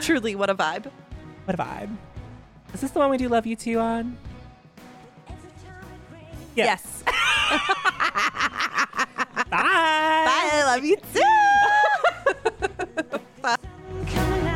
Truly, 0.00 0.34
what 0.34 0.50
a 0.50 0.54
vibe. 0.54 0.90
what 1.44 1.54
a 1.58 1.62
vibe. 1.62 1.96
Is 2.72 2.80
this 2.80 2.90
the 2.90 2.98
one 2.98 3.10
we 3.10 3.16
do 3.16 3.28
Love 3.28 3.46
You 3.46 3.56
Too 3.56 3.78
on? 3.78 4.16
Yes. 6.56 7.02
Bye. 7.06 7.10
Bye. 9.50 10.50
I 10.52 10.62
love 10.66 10.84
you 10.84 10.96
too. 11.12 11.20
Coming 14.14 14.46